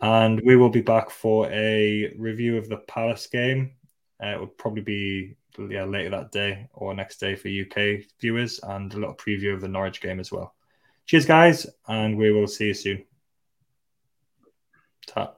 And 0.01 0.41
we 0.43 0.55
will 0.55 0.69
be 0.69 0.81
back 0.81 1.11
for 1.11 1.47
a 1.51 2.13
review 2.17 2.57
of 2.57 2.67
the 2.67 2.77
Palace 2.77 3.27
game. 3.27 3.73
Uh, 4.21 4.29
it 4.29 4.39
will 4.39 4.47
probably 4.47 4.81
be 4.81 5.35
yeah, 5.69 5.83
later 5.83 6.09
that 6.09 6.31
day 6.31 6.67
or 6.73 6.93
next 6.93 7.19
day 7.19 7.35
for 7.35 7.49
UK 7.49 8.05
viewers, 8.19 8.59
and 8.63 8.93
a 8.93 8.97
little 8.97 9.15
preview 9.15 9.53
of 9.53 9.61
the 9.61 9.67
Norwich 9.67 10.01
game 10.01 10.19
as 10.19 10.31
well. 10.31 10.55
Cheers, 11.05 11.25
guys, 11.25 11.67
and 11.87 12.17
we 12.17 12.31
will 12.31 12.47
see 12.47 12.67
you 12.67 12.73
soon. 12.73 13.05
Ta. 15.07 15.33